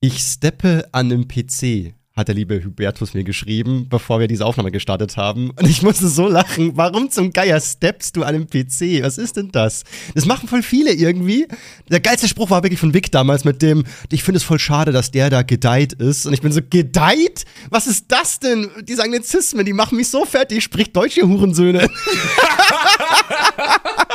Ich 0.00 0.18
steppe 0.18 0.86
an 0.92 1.10
einem 1.10 1.26
PC, 1.26 1.94
hat 2.14 2.28
der 2.28 2.34
liebe 2.34 2.62
Hubertus 2.62 3.14
mir 3.14 3.24
geschrieben, 3.24 3.88
bevor 3.88 4.20
wir 4.20 4.28
diese 4.28 4.44
Aufnahme 4.44 4.70
gestartet 4.70 5.16
haben. 5.16 5.50
Und 5.52 5.66
ich 5.66 5.82
musste 5.82 6.08
so 6.08 6.28
lachen. 6.28 6.76
Warum 6.76 7.10
zum 7.10 7.32
Geier 7.32 7.58
steppst 7.58 8.14
du 8.14 8.22
an 8.22 8.34
einem 8.34 8.46
PC? 8.46 9.02
Was 9.02 9.16
ist 9.16 9.38
denn 9.38 9.50
das? 9.52 9.84
Das 10.14 10.26
machen 10.26 10.50
voll 10.50 10.62
viele 10.62 10.92
irgendwie. 10.92 11.48
Der 11.90 12.00
geilste 12.00 12.28
Spruch 12.28 12.50
war 12.50 12.62
wirklich 12.62 12.78
von 12.78 12.92
Vic 12.92 13.10
damals 13.10 13.44
mit 13.44 13.62
dem, 13.62 13.84
ich 14.10 14.22
finde 14.22 14.36
es 14.36 14.44
voll 14.44 14.58
schade, 14.58 14.92
dass 14.92 15.12
der 15.12 15.30
da 15.30 15.40
gedeiht 15.40 15.94
ist. 15.94 16.26
Und 16.26 16.34
ich 16.34 16.42
bin 16.42 16.52
so, 16.52 16.60
gedeiht? 16.60 17.46
Was 17.70 17.86
ist 17.86 18.04
das 18.08 18.38
denn? 18.38 18.68
Diese 18.82 19.02
Anglizismen, 19.02 19.64
die 19.64 19.72
machen 19.72 19.96
mich 19.96 20.08
so 20.08 20.26
fertig. 20.26 20.62
Spricht 20.62 20.94
deutsche 20.94 21.22
Hurensöhne. 21.22 21.88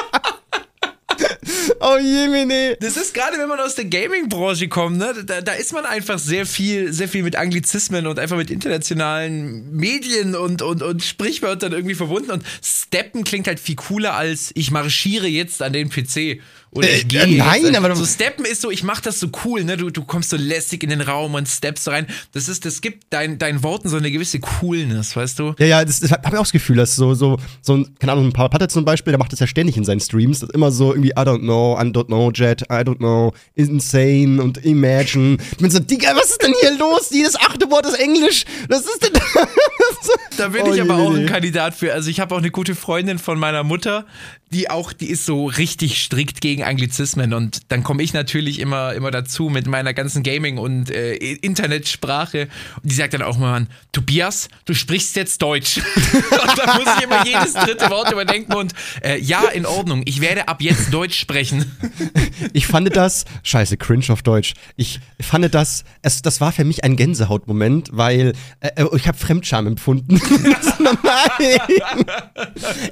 Oh 1.84 1.98
Jemine. 1.98 2.78
Das 2.80 2.96
ist 2.96 3.12
gerade, 3.12 3.40
wenn 3.40 3.50
man 3.50 3.60
aus 3.60 3.74
der 3.74 3.86
Gaming-Branche 3.86 4.68
kommt, 4.68 4.98
ne? 4.98 5.16
Da, 5.26 5.42
da, 5.42 5.54
ist 5.54 5.74
man 5.74 5.84
einfach 5.84 6.20
sehr 6.20 6.46
viel, 6.46 6.94
sehr 6.94 7.08
viel 7.08 7.24
mit 7.24 7.36
Anglizismen 7.36 8.06
und 8.06 8.20
einfach 8.20 8.38
mit 8.38 8.52
internationalen 8.52 9.72
Medien 9.76 10.36
und, 10.36 10.62
und, 10.62 10.84
und 10.84 11.02
Sprichwörtern 11.02 11.72
irgendwie 11.72 11.96
verbunden. 11.96 12.30
Und 12.30 12.44
Steppen 12.64 13.24
klingt 13.24 13.48
halt 13.48 13.60
viel 13.60 13.78
cooler 13.78 14.14
als 14.14 14.52
ich 14.54 14.70
marschiere 14.70 15.26
jetzt 15.26 15.64
an 15.64 15.74
den 15.74 15.90
PC. 15.90 16.40
Oder 16.74 16.88
Äh, 16.90 16.98
ich 17.00 17.08
gehe 17.10 17.22
äh, 17.24 17.36
nein, 17.38 17.66
jetzt. 17.66 17.76
aber- 17.76 17.96
so 17.96 18.06
Steppen 18.06 18.46
ist 18.46 18.62
so, 18.62 18.72
ich 18.72 18.84
mach 18.84 19.02
das 19.02 19.20
so 19.20 19.28
cool, 19.44 19.64
ne? 19.66 19.76
Du, 19.76 19.90
du 19.90 20.04
kommst 20.06 20.30
so 20.30 20.38
lässig 20.38 20.84
in 20.84 20.90
den 20.90 21.02
Raum 21.02 21.34
und 21.34 21.48
steppst 21.48 21.84
so 21.84 21.92
rein. 21.92 22.08
Das 22.32 22.48
ist, 22.48 22.64
das 22.66 22.80
gibt 22.80 23.08
dein, 23.10 23.38
deinen 23.38 23.62
Worten 23.62 23.90
so 23.90 23.98
eine 23.98 24.10
gewisse 24.10 24.40
Coolness, 24.40 25.16
weißt 25.16 25.40
du? 25.40 25.54
Ja, 25.60 25.66
ja, 25.66 25.86
das, 25.86 26.00
das 26.00 26.12
habe 26.12 26.22
ich 26.28 26.34
auch 26.36 26.40
das 26.44 26.52
Gefühl, 26.54 26.78
dass 26.78 26.96
so, 26.96 27.14
so, 27.14 27.38
so 27.62 27.76
ein, 27.76 27.94
keine 28.00 28.14
Ahnung, 28.14 28.28
ein 28.28 28.34
paar 28.34 28.50
Patte 28.50 28.70
zum 28.70 28.86
Beispiel, 28.86 29.12
der 29.12 29.20
macht 29.20 29.34
das 29.34 29.40
ja 29.42 29.48
ständig 29.48 29.76
in 29.76 29.84
seinen 29.84 30.00
Streams. 30.00 30.40
Das 30.40 30.50
ist 30.50 30.56
immer 30.56 30.72
so 30.72 30.94
irgendwie, 30.94 31.10
I 31.10 31.14
don't 31.24 31.40
know, 31.42 31.78
I 31.78 31.84
don't 31.84 32.06
know, 32.06 32.32
Jet, 32.32 32.62
I 32.64 32.76
don't 32.86 32.98
know, 33.00 33.34
insane 33.56 34.42
und 34.42 34.64
imagine. 34.64 35.38
Ich 35.52 35.58
bin 35.58 35.70
so, 35.72 35.80
Digga, 35.80 36.16
was 36.16 36.32
ist 36.32 36.42
denn 36.42 36.54
hier 36.62 36.78
los? 36.78 37.10
Jedes 37.12 37.36
achte 37.36 37.70
Wort 37.70 37.86
ist 37.86 38.00
Englisch. 38.00 38.46
Was 38.70 38.82
ist 38.82 39.04
denn 39.04 39.12
Da 40.38 40.48
bin 40.48 40.62
Oh 40.66 40.74
ich 40.74 40.82
aber 40.82 40.96
je, 40.98 41.02
auch 41.06 41.14
ein 41.14 41.26
Kandidat 41.26 41.76
für. 41.76 41.94
Also 41.94 42.10
ich 42.10 42.20
habe 42.20 42.34
auch 42.34 42.40
eine 42.40 42.52
gute 42.52 42.76
Freundin 42.76 43.20
von 43.20 43.38
meiner 43.38 43.64
Mutter, 43.64 44.06
die 44.52 44.70
auch, 44.70 44.94
die 44.94 45.10
ist 45.10 45.26
so 45.26 45.46
richtig 45.46 46.04
strikt 46.04 46.42
gegen 46.42 46.64
Anglizismen 46.64 47.34
und 47.34 47.72
dann 47.72 47.84
komme 47.84 48.04
ich 48.04 48.14
natürlich 48.14 48.60
immer, 48.60 48.94
immer 48.94 49.12
dazu 49.12 49.50
mit 49.50 49.68
meiner 49.68 49.94
ganzen 49.94 50.24
Gaming- 50.24 50.58
und 50.58 50.92
äh, 50.92 51.16
Internetsprache 51.16 52.50
und 52.82 52.92
die 52.92 52.96
sagt 52.96 53.14
dann 53.14 53.22
auch 53.22 53.38
mal, 53.38 53.68
Tobias, 53.92 54.50
du 54.66 54.74
sprichst 54.74 55.16
jetzt 55.16 55.42
Deutsch. 55.42 55.78
und 56.06 56.58
da 56.58 56.76
muss 56.76 56.86
ich 56.98 57.04
immer 57.04 57.26
jedes 57.26 57.54
dritte 57.54 57.90
Wort 57.90 58.12
überdenken 58.12 58.54
und 58.54 58.74
äh, 59.04 59.20
ja, 59.20 59.48
in 59.48 59.66
Ordnung, 59.66 60.04
ich 60.06 60.22
werde 60.22 60.48
ab 60.48 60.62
jetzt 60.62 60.94
Deutsch 60.94 61.18
sprechen. 61.18 61.66
Ich 62.54 62.66
fand 62.68 62.94
das, 62.96 63.26
scheiße, 63.44 63.78
cringe 63.78 64.06
auf 64.10 64.24
Deutsch. 64.24 64.54
Ich 64.76 65.00
fand 65.22 65.54
das, 65.54 65.84
es, 66.02 66.22
das 66.22 66.42
war 66.42 66.52
für 66.52 66.64
mich 66.64 66.84
ein 66.84 66.96
Gänsehautmoment, 66.96 67.90
weil 67.94 68.34
äh, 68.60 68.70
äh, 68.76 68.88
ich 68.96 69.08
habe 69.08 69.18
Fremdscham 69.18 69.68
empfunden. 69.68 70.20
Nein. 70.80 71.76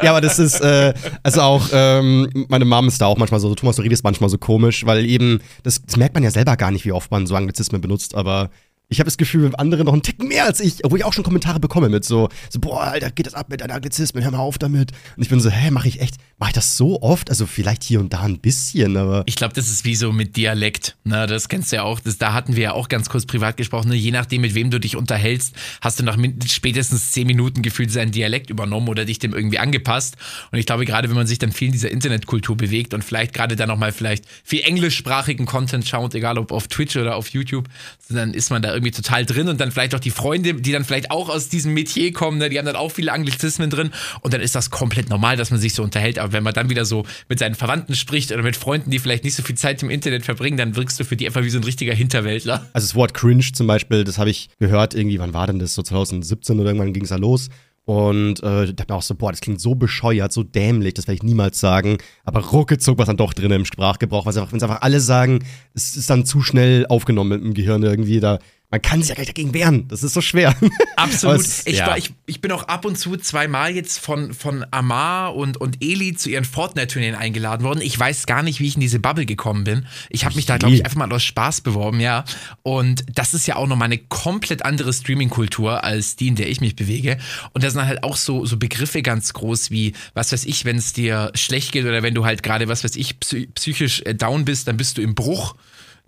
Ja, 0.02 0.12
aber 0.12 0.22
das 0.22 0.40
ist, 0.40 0.62
äh, 0.62 0.94
also 1.24 1.42
auch, 1.42 1.49
ähm, 1.74 2.30
meine 2.50 2.66
Mom 2.66 2.88
ist 2.88 3.02
da 3.02 3.06
auch 3.08 3.18
manchmal 3.18 3.40
so, 3.40 3.54
Thomas, 3.56 3.78
du 3.78 3.82
redest 3.82 4.04
manchmal 4.04 4.30
so 4.30 4.38
komisch, 4.38 4.86
weil 4.86 5.06
eben, 5.06 5.40
das, 5.64 5.82
das 5.84 5.98
merkt 5.98 6.14
man 6.14 6.24
ja 6.24 6.32
selber 6.32 6.56
gar 6.58 6.72
nicht, 6.72 6.86
wie 6.86 6.92
oft 6.92 7.12
man 7.12 7.28
so 7.28 7.36
Anglizismen 7.36 7.82
benutzt, 7.82 8.16
aber 8.16 8.50
ich 8.92 9.00
habe 9.00 9.06
das 9.06 9.18
Gefühl, 9.18 9.52
andere 9.56 9.84
noch 9.84 9.94
einen 9.94 10.02
Ticken 10.02 10.28
mehr 10.28 10.46
als 10.46 10.60
ich, 10.60 10.84
obwohl 10.84 10.98
ich 10.98 11.06
auch 11.06 11.14
schon 11.14 11.24
Kommentare 11.24 11.60
bekomme 11.60 11.90
mit 11.90 12.04
so, 12.04 12.28
so 12.50 12.60
boah, 12.60 12.82
Alter, 12.82 13.12
geht 13.12 13.28
das 13.28 13.36
ab 13.36 13.50
mit 13.50 13.62
deinen 13.62 13.70
Anglizismen, 13.70 14.24
hör 14.24 14.32
mal 14.32 14.40
auf 14.40 14.58
damit. 14.58 14.92
Und 15.16 15.22
ich 15.22 15.30
bin 15.30 15.40
so, 15.40 15.52
hä, 15.52 15.70
mache 15.70 15.88
ich 15.88 16.02
echt, 16.02 16.16
mache 16.40 16.50
ich 16.50 16.56
das 16.56 16.76
so 16.76 17.00
oft? 17.04 17.30
Also 17.30 17.46
vielleicht 17.46 17.84
hier 17.84 18.00
und 18.00 18.14
da 18.14 18.22
ein 18.22 18.40
bisschen, 18.40 18.98
aber. 18.98 19.22
Ich 19.28 19.36
glaube, 19.36 19.54
das 19.54 19.70
ist 19.70 19.86
wie 19.86 19.96
so 19.96 20.12
mit 20.12 20.36
Dialekt. 20.36 20.98
Ne? 21.04 21.28
Das 21.28 21.50
kennst 21.50 21.72
du 21.72 21.76
ja 21.76 21.84
auch. 21.84 22.00
Das, 22.00 22.18
da 22.18 22.34
hatten 22.34 22.56
wir 22.56 22.64
ja 22.64 22.72
auch 22.72 22.90
ganz 22.90 23.10
kurz 23.10 23.28
privat 23.28 23.58
gesprochen. 23.58 23.90
Ne? 23.90 23.96
Je 23.96 24.10
nachdem, 24.10 24.42
mit 24.42 24.56
wem 24.56 24.72
du 24.72 24.80
dich 24.80 24.96
unterhältst, 24.96 25.54
hast 25.82 26.00
du 26.00 26.04
nach 26.04 26.18
spätestens 26.48 27.12
zehn 27.12 27.28
Minuten 27.28 27.62
gefühlt 27.62 27.92
seinen 27.92 28.12
Dialekt 28.12 28.50
übernommen 28.50 28.88
oder 28.88 29.06
dich 29.06 29.20
dem 29.20 29.36
irgendwie 29.36 29.60
angepasst. 29.60 30.18
Und 30.52 30.58
ich 30.58 30.66
glaube, 30.66 30.86
gerade 30.86 31.10
wenn 31.10 31.16
man 31.16 31.28
sich 31.28 31.38
dann 31.38 31.52
viel 31.52 31.68
in 31.68 31.74
dieser 31.74 31.92
Internetkultur 31.92 32.58
bewegt 32.58 32.96
und 32.96 33.04
vielleicht 33.04 33.36
gerade 33.36 33.56
dann 33.56 33.70
nochmal 33.70 33.92
vielleicht 33.92 34.26
viel 34.44 34.62
englischsprachigen 34.62 35.46
Content 35.46 35.88
schaut, 35.88 36.16
egal 36.16 36.40
ob 36.40 36.52
auf 36.52 36.68
Twitch 36.68 36.96
oder 36.96 37.16
auf 37.16 37.30
YouTube, 37.30 37.68
dann 38.10 38.34
ist 38.34 38.50
man 38.50 38.64
da 38.64 38.74
irgendwie 38.74 38.79
total 38.82 39.26
drin 39.26 39.48
und 39.48 39.60
dann 39.60 39.72
vielleicht 39.72 39.96
auch 39.96 40.00
die 40.00 40.12
Freunde, 40.12 40.56
die 40.56 40.72
dann 40.72 40.86
vielleicht 40.86 41.12
auch 41.12 41.30
aus 41.30 41.50
diesem 41.50 41.74
Metier 41.74 42.12
kommen, 42.14 42.38
ne? 42.38 42.50
die 42.50 42.58
haben 42.58 42.66
dann 42.66 42.76
auch 42.76 42.92
viele 42.92 43.12
Anglizismen 43.12 43.70
drin 43.70 43.92
und 44.22 44.34
dann 44.34 44.42
ist 44.42 44.56
das 44.56 44.70
komplett 44.70 45.10
normal, 45.10 45.38
dass 45.38 45.52
man 45.52 45.60
sich 45.60 45.74
so 45.74 45.84
unterhält. 45.84 46.20
Aber 46.20 46.34
wenn 46.34 46.44
man 46.44 46.54
dann 46.54 46.70
wieder 46.70 46.86
so 46.86 47.06
mit 47.28 47.40
seinen 47.40 47.56
Verwandten 47.56 47.96
spricht 47.96 48.32
oder 48.32 48.44
mit 48.44 48.56
Freunden, 48.56 48.92
die 48.92 49.00
vielleicht 49.00 49.24
nicht 49.24 49.36
so 49.36 49.44
viel 49.44 49.56
Zeit 49.56 49.84
im 49.84 49.90
Internet 49.90 50.26
verbringen, 50.26 50.58
dann 50.58 50.76
wirkst 50.76 51.00
du 51.00 51.04
für 51.04 51.16
die 51.16 51.28
einfach 51.28 51.44
wie 51.44 51.50
so 51.50 51.60
ein 51.60 51.64
richtiger 51.64 51.94
Hinterwäldler. 51.94 52.70
Also 52.74 52.88
das 52.88 52.96
Wort 52.96 53.14
cringe 53.14 53.44
zum 53.54 53.68
Beispiel, 53.68 54.04
das 54.04 54.18
habe 54.18 54.30
ich 54.30 54.50
gehört, 54.60 54.94
irgendwie, 54.94 55.20
wann 55.20 55.34
war 55.34 55.48
denn 55.48 55.60
das? 55.60 55.74
So 55.74 55.82
2017 55.82 56.60
oder 56.60 56.70
irgendwann 56.70 56.94
ging 56.94 57.04
es 57.04 57.10
da 57.10 57.18
los. 57.18 57.50
Und 57.90 58.44
äh, 58.44 58.72
dachte 58.72 58.86
mir 58.94 58.98
auch 58.98 59.02
so, 59.02 59.16
boah, 59.16 59.32
das 59.32 59.42
klingt 59.42 59.60
so 59.60 59.74
bescheuert, 59.74 60.32
so 60.32 60.44
dämlich, 60.44 60.94
das 60.94 61.08
werde 61.08 61.16
ich 61.16 61.24
niemals 61.24 61.60
sagen. 61.60 61.98
Aber 62.24 62.42
ruckezuck 62.42 63.00
war 63.00 63.06
dann 63.08 63.18
doch 63.18 63.34
drin 63.34 63.50
im 63.50 63.66
Sprachgebrauch, 63.66 64.28
weil 64.28 64.30
es 64.30 64.38
einfach, 64.38 64.52
wenn 64.52 64.58
es 64.58 64.64
einfach 64.64 64.84
alle 64.84 65.00
sagen, 65.00 65.44
es 65.74 65.96
ist 65.96 66.08
dann 66.08 66.24
zu 66.24 66.44
schnell 66.44 66.86
aufgenommen 66.86 67.44
im 67.44 67.56
Gehirn 67.56 67.82
irgendwie. 67.82 68.20
Da, 68.20 68.38
man 68.72 68.82
kann 68.84 69.00
sich 69.02 69.10
ja 69.10 69.16
gar 69.16 69.22
nicht 69.22 69.30
dagegen 69.30 69.54
wehren. 69.54 69.88
Das 69.88 70.04
ist 70.04 70.14
so 70.14 70.22
schwer. 70.22 70.56
Absolut. 70.96 71.40
Es- 71.40 71.66
ich, 71.66 71.78
ja. 71.78 71.88
war, 71.88 71.98
ich, 71.98 72.12
ich 72.28 72.40
bin 72.40 72.52
auch 72.52 72.64
ab 72.68 72.86
und 72.86 72.98
zu 73.00 73.18
zweimal 73.18 73.74
jetzt 73.74 73.98
von, 74.00 74.34
von 74.34 74.64
Amar 74.70 75.36
und, 75.36 75.58
und 75.58 75.78
Eli 75.84 76.14
zu 76.16 76.30
ihren 76.30 76.46
Fortnite-Turnieren 76.46 77.16
eingeladen 77.16 77.64
worden. 77.64 77.82
Ich 77.82 78.00
weiß 78.00 78.28
gar 78.28 78.44
nicht, 78.44 78.60
wie 78.60 78.68
ich 78.68 78.76
in 78.76 78.82
diese 78.82 79.00
Bubble 79.00 79.26
gekommen 79.26 79.64
bin. 79.64 79.88
Ich 80.10 80.24
habe 80.26 80.36
mich 80.36 80.46
da, 80.46 80.58
glaube 80.58 80.76
ich, 80.76 80.86
einfach 80.86 80.98
mal 80.98 81.12
aus 81.12 81.24
Spaß 81.24 81.62
beworben, 81.62 82.00
ja. 82.00 82.26
Und 82.62 83.04
das 83.14 83.34
ist 83.34 83.48
ja 83.48 83.56
auch 83.56 83.66
nochmal 83.68 83.88
eine 83.88 83.98
komplett 83.98 84.64
andere 84.64 84.94
Streaming-Kultur 84.94 85.84
als 85.84 86.16
die, 86.16 86.28
in 86.28 86.36
der 86.36 86.50
ich 86.50 86.62
mich 86.62 86.76
bewege. 86.76 87.18
Und 87.54 87.64
da 87.64 87.72
sind 87.72 87.84
halt 87.86 88.04
auch 88.04 88.18
so, 88.18 88.46
so 88.46 88.58
Begriffe 88.58 89.02
ganz 89.02 89.34
groß 89.34 89.72
wie, 89.72 89.94
was 90.14 90.32
weiß 90.32 90.46
ich, 90.46 90.66
wenn 90.66 90.78
es 90.78 90.94
dir 90.94 91.32
schlecht 91.34 91.72
geht 91.72 91.86
oder 91.86 92.04
wenn 92.04 92.14
du 92.14 92.24
halt 92.26 92.44
gerade, 92.44 92.68
was 92.68 92.84
weiß 92.84 92.96
ich, 92.98 93.16
psy- 93.20 93.50
psychisch 93.56 94.02
äh, 94.06 94.14
down 94.14 94.46
bist, 94.46 94.68
dann 94.68 94.78
bist 94.78 94.98
du 94.98 95.02
im 95.02 95.16
Bruch. 95.16 95.56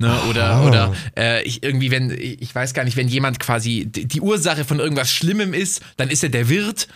Ne, 0.01 0.19
oder 0.29 0.63
oder 0.63 0.95
äh, 1.15 1.43
ich 1.43 1.61
irgendwie, 1.61 1.91
wenn, 1.91 2.09
ich 2.09 2.53
weiß 2.55 2.73
gar 2.73 2.83
nicht, 2.83 2.97
wenn 2.97 3.07
jemand 3.07 3.39
quasi 3.39 3.85
die 3.85 4.19
Ursache 4.19 4.65
von 4.65 4.79
irgendwas 4.79 5.11
Schlimmem 5.11 5.53
ist, 5.53 5.83
dann 5.97 6.09
ist 6.09 6.23
er 6.23 6.29
der 6.29 6.49
Wirt. 6.49 6.87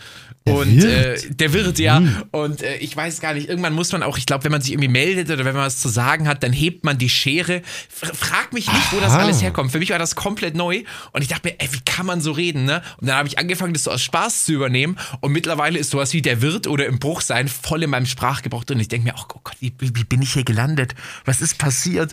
Und 0.46 0.82
Wirt? 0.82 1.24
Äh, 1.24 1.34
der 1.34 1.52
Wirt, 1.52 1.78
ja. 1.78 2.02
Und 2.30 2.62
äh, 2.62 2.76
ich 2.76 2.96
weiß 2.96 3.20
gar 3.20 3.34
nicht, 3.34 3.48
irgendwann 3.48 3.74
muss 3.74 3.90
man 3.92 4.02
auch, 4.02 4.16
ich 4.16 4.26
glaube, 4.26 4.44
wenn 4.44 4.52
man 4.52 4.60
sich 4.60 4.72
irgendwie 4.72 4.88
meldet 4.88 5.30
oder 5.30 5.44
wenn 5.44 5.54
man 5.54 5.64
was 5.64 5.80
zu 5.80 5.88
sagen 5.88 6.28
hat, 6.28 6.42
dann 6.42 6.52
hebt 6.52 6.84
man 6.84 6.98
die 6.98 7.08
Schere. 7.08 7.56
F 7.56 8.12
frag 8.14 8.52
mich 8.52 8.72
nicht, 8.72 8.92
wo 8.92 9.00
das 9.00 9.12
Aha. 9.12 9.22
alles 9.22 9.42
herkommt. 9.42 9.72
Für 9.72 9.78
mich 9.78 9.90
war 9.90 9.98
das 9.98 10.14
komplett 10.14 10.54
neu. 10.54 10.84
Und 11.12 11.22
ich 11.22 11.28
dachte 11.28 11.48
mir, 11.48 11.56
ey, 11.58 11.68
wie 11.72 11.80
kann 11.84 12.06
man 12.06 12.20
so 12.20 12.32
reden, 12.32 12.64
ne? 12.64 12.82
Und 13.00 13.08
dann 13.08 13.16
habe 13.16 13.28
ich 13.28 13.38
angefangen, 13.38 13.72
das 13.72 13.84
so 13.84 13.90
aus 13.90 14.02
Spaß 14.02 14.44
zu 14.44 14.52
übernehmen. 14.52 14.96
Und 15.20 15.32
mittlerweile 15.32 15.78
ist 15.78 15.90
sowas 15.90 16.12
wie 16.12 16.22
der 16.22 16.42
Wirt 16.42 16.66
oder 16.66 16.86
im 16.86 16.98
Bruch 16.98 17.22
sein 17.22 17.48
voll 17.48 17.82
in 17.82 17.90
meinem 17.90 18.06
Sprachgebrauch 18.06 18.64
drin. 18.64 18.78
Ich 18.78 18.88
denke 18.88 19.08
mir, 19.08 19.14
oh 19.18 19.24
Gott, 19.42 19.56
wie, 19.60 19.72
wie 19.78 20.04
bin 20.04 20.22
ich 20.22 20.32
hier 20.32 20.44
gelandet? 20.44 20.94
Was 21.24 21.40
ist 21.40 21.58
passiert? 21.58 22.12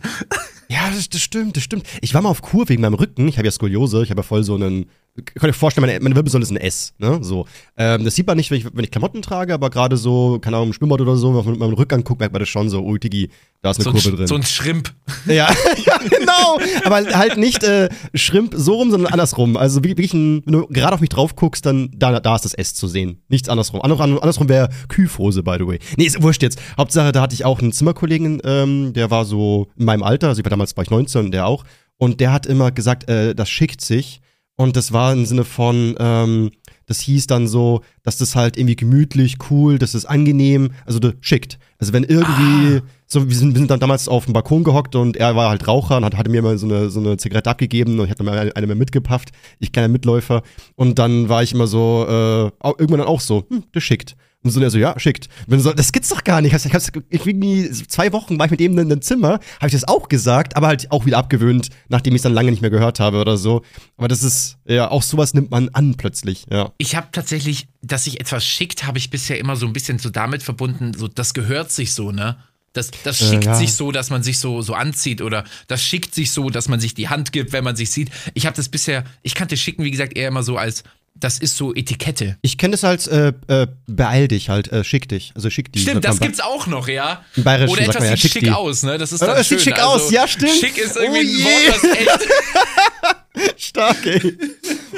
Ja, 0.70 0.90
das, 0.90 1.08
das 1.10 1.22
stimmt, 1.22 1.56
das 1.56 1.64
stimmt. 1.64 1.86
Ich 2.02 2.14
war 2.14 2.22
mal 2.22 2.30
auf 2.30 2.42
Kur 2.42 2.68
wegen 2.68 2.82
meinem 2.82 2.96
Rücken. 2.96 3.28
Ich 3.28 3.38
habe 3.38 3.46
ja 3.46 3.52
Skoliose. 3.52 4.02
Ich 4.04 4.10
habe 4.10 4.22
ja 4.22 4.24
voll 4.24 4.44
so 4.44 4.56
einen. 4.56 4.90
Könnt 5.16 5.44
ihr 5.44 5.54
vorstellen, 5.54 5.86
meine, 5.86 6.00
meine 6.00 6.16
Wirbelsäule 6.16 6.42
ist 6.42 6.50
ein 6.50 6.58
S, 6.58 6.94
ne? 6.98 7.20
So. 7.22 7.46
Ähm, 7.78 8.04
das 8.04 8.16
sieht 8.16 8.26
man 8.26 8.36
nicht, 8.36 8.50
wenn 8.50 8.58
ich, 8.58 8.66
wenn 8.74 8.84
ich 8.84 8.90
Klamotten 8.90 9.22
trage, 9.22 9.54
aber 9.54 9.70
gerade 9.70 9.96
so, 9.96 10.40
keine 10.42 10.56
Ahnung, 10.58 10.70
im 10.70 10.74
Schwimmbad 10.74 11.02
oder 11.02 11.16
so, 11.18 11.36
wenn 11.38 11.46
man 11.52 11.60
meinen 11.60 11.74
Rücken 11.74 11.94
anguckt, 11.94 12.20
merkt 12.20 12.34
man 12.34 12.40
das 12.40 12.50
schon 12.50 12.68
so, 12.68 12.82
ui, 12.84 13.00
Digi, 13.00 13.30
da 13.62 13.70
ist 13.70 13.78
eine 13.78 13.84
So 13.84 13.90
ein, 13.92 13.94
Kurve 13.94 14.10
Sch- 14.10 14.16
drin. 14.18 14.28
so 14.28 14.34
ein 14.36 14.42
Schrimp. 14.44 14.92
ja, 15.28 15.54
ja, 15.86 15.98
genau. 16.00 16.58
Aber 16.84 17.06
halt 17.16 17.38
nicht 17.38 17.64
äh, 17.64 17.90
Schrimp 18.16 18.54
so 18.58 18.74
rum, 18.74 18.90
sondern 18.90 19.12
andersrum. 19.14 19.56
Also 19.56 19.84
wie- 19.84 19.90
wirklich, 19.90 20.16
ein, 20.16 20.42
wenn 20.46 20.54
du 20.54 20.66
gerade 20.68 20.96
auf 20.96 21.00
mich 21.02 21.10
drauf 21.12 21.36
guckst, 21.36 21.64
dann 21.68 21.92
da, 21.96 22.20
da 22.20 22.36
ist 22.36 22.46
das 22.46 22.56
S 22.56 22.74
zu 22.74 22.88
sehen. 22.88 23.22
Nichts 23.30 23.50
andersrum. 23.50 23.82
Ander- 23.84 24.00
Andersrum 24.00 24.50
wäre 24.50 24.70
Kyphose, 24.90 25.44
by 25.44 25.58
the 25.60 25.68
way. 25.68 25.78
Nee, 25.96 26.06
ist 26.06 26.24
wurscht 26.24 26.42
jetzt. 26.42 26.60
Hauptsache, 26.76 27.12
da 27.12 27.22
hatte 27.22 27.36
ich 27.36 27.46
auch 27.46 27.60
einen 27.62 27.72
Zimmerkollegen, 27.72 28.42
ähm, 28.44 28.94
der 28.94 29.12
war 29.12 29.26
so 29.26 29.68
in 29.78 29.86
meinem 29.86 30.02
Alter, 30.02 30.30
also 30.30 30.40
ich 30.40 30.46
war 30.46 30.50
damals 30.50 30.76
war 30.76 30.84
ich 30.84 30.90
19, 30.90 31.30
der 31.32 31.46
auch. 31.46 31.64
Und 31.98 32.20
der 32.20 32.34
hat 32.34 32.48
immer 32.48 32.72
gesagt, 32.72 33.08
äh, 33.08 33.36
das 33.36 33.48
schickt 33.48 33.82
sich. 33.82 34.22
Und 34.56 34.76
das 34.76 34.94
war 34.94 35.14
im 35.14 35.26
Sinne 35.26 35.46
von, 35.46 35.96
ähm, 36.00 36.52
das 36.86 37.00
hieß 37.00 37.28
dann 37.28 37.48
so, 37.48 37.82
dass 38.04 38.18
das 38.18 38.36
halt 38.36 38.58
irgendwie 38.58 38.76
gemütlich, 38.76 39.38
cool, 39.50 39.80
das 39.80 39.96
ist 39.96 40.06
angenehm, 40.06 40.72
also 40.86 41.00
schickt. 41.22 41.58
Also 41.80 41.94
wenn 41.94 42.04
irgendwie, 42.04 42.78
ah. 42.78 42.82
so, 43.08 43.28
wir 43.28 43.36
sind, 43.36 43.56
wir 43.56 43.60
sind 43.60 43.72
dann 43.72 43.80
damals 43.80 44.08
auf 44.08 44.26
dem 44.26 44.34
Balkon 44.34 44.64
gehockt 44.64 44.96
und 44.96 45.18
er 45.18 45.36
war 45.36 45.50
halt 45.50 45.68
Raucher 45.68 45.98
und 45.98 46.06
hat, 46.06 46.18
hatte 46.18 46.30
mir 46.30 46.42
mal 46.42 46.58
so 46.58 46.68
eine, 46.68 46.90
so 46.90 47.00
eine 47.00 47.18
Zigarette 47.18 47.50
abgegeben 47.50 48.00
und 48.00 48.06
ich 48.06 48.12
hatte 48.12 48.24
mal 48.24 48.38
eine, 48.38 48.56
eine 48.56 48.68
mehr 48.68 48.76
mitgepafft, 48.76 49.32
ich 49.60 49.72
kleiner 49.72 49.88
Mitläufer. 49.88 50.44
Und 50.76 51.00
dann 51.00 51.30
war 51.30 51.42
ich 51.42 51.54
immer 51.54 51.68
so, 51.68 52.06
äh, 52.08 52.70
irgendwann 52.78 53.00
dann 53.00 53.08
auch 53.08 53.22
so, 53.22 53.46
hm, 53.50 53.64
das 53.72 53.84
schickt. 53.84 54.16
Und 54.44 54.52
so, 54.52 54.60
der 54.60 54.70
so, 54.70 54.78
ja, 54.78 55.00
schickt. 55.00 55.30
Wenn 55.48 55.62
so, 55.62 55.72
das 55.72 55.94
gibt's 55.94 56.10
doch 56.10 56.24
gar 56.24 56.42
nicht. 56.42 56.54
Ich, 56.54 56.74
hab's, 56.74 56.92
ich 57.10 57.26
irgendwie 57.26 57.72
zwei 57.72 58.12
Wochen 58.12 58.38
war 58.38 58.46
ich 58.46 58.52
mit 58.52 58.60
ihm 58.60 58.74
in 58.74 58.92
einem 58.92 59.02
Zimmer, 59.02 59.40
habe 59.60 59.68
ich 59.68 59.72
das 59.72 59.88
auch 59.88 60.10
gesagt, 60.10 60.58
aber 60.58 60.68
halt 60.68 60.92
auch 60.92 61.06
wieder 61.06 61.18
abgewöhnt, 61.18 61.70
nachdem 61.88 62.14
ich 62.14 62.20
es 62.20 62.24
dann 62.24 62.34
lange 62.34 62.52
nicht 62.52 62.62
mehr 62.62 62.70
gehört 62.70 63.00
habe 63.00 63.22
oder 63.22 63.38
so. 63.38 63.64
Aber 63.96 64.10
das 64.10 64.22
ist, 64.22 64.58
ja, 64.66 64.92
auch 64.92 65.02
sowas 65.02 65.34
nimmt 65.34 65.50
man 65.50 65.70
an 65.70 65.96
plötzlich, 65.96 66.46
ja. 66.52 66.74
Ich 66.78 66.96
habe 66.98 67.08
tatsächlich, 67.14 67.68
dass 67.82 68.04
sich 68.04 68.20
etwas 68.20 68.46
schickt, 68.46 68.86
habe 68.86 68.98
ich 68.98 69.10
bisher 69.10 69.40
immer 69.40 69.56
so 69.56 69.66
ein 69.66 69.74
bisschen 69.74 69.98
so 69.98 70.10
damit 70.10 70.44
verbunden, 70.44 70.94
so, 70.94 71.08
das 71.08 71.34
gehört 71.34 71.72
sich 71.72 71.94
so, 71.94 72.12
ne? 72.12 72.38
Das, 72.74 72.90
das 73.04 73.22
äh, 73.22 73.30
schickt 73.30 73.46
äh, 73.46 73.50
ja. 73.50 73.56
sich 73.56 73.74
so, 73.74 73.92
dass 73.92 74.10
man 74.10 74.24
sich 74.24 74.40
so, 74.40 74.62
so 74.62 74.74
anzieht 74.74 75.22
oder 75.22 75.46
das 75.68 75.84
schickt 75.84 76.14
sich 76.14 76.32
so, 76.32 76.50
dass 76.50 76.68
man 76.68 76.80
sich 76.80 76.94
die 76.96 77.08
Hand 77.08 77.32
gibt, 77.32 77.54
wenn 77.54 77.64
man 77.64 77.76
sich 77.76 77.92
sieht. 77.92 78.10
Ich 78.34 78.46
habe 78.46 78.56
das 78.56 78.68
bisher, 78.68 79.06
ich 79.22 79.36
kannte 79.36 79.56
Schicken, 79.56 79.84
wie 79.84 79.92
gesagt, 79.92 80.18
eher 80.18 80.28
immer 80.28 80.44
so 80.44 80.58
als 80.58 80.84
das 81.16 81.40
ist 81.40 81.56
so 81.56 81.74
Etikette. 81.74 82.38
Ich 82.42 82.58
kenne 82.58 82.72
das 82.72 82.84
als 82.84 83.08
äh, 83.08 83.34
äh, 83.48 83.68
beeil 83.88 84.28
dich 84.28 84.50
halt, 84.50 84.72
äh, 84.72 84.84
schick 84.84 85.08
dich. 85.08 85.32
Also 85.36 85.50
schick 85.50 85.72
die. 85.72 85.80
Stimmt, 85.80 86.04
das 86.04 86.20
gibt's 86.20 86.40
auch 86.40 86.68
noch, 86.68 86.88
ja. 86.88 87.24
Im 87.36 87.44
Bayerischen 87.44 87.72
Oder 87.72 87.82
etwas 87.84 88.04
ja, 88.04 88.10
sieht 88.12 88.20
schick, 88.20 88.32
schick 88.44 88.52
aus, 88.52 88.84
ne? 88.84 88.98
Das 88.98 89.12
ist 89.12 89.22
dann 89.22 89.30
äh, 89.30 89.44
schön. 89.44 89.58
sieht 89.58 89.62
schick 89.62 89.80
also, 89.80 90.06
aus, 90.06 90.12
ja, 90.12 90.28
stimmt. 90.28 90.52
Schick 90.52 90.78
ist 90.78 90.98
irgendwie 90.98 91.44
oh 91.44 91.48
ein 91.48 91.70
Wort, 91.70 91.84
das 91.84 91.84
echt 91.98 93.53
Stark, 93.64 94.06
ey. 94.06 94.38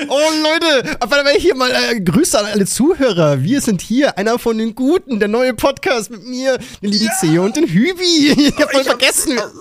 Oh, 0.10 0.20
Leute, 0.44 0.98
aber 1.00 1.24
hier 1.38 1.56
mal 1.56 1.72
äh, 1.72 2.02
Grüße 2.02 2.38
an 2.38 2.46
alle 2.46 2.66
Zuhörer. 2.66 3.44
Wir 3.44 3.62
sind 3.62 3.80
hier, 3.80 4.18
einer 4.18 4.40
von 4.40 4.58
den 4.58 4.74
Guten, 4.74 5.20
der 5.20 5.28
neue 5.28 5.54
Podcast 5.54 6.10
mit 6.10 6.26
mir, 6.26 6.58
den 6.82 6.92
lieben 6.92 7.06
ja. 7.06 7.14
Ceo 7.14 7.46
und 7.46 7.56
den 7.56 7.68
Hübi. 7.68 8.34
Ich 8.38 8.58
hab 8.58 8.72
voll 8.72 8.84
vergessen. 8.84 9.40
Hab... 9.40 9.52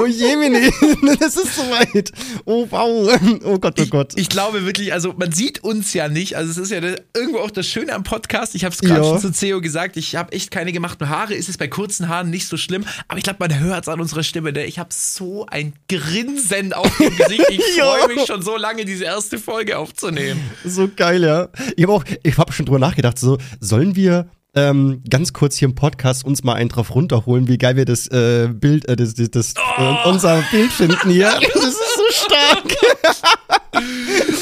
Oh 0.00 0.06
Jemini, 0.06 0.72
das 1.18 1.36
ist 1.36 1.56
soweit. 1.56 2.12
Oh, 2.44 2.66
wow. 2.70 3.20
Oh 3.44 3.58
Gott, 3.58 3.80
oh 3.80 3.86
Gott. 3.86 4.12
Ich, 4.14 4.22
ich, 4.22 4.28
glaube 4.28 4.64
wirklich, 4.64 4.92
also 4.92 5.12
man 5.16 5.32
sieht 5.32 5.64
uns 5.64 5.92
ja 5.92 6.08
nicht. 6.08 6.36
Also 6.36 6.52
es 6.52 6.56
ist 6.56 6.70
ja 6.70 6.80
irgendwo 7.14 7.38
auch 7.38 7.50
das 7.50 7.66
Schöne 7.66 7.92
am 7.92 8.04
Podcast. 8.04 8.54
Ich 8.54 8.64
habe 8.64 8.74
es 8.74 8.80
gerade 8.80 9.04
schon 9.04 9.20
zu 9.20 9.32
Ceo 9.32 9.60
gesagt, 9.60 9.96
ich 9.96 10.14
habe 10.14 10.32
echt 10.32 10.50
keine 10.50 10.72
gemachten 10.72 11.08
Haare. 11.08 11.34
Ist 11.34 11.48
es 11.48 11.58
bei 11.58 11.66
kurzen 11.68 12.08
Haaren 12.08 12.30
nicht 12.30 12.46
so 12.46 12.56
schlimm. 12.56 12.84
Aber 13.08 13.18
ich 13.18 13.24
glaube, 13.24 13.38
man 13.40 13.58
hört 13.58 13.82
es 13.82 13.88
an 13.88 14.00
unserer 14.00 14.22
Stimme. 14.22 14.52
Ne? 14.52 14.64
Ich 14.64 14.78
habe 14.78 14.90
so 14.92 15.46
ein 15.50 15.74
Grinsen 15.88 16.72
auf 16.72 16.96
dem 16.96 17.16
Gesicht. 17.16 17.44
Ich 17.50 17.62
freue 17.80 18.08
mich 18.08 18.26
schon 18.26 18.40
so 18.40 18.51
lange, 18.56 18.84
diese 18.84 19.04
erste 19.04 19.38
Folge 19.38 19.78
aufzunehmen. 19.78 20.40
So 20.64 20.88
geil, 20.94 21.22
ja. 21.22 21.48
Ich 21.76 21.82
habe 21.82 21.92
auch, 21.92 22.04
ich 22.22 22.38
habe 22.38 22.52
schon 22.52 22.66
drüber 22.66 22.78
nachgedacht, 22.78 23.18
so, 23.18 23.38
sollen 23.60 23.96
wir 23.96 24.28
ähm, 24.54 25.02
ganz 25.08 25.32
kurz 25.32 25.56
hier 25.56 25.68
im 25.68 25.74
Podcast 25.74 26.24
uns 26.24 26.44
mal 26.44 26.54
einen 26.54 26.68
drauf 26.68 26.94
runterholen, 26.94 27.48
wie 27.48 27.58
geil 27.58 27.76
wir 27.76 27.84
das 27.84 28.06
äh, 28.08 28.48
Bild, 28.52 28.86
äh, 28.88 28.96
das, 28.96 29.14
das, 29.14 29.30
das 29.30 29.54
oh. 29.56 29.82
äh, 29.82 30.08
unser 30.08 30.42
Bild 30.50 30.72
finden 30.72 31.10
hier. 31.10 31.32
Das 31.52 31.64
ist 31.64 31.78
so 31.96 32.26
stark. 32.26 33.60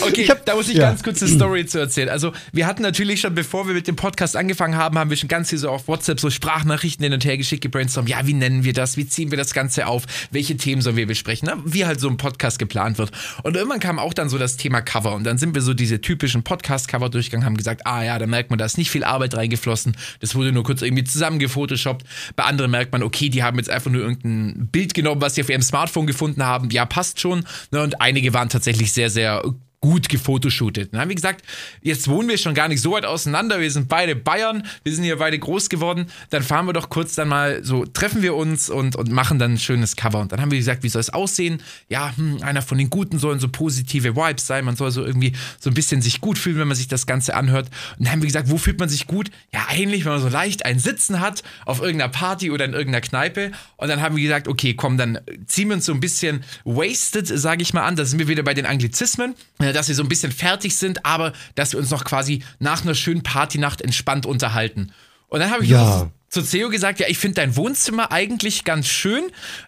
Okay, 0.03 0.27
hab, 0.29 0.47
da 0.47 0.55
muss 0.55 0.69
ich 0.69 0.77
ja. 0.77 0.88
ganz 0.88 1.03
kurz 1.03 1.23
eine 1.23 1.31
Story 1.31 1.67
zu 1.67 1.79
erzählen. 1.79 2.09
Also, 2.09 2.32
wir 2.53 2.67
hatten 2.67 2.82
natürlich 2.82 3.21
schon, 3.21 3.35
bevor 3.35 3.67
wir 3.67 3.75
mit 3.75 3.87
dem 3.87 3.97
Podcast 3.97 4.35
angefangen 4.35 4.77
haben, 4.77 4.99
haben 4.99 5.11
wir 5.11 5.17
schon 5.17 5.29
ganz 5.29 5.50
viel 5.50 5.59
so 5.59 5.69
auf 5.69 5.88
WhatsApp 5.88 6.19
so 6.21 6.31
Sprachnachrichten 6.31 7.03
hin 7.05 7.12
und 7.12 7.25
her 7.25 7.37
geschickt, 7.37 7.62
gebrainstormt. 7.62 8.09
Ja, 8.09 8.27
wie 8.27 8.32
nennen 8.32 8.65
wir 8.65 8.73
das? 8.73 8.97
Wie 8.97 9.06
ziehen 9.06 9.31
wir 9.31 9.37
das 9.37 9.53
Ganze 9.53 9.87
auf? 9.87 10.05
Welche 10.31 10.56
Themen 10.56 10.81
sollen 10.81 10.97
wir 10.97 11.06
besprechen? 11.06 11.49
Na, 11.50 11.62
wie 11.65 11.85
halt 11.85 12.00
so 12.00 12.09
ein 12.09 12.17
Podcast 12.17 12.59
geplant 12.59 12.99
wird. 12.99 13.11
Und 13.43 13.56
irgendwann 13.56 13.81
kam 13.81 13.99
auch 13.99 14.15
dann 14.15 14.29
so 14.29 14.38
das 14.38 14.56
Thema 14.56 14.81
Cover. 14.81 15.15
Und 15.15 15.25
dann 15.25 15.38
sind 15.38 15.55
wir 15.55 15.62
so 15.62 15.75
diese 15.75 16.00
typischen 16.00 16.43
Podcast-Cover 16.43 17.11
durchgegangen, 17.11 17.44
haben 17.44 17.56
gesagt, 17.56 17.87
ah 17.87 18.03
ja, 18.03 18.19
da 18.19 18.26
merkt 18.26 18.50
man, 18.50 18.59
da 18.59 18.65
ist 18.65 18.79
nicht 18.79 18.91
viel 18.91 19.05
Arbeit 19.05 19.35
reingeflossen. 19.35 19.97
Das 20.21 20.35
wurde 20.35 20.53
nur 20.53 20.65
kurz 20.65 20.83
irgendwie 20.83 21.05
zusammengefotoshoppt. 21.05 22.06
Bei 22.37 22.44
anderen 22.44 22.71
merkt 22.71 22.93
man, 22.93 23.03
okay, 23.03 23.29
die 23.29 23.43
haben 23.43 23.59
jetzt 23.59 23.71
einfach 23.71 23.91
nur 23.91 24.03
irgendein 24.03 24.69
Bild 24.73 24.94
genommen, 24.94 25.21
was 25.21 25.35
sie 25.35 25.43
auf 25.43 25.50
ihrem 25.50 25.62
Smartphone 25.62 26.06
gefunden 26.06 26.44
haben. 26.44 26.71
Ja, 26.71 26.87
passt 26.87 27.21
schon. 27.21 27.44
Und 27.71 28.00
einige 28.00 28.33
waren 28.33 28.49
tatsächlich 28.49 28.93
sehr, 28.93 29.11
sehr 29.11 29.20
sehr 29.21 29.43
gut 29.81 30.11
gefotoshootet. 30.11 30.93
Dann 30.93 31.00
haben 31.00 31.09
wir 31.09 31.15
gesagt, 31.15 31.44
jetzt 31.81 32.06
wohnen 32.09 32.29
wir 32.29 32.37
schon 32.37 32.55
gar 32.55 32.69
nicht 32.69 32.82
so 32.82 32.93
weit 32.93 33.06
auseinander, 33.06 33.61
wir 33.61 33.71
sind 33.71 33.88
beide 33.88 34.15
Bayern, 34.15 34.67
wir 34.82 34.94
sind 34.94 35.05
hier 35.05 35.17
beide 35.17 35.38
groß 35.38 35.71
geworden, 35.71 36.06
dann 36.29 36.43
fahren 36.43 36.67
wir 36.67 36.75
doch 36.75 36.91
kurz 36.91 37.15
dann 37.15 37.29
mal 37.29 37.65
so, 37.65 37.87
treffen 37.87 38.21
wir 38.21 38.35
uns 38.35 38.69
und, 38.69 38.94
und 38.97 39.11
machen 39.11 39.38
dann 39.38 39.55
ein 39.55 39.59
schönes 39.59 39.97
Cover. 39.97 40.21
Und 40.21 40.32
dann 40.32 40.41
haben 40.41 40.50
wir 40.50 40.59
gesagt, 40.59 40.82
wie 40.82 40.91
soll 40.91 41.00
es 41.00 41.11
aussehen? 41.11 41.62
Ja, 41.88 42.15
hm, 42.15 42.43
einer 42.43 42.61
von 42.61 42.77
den 42.77 42.91
Guten 42.91 43.19
sollen 43.19 43.41
so 43.41 43.49
positive 43.49 44.17
Vibes 44.17 44.47
sein, 44.47 44.67
man 44.67 44.77
soll 44.77 44.91
so 44.91 45.05
irgendwie 45.05 45.32
so 45.59 45.71
ein 45.71 45.75
bisschen 45.75 46.03
sich 46.03 46.21
gut 46.21 46.37
fühlen, 46.37 46.59
wenn 46.59 46.69
man 46.69 46.76
sich 46.76 46.88
das 46.88 47.06
Ganze 47.06 47.35
anhört. 47.35 47.71
Und 47.99 48.05
dann 48.05 48.12
haben 48.12 48.23
wir 48.23 48.26
gesagt, 48.26 48.50
wo 48.50 48.59
fühlt 48.59 48.79
man 48.79 48.91
sich 48.91 49.06
gut? 49.06 49.31
Ja, 49.53 49.67
eigentlich, 49.69 50.05
wenn 50.05 50.12
man 50.12 50.21
so 50.21 50.29
leicht 50.29 50.67
ein 50.67 50.79
Sitzen 50.79 51.21
hat 51.21 51.43
auf 51.65 51.81
irgendeiner 51.81 52.11
Party 52.11 52.50
oder 52.50 52.67
in 52.67 52.75
irgendeiner 52.75 53.00
Kneipe. 53.00 53.53
Und 53.79 53.88
dann 53.88 54.03
haben 54.03 54.15
wir 54.17 54.23
gesagt, 54.23 54.47
okay, 54.47 54.75
komm, 54.75 54.99
dann 54.99 55.19
ziehen 55.47 55.69
wir 55.69 55.76
uns 55.76 55.87
so 55.87 55.93
ein 55.94 56.00
bisschen 56.00 56.44
wasted, 56.65 57.26
sage 57.26 57.62
ich 57.62 57.73
mal 57.73 57.87
an, 57.87 57.97
da 57.97 58.05
sind 58.05 58.19
wir 58.19 58.29
wieder 58.29 58.43
bei 58.43 58.53
den 58.53 58.67
Anglizismen 58.67 59.35
dass 59.73 59.89
wir 59.89 59.95
so 59.95 60.03
ein 60.03 60.09
bisschen 60.09 60.33
fertig 60.33 60.77
sind, 60.77 61.05
aber 61.05 61.33
dass 61.55 61.73
wir 61.73 61.81
uns 61.81 61.91
noch 61.91 62.05
quasi 62.05 62.43
nach 62.59 62.83
einer 62.83 62.95
schönen 62.95 63.23
Partynacht 63.23 63.81
entspannt 63.81 64.27
unterhalten. 64.27 64.93
Und 65.31 65.41
dann 65.41 65.51
habe 65.51 65.63
ich 65.63 65.71
ja. 65.71 66.11
zu 66.29 66.43
Theo 66.43 66.69
gesagt, 66.71 66.99
ja, 66.99 67.07
ich 67.09 67.19
finde 67.19 67.37
dein 67.37 67.55
Wohnzimmer 67.57 68.11
eigentlich 68.11 68.65
ganz 68.65 68.89
schön. 68.89 69.23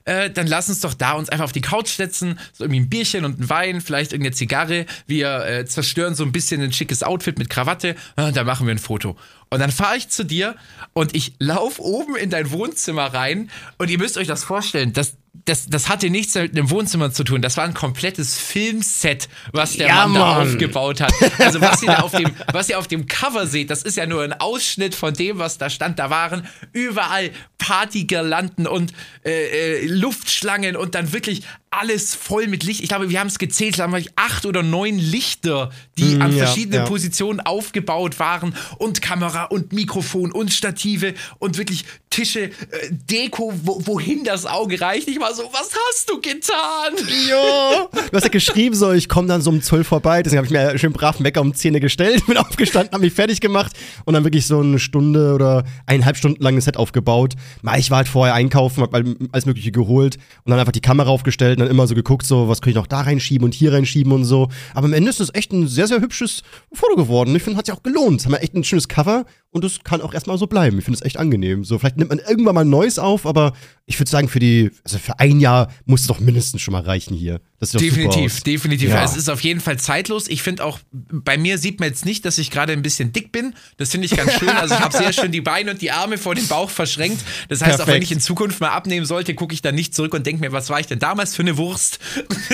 Äh, 0.05 0.29
dann 0.31 0.49
lass 0.49 0.69
uns 0.69 0.81
doch 0.81 0.93
da 0.93 1.13
uns 1.13 1.29
einfach 1.29 1.45
auf 1.45 1.53
die 1.53 1.61
Couch 1.61 1.89
setzen, 1.89 2.39
so 2.53 2.65
irgendwie 2.65 2.81
ein 2.81 2.89
Bierchen 2.89 3.25
und 3.25 3.41
ein 3.41 3.49
Wein, 3.49 3.81
vielleicht 3.81 4.13
irgendeine 4.13 4.35
Zigarre. 4.35 4.87
Wir 5.07 5.47
äh, 5.47 5.65
zerstören 5.65 6.17
so 6.17 6.25
ein 6.25 6.33
bisschen 6.33 6.61
ein 6.61 6.73
schickes 6.73 7.05
Outfit 7.05 7.39
mit 7.39 7.49
Krawatte 7.49 7.95
und 8.17 8.37
dann 8.37 8.45
machen 8.45 8.67
wir 8.67 8.75
ein 8.75 8.79
Foto. 8.79 9.17
Und 9.51 9.61
dann 9.61 9.71
fahre 9.71 9.97
ich 9.97 10.09
zu 10.09 10.25
dir 10.25 10.57
und 10.95 11.15
ich 11.15 11.35
laufe 11.39 11.81
oben 11.81 12.17
in 12.17 12.31
dein 12.31 12.51
Wohnzimmer 12.51 13.15
rein 13.15 13.51
und 13.79 13.89
ihr 13.89 13.99
müsst 13.99 14.19
euch 14.19 14.27
das 14.27 14.43
vorstellen, 14.43 14.93
das, 14.93 15.15
das, 15.45 15.67
das 15.67 15.89
hatte 15.89 16.09
nichts 16.11 16.35
mit 16.35 16.53
einem 16.53 16.71
Wohnzimmer 16.71 17.13
zu 17.13 17.25
tun. 17.25 17.43
Das 17.43 17.57
war 17.57 17.65
ein 17.65 17.75
komplettes 17.75 18.39
Filmset, 18.39 19.29
was 19.53 19.73
der 19.77 19.89
ja, 19.89 20.07
Mann, 20.07 20.15
da 20.15 20.43
aufgebaut 20.43 21.01
hat. 21.01 21.13
Also 21.39 21.61
was 21.61 21.83
ihr 21.83 21.89
da 21.89 22.01
auf 22.01 22.13
dem, 22.13 22.31
was 22.53 22.69
ihr 22.69 22.79
auf 22.79 22.87
dem 22.87 23.07
Cover 23.07 23.47
seht, 23.47 23.71
das 23.71 23.83
ist 23.83 23.97
ja 23.97 24.07
nur 24.07 24.23
ein 24.23 24.33
Ausschnitt 24.33 24.95
von 24.95 25.15
dem, 25.15 25.39
was 25.39 25.59
da 25.59 25.69
stand. 25.69 25.99
Da 25.99 26.11
waren 26.11 26.47
überall 26.73 27.31
Partygirlanden 27.59 28.67
und 28.67 28.93
äh, 29.25 29.81
äh, 29.81 29.87
Luftschlangen 29.87 30.77
und 30.77 30.95
dann 30.95 31.13
wirklich 31.13 31.43
alles 31.73 32.15
voll 32.15 32.49
mit 32.49 32.65
Licht. 32.65 32.83
Ich 32.83 32.89
glaube, 32.89 33.09
wir 33.09 33.19
haben 33.19 33.29
es 33.29 33.39
gezählt, 33.39 33.79
da 33.79 33.85
haben 33.85 33.95
wir 33.95 34.05
acht 34.15 34.45
oder 34.45 34.63
neun 34.63 34.99
Lichter, 34.99 35.71
die 35.99 36.17
mm, 36.17 36.23
an 36.23 36.37
ja, 36.37 36.45
verschiedenen 36.45 36.81
ja. 36.81 36.87
Positionen 36.87 37.41
aufgebaut 37.41 38.19
waren 38.19 38.55
und 38.79 39.01
Kamera 39.01 39.45
und 39.45 39.73
Mikrofon 39.73 40.33
und 40.33 40.53
Stative 40.53 41.15
und 41.39 41.57
wirklich 41.57 41.87
Tische, 42.11 42.43
äh, 42.43 42.51
Deko, 42.91 43.55
wo, 43.63 43.81
wohin 43.87 44.23
das 44.23 44.45
Auge 44.45 44.81
reicht. 44.83 45.09
Ich 45.09 45.19
war 45.19 45.35
so, 45.35 45.45
was 45.45 45.71
hast 45.89 46.11
du 46.11 46.21
getan? 46.21 46.95
Jo. 47.31 47.89
Du 48.11 48.17
hast 48.17 48.25
ja 48.25 48.29
geschrieben, 48.29 48.75
so, 48.75 48.93
ich 48.93 49.09
komme 49.09 49.29
dann 49.29 49.41
so 49.41 49.49
um 49.49 49.63
zwölf 49.63 49.89
vorbei. 49.89 50.23
Deswegen 50.23 50.45
habe 50.45 50.47
ich 50.47 50.53
mir 50.53 50.79
schön 50.79 50.93
brav 50.93 51.23
Wecker 51.23 51.41
um 51.41 51.55
Zähne 51.55 51.81
gestellt, 51.81 52.27
bin 52.27 52.37
aufgestanden, 52.37 52.93
habe 52.93 53.05
mich 53.05 53.15
fertig 53.15 53.41
gemacht 53.41 53.73
und 54.05 54.13
dann 54.13 54.25
wirklich 54.25 54.47
so 54.47 54.61
eine 54.61 54.79
Stunde 54.79 55.33
oder 55.33 55.65
eineinhalb 55.87 56.19
Stunden 56.19 56.43
langes 56.43 56.67
Set 56.67 56.77
aufgebaut. 56.77 57.35
Ich 57.79 57.91
war 57.91 57.99
halt 57.99 58.09
vorher 58.09 58.35
einkaufen, 58.35 58.83
habe 58.83 59.17
alles 59.33 59.47
Mögliche 59.47 59.73
geholt 59.73 60.17
und 60.45 60.51
dann 60.51 60.61
einfach 60.61 60.73
die 60.73 60.83
Kamera 60.83 61.09
aufgestellt 61.09 61.62
dann 61.63 61.71
immer 61.71 61.87
so 61.87 61.95
geguckt, 61.95 62.27
so, 62.27 62.49
was 62.49 62.61
könnte 62.61 62.71
ich 62.71 62.77
noch 62.77 62.87
da 62.87 63.03
reinschieben 63.03 63.45
und 63.45 63.55
hier 63.55 63.73
reinschieben 63.73 64.13
und 64.13 64.25
so. 64.25 64.49
Aber 64.75 64.87
am 64.87 64.93
Ende 64.93 65.11
ist 65.11 65.21
es 65.21 65.35
echt 65.35 65.53
ein 65.53 65.69
sehr, 65.69 65.87
sehr 65.87 66.01
hübsches 66.01 66.43
Foto 66.73 66.97
geworden. 66.97 67.35
Ich 67.35 67.43
finde, 67.43 67.59
hat 67.59 67.67
sich 67.67 67.75
auch 67.75 67.83
gelohnt. 67.83 68.25
Haben 68.25 68.33
wir 68.33 68.43
echt 68.43 68.55
ein 68.55 68.65
schönes 68.65 68.89
Cover 68.89 69.25
und 69.53 69.63
das 69.63 69.85
kann 69.85 70.01
auch 70.01 70.15
erstmal 70.15 70.39
so 70.39 70.47
bleiben. 70.47 70.79
Ich 70.79 70.85
finde 70.85 70.99
es 70.99 71.05
echt 71.05 71.19
angenehm. 71.19 71.63
So, 71.63 71.79
vielleicht 71.79 71.99
nimmt 71.99 72.09
man 72.09 72.19
irgendwann 72.19 72.55
mal 72.55 72.65
Neues 72.65 72.99
auf, 72.99 73.27
aber 73.27 73.53
ich 73.85 74.01
würde 74.01 74.11
sagen, 74.11 74.29
für 74.29 74.39
die, 74.39 74.71
also 74.85 74.99
für 74.99 75.19
ein 75.21 75.41
Jahr 75.41 75.69
muss 75.85 76.03
es 76.03 76.07
doch 76.07 76.21
mindestens 76.21 76.63
schon 76.63 76.73
mal 76.73 76.83
reichen 76.83 77.15
hier. 77.15 77.41
definitiv, 77.61 78.41
definitiv. 78.43 78.91
Ja. 78.91 79.05
Es 79.05 79.17
ist 79.17 79.29
auf 79.29 79.41
jeden 79.41 79.61
Fall 79.61 79.79
zeitlos. 79.79 80.27
Ich 80.29 80.43
finde 80.43 80.65
auch, 80.65 80.79
bei 80.91 81.37
mir 81.37 81.59
sieht 81.59 81.81
man 81.81 81.91
jetzt 81.91 82.05
nicht, 82.05 82.25
dass 82.25 82.39
ich 82.39 82.51
gerade 82.51 82.73
ein 82.73 82.83
bisschen 82.83 83.13
dick 83.13 83.31
bin. 83.31 83.55
Das 83.77 83.91
finde 83.91 84.07
ich 84.07 84.17
ganz 84.17 84.33
schön. 84.33 84.49
Also 84.49 84.75
ich 84.75 84.81
habe 84.81 84.97
sehr 84.97 85.13
schön 85.13 85.33
die 85.33 85.41
Beine 85.41 85.73
und 85.73 85.83
die 85.83 85.91
Arme 85.91 86.17
vor 86.17 86.35
dem 86.35 86.47
Bauch 86.49 86.71
verschränkt. 86.71 87.23
Das 87.49 87.61
heißt, 87.61 87.71
Perfekt. 87.71 87.89
auch 87.89 87.95
wenn 87.95 88.03
ich 88.03 88.13
in 88.13 88.21
Zukunft 88.21 88.61
mal 88.61 88.71
abnehmen 88.71 89.05
sollte, 89.05 89.35
gucke 89.35 89.53
ich 89.53 89.63
da 89.63 89.71
nicht 89.71 89.95
zurück 89.95 90.15
und 90.15 90.27
denke 90.27 90.41
mir, 90.41 90.53
was 90.53 90.71
war 90.71 90.81
ich 90.81 90.87
denn 90.87 90.99
damals 90.99 91.37
für 91.37 91.43
eine 91.43 91.57
Wurst? 91.57 91.99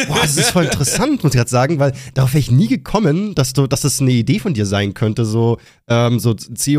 Boah, 0.09 0.19
das 0.23 0.37
ist 0.37 0.50
voll 0.50 0.64
interessant, 0.64 1.23
muss 1.23 1.33
ich 1.33 1.38
gerade 1.38 1.50
sagen, 1.50 1.78
weil 1.78 1.93
darauf 2.14 2.33
wäre 2.33 2.40
ich 2.40 2.50
nie 2.50 2.69
gekommen, 2.69 3.35
dass 3.35 3.52
du, 3.52 3.67
dass 3.67 3.83
das 3.83 4.00
eine 4.00 4.12
Idee 4.12 4.40
von 4.40 4.55
dir 4.55 4.67
sein 4.67 4.95
könnte. 4.95 5.25
So, 5.25 5.59
ähm, 5.87 6.19
so 6.19 6.35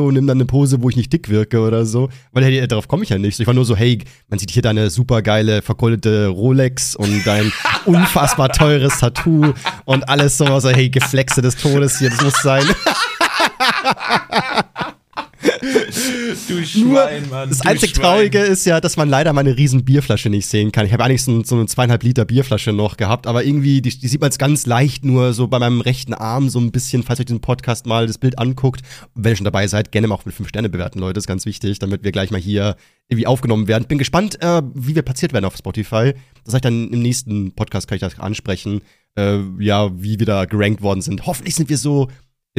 CEO 0.09 0.11
nimm 0.11 0.27
dann 0.27 0.37
eine 0.37 0.45
Pose, 0.45 0.81
wo 0.81 0.89
ich 0.89 0.95
nicht 0.95 1.13
dick 1.13 1.29
wirke 1.29 1.59
oder 1.59 1.85
so. 1.85 2.09
Weil 2.31 2.43
hey, 2.43 2.67
darauf 2.67 2.87
komme 2.87 3.03
ich 3.03 3.09
ja 3.09 3.17
nicht. 3.17 3.39
Ich 3.39 3.47
war 3.47 3.53
nur 3.53 3.65
so, 3.65 3.75
hey, 3.75 3.99
man 4.29 4.39
sieht 4.39 4.51
hier 4.51 4.61
deine 4.61 4.89
super 4.89 5.21
geile 5.21 5.61
vergoldete 5.61 6.27
Rolex 6.27 6.95
und 6.95 7.25
dein 7.25 7.51
unfassbar 7.85 8.49
teures 8.49 8.99
Tattoo 8.99 9.53
und 9.85 10.09
alles 10.09 10.37
so, 10.37 10.59
so 10.59 10.69
hey, 10.69 10.89
Geflexe 10.89 11.41
des 11.41 11.55
Todes 11.55 11.99
hier, 11.99 12.09
das 12.09 12.21
muss 12.21 12.41
sein. 12.41 12.65
Du 16.47 16.53
Nur 16.53 16.65
Schwein, 16.65 17.29
Mann. 17.29 17.49
das 17.49 17.61
einzig 17.61 17.91
Schwein. 17.91 18.03
Traurige 18.03 18.39
ist 18.39 18.65
ja, 18.65 18.79
dass 18.79 18.97
man 18.97 19.09
leider 19.09 19.33
meine 19.33 19.57
riesen 19.57 19.83
Bierflasche 19.85 20.29
nicht 20.29 20.47
sehen 20.47 20.71
kann. 20.71 20.85
Ich 20.85 20.93
habe 20.93 21.03
eigentlich 21.03 21.23
so, 21.23 21.43
so 21.43 21.55
eine 21.55 21.65
zweieinhalb 21.65 22.03
Liter 22.03 22.25
Bierflasche 22.25 22.73
noch 22.73 22.97
gehabt, 22.97 23.27
aber 23.27 23.43
irgendwie, 23.43 23.81
die, 23.81 23.97
die 23.97 24.07
sieht 24.07 24.21
man 24.21 24.27
jetzt 24.27 24.39
ganz 24.39 24.65
leicht 24.65 25.05
nur 25.05 25.33
so 25.33 25.47
bei 25.47 25.59
meinem 25.59 25.81
rechten 25.81 26.13
Arm 26.13 26.49
so 26.49 26.59
ein 26.59 26.71
bisschen, 26.71 27.03
falls 27.03 27.19
ihr 27.19 27.23
euch 27.23 27.27
diesen 27.27 27.41
Podcast 27.41 27.85
mal 27.85 28.07
das 28.07 28.17
Bild 28.17 28.39
anguckt. 28.39 28.81
Und 29.13 29.23
wenn 29.23 29.33
ihr 29.33 29.37
schon 29.37 29.45
dabei 29.45 29.67
seid, 29.67 29.91
gerne 29.91 30.07
mal 30.07 30.15
auch 30.15 30.25
mit 30.25 30.35
fünf 30.35 30.49
Sterne 30.49 30.69
bewerten, 30.69 30.99
Leute, 30.99 31.19
ist 31.19 31.27
ganz 31.27 31.45
wichtig, 31.45 31.79
damit 31.79 32.03
wir 32.03 32.11
gleich 32.11 32.31
mal 32.31 32.39
hier 32.39 32.75
irgendwie 33.07 33.27
aufgenommen 33.27 33.67
werden. 33.67 33.85
Bin 33.87 33.97
gespannt, 33.97 34.41
äh, 34.41 34.61
wie 34.73 34.95
wir 34.95 35.01
platziert 35.01 35.33
werden 35.33 35.45
auf 35.45 35.57
Spotify. 35.57 36.13
Das 36.43 36.51
sag 36.53 36.57
ich 36.57 36.61
dann 36.61 36.89
im 36.91 37.01
nächsten 37.01 37.53
Podcast, 37.53 37.87
kann 37.87 37.95
ich 37.95 38.01
das 38.01 38.19
ansprechen, 38.19 38.81
äh, 39.17 39.39
ja, 39.59 39.89
wie 40.01 40.19
wir 40.19 40.25
da 40.25 40.45
gerankt 40.45 40.81
worden 40.81 41.01
sind. 41.01 41.25
Hoffentlich 41.25 41.55
sind 41.55 41.69
wir 41.69 41.77
so 41.77 42.09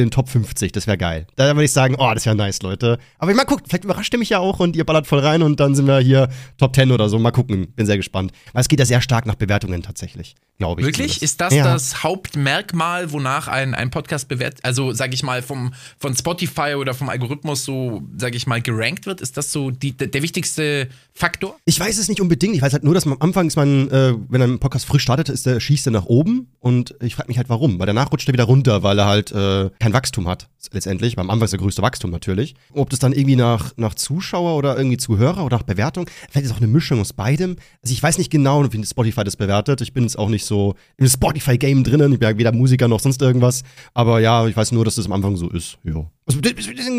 den 0.01 0.11
Top 0.11 0.29
50, 0.29 0.71
das 0.71 0.87
wäre 0.87 0.97
geil. 0.97 1.27
Da 1.35 1.47
würde 1.47 1.63
ich 1.63 1.71
sagen, 1.71 1.95
oh, 1.97 2.11
das 2.13 2.25
wäre 2.25 2.35
nice, 2.35 2.61
Leute. 2.61 2.99
Aber 3.19 3.33
mal 3.33 3.43
guckt, 3.43 3.65
vielleicht 3.67 3.83
überrascht 3.83 4.13
ihr 4.13 4.19
mich 4.19 4.29
ja 4.29 4.39
auch 4.39 4.59
und 4.59 4.75
ihr 4.75 4.85
ballert 4.85 5.07
voll 5.07 5.19
rein 5.19 5.41
und 5.41 5.59
dann 5.59 5.75
sind 5.75 5.87
wir 5.87 5.99
hier 5.99 6.29
Top 6.57 6.75
10 6.75 6.91
oder 6.91 7.09
so. 7.09 7.19
Mal 7.19 7.31
gucken, 7.31 7.71
bin 7.75 7.85
sehr 7.85 7.97
gespannt. 7.97 8.31
Weil 8.53 8.61
es 8.61 8.67
geht 8.67 8.79
ja 8.79 8.85
sehr 8.85 9.01
stark 9.01 9.25
nach 9.25 9.35
Bewertungen 9.35 9.83
tatsächlich, 9.83 10.35
glaube 10.57 10.81
ich. 10.81 10.87
Wirklich? 10.87 11.19
zumindest. 11.19 11.23
Ist 11.23 11.41
das 11.41 11.53
ja. 11.53 11.63
das 11.63 12.03
Hauptmerkmal, 12.03 13.11
wonach 13.11 13.47
ein, 13.47 13.73
ein 13.73 13.91
Podcast 13.91 14.27
bewertet, 14.27 14.59
also 14.63 14.93
sag 14.93 15.13
ich 15.13 15.23
mal, 15.23 15.41
vom, 15.41 15.73
von 15.97 16.15
Spotify 16.15 16.75
oder 16.77 16.93
vom 16.93 17.09
Algorithmus 17.09 17.65
so, 17.65 18.03
sag 18.17 18.35
ich 18.35 18.47
mal, 18.47 18.61
gerankt 18.61 19.05
wird? 19.05 19.21
Ist 19.21 19.37
das 19.37 19.51
so 19.51 19.71
die, 19.71 19.93
der, 19.93 20.21
wichtigste 20.21 20.87
Faktor? 21.13 21.57
Ich 21.65 21.79
weiß 21.79 21.97
es 21.97 22.07
nicht 22.07 22.21
unbedingt. 22.21 22.55
Ich 22.55 22.61
weiß 22.61 22.73
halt 22.73 22.83
nur, 22.83 22.93
dass 22.93 23.05
man 23.05 23.17
am 23.19 23.29
Anfang 23.29 23.51
man, 23.55 23.89
äh, 23.89 24.13
wenn 24.29 24.41
ein 24.41 24.59
Podcast 24.59 24.85
frisch 24.85 25.03
startet, 25.03 25.29
ist 25.29 25.45
der, 25.45 25.59
schießt 25.59 25.87
er 25.87 25.91
nach 25.91 26.05
oben 26.05 26.47
und 26.59 26.95
ich 27.01 27.15
frage 27.15 27.27
mich 27.27 27.37
halt 27.37 27.49
warum. 27.49 27.79
Weil 27.79 27.87
danach 27.87 28.11
rutscht 28.11 28.27
er 28.29 28.33
wieder 28.33 28.43
runter, 28.45 28.83
weil 28.83 28.99
er 28.99 29.05
halt 29.05 29.31
äh, 29.31 29.69
kein 29.91 29.93
Wachstum 29.93 30.27
hat, 30.27 30.47
letztendlich. 30.71 31.15
Beim 31.15 31.29
Anfang 31.29 31.45
ist 31.45 31.51
der 31.51 31.59
größte 31.59 31.81
Wachstum 31.81 32.11
natürlich. 32.11 32.55
Ob 32.73 32.89
das 32.89 32.99
dann 32.99 33.13
irgendwie 33.13 33.35
nach, 33.35 33.73
nach 33.77 33.93
Zuschauer 33.93 34.55
oder 34.55 34.77
irgendwie 34.77 34.97
Zuhörer 34.97 35.45
oder 35.45 35.57
nach 35.57 35.63
Bewertung, 35.63 36.07
vielleicht 36.29 36.45
ist 36.45 36.51
auch 36.53 36.57
eine 36.57 36.67
Mischung 36.67 36.99
aus 36.99 37.13
beidem. 37.13 37.57
Also 37.83 37.93
ich 37.93 38.01
weiß 38.01 38.17
nicht 38.17 38.31
genau, 38.31 38.71
wie 38.71 38.85
Spotify 38.85 39.23
das 39.23 39.35
bewertet. 39.35 39.81
Ich 39.81 39.93
bin 39.93 40.03
jetzt 40.03 40.17
auch 40.17 40.29
nicht 40.29 40.45
so 40.45 40.75
im 40.97 41.07
Spotify-Game 41.07 41.83
drinnen. 41.83 42.13
Ich 42.13 42.19
bin 42.19 42.29
ja 42.29 42.37
weder 42.37 42.51
Musiker 42.51 42.87
noch 42.87 42.99
sonst 42.99 43.21
irgendwas. 43.21 43.63
Aber 43.93 44.19
ja, 44.19 44.47
ich 44.47 44.55
weiß 44.55 44.71
nur, 44.71 44.85
dass 44.85 44.95
das 44.95 45.05
am 45.05 45.13
Anfang 45.13 45.35
so 45.35 45.49
ist. 45.49 45.77
Ja. 45.83 46.09
Also 46.25 46.39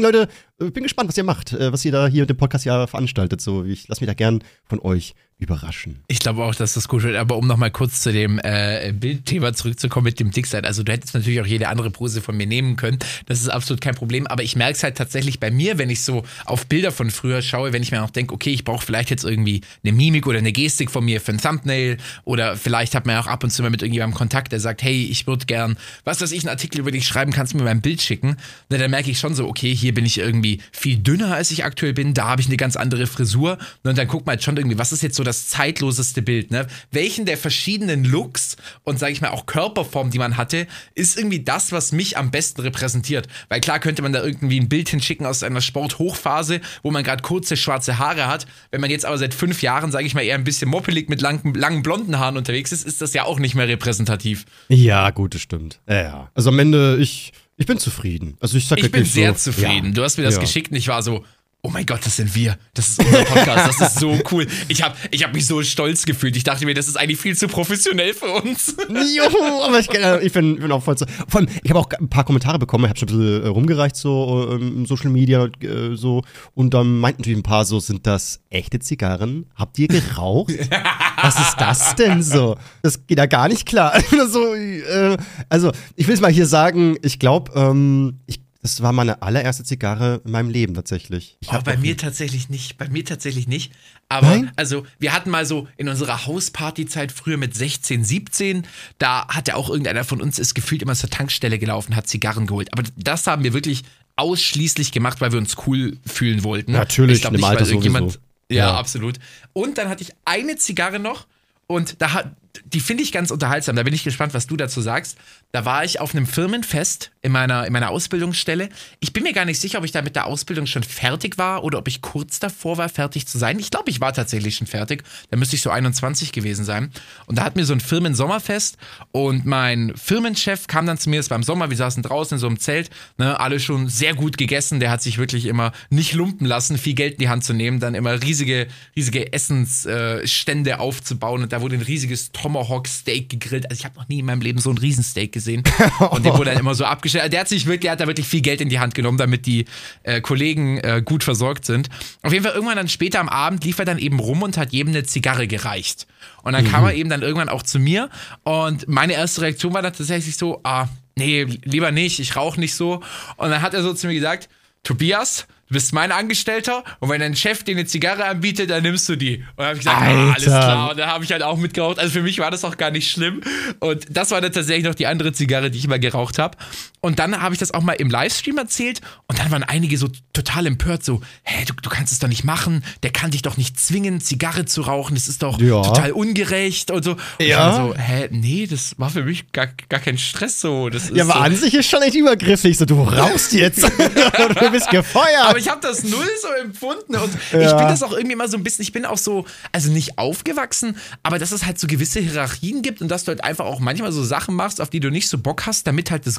Leute, 0.03 0.29
ich 0.61 0.73
bin 0.73 0.83
gespannt, 0.83 1.09
was 1.09 1.17
ihr 1.17 1.25
macht, 1.25 1.53
äh, 1.53 1.73
was 1.73 1.85
ihr 1.85 1.93
da 1.93 2.07
hier 2.07 2.23
mit 2.23 2.31
dem 2.31 2.37
Podcast 2.37 2.65
ja 2.65 2.87
veranstaltet. 2.87 3.41
So, 3.41 3.65
ich 3.65 3.89
lasse 3.89 4.03
mich 4.03 4.09
da 4.09 4.15
gern 4.15 4.43
von 4.65 4.81
euch 4.81 5.15
überraschen. 5.43 6.01
Ich 6.09 6.21
glaube 6.21 6.45
auch, 6.45 6.55
dass 6.55 6.75
das 6.75 6.89
gut 6.89 7.03
wird. 7.03 7.17
Aber 7.17 7.37
um 7.37 7.47
nochmal 7.47 7.71
kurz 7.71 8.01
zu 8.01 8.13
dem 8.13 8.41
äh, 8.43 8.93
Bildthema 8.93 9.53
zurückzukommen 9.53 10.05
mit 10.05 10.21
dem 10.21 10.31
Dicksein. 10.31 10.65
Also 10.65 10.83
du 10.83 10.93
hättest 10.93 11.15
natürlich 11.15 11.41
auch 11.41 11.47
jede 11.47 11.69
andere 11.69 11.91
Pose 11.91 12.23
von 12.23 12.37
mir 12.37 12.47
nehmen 12.47 12.77
können. 12.77 12.99
Das 13.27 13.41
ist 13.41 13.49
absolut 13.49 13.81
kein 13.81 13.95
Problem. 13.95 14.27
Aber 14.27 14.43
ich 14.43 14.57
merke 14.57 14.75
es 14.75 14.83
halt 14.83 14.97
tatsächlich 14.97 15.41
bei 15.41 15.51
mir, 15.51 15.79
wenn 15.79 15.91
ich 15.91 16.03
so 16.03 16.25
auf 16.45 16.67
Bilder 16.67 16.93
von 16.93 17.11
früher 17.11 17.43
schaue, 17.43 17.73
wenn 17.73 17.83
ich 17.83 17.91
mir 17.91 18.03
auch 18.03 18.11
denke, 18.11 18.35
okay, 18.35 18.51
ich 18.51 18.65
brauche 18.65 18.85
vielleicht 18.85 19.11
jetzt 19.11 19.25
irgendwie 19.25 19.63
eine 19.85 19.93
Mimik 19.93 20.27
oder 20.27 20.39
eine 20.39 20.53
Gestik 20.53 20.91
von 20.91 21.05
mir 21.05 21.21
für 21.21 21.33
ein 21.33 21.41
Thumbnail. 21.41 21.99
Oder 22.25 22.57
vielleicht 22.57 22.95
hat 22.95 23.07
man 23.07 23.17
ja 23.17 23.21
auch 23.21 23.27
ab 23.27 23.43
und 23.45 23.51
zu 23.51 23.63
mal 23.63 23.71
mit 23.71 23.83
irgendjemandem 23.83 24.17
Kontakt, 24.17 24.53
der 24.53 24.61
sagt, 24.61 24.83
hey, 24.83 25.05
ich 25.05 25.27
würde 25.27 25.47
gern, 25.47 25.77
was 26.05 26.21
weiß 26.21 26.33
ich, 26.33 26.43
einen 26.43 26.51
Artikel 26.51 26.81
über 26.81 26.91
dich 26.91 27.07
schreiben, 27.07 27.33
kannst 27.33 27.53
du 27.53 27.59
mir 27.59 27.65
mein 27.65 27.81
Bild 27.81 28.01
schicken. 28.01 28.37
Na, 28.69 28.79
dann 28.79 28.91
merke 28.91 29.11
ich 29.11 29.19
schon 29.19 29.35
so, 29.35 29.49
okay, 29.49 29.75
hier 29.75 29.95
bin 29.95 30.07
ich 30.07 30.19
irgendwie 30.19 30.61
viel 30.71 30.99
dünner, 30.99 31.35
als 31.35 31.51
ich 31.51 31.65
aktuell 31.65 31.93
bin. 31.93 32.15
Da 32.15 32.29
habe 32.29 32.41
ich 32.41 32.47
eine 32.47 32.57
ganz 32.57 32.77
andere 32.77 33.07
Frisur. 33.07 33.59
Und 33.83 33.99
dann 33.99 34.07
guckt 34.07 34.27
man 34.27 34.35
halt 34.35 34.45
schon 34.45 34.57
irgendwie, 34.57 34.79
was 34.79 34.93
ist 34.93 35.03
jetzt 35.03 35.17
so 35.17 35.25
das 35.25 35.32
zeitloseste 35.49 36.23
Bild, 36.23 36.51
ne? 36.51 36.67
Welchen 36.91 37.27
der 37.27 37.37
verschiedenen 37.37 38.05
Looks 38.05 38.57
und 38.85 38.99
sage 38.99 39.13
ich 39.13 39.21
mal 39.21 39.31
auch 39.31 39.47
Körperformen, 39.47 40.11
die 40.13 40.19
man 40.19 40.37
hatte, 40.37 40.67
ist 40.95 41.17
irgendwie 41.19 41.41
das, 41.41 41.73
was 41.73 41.93
mich 41.93 42.17
am 42.17 42.31
besten 42.31 42.61
repräsentiert. 42.63 43.27
Weil 43.49 43.61
klar 43.61 43.79
könnte 43.81 44.03
man 44.03 44.13
da 44.13 44.23
irgendwie 44.23 44.61
ein 44.61 44.69
Bild 44.69 44.89
hinschicken 44.89 45.27
aus 45.27 45.43
einer 45.43 45.61
Sporthochphase, 45.61 46.61
wo 46.83 46.91
man 46.91 47.05
gerade 47.05 47.23
kurze 47.23 47.57
schwarze 47.57 47.99
Haare 47.99 48.27
hat. 48.27 48.47
Wenn 48.71 48.81
man 48.81 48.91
jetzt 48.91 49.05
aber 49.05 49.19
seit 49.19 49.35
fünf 49.35 49.63
Jahren, 49.63 49.91
sage 49.93 50.07
ich 50.07 50.15
mal, 50.15 50.23
eher 50.23 50.35
ein 50.37 50.45
bisschen 50.45 50.69
moppelig 50.69 51.09
mit 51.09 51.21
langen, 51.21 51.55
langen 51.55 51.83
blonden 51.83 52.19
Haaren 52.19 52.37
unterwegs 52.37 52.73
ist, 52.73 52.87
ist 52.87 53.01
das 53.01 53.15
ja 53.15 53.25
auch 53.25 53.39
nicht 53.39 53.55
mehr 53.55 53.69
repräsentativ. 53.69 54.45
Ja, 54.69 55.11
gut, 55.11 55.35
das 55.35 55.41
stimmt. 55.43 55.81
Ja, 55.89 56.03
ja. 56.03 56.31
Also 56.35 56.51
am 56.51 56.59
Ende, 56.59 56.99
ich, 57.01 57.33
ich 57.57 57.67
bin 57.67 57.79
zufrieden. 57.79 58.37
Also 58.41 58.57
ich 58.57 58.67
sag 58.67 58.79
Ich 58.79 58.91
bin 58.91 59.05
sehr 59.05 59.35
so, 59.35 59.51
zufrieden. 59.53 59.87
Ja. 59.89 59.93
Du 59.93 60.03
hast 60.03 60.17
mir 60.19 60.25
das 60.25 60.35
Ja. 60.37 60.41
geschickt 60.41 60.71
und 60.71 60.77
ich 60.77 60.89
war 60.89 61.03
so, 61.03 61.25
oh 61.65 61.71
mein 61.71 61.87
Gott, 61.87 62.05
das 62.05 62.17
sind 62.17 62.35
wir. 62.35 62.57
Das 62.75 62.89
ist 62.89 62.99
unser 62.99 63.25
Podcast. 63.25 63.81
Das 63.81 63.93
ist 63.93 64.01
so 64.01 64.19
cool. 64.33 64.49
Ich 64.67 64.83
habe 64.83 64.97
ich 65.13 65.23
hab 65.23 65.33
mich 65.33 65.47
so 65.47 65.63
stolz 65.63 66.05
gefühlt. 66.05 66.37
Ich 66.37 66.43
dachte 66.43 66.67
mir, 66.67 66.75
das 66.75 66.89
ist 66.89 66.97
eigentlich 66.97 67.21
viel 67.21 67.37
zu 67.37 67.47
professionell 67.47 68.15
für 68.15 68.27
uns. 68.27 68.75
Juhu, 68.89 69.63
aber 69.63 69.79
ich, 69.79 69.89
äh, 69.95 70.25
ich 70.25 70.33
bin, 70.33 70.59
bin 70.59 70.73
auch 70.73 70.83
voll 70.83 70.99
zu. 70.99 71.07
Vor 71.29 71.41
allem, 71.41 71.49
ich 71.63 71.71
habe 71.71 71.79
auch 71.79 71.89
ein 71.91 72.09
paar 72.09 72.25
Kommentare 72.25 72.59
bekommen, 72.59 72.85
ich 72.85 72.91
habe 72.91 72.99
schon 72.99 73.09
ein 73.11 73.19
bisschen 73.19 73.45
äh, 73.45 73.47
rumgereicht, 73.47 73.95
so 73.95 74.49
ähm, 74.51 74.79
im 74.79 74.87
Social 74.87 75.11
Media, 75.11 75.49
äh, 75.61 75.95
so. 75.95 76.23
Und 76.55 76.75
dann 76.75 76.99
meinten 76.99 77.23
natürlich 77.23 77.39
ein 77.39 77.45
paar 77.45 77.65
so, 77.65 77.79
sind 77.79 78.09
das 78.09 78.41
echte 78.51 78.81
Zigarren? 78.81 79.47
Habt 79.55 79.79
ihr 79.79 79.87
geraucht? 79.87 80.53
Was 81.23 81.39
ist 81.39 81.57
das 81.59 81.95
denn 81.95 82.25
so? 82.25 82.57
Das 82.83 83.07
geht 83.07 83.19
ja 83.19 83.27
gar 83.27 83.47
nicht 83.47 83.67
klar. 83.67 83.95
so, 84.29 84.55
äh, 84.55 85.17
also, 85.49 85.71
ich 85.95 86.09
will 86.09 86.15
es 86.15 86.21
mal 86.21 86.33
hier 86.33 86.47
sagen, 86.47 86.97
ich 87.03 87.21
glaube, 87.21 87.53
ähm, 87.55 88.19
ich, 88.27 88.42
das 88.63 88.81
war 88.81 88.93
meine 88.93 89.23
allererste 89.23 89.65
Zigarre 89.65 90.21
in 90.25 90.31
meinem 90.31 90.49
Leben 90.49 90.75
tatsächlich. 90.75 91.37
Ich 91.41 91.49
Oh, 91.53 91.59
bei 91.65 91.77
mir 91.77 91.97
tatsächlich 91.97 92.49
nicht. 92.49 92.79
Bei 92.79 92.89
mir 92.89 93.05
tatsächlich 93.05 93.49
nicht. 93.49 93.73
Aber 94.09 94.29
Nein? 94.29 94.53
also, 94.57 94.87
wir 95.01 95.13
hatten 95.13 95.31
mal 95.31 95.45
so 95.47 95.67
in 95.77 95.89
unserer 95.89 96.27
Hauspartyzeit 96.27 97.11
früher 97.13 97.37
mit 97.39 97.55
16, 97.57 98.05
17, 98.05 98.67
da 98.99 99.27
hat 99.29 99.49
ja 99.49 99.57
auch 99.57 99.69
irgendeiner 99.69 100.05
von 100.05 100.21
uns 100.23 100.39
ist 100.39 100.55
gefühlt 100.55 100.81
immer 100.83 100.95
zur 100.95 101.11
Tankstelle 101.11 101.59
gelaufen, 101.59 101.97
hat 101.97 102.07
Zigarren 102.07 102.47
geholt. 102.47 102.73
Aber 102.73 102.85
das 102.97 103.27
haben 103.27 103.43
wir 103.43 103.53
wirklich 103.53 103.83
ausschließlich 104.17 104.93
gemacht, 104.93 105.21
weil 105.21 105.33
wir 105.33 105.39
uns 105.39 105.57
cool 105.67 105.99
fühlen 106.07 106.45
wollten. 106.45 106.73
Natürlich, 106.73 107.17
ich 107.17 107.21
glaub 107.23 107.33
in 107.33 107.39
dem 107.39 107.41
nicht, 107.41 107.49
weil 107.51 107.57
Alter 107.59 107.69
irgendjemand. 107.69 108.13
sowieso. 108.13 108.27
Ja, 108.51 108.57
Ja. 108.69 108.77
absolut. 108.77 109.19
Und 109.53 109.79
dann 109.79 109.89
hatte 109.89 110.03
ich 110.03 110.13
eine 110.25 110.57
Zigarre 110.57 110.99
noch 110.99 111.27
und 111.67 112.01
da 112.01 112.13
hat, 112.13 112.31
die 112.65 112.81
finde 112.81 113.03
ich 113.03 113.13
ganz 113.13 113.31
unterhaltsam. 113.31 113.77
Da 113.77 113.83
bin 113.83 113.95
ich 113.95 114.05
gespannt, 114.05 114.35
was 114.35 114.47
du 114.47 114.57
dazu 114.57 114.81
sagst. 114.81 115.17
Da 115.53 115.65
war 115.65 115.85
ich 115.85 116.01
auf 116.01 116.15
einem 116.15 116.27
Firmenfest 116.27 117.11
in 117.23 117.33
meiner, 117.33 117.67
in 117.67 117.73
meiner 117.73 117.91
Ausbildungsstelle. 117.91 118.69
Ich 119.01 119.13
bin 119.13 119.23
mir 119.23 119.33
gar 119.33 119.45
nicht 119.45 119.61
sicher, 119.61 119.79
ob 119.79 119.85
ich 119.85 119.93
da 119.93 120.03
mit 120.03 120.17
der 120.17 120.27
Ausbildung 120.27 120.67
schon 120.67 120.83
fertig 120.83 121.39
war 121.39 121.65
oder 121.65 121.79
ob 121.79 121.89
ich 121.89 122.01
kurz 122.01 122.41
davor 122.41 122.79
war, 122.79 122.89
fertig 122.89 123.27
zu 123.27 123.39
sein. 123.39 123.59
Ich 123.59 123.71
glaube, 123.71 123.91
ich 123.91 124.01
war 124.01 124.13
tatsächlich 124.13 124.57
schon 124.57 124.67
fertig. 124.67 125.05
Da 125.31 125.37
müsste 125.37 125.57
ich 125.57 125.63
so 125.63 125.71
21 125.71 126.33
gewesen 126.33 126.65
sein. 126.65 126.91
Und 127.27 127.37
da 127.39 127.45
hatten 127.45 127.59
wir 127.59 127.67
so 127.67 127.73
ein 127.73 127.81
Firmen-Sommerfest 127.81 128.77
und 129.13 129.45
mein 129.47 129.93
Firmenchef 129.97 130.67
kam 130.67 130.87
dann 130.87 130.99
zu 130.99 131.11
mir, 131.11 131.21
es 131.21 131.31
war 131.31 131.37
im 131.37 131.43
Sommer, 131.43 131.71
wir 131.71 131.77
saßen 131.77 132.03
draußen 132.03 132.37
in 132.37 132.41
so 132.41 132.47
einem 132.47 132.59
Zelt, 132.59 132.91
ne, 133.19 133.39
alle 133.39 133.61
schon 133.61 133.89
sehr 133.89 134.15
gut 134.15 134.39
gegessen. 134.39 134.81
Der 134.81 134.91
hat 134.91 135.03
sich 135.03 135.19
wirklich 135.19 135.47
immer 135.47 135.73
nicht 135.91 136.15
lumpen 136.15 136.47
lassen, 136.47 136.79
viel 136.79 136.95
Geld 136.95 137.15
in 137.15 137.21
die 137.21 137.29
Hand 137.29 137.45
zu 137.45 137.53
nehmen, 137.53 137.81
dann 137.81 137.95
immer 137.95 138.23
riesige, 138.23 138.69
riesige 138.97 139.33
Essensstände 139.33 140.71
äh, 140.71 140.75
aufzubauen 140.75 141.43
und 141.43 141.53
da 141.53 141.61
wurde 141.61 141.77
ein 141.77 141.83
riesiges 141.83 142.33
Tomahawk-Steak 142.43 143.29
gegrillt. 143.29 143.71
Also 143.71 143.81
ich 143.81 143.85
habe 143.85 143.99
noch 143.99 144.09
nie 144.09 144.19
in 144.19 144.27
meinem 144.27 144.41
Leben 144.41 144.59
so 144.59 144.71
ein 144.71 144.79
Riesensteak 144.79 145.33
gesehen. 145.33 145.63
Und 146.11 146.25
der 146.25 146.37
wurde 146.37 146.51
dann 146.51 146.61
immer 146.61 146.75
so 146.75 146.85
abgestellt. 146.85 147.33
Der 147.33 147.41
hat 147.41 147.49
sich 147.49 147.67
wirklich, 147.67 147.83
der 147.83 147.93
hat 147.93 148.01
da 148.01 148.07
wirklich 148.07 148.27
viel 148.27 148.41
Geld 148.41 148.61
in 148.61 148.69
die 148.69 148.79
Hand 148.79 148.95
genommen, 148.95 149.19
damit 149.19 149.47
die 149.47 149.67
äh, 150.03 150.21
Kollegen 150.21 150.79
äh, 150.79 151.03
gut 151.05 151.25
versorgt 151.25 151.65
sind. 151.65 151.89
Auf 152.23 152.33
jeden 152.33 152.45
Fall 152.45 152.55
irgendwann 152.55 152.77
dann 152.77 152.89
später 152.89 153.21
am 153.21 153.29
Abend 153.29 153.65
lief 153.65 153.79
er 153.79 153.85
dann 153.85 153.99
eben 153.99 154.19
rum 154.19 154.43
und 154.43 154.57
hat 154.57 154.73
jedem 154.73 154.93
eine 154.93 155.05
Zigarre 155.05 155.47
gereicht. 155.47 156.07
Und 156.43 156.55
dann 156.55 156.69
kam 156.69 156.85
er 156.85 156.95
eben 156.95 157.09
dann 157.09 157.23
irgendwann 157.23 157.49
auch 157.49 157.63
zu 157.63 157.79
mir 157.79 158.11
und 158.43 158.89
meine 158.89 159.13
erste 159.13 159.43
Reaktion 159.43 159.75
war 159.75 159.83
dann 159.83 159.93
tatsächlich 159.93 160.37
so, 160.37 160.61
ah, 160.65 160.89
nee, 161.17 161.45
lieber 161.45 161.93
nicht, 161.93 162.19
ich 162.19 162.37
rauche 162.37 162.59
nicht 162.59 162.75
so. 162.75 163.03
Und 163.37 163.51
dann 163.51 163.63
hat 163.63 163.75
er 163.75 163.83
so 163.83 163.95
zu 163.95 164.07
mir 164.09 164.15
gesagt, 164.15 164.49
Tobias, 164.83 165.47
du 165.73 165.77
bist 165.77 165.95
mein 165.95 166.13
Angestellter 166.13 166.85
und 167.01 167.09
wenn 167.09 167.21
dein 167.21 167.35
Chef 167.35 167.65
dir 167.65 167.73
eine 167.75 167.87
Zigarre 167.87 168.27
anbietet, 168.27 168.69
dann 168.69 168.83
nimmst 168.83 169.09
du 169.09 169.17
die. 169.17 169.39
Und 169.57 169.59
dann 169.59 169.67
habe 169.67 169.79
ich 169.79 169.85
gesagt, 169.85 170.03
ah, 170.03 170.33
alles 170.33 170.45
klar. 170.45 170.91
Und 170.91 170.99
dann 170.99 171.09
habe 171.09 171.25
ich 171.25 171.33
halt 171.33 171.43
auch 171.43 171.57
mitgeraucht. 171.57 171.99
Also 171.99 172.13
für 172.13 172.23
mich 172.23 172.39
war 172.39 172.51
das 172.51 172.63
auch 172.65 172.77
gar 172.77 172.91
nicht 172.91 173.11
schlimm. 173.11 173.41
Und 173.81 174.05
das 174.11 174.31
war 174.33 174.43
dann 174.43 174.53
tatsächlich 174.53 174.85
noch 174.85 174.95
die 174.95 175.07
andere 175.07 175.33
Zigarre, 175.33 175.71
die 175.71 175.79
ich 175.79 175.87
immer 175.87 175.99
geraucht 175.99 176.39
habe. 176.39 176.59
Und 177.05 177.19
dann 177.19 177.43
habe 177.43 177.53
ich 177.53 177.59
das 177.59 177.73
auch 177.75 177.83
mal 177.83 177.95
im 177.95 178.09
Livestream 178.11 178.57
erzählt 178.59 179.01
und 179.27 179.37
dann 179.41 179.51
waren 179.51 179.65
einige 179.65 179.99
so 179.99 180.09
total 180.33 180.67
empört, 180.69 181.05
so, 181.05 181.21
hä, 181.43 181.65
du, 181.67 181.75
du 181.75 181.91
kannst 181.91 182.13
es 182.13 182.21
doch 182.21 182.29
nicht 182.29 182.45
machen, 182.45 182.85
der 183.03 183.11
kann 183.11 183.33
dich 183.33 183.43
doch 183.43 183.57
nicht 183.57 183.79
zwingen, 183.81 184.21
Zigarre 184.21 184.67
zu 184.67 184.83
rauchen, 184.83 185.17
das 185.17 185.27
ist 185.27 185.43
doch 185.43 185.61
Ja. 185.61 185.83
total 185.83 186.13
ungerecht 186.13 186.93
und 186.93 187.03
so. 187.03 187.11
Und 187.13 187.21
ich 187.41 187.49
Ja. 187.49 187.73
so, 187.73 187.93
hä, 187.97 188.29
nee, 188.31 188.69
das 188.69 188.95
war 188.99 189.11
für 189.11 189.25
mich 189.25 189.51
gar, 189.51 189.67
gar 189.89 189.99
kein 189.99 190.17
Stress 190.17 190.61
so. 190.61 190.91
Das 190.91 191.11
ist 191.11 191.17
Ja, 191.17 191.25
aber 191.25 191.33
so, 191.33 191.39
an 191.41 191.57
sich 191.57 191.75
ist 191.75 191.91
schon 191.91 192.03
echt 192.03 192.15
übergriffig. 192.15 192.79
So, 192.79 192.85
du 192.85 193.03
rauchst 193.03 193.53
jetzt. 193.53 193.83
du 193.83 194.71
bist 194.71 194.89
gefeuert. 194.91 195.47
Aber 195.47 195.59
ich 195.59 195.69
habe 195.69 195.81
das 195.81 196.05
null 196.05 196.29
so 196.41 196.49
empfunden 196.63 197.17
und 197.17 197.35
ich 197.51 197.61
Ja. 197.63 197.77
bin 197.79 197.89
das 197.89 198.05
auch 198.05 198.13
irgendwie 198.13 198.37
mal 198.37 198.49
so 198.49 198.57
ein 198.57 198.63
bisschen, 198.63 198.85
ich 198.85 198.93
bin 198.93 199.07
auch 199.07 199.19
so, 199.19 199.45
also 199.73 199.91
nicht 199.91 200.19
aufgewachsen, 200.19 200.97
aber 201.25 201.41
dass 201.41 201.51
es 201.51 201.67
halt 201.67 201.81
so 201.81 201.89
gewisse 201.89 202.21
Hierarchien 202.21 202.83
gibt 202.83 203.01
und 203.03 203.09
dass 203.09 203.25
du 203.25 203.31
halt 203.31 203.43
einfach 203.43 203.65
auch 203.65 203.81
manchmal 203.81 204.13
so 204.13 204.23
Sachen 204.23 204.55
machst, 204.55 204.81
auf 204.81 204.89
die 204.89 205.01
du 205.01 205.11
nicht 205.11 205.29
so 205.29 205.39
Bock 205.39 205.67
hast, 205.67 205.89
damit 205.89 206.13
halt 206.13 206.29
das 206.29 206.39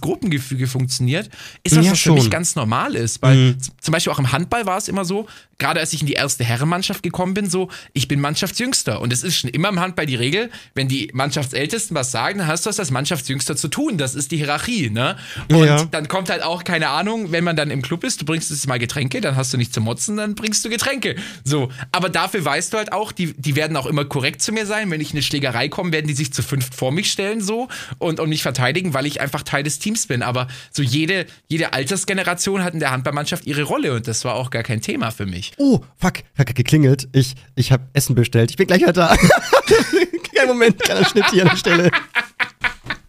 Gruppengefüge 0.54 0.68
funktioniert, 0.68 1.30
ist 1.64 1.76
was, 1.76 1.86
Ja, 1.86 1.92
was 1.92 2.00
für 2.00 2.12
mich 2.14 2.24
schon. 2.24 2.30
ganz 2.32 2.56
normal 2.56 2.96
ist. 2.96 3.22
Weil 3.22 3.58
z- 3.58 3.72
zum 3.82 3.92
Beispiel 3.92 4.14
auch 4.14 4.20
im 4.20 4.32
Handball 4.32 4.66
war 4.66 4.78
es 4.78 4.88
immer 4.88 5.06
so, 5.06 5.28
gerade 5.58 5.80
als 5.80 5.94
ich 5.94 6.02
in 6.02 6.08
die 6.08 6.14
erste 6.14 6.44
Herrenmannschaft 6.44 7.04
gekommen 7.04 7.34
bin, 7.34 7.50
so, 7.50 7.70
ich 7.94 8.08
bin 8.08 8.20
Mannschaftsjüngster 8.20 9.00
und 9.02 9.14
es 9.14 9.24
ist 9.24 9.38
schon 9.38 9.50
immer 9.50 9.70
im 9.70 9.80
Handball 9.80 10.06
die 10.06 10.16
Regel, 10.16 10.50
wenn 10.76 10.88
die 10.88 11.10
Mannschaftsältesten 11.14 11.96
was 11.96 12.12
sagen, 12.12 12.40
dann 12.40 12.48
hast 12.48 12.66
du 12.66 12.70
das 12.70 12.80
als 12.80 12.92
Mannschaftsjüngster 12.92 13.56
zu 13.56 13.68
tun. 13.68 13.98
Das 13.98 14.16
ist 14.16 14.32
die 14.32 14.38
Hierarchie, 14.38 14.90
ne? 14.90 15.16
Und 15.50 15.66
Ja. 15.66 15.84
dann 15.86 16.08
kommt 16.08 16.30
halt 16.30 16.44
auch, 16.44 16.64
keine 16.64 16.90
Ahnung, 16.90 17.32
wenn 17.32 17.44
man 17.44 17.56
dann 17.56 17.72
im 17.72 17.82
Club 17.82 18.04
ist, 18.04 18.22
du 18.22 18.26
bringst 18.26 18.50
jetzt 18.52 18.68
mal 18.68 18.80
Getränke 18.80 19.22
dann 19.22 19.36
hast 19.36 19.54
du 19.54 19.58
nicht 19.58 19.74
zu 19.74 19.82
motzen, 19.82 20.18
dann 20.18 20.36
bringst 20.36 20.64
du 20.66 20.70
Getränke. 20.70 21.16
So, 21.44 21.70
aber 21.92 22.10
dafür 22.10 22.44
weißt 22.44 22.74
du 22.74 22.78
halt 22.78 22.92
auch, 22.92 23.12
die, 23.12 23.34
die 23.34 23.56
werden 23.56 23.78
auch 23.78 23.86
immer 23.86 24.06
korrekt 24.06 24.42
zu 24.42 24.52
mir 24.52 24.66
sein. 24.66 24.90
Wenn 24.92 25.02
ich 25.02 25.10
in 25.12 25.16
eine 25.18 25.24
Schlägerei 25.24 25.70
komme, 25.70 25.92
werden 25.92 26.08
die 26.08 26.14
sich 26.14 26.34
zu 26.34 26.42
fünft 26.44 26.76
vor 26.76 26.92
mich 26.92 27.12
stellen 27.12 27.42
so 27.42 27.68
und, 28.00 28.20
und 28.20 28.30
mich 28.30 28.42
verteidigen, 28.44 28.94
weil 28.94 29.06
ich 29.06 29.22
einfach 29.22 29.44
Teil 29.44 29.64
des 29.64 29.80
Teams 29.80 30.08
bin. 30.08 30.22
Aber 30.24 30.43
so 30.72 30.84
jede, 30.84 31.26
jede 31.48 31.74
Altersgeneration 31.74 32.64
hat 32.64 32.74
in 32.74 32.80
der 32.80 32.92
Handballmannschaft 32.92 33.46
ihre 33.46 33.64
Rolle 33.64 33.94
und 33.94 34.08
das 34.08 34.26
war 34.26 34.36
auch 34.36 34.50
gar 34.50 34.64
kein 34.64 34.82
Thema 34.82 35.12
für 35.12 35.26
mich. 35.26 35.54
Oh, 35.58 35.82
fuck, 35.96 36.20
hat 36.38 36.56
geklingelt. 36.56 37.08
Ich, 37.14 37.36
ich 37.56 37.72
habe 37.72 37.88
Essen 37.94 38.16
bestellt. 38.16 38.52
Ich 38.52 38.58
bin 38.58 38.68
gleich 38.68 38.84
halt 38.86 38.98
da. 38.98 39.16
Kein 40.36 40.48
Moment, 40.48 40.80
kleiner 40.80 41.06
Schnitt 41.06 41.30
hier 41.32 41.44
an 41.44 41.50
der 41.50 41.58
Stelle. 41.58 41.92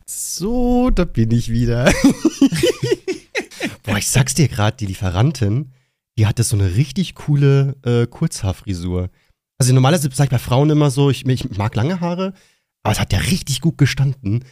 So, 0.07 0.91
da 0.91 1.05
bin 1.05 1.31
ich 1.31 1.51
wieder. 1.51 1.93
Boah, 3.83 3.99
ich 3.99 4.09
sag's 4.09 4.35
dir 4.35 4.49
gerade, 4.49 4.77
die 4.77 4.87
Lieferantin, 4.87 5.73
die 6.19 6.27
hatte 6.27 6.43
so 6.43 6.57
eine 6.57 6.75
richtig 6.77 7.15
coole 7.15 7.77
äh, 7.85 8.07
Kurzhaarfrisur. 8.07 9.11
Also 9.59 9.73
normalerweise 9.73 10.11
sage 10.13 10.27
ich 10.27 10.31
bei 10.31 10.39
Frauen 10.39 10.71
immer 10.71 10.91
so, 10.91 11.11
ich, 11.11 11.27
ich 11.27 11.57
mag 11.57 11.75
lange 11.75 12.01
Haare, 12.01 12.35
aber 12.83 12.93
es 12.93 13.01
hat 13.01 13.13
ja 13.13 13.21
richtig 13.21 13.61
gut 13.61 13.79
gestanden. 13.79 14.45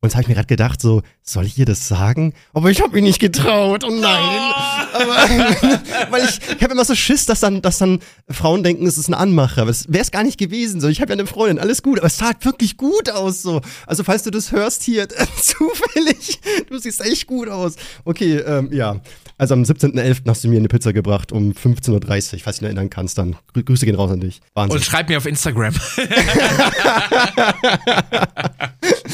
Und 0.00 0.10
jetzt 0.10 0.14
habe 0.14 0.22
ich 0.22 0.28
mir 0.28 0.34
gerade 0.34 0.46
gedacht, 0.46 0.80
so, 0.80 1.02
soll 1.24 1.44
ich 1.44 1.58
ihr 1.58 1.64
das 1.64 1.88
sagen? 1.88 2.32
Aber 2.54 2.70
ich 2.70 2.80
habe 2.80 2.92
mich 2.94 3.02
nicht 3.02 3.18
getraut. 3.18 3.82
Oh 3.82 3.90
nein. 3.90 4.52
Aber, 4.92 5.16
weil 6.10 6.24
ich, 6.24 6.38
ich 6.56 6.62
habe 6.62 6.72
immer 6.72 6.84
so 6.84 6.94
Schiss, 6.94 7.26
dass 7.26 7.40
dann, 7.40 7.62
dass 7.62 7.78
dann 7.78 7.98
Frauen 8.30 8.62
denken, 8.62 8.86
es 8.86 8.96
ist 8.96 9.08
ein 9.08 9.14
Anmacher. 9.14 9.62
Aber 9.62 9.72
es 9.72 9.88
wäre 9.88 10.02
es 10.02 10.12
gar 10.12 10.22
nicht 10.22 10.38
gewesen. 10.38 10.80
So, 10.80 10.86
ich 10.86 11.00
habe 11.00 11.10
ja 11.10 11.18
eine 11.18 11.26
Freundin, 11.26 11.58
alles 11.58 11.82
gut. 11.82 11.98
Aber 11.98 12.06
es 12.06 12.16
sah 12.16 12.30
wirklich 12.42 12.76
gut 12.76 13.10
aus. 13.10 13.42
So. 13.42 13.60
Also 13.88 14.04
falls 14.04 14.22
du 14.22 14.30
das 14.30 14.52
hörst 14.52 14.84
hier, 14.84 15.08
zufällig, 15.42 16.38
du 16.68 16.78
siehst 16.78 17.00
echt 17.00 17.26
gut 17.26 17.48
aus. 17.48 17.74
Okay, 18.04 18.36
ähm, 18.36 18.72
ja. 18.72 19.00
Also 19.36 19.54
am 19.54 19.62
17.11. 19.62 20.28
hast 20.28 20.44
du 20.44 20.48
mir 20.48 20.58
eine 20.58 20.68
Pizza 20.68 20.92
gebracht 20.92 21.32
um 21.32 21.50
15.30 21.52 22.34
Uhr, 22.34 22.40
falls 22.40 22.58
du 22.58 22.60
dich 22.60 22.62
erinnern 22.62 22.88
kannst. 22.90 23.18
Dann 23.18 23.34
Grü 23.52 23.64
Grüße 23.64 23.84
gehen 23.84 23.96
raus 23.96 24.12
an 24.12 24.20
dich. 24.20 24.40
Wahnsinn. 24.54 24.78
Und 24.78 24.84
schreib 24.84 25.08
mir 25.08 25.18
auf 25.18 25.26
Instagram. 25.26 25.74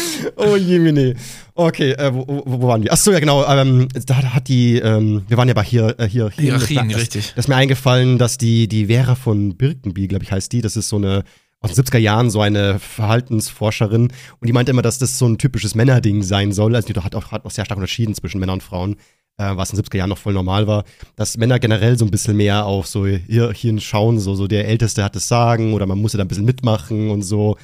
oh 0.36 0.56
Jemine. 0.56 1.14
Okay, 1.54 1.92
äh, 1.92 2.12
wo, 2.12 2.42
wo, 2.44 2.66
waren 2.66 2.82
wir? 2.82 2.92
Achso, 2.92 3.12
ja 3.12 3.20
genau. 3.20 3.46
Ähm, 3.46 3.88
da 4.06 4.16
hat 4.16 4.48
die, 4.48 4.76
ähm, 4.76 5.22
wir 5.28 5.36
waren 5.36 5.48
ja 5.48 5.54
bei 5.54 5.62
hier, 5.62 5.94
äh, 5.98 6.08
hier, 6.08 6.30
hier 6.30 6.44
Hierarchien, 6.44 6.88
das, 6.88 7.00
richtig. 7.00 7.28
Das 7.34 7.44
ist 7.44 7.48
mir 7.48 7.56
eingefallen, 7.56 8.18
dass 8.18 8.38
die, 8.38 8.68
die 8.68 8.86
Vera 8.86 9.14
von 9.14 9.56
Birkenby, 9.56 10.08
glaube 10.08 10.24
ich, 10.24 10.32
heißt 10.32 10.52
die. 10.52 10.60
Das 10.60 10.76
ist 10.76 10.88
so 10.88 10.96
eine 10.96 11.24
aus 11.64 11.72
den 11.72 11.82
70er 11.82 11.98
Jahren 11.98 12.28
so 12.28 12.42
eine 12.42 12.78
Verhaltensforscherin 12.78 14.02
und 14.40 14.46
die 14.46 14.52
meinte 14.52 14.70
immer, 14.70 14.82
dass 14.82 14.98
das 14.98 15.18
so 15.18 15.26
ein 15.26 15.38
typisches 15.38 15.74
Männerding 15.74 16.22
sein 16.22 16.52
soll. 16.52 16.76
Also 16.76 16.92
die 16.92 17.00
hat 17.00 17.14
auch, 17.14 17.32
hat 17.32 17.46
auch 17.46 17.50
sehr 17.50 17.64
stark 17.64 17.78
unterschieden 17.78 18.14
zwischen 18.14 18.38
Männern 18.38 18.54
und 18.54 18.62
Frauen, 18.62 18.96
äh, 19.38 19.56
was 19.56 19.70
in 19.70 19.76
den 19.76 19.84
70er 19.86 19.96
Jahren 19.96 20.10
noch 20.10 20.18
voll 20.18 20.34
normal 20.34 20.66
war, 20.66 20.84
dass 21.16 21.38
Männer 21.38 21.58
generell 21.58 21.98
so 21.98 22.04
ein 22.04 22.10
bisschen 22.10 22.36
mehr 22.36 22.66
auf 22.66 22.86
so 22.86 23.06
hier, 23.06 23.50
hier 23.52 23.80
schauen, 23.80 24.20
so, 24.20 24.34
so 24.34 24.46
der 24.46 24.68
Älteste 24.68 25.02
hat 25.02 25.16
das 25.16 25.26
Sagen 25.26 25.72
oder 25.72 25.86
man 25.86 25.98
muss 25.98 26.12
ja 26.12 26.18
da 26.18 26.24
ein 26.24 26.28
bisschen 26.28 26.44
mitmachen 26.44 27.10
und 27.10 27.22
so. 27.22 27.56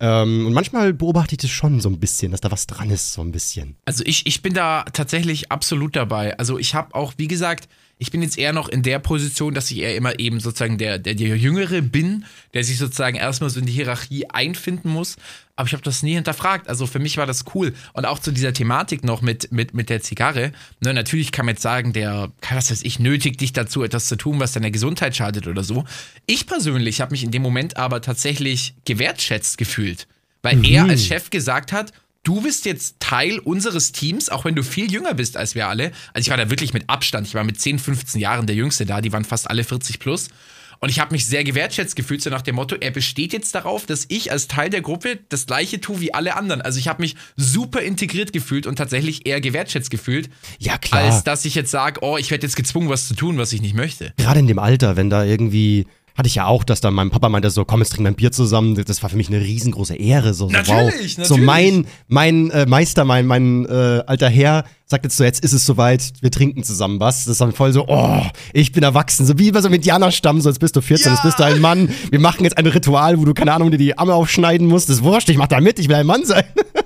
Ähm, 0.00 0.46
und 0.46 0.52
manchmal 0.52 0.92
beobachte 0.92 1.34
ich 1.34 1.38
das 1.38 1.50
schon 1.50 1.80
so 1.80 1.88
ein 1.88 2.00
bisschen, 2.00 2.32
dass 2.32 2.40
da 2.40 2.50
was 2.50 2.66
dran 2.66 2.90
ist, 2.90 3.12
so 3.12 3.22
ein 3.22 3.32
bisschen. 3.32 3.76
Also 3.84 4.02
ich, 4.06 4.26
ich 4.26 4.42
bin 4.42 4.54
da 4.54 4.84
tatsächlich 4.92 5.52
absolut 5.52 5.96
dabei. 5.96 6.36
Also 6.38 6.58
ich 6.58 6.74
habe 6.74 6.94
auch, 6.94 7.14
wie 7.16 7.28
gesagt, 7.28 7.68
ich 7.98 8.10
bin 8.10 8.22
jetzt 8.22 8.38
eher 8.38 8.52
noch 8.52 8.68
in 8.68 8.82
der 8.82 8.98
Position, 8.98 9.54
dass 9.54 9.70
ich 9.70 9.78
eher 9.78 9.96
immer 9.96 10.18
eben 10.18 10.40
sozusagen 10.40 10.78
der, 10.78 10.98
der, 10.98 11.14
der 11.14 11.36
Jüngere 11.36 11.80
bin, 11.80 12.24
der 12.52 12.64
sich 12.64 12.78
sozusagen 12.78 13.16
erstmal 13.16 13.50
so 13.50 13.60
in 13.60 13.66
die 13.66 13.72
Hierarchie 13.72 14.28
einfinden 14.30 14.90
muss. 14.90 15.16
Aber 15.56 15.68
ich 15.68 15.72
habe 15.72 15.84
das 15.84 16.02
nie 16.02 16.14
hinterfragt. 16.14 16.68
Also 16.68 16.86
für 16.86 16.98
mich 16.98 17.16
war 17.16 17.26
das 17.26 17.44
cool. 17.54 17.72
Und 17.92 18.04
auch 18.04 18.18
zu 18.18 18.32
dieser 18.32 18.52
Thematik 18.52 19.04
noch 19.04 19.22
mit, 19.22 19.52
mit, 19.52 19.74
mit 19.74 19.90
der 19.90 20.02
Zigarre. 20.02 20.52
Ne, 20.80 20.92
natürlich 20.92 21.30
kann 21.30 21.46
man 21.46 21.54
jetzt 21.54 21.62
sagen, 21.62 21.92
der, 21.92 22.32
was 22.50 22.72
weiß 22.72 22.82
ich, 22.82 22.98
nötigt 22.98 23.40
dich 23.40 23.52
dazu, 23.52 23.84
etwas 23.84 24.06
zu 24.06 24.16
tun, 24.16 24.40
was 24.40 24.52
deiner 24.52 24.72
Gesundheit 24.72 25.14
schadet 25.14 25.46
oder 25.46 25.62
so. 25.62 25.84
Ich 26.26 26.46
persönlich 26.48 27.00
habe 27.00 27.12
mich 27.12 27.22
in 27.22 27.30
dem 27.30 27.42
Moment 27.42 27.76
aber 27.76 28.02
tatsächlich 28.02 28.74
gewertschätzt 28.84 29.56
gefühlt. 29.56 30.08
Weil 30.42 30.56
mhm. 30.56 30.64
er 30.64 30.84
als 30.84 31.06
Chef 31.06 31.30
gesagt 31.30 31.72
hat, 31.72 31.92
du 32.24 32.40
bist 32.40 32.64
jetzt 32.64 32.96
Teil 32.98 33.38
unseres 33.38 33.92
Teams, 33.92 34.28
auch 34.28 34.44
wenn 34.44 34.54
du 34.54 34.62
viel 34.62 34.90
jünger 34.90 35.14
bist 35.14 35.36
als 35.36 35.54
wir 35.54 35.68
alle. 35.68 35.92
Also 36.12 36.26
ich 36.26 36.30
war 36.30 36.36
da 36.36 36.50
wirklich 36.50 36.72
mit 36.72 36.88
Abstand, 36.88 37.26
ich 37.26 37.34
war 37.34 37.44
mit 37.44 37.60
10, 37.60 37.78
15 37.78 38.20
Jahren 38.20 38.46
der 38.46 38.56
Jüngste 38.56 38.86
da, 38.86 39.00
die 39.00 39.12
waren 39.12 39.24
fast 39.24 39.48
alle 39.48 39.62
40 39.62 39.98
plus. 39.98 40.28
Und 40.80 40.90
ich 40.90 40.98
habe 40.98 41.12
mich 41.12 41.24
sehr 41.24 41.44
gewertschätzt 41.44 41.96
gefühlt, 41.96 42.20
so 42.20 42.30
nach 42.30 42.42
dem 42.42 42.56
Motto, 42.56 42.76
er 42.78 42.90
besteht 42.90 43.32
jetzt 43.32 43.54
darauf, 43.54 43.86
dass 43.86 44.04
ich 44.08 44.32
als 44.32 44.48
Teil 44.48 44.70
der 44.70 44.82
Gruppe 44.82 45.18
das 45.28 45.46
gleiche 45.46 45.80
tue 45.80 46.00
wie 46.00 46.12
alle 46.12 46.36
anderen. 46.36 46.60
Also 46.60 46.78
ich 46.78 46.88
habe 46.88 47.00
mich 47.00 47.14
super 47.36 47.80
integriert 47.80 48.32
gefühlt 48.32 48.66
und 48.66 48.76
tatsächlich 48.76 49.26
eher 49.26 49.40
gewertschätzt 49.40 49.90
gefühlt. 49.90 50.28
Ja, 50.58 50.76
klar. 50.76 51.02
Als 51.02 51.24
dass 51.24 51.44
ich 51.44 51.54
jetzt 51.54 51.70
sage, 51.70 52.00
oh, 52.02 52.18
ich 52.18 52.30
werde 52.30 52.46
jetzt 52.46 52.56
gezwungen, 52.56 52.88
was 52.88 53.08
zu 53.08 53.14
tun, 53.14 53.38
was 53.38 53.52
ich 53.52 53.62
nicht 53.62 53.74
möchte. 53.74 54.12
Gerade 54.18 54.40
in 54.40 54.46
dem 54.46 54.58
Alter, 54.58 54.96
wenn 54.96 55.08
da 55.08 55.24
irgendwie 55.24 55.86
hatte 56.16 56.28
ich 56.28 56.36
ja 56.36 56.46
auch, 56.46 56.62
dass 56.62 56.80
dann 56.80 56.94
mein 56.94 57.10
Papa 57.10 57.28
meinte 57.28 57.50
so, 57.50 57.64
komm, 57.64 57.80
jetzt 57.80 57.90
trinken 57.90 58.04
wir 58.04 58.12
ein 58.12 58.14
Bier 58.14 58.30
zusammen. 58.30 58.80
Das 58.84 59.02
war 59.02 59.10
für 59.10 59.16
mich 59.16 59.28
eine 59.28 59.40
riesengroße 59.40 59.96
Ehre. 59.96 60.32
So, 60.32 60.46
so 60.46 60.52
natürlich, 60.52 60.68
wow. 60.68 60.84
natürlich. 60.84 61.16
So 61.26 61.36
mein, 61.36 61.86
mein 62.06 62.50
äh, 62.50 62.66
Meister, 62.66 63.04
mein, 63.04 63.26
mein 63.26 63.66
äh, 63.66 64.02
alter 64.06 64.28
Herr 64.28 64.64
sagt 64.86 65.04
jetzt 65.04 65.16
so, 65.16 65.24
jetzt 65.24 65.42
ist 65.42 65.52
es 65.52 65.66
soweit, 65.66 66.12
wir 66.20 66.30
trinken 66.30 66.62
zusammen 66.62 67.00
was. 67.00 67.24
Das 67.24 67.32
ist 67.32 67.40
dann 67.40 67.52
voll 67.52 67.72
so, 67.72 67.86
oh, 67.88 68.22
ich 68.52 68.70
bin 68.70 68.84
erwachsen. 68.84 69.26
So 69.26 69.38
wie 69.38 69.50
bei 69.50 69.60
so 69.60 69.66
einem 69.66 69.74
Indianerstamm, 69.74 70.40
so 70.40 70.48
jetzt 70.48 70.60
bist 70.60 70.76
du 70.76 70.80
14, 70.80 71.06
ja. 71.06 71.12
jetzt 71.14 71.22
bist 71.24 71.40
du 71.40 71.44
ein 71.44 71.60
Mann. 71.60 71.88
Wir 72.10 72.20
machen 72.20 72.44
jetzt 72.44 72.58
ein 72.58 72.66
Ritual, 72.66 73.18
wo 73.18 73.24
du, 73.24 73.34
keine 73.34 73.52
Ahnung, 73.52 73.72
dir 73.72 73.78
die 73.78 73.98
Arme 73.98 74.14
aufschneiden 74.14 74.68
musst. 74.68 74.88
Das 74.88 74.98
ist 74.98 75.02
wurscht, 75.02 75.28
ich 75.30 75.36
mach 75.36 75.48
da 75.48 75.60
mit, 75.60 75.80
ich 75.80 75.88
will 75.88 75.96
ein 75.96 76.06
Mann 76.06 76.24
sein. 76.24 76.44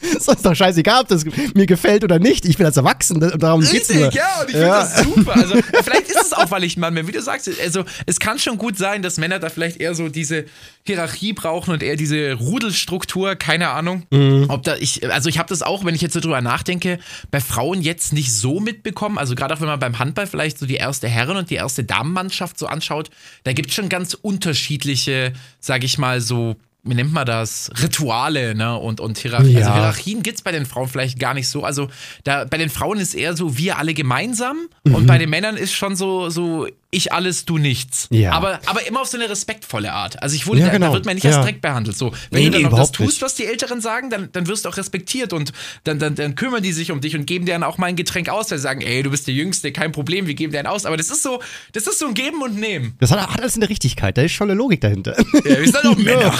So 0.20 0.32
ist 0.32 0.44
doch 0.44 0.54
scheißegal, 0.54 1.02
ob 1.02 1.08
das 1.08 1.24
mir 1.54 1.66
gefällt 1.66 2.04
oder 2.04 2.18
nicht. 2.18 2.44
Ich 2.44 2.56
bin 2.56 2.66
als 2.66 2.76
Erwachsen, 2.76 3.20
darum 3.38 3.60
Richtig, 3.60 3.88
geht's 3.88 3.94
mir. 3.94 4.10
ja, 4.12 4.40
und 4.40 4.48
ich 4.48 4.52
finde 4.52 4.66
ja. 4.66 4.80
das 4.80 5.02
super. 5.02 5.36
Also, 5.36 5.54
vielleicht 5.82 6.08
ist 6.08 6.22
es 6.22 6.32
auch, 6.32 6.50
weil 6.50 6.64
ich 6.64 6.76
ein 6.76 6.80
Mann 6.80 6.94
bin. 6.94 7.06
Wie 7.06 7.12
du 7.12 7.22
sagst, 7.22 7.50
also, 7.62 7.84
es 8.06 8.18
kann 8.18 8.38
schon 8.38 8.58
gut 8.58 8.76
sein, 8.76 9.02
dass 9.02 9.18
Männer 9.18 9.38
da 9.38 9.50
vielleicht 9.50 9.78
eher 9.78 9.94
so 9.94 10.08
diese 10.08 10.46
Hierarchie 10.86 11.32
brauchen 11.32 11.72
und 11.72 11.82
eher 11.82 11.96
diese 11.96 12.34
Rudelstruktur, 12.34 13.36
keine 13.36 13.68
Ahnung. 13.70 14.04
Mhm. 14.10 14.46
Ob 14.48 14.62
da 14.62 14.76
ich, 14.76 15.10
also 15.10 15.28
ich 15.28 15.38
habe 15.38 15.48
das 15.48 15.62
auch, 15.62 15.84
wenn 15.84 15.94
ich 15.94 16.00
jetzt 16.00 16.14
so 16.14 16.20
drüber 16.20 16.40
nachdenke, 16.40 16.98
bei 17.30 17.40
Frauen 17.40 17.82
jetzt 17.82 18.12
nicht 18.12 18.32
so 18.32 18.60
mitbekommen. 18.60 19.18
Also 19.18 19.34
gerade 19.34 19.54
auch 19.54 19.60
wenn 19.60 19.68
man 19.68 19.78
beim 19.78 19.98
Handball 19.98 20.26
vielleicht 20.26 20.58
so 20.58 20.66
die 20.66 20.76
erste 20.76 21.08
Herren- 21.08 21.36
und 21.36 21.50
die 21.50 21.56
erste 21.56 21.84
Damenmannschaft 21.84 22.58
so 22.58 22.66
anschaut, 22.66 23.10
da 23.44 23.52
gibt 23.52 23.68
es 23.68 23.74
schon 23.74 23.88
ganz 23.88 24.14
unterschiedliche, 24.14 25.32
sag 25.60 25.84
ich 25.84 25.98
mal, 25.98 26.20
so 26.20 26.56
wie 26.82 26.94
nennt 26.94 27.12
man 27.12 27.26
das, 27.26 27.70
Rituale 27.82 28.54
ne? 28.54 28.78
und, 28.78 29.00
und 29.00 29.18
Hierarchien. 29.18 29.52
Ja. 29.52 29.58
Also 29.60 29.74
Hierarchien 29.74 30.22
gibt 30.22 30.38
es 30.38 30.42
bei 30.42 30.52
den 30.52 30.66
Frauen 30.66 30.88
vielleicht 30.88 31.18
gar 31.18 31.34
nicht 31.34 31.48
so. 31.48 31.62
Also 31.62 31.88
da, 32.24 32.44
bei 32.44 32.58
den 32.58 32.70
Frauen 32.70 32.98
ist 32.98 33.14
eher 33.14 33.36
so, 33.36 33.58
wir 33.58 33.78
alle 33.78 33.94
gemeinsam 33.94 34.68
mhm. 34.84 34.94
und 34.94 35.06
bei 35.06 35.18
den 35.18 35.30
Männern 35.30 35.56
ist 35.56 35.72
schon 35.72 35.96
so, 35.96 36.30
so 36.30 36.66
ich 36.92 37.12
alles, 37.12 37.44
du 37.44 37.58
nichts. 37.58 38.08
Ja. 38.10 38.32
Aber, 38.32 38.60
aber 38.66 38.84
immer 38.86 39.02
auf 39.02 39.06
so 39.06 39.16
eine 39.16 39.30
respektvolle 39.30 39.92
Art. 39.92 40.20
Also 40.22 40.34
ich 40.34 40.46
wurde, 40.46 40.60
ja, 40.60 40.66
da, 40.66 40.72
genau. 40.72 40.88
da, 40.88 40.94
wird 40.94 41.06
man 41.06 41.14
nicht 41.14 41.26
als 41.26 41.44
Dreck 41.44 41.60
behandelt. 41.60 41.96
So, 41.96 42.12
wenn 42.30 42.40
nee, 42.40 42.46
du 42.46 42.50
dann 42.52 42.62
nee, 42.62 42.68
noch 42.68 42.78
das 42.78 42.90
tust, 42.90 43.08
nicht. 43.08 43.22
was 43.22 43.34
die 43.36 43.46
Älteren 43.46 43.80
sagen, 43.80 44.10
dann, 44.10 44.28
dann 44.32 44.48
wirst 44.48 44.64
du 44.64 44.68
auch 44.68 44.76
respektiert 44.76 45.32
und 45.32 45.52
dann, 45.84 46.00
dann, 46.00 46.16
dann 46.16 46.34
kümmern 46.34 46.62
die 46.62 46.72
sich 46.72 46.90
um 46.90 47.00
dich 47.00 47.14
und 47.14 47.26
geben 47.26 47.46
dir 47.46 47.52
dann 47.52 47.62
auch 47.62 47.78
mal 47.78 47.86
ein 47.86 47.96
Getränk 47.96 48.28
aus, 48.28 48.50
weil 48.50 48.58
sie 48.58 48.62
sagen, 48.62 48.80
ey, 48.80 49.04
du 49.04 49.10
bist 49.10 49.28
der 49.28 49.34
Jüngste, 49.34 49.70
kein 49.70 49.92
Problem, 49.92 50.26
wir 50.26 50.34
geben 50.34 50.52
dir 50.52 50.58
einen 50.58 50.66
aus. 50.66 50.84
Aber 50.84 50.96
das 50.96 51.10
ist 51.10 51.22
so, 51.22 51.40
das 51.72 51.86
ist 51.86 52.00
so 52.00 52.08
ein 52.08 52.14
Geben 52.14 52.42
und 52.42 52.58
Nehmen. 52.58 52.96
Das 52.98 53.12
hat, 53.12 53.20
hat 53.20 53.40
alles 53.40 53.54
eine 53.54 53.68
Richtigkeit, 53.68 54.18
da 54.18 54.22
ist 54.22 54.32
schon 54.32 54.50
eine 54.50 54.58
Logik 54.58 54.80
dahinter. 54.80 55.16
Ja, 55.16 55.44
wir 55.44 55.64
sind 55.64 55.84
doch 55.84 55.96
Männer. 55.96 56.34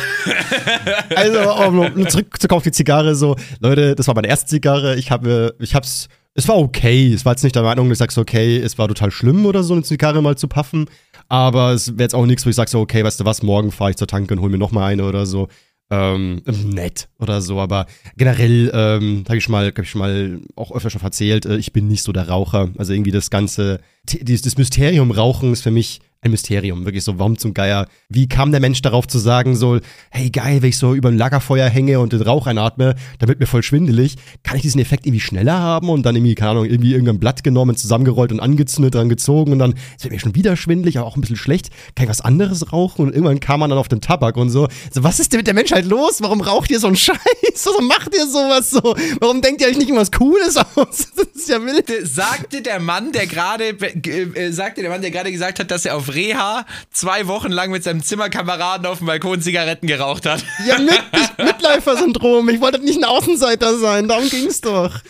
also, 1.14 1.64
um 1.68 2.08
zurückzukommen 2.08 2.56
auf 2.56 2.64
die 2.64 2.72
Zigarre, 2.72 3.14
so, 3.14 3.36
Leute, 3.60 3.94
das 3.94 4.08
war 4.08 4.14
meine 4.14 4.28
erste 4.28 4.46
Zigarre, 4.46 4.96
ich 4.96 5.12
habe, 5.12 5.54
ich 5.60 5.76
hab's 5.76 6.08
es 6.34 6.48
war 6.48 6.56
okay. 6.58 7.12
Es 7.12 7.24
war 7.24 7.32
jetzt 7.32 7.42
nicht 7.42 7.56
der 7.56 7.62
Meinung, 7.62 7.88
dass 7.88 7.96
ich 7.96 7.98
sage, 7.98 8.12
so, 8.12 8.20
okay, 8.20 8.58
es 8.58 8.78
war 8.78 8.88
total 8.88 9.10
schlimm 9.10 9.46
oder 9.46 9.62
so, 9.62 9.74
eine 9.74 9.82
Zigarre 9.82 10.22
mal 10.22 10.36
zu 10.36 10.48
puffen. 10.48 10.86
Aber 11.28 11.72
es 11.72 11.92
wäre 11.92 12.02
jetzt 12.02 12.14
auch 12.14 12.26
nichts, 12.26 12.46
wo 12.46 12.50
ich 12.50 12.56
sage, 12.56 12.70
so, 12.70 12.80
okay, 12.80 13.04
weißt 13.04 13.20
du 13.20 13.24
was, 13.24 13.42
morgen 13.42 13.72
fahre 13.72 13.90
ich 13.90 13.96
zur 13.96 14.06
Tanke 14.06 14.34
und 14.34 14.40
hol 14.40 14.50
mir 14.50 14.58
nochmal 14.58 14.92
eine 14.92 15.04
oder 15.04 15.26
so. 15.26 15.48
Ähm, 15.92 16.42
nett 16.46 17.08
oder 17.18 17.42
so, 17.42 17.58
aber 17.58 17.86
generell, 18.16 18.70
ähm, 18.72 19.24
habe 19.26 19.38
ich 19.38 19.42
schon 19.42 19.50
mal, 19.50 19.66
hab 19.66 19.78
ich 19.80 19.90
schon 19.90 19.98
mal 19.98 20.40
auch 20.54 20.70
öfter 20.70 20.88
schon 20.88 21.02
erzählt, 21.02 21.46
äh, 21.46 21.56
ich 21.56 21.72
bin 21.72 21.88
nicht 21.88 22.04
so 22.04 22.12
der 22.12 22.28
Raucher. 22.28 22.70
Also 22.78 22.92
irgendwie 22.92 23.10
das 23.10 23.28
ganze, 23.28 23.80
das 24.04 24.56
Mysterium 24.56 25.10
Rauchen 25.10 25.52
ist 25.52 25.62
für 25.62 25.72
mich 25.72 26.00
ein 26.22 26.30
Mysterium. 26.30 26.84
Wirklich 26.84 27.02
so, 27.02 27.18
warum 27.18 27.38
zum 27.38 27.54
Geier? 27.54 27.86
Wie 28.10 28.28
kam 28.28 28.50
der 28.50 28.60
Mensch 28.60 28.82
darauf 28.82 29.08
zu 29.08 29.18
sagen, 29.18 29.56
so, 29.56 29.78
hey 30.10 30.28
geil, 30.28 30.60
wenn 30.60 30.68
ich 30.68 30.76
so 30.76 30.94
über 30.94 31.08
ein 31.08 31.16
Lagerfeuer 31.16 31.68
hänge 31.68 31.98
und 31.98 32.12
den 32.12 32.20
Rauch 32.20 32.46
einatme, 32.46 32.94
dann 33.18 33.28
wird 33.28 33.40
mir 33.40 33.46
voll 33.46 33.62
schwindelig. 33.62 34.16
Kann 34.42 34.56
ich 34.56 34.62
diesen 34.62 34.80
Effekt 34.80 35.06
irgendwie 35.06 35.20
schneller 35.20 35.58
haben 35.58 35.88
und 35.88 36.04
dann 36.04 36.14
irgendwie, 36.16 36.34
keine 36.34 36.50
Ahnung, 36.50 36.66
irgendwie 36.66 36.92
irgendein 36.92 37.20
Blatt 37.20 37.42
genommen, 37.42 37.74
zusammengerollt 37.74 38.32
und 38.32 38.40
angezündet, 38.40 38.94
dran 38.94 39.08
gezogen 39.08 39.52
und 39.52 39.58
dann 39.58 39.74
es 39.96 40.04
wird 40.04 40.12
mir 40.12 40.20
schon 40.20 40.34
wieder 40.34 40.56
schwindelig, 40.56 40.98
aber 40.98 41.06
auch 41.06 41.16
ein 41.16 41.22
bisschen 41.22 41.36
schlecht. 41.36 41.70
Kann 41.94 42.04
ich 42.04 42.10
was 42.10 42.20
anderes 42.20 42.70
rauchen? 42.70 43.06
Und 43.06 43.14
irgendwann 43.14 43.40
kam 43.40 43.60
man 43.60 43.70
dann 43.70 43.78
auf 43.78 43.88
den 43.88 44.02
Tabak 44.02 44.36
und 44.36 44.50
so. 44.50 44.68
So, 44.92 45.02
was 45.02 45.20
ist 45.20 45.32
denn 45.32 45.38
mit 45.38 45.46
der 45.46 45.54
Menschheit 45.54 45.86
los? 45.86 46.20
Warum 46.20 46.42
raucht 46.42 46.70
ihr 46.70 46.80
so 46.80 46.86
einen 46.86 46.96
Scheiß? 46.96 47.16
Warum 47.64 47.88
macht 47.88 48.14
ihr 48.14 48.26
sowas 48.26 48.70
so? 48.70 48.94
Warum 49.20 49.40
denkt 49.40 49.62
ihr 49.62 49.68
euch 49.68 49.78
nicht 49.78 49.88
irgendwas 49.88 50.12
Cooles 50.12 50.56
aus? 50.56 51.08
Das 51.40 51.46
ist 51.46 51.48
ja 51.48 51.64
wild. 51.64 51.90
Sagte 52.06 52.60
der 52.60 52.80
Mann, 52.80 53.12
der 53.12 53.26
gerade, 53.26 53.68
äh, 53.70 54.52
sagte 54.52 54.82
der 54.82 54.90
Mann, 54.90 55.00
der 55.00 55.10
gerade 55.10 55.32
gesagt 55.32 55.58
hat, 55.58 55.70
dass 55.70 55.86
er 55.86 55.96
auf 55.96 56.09
Reha 56.10 56.66
zwei 56.90 57.26
Wochen 57.26 57.50
lang 57.50 57.70
mit 57.70 57.84
seinem 57.84 58.02
Zimmerkameraden 58.02 58.86
auf 58.86 58.98
dem 58.98 59.06
Balkon 59.06 59.40
Zigaretten 59.40 59.86
geraucht 59.86 60.26
hat. 60.26 60.44
Ja, 60.66 60.78
mit, 60.78 61.00
Mitläufer-Syndrom. 61.38 62.48
Ich 62.48 62.60
wollte 62.60 62.80
nicht 62.80 62.98
ein 62.98 63.04
Außenseiter 63.04 63.78
sein, 63.78 64.08
darum 64.08 64.28
ging's 64.28 64.60
doch. 64.60 65.00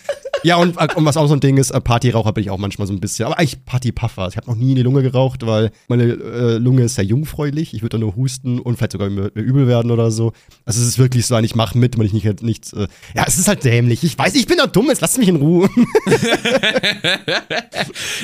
Ja, 0.43 0.57
und, 0.57 0.77
und 0.97 1.05
was 1.05 1.17
auch 1.17 1.27
so 1.27 1.35
ein 1.35 1.41
Ding 1.41 1.57
ist, 1.59 1.71
äh, 1.71 1.81
Partyraucher 1.81 2.33
bin 2.33 2.45
ich 2.45 2.51
auch 2.51 2.59
manchmal 2.59 2.87
so 2.87 2.93
ein 2.93 3.01
bisschen. 3.01 3.27
Aber 3.27 3.39
eigentlich 3.39 3.65
Partypuffer. 3.65 4.29
Ich 4.29 4.37
habe 4.37 4.47
noch 4.47 4.57
nie 4.57 4.71
in 4.71 4.77
die 4.77 4.83
Lunge 4.83 5.03
geraucht, 5.03 5.45
weil 5.45 5.71
meine 5.89 6.05
äh, 6.05 6.57
Lunge 6.57 6.85
ist 6.85 6.95
sehr 6.95 7.05
jungfräulich. 7.05 7.75
Ich 7.75 7.83
würde 7.83 7.91
dann 7.91 8.01
nur 8.01 8.17
husten 8.17 8.59
und 8.59 8.77
vielleicht 8.77 8.93
sogar 8.93 9.11
mir, 9.11 9.31
mir 9.35 9.43
übel 9.43 9.67
werden 9.67 9.91
oder 9.91 10.11
so. 10.11 10.33
Also 10.65 10.81
es 10.81 10.89
ist 10.89 10.99
wirklich 10.99 11.27
so, 11.27 11.39
ich 11.39 11.55
mache 11.55 11.77
mit, 11.77 11.99
weil 11.99 12.07
ich 12.07 12.13
nicht, 12.13 12.43
nicht 12.43 12.73
äh, 12.73 12.89
ja, 13.15 13.25
es 13.27 13.39
ist 13.39 13.49
halt 13.49 13.65
dämlich. 13.65 14.03
Ich 14.05 14.19
weiß, 14.19 14.35
ich 14.35 14.47
bin 14.47 14.59
doch 14.59 14.69
dumm, 14.69 14.89
jetzt 14.89 15.01
lasst 15.01 15.19
mich 15.19 15.29
in 15.29 15.37
Ruhe. 15.37 15.69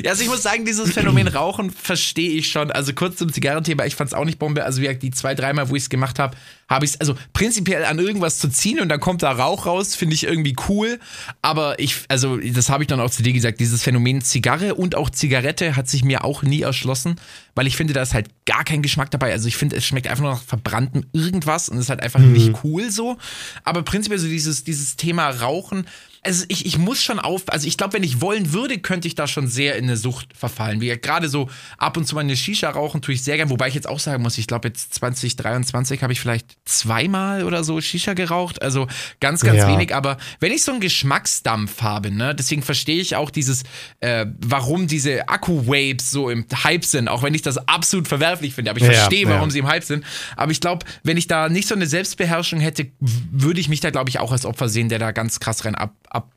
ja, 0.02 0.10
also 0.10 0.22
ich 0.22 0.28
muss 0.28 0.42
sagen, 0.42 0.64
dieses 0.64 0.92
Phänomen 0.92 1.28
Rauchen 1.28 1.70
verstehe 1.70 2.30
ich 2.30 2.48
schon. 2.48 2.65
Also 2.70 2.92
kurz 2.92 3.16
zum 3.16 3.32
Zigarrenthema, 3.32 3.84
ich 3.84 3.94
fand 3.94 4.08
es 4.08 4.14
auch 4.14 4.24
nicht 4.24 4.38
Bombe. 4.38 4.64
Also 4.64 4.82
wie 4.82 4.94
die 4.94 5.10
zwei, 5.10 5.34
dreimal, 5.34 5.68
wo 5.68 5.76
ich 5.76 5.84
es 5.84 5.88
gemacht 5.90 6.18
habe, 6.18 6.36
habe 6.68 6.84
ich 6.84 6.92
es, 6.92 7.00
also 7.00 7.14
prinzipiell 7.32 7.84
an 7.84 7.98
irgendwas 7.98 8.38
zu 8.38 8.48
ziehen 8.48 8.80
und 8.80 8.88
dann 8.88 9.00
kommt 9.00 9.22
da 9.22 9.30
Rauch 9.30 9.66
raus, 9.66 9.94
finde 9.94 10.14
ich 10.14 10.24
irgendwie 10.24 10.56
cool. 10.68 10.98
Aber 11.42 11.78
ich, 11.78 11.96
also 12.08 12.36
das 12.36 12.68
habe 12.70 12.82
ich 12.82 12.88
dann 12.88 13.00
auch 13.00 13.10
zu 13.10 13.22
dir 13.22 13.32
gesagt, 13.32 13.60
dieses 13.60 13.82
Phänomen 13.82 14.22
Zigarre 14.22 14.74
und 14.74 14.94
auch 14.94 15.10
Zigarette 15.10 15.76
hat 15.76 15.88
sich 15.88 16.04
mir 16.04 16.24
auch 16.24 16.42
nie 16.42 16.62
erschlossen, 16.62 17.16
weil 17.54 17.66
ich 17.66 17.76
finde, 17.76 17.92
da 17.92 18.02
ist 18.02 18.14
halt 18.14 18.28
gar 18.46 18.64
kein 18.64 18.82
Geschmack 18.82 19.10
dabei. 19.10 19.32
Also 19.32 19.48
ich 19.48 19.56
finde, 19.56 19.76
es 19.76 19.84
schmeckt 19.84 20.08
einfach 20.08 20.22
nur 20.22 20.32
nach 20.32 20.42
verbranntem 20.42 21.06
irgendwas 21.12 21.68
und 21.68 21.78
ist 21.78 21.90
halt 21.90 22.02
einfach 22.02 22.20
mhm. 22.20 22.32
nicht 22.32 22.64
cool 22.64 22.90
so. 22.90 23.16
Aber 23.64 23.82
prinzipiell 23.82 24.18
so 24.18 24.26
dieses, 24.26 24.64
dieses 24.64 24.96
Thema 24.96 25.30
Rauchen, 25.30 25.86
also 26.26 26.44
ich, 26.48 26.66
ich 26.66 26.76
muss 26.76 27.00
schon 27.00 27.20
auf, 27.20 27.44
also 27.48 27.68
ich 27.68 27.76
glaube, 27.76 27.94
wenn 27.94 28.02
ich 28.02 28.20
wollen 28.20 28.52
würde, 28.52 28.78
könnte 28.78 29.06
ich 29.06 29.14
da 29.14 29.28
schon 29.28 29.46
sehr 29.46 29.76
in 29.76 29.84
eine 29.84 29.96
Sucht 29.96 30.36
verfallen. 30.36 30.80
Wie 30.80 30.88
gerade 30.88 31.28
so 31.28 31.48
ab 31.78 31.96
und 31.96 32.04
zu 32.06 32.16
mal 32.16 32.22
eine 32.22 32.36
Shisha 32.36 32.68
rauchen, 32.68 33.00
tue 33.00 33.14
ich 33.14 33.22
sehr 33.22 33.36
gern. 33.36 33.48
Wobei 33.48 33.68
ich 33.68 33.74
jetzt 33.74 33.88
auch 33.88 34.00
sagen 34.00 34.22
muss, 34.22 34.36
ich 34.36 34.48
glaube, 34.48 34.68
jetzt 34.68 34.92
2023 34.94 36.02
habe 36.02 36.12
ich 36.12 36.20
vielleicht 36.20 36.56
zweimal 36.64 37.44
oder 37.44 37.62
so 37.62 37.80
Shisha 37.80 38.14
geraucht. 38.14 38.60
Also 38.60 38.88
ganz, 39.20 39.42
ganz 39.42 39.58
ja. 39.58 39.68
wenig. 39.68 39.94
Aber 39.94 40.16
wenn 40.40 40.50
ich 40.50 40.64
so 40.64 40.72
einen 40.72 40.80
Geschmacksdampf 40.80 41.80
habe, 41.82 42.10
ne, 42.10 42.34
deswegen 42.34 42.62
verstehe 42.62 43.00
ich 43.00 43.14
auch 43.14 43.30
dieses, 43.30 43.62
äh, 44.00 44.26
warum 44.40 44.88
diese 44.88 45.28
Akku-Vapes 45.28 46.10
so 46.10 46.28
im 46.28 46.44
Hype 46.64 46.84
sind, 46.84 47.08
auch 47.08 47.22
wenn 47.22 47.34
ich 47.34 47.42
das 47.42 47.56
absolut 47.68 48.08
verwerflich 48.08 48.54
finde. 48.54 48.72
Aber 48.72 48.80
ich 48.80 48.86
ja, 48.86 48.92
verstehe, 48.92 49.28
warum 49.28 49.48
ja. 49.48 49.50
sie 49.50 49.58
im 49.60 49.68
Hype 49.68 49.84
sind. 49.84 50.04
Aber 50.34 50.50
ich 50.50 50.60
glaube, 50.60 50.84
wenn 51.04 51.16
ich 51.16 51.28
da 51.28 51.48
nicht 51.48 51.68
so 51.68 51.76
eine 51.76 51.86
Selbstbeherrschung 51.86 52.58
hätte, 52.58 52.90
würde 52.98 53.60
ich 53.60 53.68
mich 53.68 53.80
da, 53.80 53.90
glaube 53.90 54.10
ich, 54.10 54.18
auch 54.18 54.32
als 54.32 54.44
Opfer 54.44 54.68
sehen, 54.68 54.88
der 54.88 54.98
da 54.98 55.12
ganz 55.12 55.38
krass 55.38 55.64
rein 55.64 55.76
ab, 55.76 55.94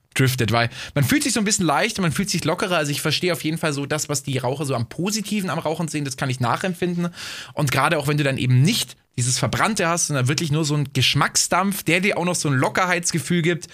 abdriftet, 0.09 0.51
weil 0.51 0.69
man 0.95 1.03
fühlt 1.03 1.23
sich 1.23 1.33
so 1.33 1.39
ein 1.39 1.45
bisschen 1.45 1.65
leichter, 1.65 2.01
man 2.01 2.11
fühlt 2.11 2.29
sich 2.29 2.43
lockerer. 2.43 2.77
Also 2.77 2.91
ich 2.91 3.01
verstehe 3.01 3.33
auf 3.33 3.43
jeden 3.43 3.57
Fall 3.57 3.73
so 3.73 3.85
das, 3.85 4.09
was 4.09 4.23
die 4.23 4.37
Raucher 4.37 4.65
so 4.65 4.75
am 4.75 4.89
Positiven 4.89 5.49
am 5.49 5.59
Rauchen 5.59 5.87
sehen, 5.87 6.05
das 6.05 6.17
kann 6.17 6.29
ich 6.29 6.39
nachempfinden. 6.39 7.09
Und 7.53 7.71
gerade 7.71 7.97
auch 7.97 8.07
wenn 8.07 8.17
du 8.17 8.23
dann 8.23 8.37
eben 8.37 8.61
nicht 8.61 8.95
dieses 9.17 9.37
Verbrannte 9.37 9.87
hast, 9.87 10.07
sondern 10.07 10.27
wirklich 10.27 10.51
nur 10.51 10.65
so 10.65 10.75
einen 10.75 10.93
Geschmacksdampf, 10.93 11.83
der 11.83 11.99
dir 11.99 12.17
auch 12.17 12.25
noch 12.25 12.35
so 12.35 12.49
ein 12.49 12.55
Lockerheitsgefühl 12.55 13.41
gibt, 13.41 13.67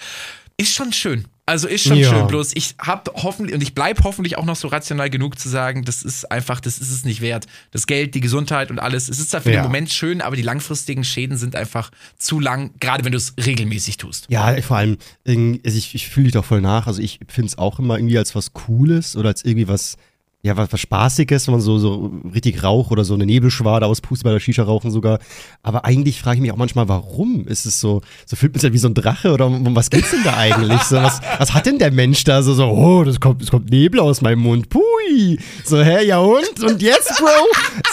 ist 0.56 0.74
schon 0.74 0.92
schön. 0.92 1.26
Also 1.48 1.68
ist 1.68 1.84
schon 1.84 1.98
ja. 1.98 2.10
schön, 2.10 2.26
bloß 2.26 2.52
ich 2.56 2.74
habe 2.80 3.12
hoffentlich 3.14 3.54
und 3.54 3.62
ich 3.62 3.72
bleibe 3.72 4.02
hoffentlich 4.02 4.36
auch 4.36 4.44
noch 4.44 4.56
so 4.56 4.66
rational 4.66 5.10
genug 5.10 5.38
zu 5.38 5.48
sagen, 5.48 5.84
das 5.84 6.02
ist 6.02 6.30
einfach, 6.32 6.58
das 6.58 6.78
ist 6.78 6.90
es 6.90 7.04
nicht 7.04 7.20
wert. 7.20 7.46
Das 7.70 7.86
Geld, 7.86 8.16
die 8.16 8.20
Gesundheit 8.20 8.72
und 8.72 8.80
alles, 8.80 9.08
es 9.08 9.20
ist 9.20 9.30
zwar 9.30 9.42
für 9.42 9.52
ja. 9.52 9.60
den 9.60 9.62
Moment 9.62 9.90
schön, 9.90 10.20
aber 10.20 10.34
die 10.34 10.42
langfristigen 10.42 11.04
Schäden 11.04 11.36
sind 11.36 11.54
einfach 11.54 11.92
zu 12.18 12.40
lang, 12.40 12.72
gerade 12.80 13.04
wenn 13.04 13.12
du 13.12 13.18
es 13.18 13.32
regelmäßig 13.38 13.96
tust. 13.96 14.26
Ja, 14.28 14.60
vor 14.60 14.78
allem, 14.78 14.98
also 15.24 15.78
ich, 15.78 15.94
ich 15.94 16.08
fühle 16.08 16.24
dich 16.24 16.32
doch 16.32 16.44
voll 16.44 16.60
nach. 16.60 16.88
Also 16.88 17.00
ich 17.00 17.20
finde 17.28 17.46
es 17.46 17.58
auch 17.58 17.78
immer 17.78 17.96
irgendwie 17.96 18.18
als 18.18 18.34
was 18.34 18.52
Cooles 18.52 19.14
oder 19.14 19.28
als 19.28 19.44
irgendwie 19.44 19.68
was 19.68 19.98
ja, 20.46 20.56
was, 20.56 20.72
was 20.72 20.80
Spaßiges, 20.80 21.46
wenn 21.46 21.54
man 21.54 21.60
so, 21.60 21.78
so 21.78 22.12
richtig 22.32 22.62
Rauch 22.62 22.90
oder 22.90 23.04
so 23.04 23.14
eine 23.14 23.26
Nebelschwade 23.26 23.84
auspustet 23.84 24.24
bei 24.24 24.32
der 24.32 24.40
Shisha 24.40 24.62
rauchen 24.62 24.90
sogar. 24.90 25.18
Aber 25.62 25.84
eigentlich 25.84 26.20
frage 26.20 26.36
ich 26.36 26.42
mich 26.42 26.52
auch 26.52 26.56
manchmal, 26.56 26.88
warum 26.88 27.46
ist 27.46 27.66
es 27.66 27.80
so, 27.80 28.02
so 28.24 28.36
fühlt 28.36 28.52
man 28.52 28.60
sich 28.60 28.68
halt 28.68 28.74
wie 28.74 28.78
so 28.78 28.88
ein 28.88 28.94
Drache 28.94 29.32
oder 29.32 29.46
um 29.46 29.74
was 29.74 29.90
geht's 29.90 30.12
denn 30.12 30.22
da 30.24 30.36
eigentlich? 30.36 30.80
So, 30.82 30.96
was, 30.96 31.20
was 31.38 31.52
hat 31.52 31.66
denn 31.66 31.78
der 31.78 31.90
Mensch 31.90 32.22
da 32.24 32.42
so, 32.42 32.54
so, 32.54 32.66
oh, 32.66 33.02
das 33.04 33.18
kommt, 33.18 33.42
das 33.42 33.50
kommt 33.50 33.70
Nebel 33.70 34.00
aus 34.00 34.20
meinem 34.20 34.40
Mund, 34.40 34.68
pui. 34.68 35.38
So, 35.64 35.82
hä, 35.82 36.06
ja 36.06 36.18
und? 36.18 36.62
Und 36.62 36.80
jetzt, 36.80 37.18
Bro? 37.18 37.28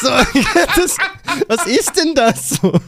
So, 0.02 0.10
das, 0.76 0.98
was 1.48 1.66
ist 1.66 1.98
denn 1.98 2.14
das 2.14 2.50
so? 2.50 2.80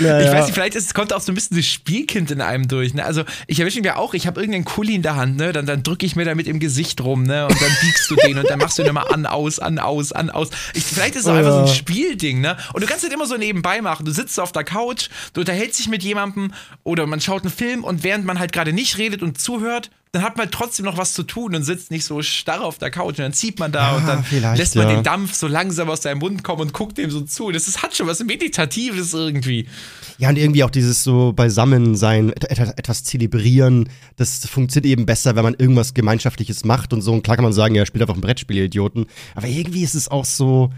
Naja. 0.00 0.20
Ich 0.20 0.32
weiß 0.32 0.46
nicht, 0.46 0.54
vielleicht 0.54 0.76
ist, 0.76 0.94
kommt 0.94 1.12
auch 1.12 1.20
so 1.20 1.32
ein 1.32 1.34
bisschen 1.34 1.56
das 1.56 1.66
Spielkind 1.66 2.30
in 2.30 2.40
einem 2.40 2.68
durch, 2.68 2.94
ne? 2.94 3.04
Also, 3.04 3.24
ich 3.46 3.58
erwische 3.58 3.78
mich 3.78 3.86
ja 3.86 3.96
auch, 3.96 4.14
ich 4.14 4.26
habe 4.26 4.40
irgendeinen 4.40 4.64
Kuli 4.64 4.94
in 4.94 5.02
der 5.02 5.16
Hand, 5.16 5.36
ne? 5.36 5.52
Dann, 5.52 5.66
dann 5.66 5.82
drücke 5.82 6.06
ich 6.06 6.14
mir 6.14 6.24
damit 6.24 6.46
im 6.46 6.60
Gesicht 6.60 7.02
rum, 7.02 7.24
ne? 7.24 7.46
Und 7.46 7.60
dann 7.60 7.70
biegst 7.80 8.10
du 8.10 8.14
den 8.16 8.38
und 8.38 8.48
dann 8.48 8.58
machst 8.58 8.75
machst 8.76 8.78
du 8.78 8.90
immer 8.90 9.12
an, 9.12 9.26
aus, 9.26 9.58
an, 9.58 9.78
aus, 9.78 10.12
an, 10.12 10.30
aus. 10.30 10.48
Ich, 10.74 10.84
vielleicht 10.84 11.14
ist 11.16 11.22
es 11.22 11.28
oh, 11.28 11.32
einfach 11.32 11.50
ja. 11.50 11.64
so 11.64 11.70
ein 11.70 11.76
Spielding, 11.76 12.40
ne? 12.40 12.56
Und 12.72 12.82
du 12.82 12.86
kannst 12.86 13.04
es 13.04 13.12
immer 13.12 13.26
so 13.26 13.36
nebenbei 13.36 13.80
machen. 13.80 14.04
Du 14.04 14.12
sitzt 14.12 14.38
auf 14.38 14.52
der 14.52 14.64
Couch, 14.64 15.08
du 15.32 15.40
unterhältst 15.40 15.78
dich 15.78 15.88
mit 15.88 16.02
jemandem 16.02 16.52
oder 16.84 17.06
man 17.06 17.20
schaut 17.20 17.42
einen 17.42 17.52
Film 17.52 17.84
und 17.84 18.04
während 18.04 18.24
man 18.24 18.38
halt 18.38 18.52
gerade 18.52 18.72
nicht 18.72 18.98
redet 18.98 19.22
und 19.22 19.40
zuhört, 19.40 19.90
dann 20.16 20.24
hat 20.24 20.38
man 20.38 20.50
trotzdem 20.50 20.86
noch 20.86 20.96
was 20.96 21.12
zu 21.12 21.24
tun 21.24 21.54
und 21.54 21.62
sitzt 21.62 21.90
nicht 21.90 22.06
so 22.06 22.22
starr 22.22 22.64
auf 22.64 22.78
der 22.78 22.90
Couch 22.90 23.18
und 23.18 23.18
dann 23.18 23.34
zieht 23.34 23.58
man 23.58 23.70
da 23.70 23.90
ja, 23.90 23.96
und 23.96 24.08
dann 24.08 24.24
lässt 24.56 24.74
man 24.74 24.88
ja. 24.88 24.94
den 24.94 25.04
Dampf 25.04 25.34
so 25.34 25.46
langsam 25.46 25.90
aus 25.90 26.00
seinem 26.00 26.20
Mund 26.20 26.42
kommen 26.42 26.62
und 26.62 26.72
guckt 26.72 26.96
dem 26.96 27.10
so 27.10 27.20
zu. 27.20 27.50
Das 27.50 27.68
ist, 27.68 27.82
hat 27.82 27.94
schon 27.94 28.06
was 28.06 28.24
Meditatives 28.24 29.12
irgendwie. 29.12 29.68
Ja, 30.16 30.30
und 30.30 30.38
irgendwie 30.38 30.64
auch 30.64 30.70
dieses 30.70 31.04
so 31.04 31.34
Beisammensein, 31.34 32.32
etwas 32.32 33.04
zelebrieren, 33.04 33.90
das 34.16 34.46
funktioniert 34.46 34.90
eben 34.90 35.04
besser, 35.04 35.36
wenn 35.36 35.44
man 35.44 35.54
irgendwas 35.54 35.92
Gemeinschaftliches 35.92 36.64
macht 36.64 36.94
und 36.94 37.02
so. 37.02 37.12
Und 37.12 37.22
klar 37.22 37.36
kann 37.36 37.44
man 37.44 37.52
sagen, 37.52 37.74
ja, 37.74 37.84
spielt 37.84 38.00
einfach 38.00 38.14
ein 38.14 38.22
Brettspiel, 38.22 38.64
Idioten. 38.64 39.04
Aber 39.34 39.48
irgendwie 39.48 39.82
ist 39.82 39.94
es 39.94 40.08
auch 40.08 40.24
so, 40.24 40.70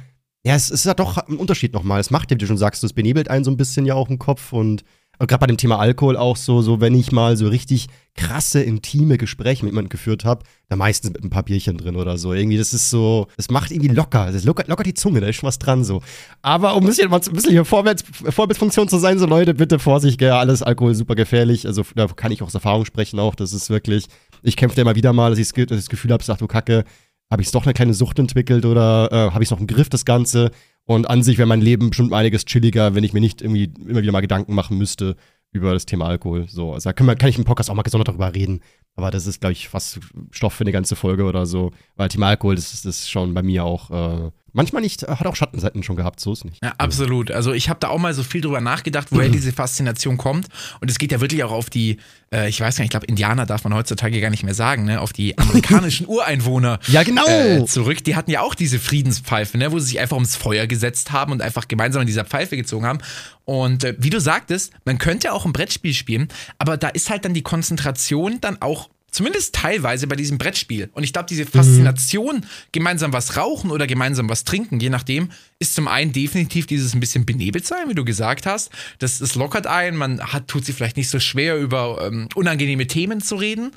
ja, 0.44 0.56
es 0.56 0.68
ist 0.68 0.84
ja 0.84 0.94
doch 0.94 1.16
ein 1.16 1.36
Unterschied 1.36 1.74
nochmal. 1.74 2.00
Es 2.00 2.10
macht, 2.10 2.32
wie 2.32 2.34
du 2.34 2.46
schon 2.46 2.58
sagst, 2.58 2.82
es 2.82 2.92
benebelt 2.92 3.30
einen 3.30 3.44
so 3.44 3.52
ein 3.52 3.56
bisschen 3.56 3.86
ja 3.86 3.94
auch 3.94 4.10
im 4.10 4.18
Kopf 4.18 4.52
und 4.52 4.82
gerade 5.26 5.40
bei 5.40 5.46
dem 5.46 5.56
Thema 5.56 5.78
Alkohol 5.78 6.16
auch 6.16 6.36
so, 6.36 6.62
so 6.62 6.80
wenn 6.80 6.94
ich 6.94 7.10
mal 7.12 7.36
so 7.36 7.48
richtig 7.48 7.88
krasse, 8.14 8.60
intime 8.62 9.16
Gespräche 9.16 9.64
mit 9.64 9.72
jemandem 9.72 9.90
geführt 9.90 10.24
habe, 10.24 10.44
da 10.68 10.76
meistens 10.76 11.12
mit 11.12 11.22
ein 11.22 11.30
paar 11.30 11.44
Bierchen 11.44 11.76
drin 11.78 11.96
oder 11.96 12.18
so. 12.18 12.32
Irgendwie, 12.32 12.56
das 12.58 12.72
ist 12.74 12.90
so, 12.90 13.26
das 13.36 13.48
macht 13.50 13.70
irgendwie 13.70 13.88
locker. 13.88 14.30
Das 14.32 14.44
lockert, 14.44 14.68
lockert 14.68 14.86
die 14.86 14.94
Zunge, 14.94 15.20
da 15.20 15.28
ist 15.28 15.36
schon 15.36 15.46
was 15.46 15.58
dran 15.58 15.84
so. 15.84 16.02
Aber 16.42 16.74
um 16.76 16.82
ein 16.82 16.86
bisschen, 16.86 17.12
ein 17.12 17.20
bisschen 17.20 17.52
hier 17.52 17.64
Vorwärts, 17.64 18.04
Vorbildfunktion 18.12 18.88
zu 18.88 18.98
sein, 18.98 19.18
so 19.18 19.26
Leute, 19.26 19.54
bitte 19.54 19.78
Vorsicht, 19.78 20.18
gell, 20.18 20.32
alles 20.32 20.62
Alkohol 20.62 20.94
super 20.94 21.14
gefährlich. 21.14 21.66
Also 21.66 21.84
da 21.94 22.06
kann 22.08 22.32
ich 22.32 22.42
auch 22.42 22.48
aus 22.48 22.54
Erfahrung 22.54 22.84
sprechen 22.84 23.18
auch. 23.18 23.34
Das 23.34 23.52
ist 23.52 23.70
wirklich, 23.70 24.06
ich 24.42 24.56
kämpfe 24.56 24.76
da 24.76 24.82
immer 24.82 24.96
wieder 24.96 25.12
mal, 25.12 25.30
dass 25.30 25.38
ich 25.38 25.52
das 25.52 25.88
Gefühl 25.88 26.12
habe, 26.12 26.24
sag 26.24 26.38
du 26.38 26.46
Kacke, 26.46 26.84
habe 27.30 27.42
ich 27.42 27.50
doch 27.50 27.64
eine 27.64 27.74
kleine 27.74 27.94
Sucht 27.94 28.18
entwickelt 28.18 28.64
oder 28.64 29.08
äh, 29.12 29.30
habe 29.32 29.44
ich 29.44 29.50
noch 29.50 29.60
im 29.60 29.66
Griff, 29.66 29.88
das 29.88 30.04
Ganze? 30.04 30.50
Und 30.88 31.10
an 31.10 31.22
sich 31.22 31.36
wäre 31.36 31.46
mein 31.46 31.60
Leben 31.60 31.90
bestimmt 31.90 32.14
einiges 32.14 32.46
chilliger, 32.46 32.94
wenn 32.94 33.04
ich 33.04 33.12
mir 33.12 33.20
nicht 33.20 33.42
irgendwie 33.42 33.70
immer 33.86 34.00
wieder 34.00 34.10
mal 34.10 34.22
Gedanken 34.22 34.54
machen 34.54 34.78
müsste, 34.78 35.16
über 35.52 35.74
das 35.74 35.84
Thema 35.84 36.06
Alkohol. 36.06 36.48
So, 36.48 36.72
also 36.72 36.88
da 36.88 36.94
kann, 36.94 37.06
man, 37.06 37.18
kann 37.18 37.28
ich 37.28 37.36
im 37.36 37.44
Podcast 37.44 37.68
auch 37.68 37.74
mal 37.74 37.82
gesondert 37.82 38.08
darüber 38.08 38.34
reden. 38.34 38.62
Aber 38.96 39.10
das 39.10 39.26
ist, 39.26 39.40
glaube 39.40 39.52
ich, 39.52 39.68
fast 39.68 40.00
Stoff 40.30 40.54
für 40.54 40.64
eine 40.64 40.72
ganze 40.72 40.96
Folge 40.96 41.24
oder 41.24 41.44
so. 41.44 41.72
Weil 41.96 42.08
Thema 42.08 42.28
Alkohol, 42.28 42.54
das 42.54 42.72
ist, 42.72 42.86
das 42.86 43.00
ist 43.00 43.10
schon 43.10 43.34
bei 43.34 43.42
mir 43.42 43.64
auch 43.64 43.90
äh, 43.90 44.30
manchmal 44.52 44.82
nicht, 44.82 45.02
hat 45.02 45.26
auch 45.26 45.36
Schattenseiten 45.36 45.82
schon 45.82 45.96
gehabt, 45.96 46.20
so 46.20 46.32
ist 46.32 46.44
nicht. 46.44 46.62
Ja, 46.62 46.74
absolut. 46.78 47.30
Also 47.30 47.52
ich 47.52 47.68
habe 47.68 47.80
da 47.80 47.88
auch 47.88 47.98
mal 47.98 48.14
so 48.14 48.22
viel 48.22 48.40
drüber 48.40 48.60
nachgedacht, 48.60 49.08
woher 49.10 49.28
diese 49.28 49.52
Faszination 49.52 50.16
kommt. 50.16 50.48
Und 50.80 50.90
es 50.90 50.98
geht 50.98 51.12
ja 51.12 51.20
wirklich 51.20 51.44
auch 51.44 51.52
auf 51.52 51.70
die, 51.70 51.98
äh, 52.32 52.48
ich 52.48 52.60
weiß 52.60 52.76
gar 52.76 52.82
nicht, 52.82 52.88
ich 52.88 52.90
glaube, 52.90 53.06
Indianer 53.06 53.46
darf 53.46 53.64
man 53.64 53.74
heutzutage 53.74 54.20
gar 54.20 54.30
nicht 54.30 54.44
mehr 54.44 54.54
sagen, 54.54 54.84
ne? 54.84 55.00
auf 55.00 55.12
die 55.12 55.36
amerikanischen 55.38 56.06
Ureinwohner 56.06 56.78
ja, 56.88 57.02
genau. 57.02 57.26
Äh, 57.26 57.64
zurück. 57.66 58.02
Die 58.04 58.16
hatten 58.16 58.30
ja 58.30 58.42
auch 58.42 58.54
diese 58.54 58.78
Friedenspfeife, 58.78 59.58
ne? 59.58 59.72
wo 59.72 59.78
sie 59.78 59.86
sich 59.86 60.00
einfach 60.00 60.16
ums 60.16 60.36
Feuer 60.36 60.66
gesetzt 60.66 61.12
haben 61.12 61.32
und 61.32 61.42
einfach 61.42 61.68
gemeinsam 61.68 62.02
in 62.02 62.06
dieser 62.06 62.24
Pfeife 62.24 62.56
gezogen 62.56 62.86
haben. 62.86 62.98
Und 63.44 63.84
äh, 63.84 63.94
wie 63.98 64.10
du 64.10 64.20
sagtest, 64.20 64.72
man 64.84 64.98
könnte 64.98 65.32
auch 65.32 65.44
ein 65.44 65.52
Brettspiel 65.52 65.94
spielen, 65.94 66.28
aber 66.58 66.76
da 66.76 66.88
ist 66.88 67.10
halt 67.10 67.24
dann 67.24 67.34
die 67.34 67.42
Konzentration 67.42 68.40
dann 68.40 68.60
auch 68.60 68.90
Zumindest 69.10 69.54
teilweise 69.54 70.06
bei 70.06 70.16
diesem 70.16 70.36
Brettspiel. 70.36 70.90
Und 70.92 71.02
ich 71.02 71.14
glaube, 71.14 71.28
diese 71.28 71.46
Faszination, 71.46 72.36
mhm. 72.36 72.44
gemeinsam 72.72 73.12
was 73.12 73.36
rauchen 73.38 73.70
oder 73.70 73.86
gemeinsam 73.86 74.28
was 74.28 74.44
trinken, 74.44 74.80
je 74.80 74.90
nachdem, 74.90 75.30
ist 75.58 75.74
zum 75.74 75.88
einen 75.88 76.12
definitiv 76.12 76.66
dieses 76.66 76.94
ein 76.94 77.00
bisschen 77.00 77.24
benebelt 77.24 77.66
sein, 77.66 77.88
wie 77.88 77.94
du 77.94 78.04
gesagt 78.04 78.44
hast. 78.44 78.70
Das, 78.98 79.18
das 79.18 79.34
lockert 79.34 79.66
ein, 79.66 79.96
man 79.96 80.20
hat, 80.20 80.48
tut 80.48 80.66
sich 80.66 80.74
vielleicht 80.74 80.98
nicht 80.98 81.08
so 81.08 81.20
schwer, 81.20 81.56
über 81.56 82.06
ähm, 82.06 82.28
unangenehme 82.34 82.86
Themen 82.86 83.22
zu 83.22 83.36
reden. 83.36 83.72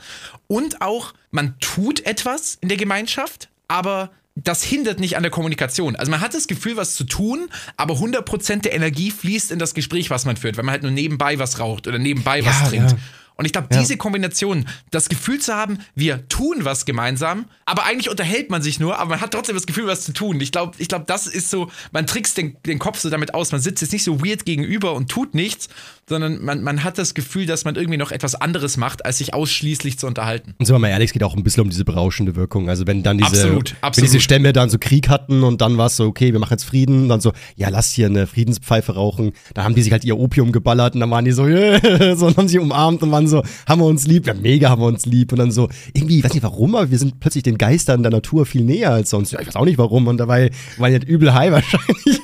Und 0.48 0.82
auch, 0.82 1.14
man 1.32 1.58
tut 1.60 2.06
etwas 2.06 2.58
in 2.60 2.68
der 2.68 2.78
Gemeinschaft, 2.78 3.48
aber 3.70 4.12
das 4.36 4.64
hindert 4.64 5.00
nicht 5.00 5.18
an 5.18 5.24
der 5.24 5.32
Kommunikation. 5.32 5.96
Also 5.96 6.12
man 6.12 6.22
hat 6.22 6.34
das 6.34 6.48
Gefühl, 6.48 6.78
was 6.78 6.96
zu 6.96 7.04
tun, 7.04 7.50
aber 7.78 7.96
100% 7.96 8.62
der 8.62 8.74
Energie 8.74 9.12
fließt 9.12 9.52
in 9.52 9.60
das 9.60 9.74
Gespräch, 9.74 10.10
was 10.10 10.26
man 10.26 10.38
führt, 10.38 10.58
weil 10.58 10.64
man 10.64 10.74
halt 10.74 10.84
nur 10.84 10.92
nebenbei 10.92 11.40
was 11.40 11.60
raucht 11.60 11.88
oder 11.88 12.00
nebenbei 12.00 12.40
ja, 12.40 12.46
was 12.46 12.70
trinkt. 12.70 12.92
Ja. 12.92 12.98
Und 13.36 13.46
ich 13.46 13.54
glaube, 13.54 13.68
ja. 13.72 13.80
diese 13.80 13.98
Kombination, 13.98 14.66
das 14.92 15.10
Gefühl 15.10 15.40
zu 15.40 15.54
haben, 15.54 15.80
wir 15.96 16.28
tun 16.28 16.58
was 16.60 16.86
gemeinsam, 16.86 17.46
aber 17.66 17.86
eigentlich 17.86 18.10
unterhält 18.10 18.50
man 18.50 18.62
sich 18.62 18.80
nur, 18.80 19.00
aber 19.00 19.12
man 19.12 19.22
hat 19.22 19.32
trotzdem 19.32 19.56
das 19.56 19.66
Gefühl, 19.66 19.88
was 19.88 20.02
zu 20.02 20.14
tun. 20.14 20.40
Ich 20.42 20.52
glaube, 20.52 20.74
ich 20.78 20.88
glaub, 20.88 21.08
das 21.08 21.28
ist 21.28 21.50
so, 21.50 21.70
man 21.92 22.06
trickst 22.06 22.38
den, 22.38 22.58
den 22.66 22.80
Kopf 22.80 23.00
so 23.00 23.10
damit 23.10 23.34
aus. 23.34 23.52
Man 23.52 23.62
sitzt 23.62 23.82
jetzt 23.82 23.94
nicht 23.94 24.04
so 24.04 24.24
weird 24.24 24.46
gegenüber 24.46 24.94
und 24.94 25.10
tut 25.10 25.34
nichts, 25.34 25.70
sondern 26.08 26.44
man, 26.44 26.62
man 26.62 26.84
hat 26.84 26.98
das 26.98 27.14
Gefühl, 27.14 27.46
dass 27.46 27.64
man 27.64 27.76
irgendwie 27.76 27.98
noch 27.98 28.12
etwas 28.12 28.36
anderes 28.36 28.78
macht, 28.78 29.06
als 29.06 29.20
sich 29.20 29.34
ausschließlich 29.34 29.98
zu 29.98 30.08
unterhalten. 30.08 30.54
Und 30.60 30.66
sind 30.66 30.76
wir 30.76 30.80
mal 30.80 30.90
ehrlich, 30.90 31.10
es 31.10 31.14
geht 31.14 31.24
auch 31.24 31.36
ein 31.36 31.44
bisschen 31.44 31.64
um 31.64 31.70
diese 31.70 31.86
berauschende 31.86 32.36
Wirkung. 32.36 32.70
Also 32.70 32.86
wenn 32.86 33.02
dann 33.02 33.18
diese, 33.18 33.30
absolut, 33.30 33.76
absolut. 33.82 33.98
Wenn 33.98 34.04
diese 34.04 34.20
Stämme 34.20 34.54
dann 34.54 34.70
so 34.70 34.78
Krieg 34.78 35.10
hatten 35.10 35.44
und 35.44 35.62
dann 35.62 35.78
war 35.78 35.88
es 35.88 35.96
so, 35.96 36.06
okay, 36.06 36.34
wir 36.34 36.40
machen 36.40 36.54
jetzt 36.54 36.66
Frieden, 36.66 37.08
dann 37.08 37.22
so, 37.22 37.32
ja, 37.56 37.70
lass 37.70 37.92
hier 37.92 38.08
eine 38.08 38.28
Friedenspfeife 38.28 38.96
rauchen. 38.96 39.32
Da 39.54 39.64
haben 39.64 39.76
die 39.76 39.82
sich 39.82 39.92
halt 39.92 40.04
ihr 40.04 40.18
Opium 40.18 40.52
geballert 40.52 40.96
und 40.96 41.00
dann 41.00 41.10
waren 41.12 41.26
die 41.26 41.32
so, 41.32 41.48
yeah, 41.48 42.16
so 42.16 42.28
und 42.28 42.38
haben 42.38 42.48
sie 42.48 42.60
umarmt 42.60 43.02
und 43.02 43.12
waren 43.12 43.28
so, 43.32 43.44
haben 43.68 43.82
wir 43.82 43.86
uns 43.86 44.06
lieb? 44.06 44.28
Ja, 44.28 44.34
mega 44.34 44.70
haben 44.70 44.82
wir 44.82 44.88
uns 44.88 45.06
lieb. 45.06 45.32
Und 45.32 45.40
dann 45.40 45.52
so, 45.52 45.70
irgendwie, 45.94 46.20
ich 46.20 46.24
weiß 46.24 46.34
nicht 46.34 46.44
warum, 46.44 46.76
aber 46.76 46.92
wir 46.92 47.00
sind 47.00 47.20
plötzlich 47.20 47.44
den 47.44 47.58
Geistern 47.58 48.04
der 48.04 48.12
Natur 48.12 48.46
viel 48.46 48.64
näher 48.64 48.92
als 48.92 49.10
sonst. 49.10 49.32
Ja, 49.32 49.40
ich 49.42 49.48
weiß 49.48 49.56
auch 49.56 49.66
nicht 49.66 49.80
warum. 49.80 50.08
Und 50.08 50.18
dabei 50.18 50.52
waren 50.78 50.92
die 50.92 51.00
halt 51.00 51.04
übel 51.06 51.34
high 51.34 51.52
wahrscheinlich. 51.52 52.20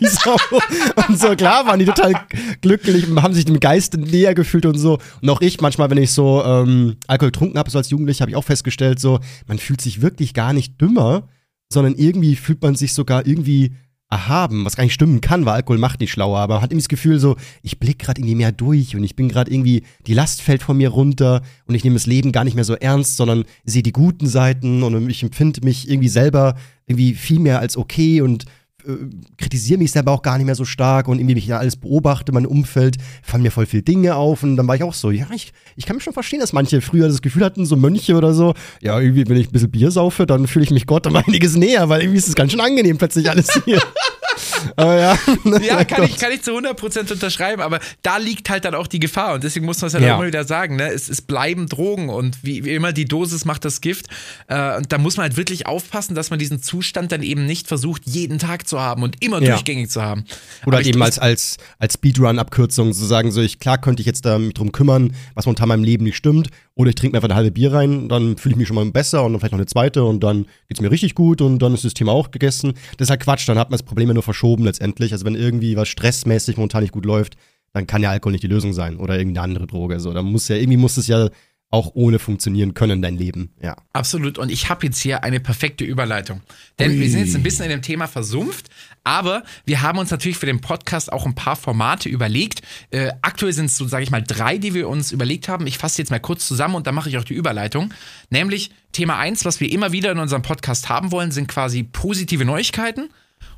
Und 1.08 1.20
so, 1.20 1.36
klar 1.36 1.65
waren 1.65 1.80
die 1.80 1.86
total 1.86 2.13
glücklich 2.62 3.10
und 3.10 3.24
haben 3.24 3.34
sich 3.34 3.46
dem 3.46 3.60
Geist 3.60 3.98
näher 3.98 4.36
gefühlt 4.36 4.65
und 4.65 4.78
so. 4.78 5.00
Und 5.22 5.30
auch 5.30 5.41
ich, 5.41 5.60
manchmal, 5.62 5.89
wenn 5.89 5.98
ich 5.98 6.12
so 6.12 6.43
ähm, 6.43 6.98
Alkohol 7.08 7.32
getrunken 7.32 7.58
habe, 7.58 7.70
so 7.72 7.78
als 7.78 7.89
Jugendlicher, 7.89 8.22
habe 8.22 8.32
ich 8.32 8.38
auch 8.38 8.43
festgestellt, 8.43 9.00
so, 9.00 9.20
man 9.48 9.58
fühlt 9.58 9.82
sich 9.82 10.02
wirklich 10.02 10.34
gar 10.34 10.54
nicht 10.54 10.80
dümmer, 10.80 11.28
sondern 11.72 11.96
irgendwie 11.96 12.36
fühlt 12.36 12.62
man 12.62 12.76
sich 12.76 12.93
sogar 12.93 13.26
irgendwie 13.26 13.74
erhaben, 14.10 14.63
was 14.63 14.76
gar 14.78 14.84
nicht 14.84 14.93
stimmen 14.93 15.20
kann, 15.20 15.46
weil 15.46 15.56
Alkohol 15.56 15.78
macht 15.78 16.00
nicht 16.00 16.12
schlauer, 16.12 16.39
aber 16.39 16.56
man 16.56 16.63
hat 16.63 16.72
irgendwie 16.72 16.84
das 16.84 16.89
Gefühl 16.89 17.20
so, 17.20 17.36
ich 17.62 17.78
blick 17.78 18.00
gerade 18.00 18.22
irgendwie 18.22 18.36
mehr 18.36 18.54
durch 18.54 18.96
und 18.96 19.04
ich 19.04 19.15
bin 19.15 19.28
gerade 19.28 19.52
irgendwie, 19.52 19.84
die 20.06 20.13
Last 20.13 20.41
fällt 20.41 20.63
von 20.63 20.78
mir 20.78 20.89
runter 20.89 21.41
und 21.65 21.76
ich 21.76 21.84
nehme 21.84 21.96
das 21.96 22.06
Leben 22.06 22.32
gar 22.32 22.46
nicht 22.46 22.56
mehr 22.56 22.63
so 22.63 22.76
ernst, 22.76 23.17
sondern 23.17 23.43
sehe 23.65 23.84
die 23.84 23.91
guten 23.91 24.28
Seiten 24.28 24.84
und 24.84 25.10
ich 25.10 25.24
empfinde 25.24 25.62
mich 25.63 25.89
irgendwie 25.89 26.08
selber 26.08 26.56
irgendwie 26.86 27.15
viel 27.15 27.39
mehr 27.39 27.60
als 27.60 27.76
okay 27.76 28.22
und 28.22 28.46
äh, 28.88 28.97
kritisiere 29.38 29.80
mich 29.80 29.91
selber 29.91 30.12
auch 30.12 30.21
gar 30.21 30.38
nicht 30.38 30.45
mehr 30.45 30.56
so 30.56 30.65
stark 30.65 31.08
und 31.08 31.19
irgendwie 31.19 31.36
mich 31.36 31.47
ja 31.47 31.58
alles 31.58 31.76
beobachte, 31.76 32.32
mein 32.32 32.45
Umfeld, 32.45 32.97
fallen 33.21 33.43
mir 33.43 33.52
voll 33.52 33.65
viele 33.65 33.84
Dinge 33.84 34.15
auf 34.15 34.43
und 34.43 34.58
dann 34.58 34.67
war 34.67 34.76
ich 34.76 34.84
auch 34.84 34.93
so, 34.93 35.12
ja, 35.12 35.28
ich, 35.34 35.54
ich 35.76 35.86
kann 35.86 35.97
mir 35.97 36.02
schon 36.02 36.13
verstehen, 36.13 36.39
dass 36.39 36.54
manche 36.54 36.82
früher 36.82 37.08
das 37.08 37.21
Gefühl 37.21 37.43
hatten, 37.43 37.65
so 37.65 37.76
Mönche 37.76 38.15
oder 38.15 38.34
so, 38.34 38.54
ja, 38.82 39.00
irgendwie, 39.00 39.28
wenn 39.28 39.38
ich 39.38 39.50
ein 39.50 39.52
bisschen 39.52 39.71
Bier 39.71 39.91
saufe, 39.91 40.26
dann 40.26 40.47
fühle 40.47 40.63
ich 40.63 40.71
mich 40.71 40.86
Gott 40.86 41.06
um 41.08 41.15
einiges 41.15 41.56
näher, 41.56 41.89
weil 41.89 42.02
irgendwie 42.02 42.19
ist 42.19 42.28
es 42.28 42.36
ganz 42.36 42.52
schön 42.52 42.62
angenehm 42.62 42.97
plötzlich 42.97 43.30
alles 43.30 43.47
hier. 43.65 43.82
Aber 44.76 45.00
ja. 45.00 45.17
ja, 45.62 45.84
kann 45.86 46.04
ich, 46.04 46.17
kann 46.17 46.32
ich 46.32 46.41
zu 46.41 46.52
100% 46.52 47.12
unterschreiben, 47.12 47.62
aber 47.62 47.80
da 48.02 48.17
liegt 48.17 48.50
halt 48.50 48.65
dann 48.65 48.76
auch 48.76 48.88
die 48.88 49.00
Gefahr 49.00 49.34
und 49.34 49.43
deswegen 49.43 49.65
muss 49.65 49.82
man 49.82 49.88
es 49.88 49.93
halt 49.93 50.04
ja. 50.04 50.13
auch 50.13 50.19
immer 50.19 50.28
wieder 50.28 50.43
sagen, 50.43 50.76
ne? 50.76 50.91
es, 50.91 51.10
es 51.10 51.21
bleiben 51.21 51.67
Drogen 51.67 52.10
und 52.10 52.38
wie, 52.43 52.63
wie 52.65 52.73
immer 52.73 52.93
die 52.93 53.06
Dosis 53.06 53.45
macht 53.45 53.65
das 53.65 53.82
Gift 53.82 54.08
äh, 54.47 54.78
und 54.78 54.91
da 54.91 54.97
muss 54.97 55.17
man 55.17 55.26
halt 55.26 55.38
wirklich 55.38 55.67
aufpassen, 55.67 56.15
dass 56.15 56.30
man 56.30 56.39
diesen 56.39 56.62
Zustand 56.62 57.12
dann 57.12 57.23
eben 57.23 57.45
nicht 57.45 57.67
versucht, 57.67 58.04
jeden 58.06 58.39
Tag 58.39 58.67
zu 58.67 58.80
haben 58.80 59.04
und 59.04 59.23
immer 59.23 59.41
ja. 59.41 59.52
durchgängig 59.52 59.89
zu 59.89 60.02
haben. 60.02 60.26
Oder 60.65 60.82
eben 60.86 61.02
als, 61.02 61.19
als, 61.19 61.58
als 61.80 61.95
Speedrun-Abkürzung 61.95 62.93
zu 62.93 63.06
sagen, 63.06 63.32
so 63.32 63.41
ich, 63.41 63.60
klar 63.60 63.78
könnte 63.78 64.02
ich 64.02 64.08
jetzt 64.08 64.26
da 64.26 64.38
drum 64.38 64.71
kümmern, 64.71 65.15
was 65.34 65.45
momentan 65.45 65.65
in 65.65 65.69
meinem 65.69 65.84
Leben 65.84 66.04
nicht 66.04 66.17
stimmt, 66.17 66.50
oder 66.78 66.90
ich 66.90 66.96
trinke 66.96 67.13
mir 67.13 67.18
einfach 67.18 67.30
eine 67.30 67.36
halbe 67.36 67.52
Bier 67.52 67.74
rein, 67.74 68.08
dann 68.08 68.38
fühle 68.38 68.54
ich 68.54 68.58
mich 68.58 68.68
schon 68.68 68.76
mal 68.76 68.86
besser 68.92 69.26
und 69.26 69.34
dann 69.34 69.40
vielleicht 69.40 69.54
noch 69.54 69.60
eine 69.60 69.66
zweite 69.66 70.04
und 70.04 70.24
dann 70.24 70.44
geht 70.68 70.78
es 70.78 70.82
mir 70.82 70.92
richtig 70.92 71.16
gut 71.16 71.42
und 71.42 71.60
dann 71.60 71.74
ist 71.74 71.84
das 71.84 71.96
Thema 71.96 72.12
auch 72.12 72.30
gegessen. 72.30 72.74
Das 72.98 73.08
ist 73.08 73.10
halt 73.10 73.22
Quatsch, 73.22 73.50
dann 73.50 73.58
hat 73.58 73.72
man 73.72 73.80
das 73.80 73.84
Problem 73.84 74.08
ja 74.10 74.13
nur 74.13 74.22
verschoben 74.22 74.63
letztendlich. 74.63 75.12
Also 75.12 75.26
wenn 75.26 75.34
irgendwie 75.34 75.76
was 75.76 75.88
stressmäßig 75.88 76.56
momentan 76.58 76.84
nicht 76.84 76.94
gut 76.94 77.06
läuft, 77.06 77.36
dann 77.74 77.88
kann 77.88 78.04
ja 78.04 78.12
Alkohol 78.12 78.32
nicht 78.32 78.44
die 78.44 78.48
Lösung 78.48 78.74
sein 78.74 78.98
oder 78.98 79.18
irgendeine 79.18 79.44
andere 79.44 79.66
Droge. 79.66 80.00
So, 80.00 80.13
dann 80.13 80.26
muss 80.26 80.48
ja, 80.50 80.56
irgendwie 80.56 80.78
muss 80.78 80.98
es 80.98 81.08
ja 81.08 81.30
auch 81.70 81.92
ohne 81.96 82.18
funktionieren 82.18 82.74
können, 82.74 83.02
dein 83.02 83.18
Leben. 83.18 83.52
Ja. 83.62 83.76
Absolut. 83.92 84.38
Und 84.38 84.50
ich 84.50 84.70
habe 84.70 84.86
jetzt 84.86 85.00
hier 85.00 85.24
eine 85.24 85.42
perfekte 85.42 85.84
Überleitung. 85.84 86.42
Denn 86.80 86.92
Ui. 86.92 87.00
wir 87.00 87.10
sind 87.10 87.26
jetzt 87.26 87.36
ein 87.36 87.44
bisschen 87.44 87.66
in 87.66 87.72
dem 87.72 87.82
Thema 87.82 88.08
versumpft, 88.08 88.68
aber 89.04 89.44
wir 89.66 89.82
haben 89.82 89.98
uns 89.98 90.10
natürlich 90.10 90.38
für 90.38 90.46
den 90.46 90.62
Podcast 90.62 91.12
auch 91.12 91.26
ein 91.26 91.36
paar 91.36 91.58
Formate 91.58 92.08
überlegt. 92.08 92.62
Äh, 92.92 93.12
aktuell 93.22 93.52
sind 93.52 93.66
es 93.66 93.76
so, 93.76 93.86
sage 93.86 94.04
ich 94.04 94.12
mal, 94.12 94.24
drei, 94.24 94.58
die 94.58 94.74
wir 94.74 94.88
uns 94.88 95.12
überlegt 95.12 95.50
haben. 95.50 95.68
Ich 95.68 95.78
fasse 95.78 96.02
jetzt 96.02 96.10
mal 96.10 96.20
kurz 96.20 96.48
zusammen 96.48 96.76
und 96.76 96.88
dann 96.88 96.96
mache 96.96 97.10
ich 97.10 97.18
auch 97.18 97.26
die 97.26 97.34
Überleitung. 97.34 97.94
Nämlich 98.30 98.72
Thema 98.94 99.18
eins, 99.18 99.44
was 99.44 99.60
wir 99.60 99.70
immer 99.70 99.92
wieder 99.92 100.12
in 100.12 100.20
unserem 100.20 100.44
Podcast 100.44 100.88
haben 100.88 101.12
wollen, 101.12 101.32
sind 101.32 101.48
quasi 101.48 101.84
positive 101.84 102.46
Neuigkeiten. 102.46 103.10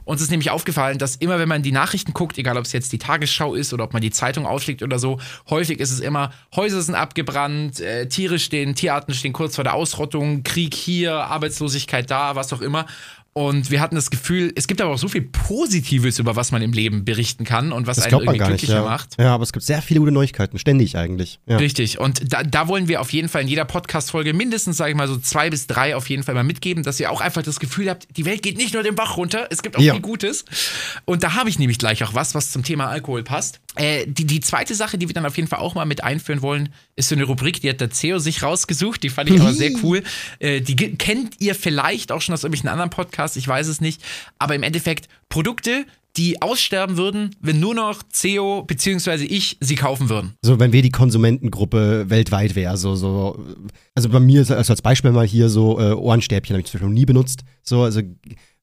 Uns 0.05 0.21
ist 0.21 0.31
nämlich 0.31 0.49
aufgefallen, 0.49 0.97
dass 0.97 1.15
immer, 1.17 1.37
wenn 1.37 1.47
man 1.47 1.61
die 1.61 1.71
Nachrichten 1.71 2.13
guckt, 2.13 2.37
egal 2.39 2.57
ob 2.57 2.65
es 2.65 2.71
jetzt 2.71 2.91
die 2.91 2.97
Tagesschau 2.97 3.53
ist 3.53 3.73
oder 3.73 3.83
ob 3.83 3.93
man 3.93 4.01
die 4.01 4.09
Zeitung 4.09 4.47
aufschlägt 4.47 4.81
oder 4.81 4.97
so, 4.97 5.19
häufig 5.49 5.79
ist 5.79 5.91
es 5.91 5.99
immer, 5.99 6.31
Häuser 6.55 6.81
sind 6.81 6.95
abgebrannt, 6.95 7.79
äh, 7.79 8.07
Tiere 8.07 8.39
stehen, 8.39 8.73
Tierarten 8.73 9.13
stehen 9.13 9.33
kurz 9.33 9.53
vor 9.55 9.63
der 9.63 9.75
Ausrottung, 9.75 10.41
Krieg 10.43 10.73
hier, 10.73 11.13
Arbeitslosigkeit 11.13 12.09
da, 12.09 12.35
was 12.35 12.51
auch 12.53 12.61
immer. 12.61 12.87
Und 13.39 13.71
wir 13.71 13.79
hatten 13.79 13.95
das 13.95 14.09
Gefühl, 14.09 14.51
es 14.57 14.67
gibt 14.67 14.81
aber 14.81 14.91
auch 14.91 14.97
so 14.97 15.07
viel 15.07 15.21
Positives, 15.21 16.19
über 16.19 16.35
was 16.35 16.51
man 16.51 16.61
im 16.61 16.73
Leben 16.73 17.05
berichten 17.05 17.45
kann 17.45 17.71
und 17.71 17.87
was 17.87 17.95
das 17.95 18.07
einen 18.07 18.19
irgendwie 18.19 18.37
glücklicher 18.37 18.73
ja. 18.73 18.83
macht. 18.83 19.17
Ja, 19.17 19.33
aber 19.33 19.43
es 19.43 19.53
gibt 19.53 19.63
sehr 19.65 19.81
viele 19.81 20.01
gute 20.01 20.11
Neuigkeiten, 20.11 20.59
ständig 20.59 20.97
eigentlich. 20.97 21.39
Ja. 21.45 21.55
Richtig. 21.55 22.01
Und 22.01 22.33
da, 22.33 22.43
da, 22.43 22.67
wollen 22.67 22.89
wir 22.89 22.99
auf 22.99 23.13
jeden 23.13 23.29
Fall 23.29 23.43
in 23.43 23.47
jeder 23.47 23.63
Podcast-Folge 23.63 24.33
mindestens, 24.33 24.75
sage 24.75 24.91
ich 24.91 24.97
mal, 24.97 25.07
so 25.07 25.15
zwei 25.15 25.49
bis 25.49 25.67
drei 25.67 25.95
auf 25.95 26.09
jeden 26.09 26.23
Fall 26.23 26.35
mal 26.35 26.43
mitgeben, 26.43 26.83
dass 26.83 26.99
ihr 26.99 27.09
auch 27.09 27.21
einfach 27.21 27.41
das 27.41 27.61
Gefühl 27.61 27.89
habt, 27.89 28.09
die 28.17 28.25
Welt 28.25 28.43
geht 28.43 28.57
nicht 28.57 28.73
nur 28.73 28.83
den 28.83 28.95
Bach 28.95 29.15
runter, 29.15 29.47
es 29.51 29.61
gibt 29.61 29.77
auch 29.77 29.81
ja. 29.81 29.93
viel 29.93 30.01
Gutes. 30.01 30.43
Und 31.05 31.23
da 31.23 31.35
habe 31.35 31.49
ich 31.49 31.59
nämlich 31.59 31.77
gleich 31.77 32.03
auch 32.03 32.13
was, 32.15 32.35
was 32.35 32.51
zum 32.51 32.63
Thema 32.63 32.87
Alkohol 32.89 33.23
passt. 33.23 33.61
Äh, 33.75 34.05
die, 34.05 34.25
die 34.25 34.41
zweite 34.41 34.75
Sache, 34.75 34.97
die 34.97 35.07
wir 35.07 35.13
dann 35.13 35.25
auf 35.25 35.37
jeden 35.37 35.47
Fall 35.47 35.59
auch 35.59 35.75
mal 35.75 35.85
mit 35.85 36.03
einführen 36.03 36.41
wollen, 36.41 36.73
ist 36.99 37.09
so 37.09 37.15
eine 37.15 37.23
Rubrik, 37.23 37.61
die 37.61 37.69
hat 37.69 37.81
der 37.81 37.89
CEO 37.89 38.19
sich 38.19 38.43
rausgesucht. 38.43 39.01
Die 39.01 39.09
fand 39.09 39.29
ich 39.29 39.39
aber 39.39 39.53
sehr 39.53 39.71
cool. 39.83 40.03
Äh, 40.39 40.61
die 40.61 40.75
kennt 40.75 41.39
ihr 41.39 41.55
vielleicht 41.55 42.11
auch 42.11 42.21
schon 42.21 42.33
aus 42.33 42.43
irgendwelchen 42.43 42.69
anderen 42.69 42.89
Podcasts, 42.89 43.37
ich 43.37 43.47
weiß 43.47 43.67
es 43.67 43.81
nicht. 43.81 44.03
Aber 44.37 44.53
im 44.53 44.63
Endeffekt 44.63 45.07
Produkte, 45.29 45.85
die 46.17 46.41
aussterben 46.41 46.97
würden, 46.97 47.35
wenn 47.39 47.59
nur 47.59 47.73
noch 47.73 48.03
CEO 48.09 48.63
bzw. 48.63 49.23
ich 49.23 49.57
sie 49.61 49.75
kaufen 49.75 50.09
würden. 50.09 50.33
So, 50.41 50.59
wenn 50.59 50.73
wir 50.73 50.81
die 50.81 50.89
Konsumentengruppe 50.89 52.09
weltweit 52.09 52.55
wären, 52.55 52.77
so, 52.77 52.95
so, 52.95 53.45
also 53.95 54.09
bei 54.09 54.19
mir, 54.19 54.39
also 54.39 54.53
als 54.53 54.81
Beispiel 54.81 55.11
mal 55.11 55.25
hier 55.25 55.49
so 55.49 55.79
äh, 55.79 55.93
Ohrenstäbchen 55.93 56.55
habe 56.55 56.61
ich 56.61 56.67
zum 56.67 56.73
Beispiel 56.73 56.89
noch 56.89 56.95
nie 56.95 57.05
benutzt. 57.05 57.41
So, 57.63 57.83
also 57.83 58.01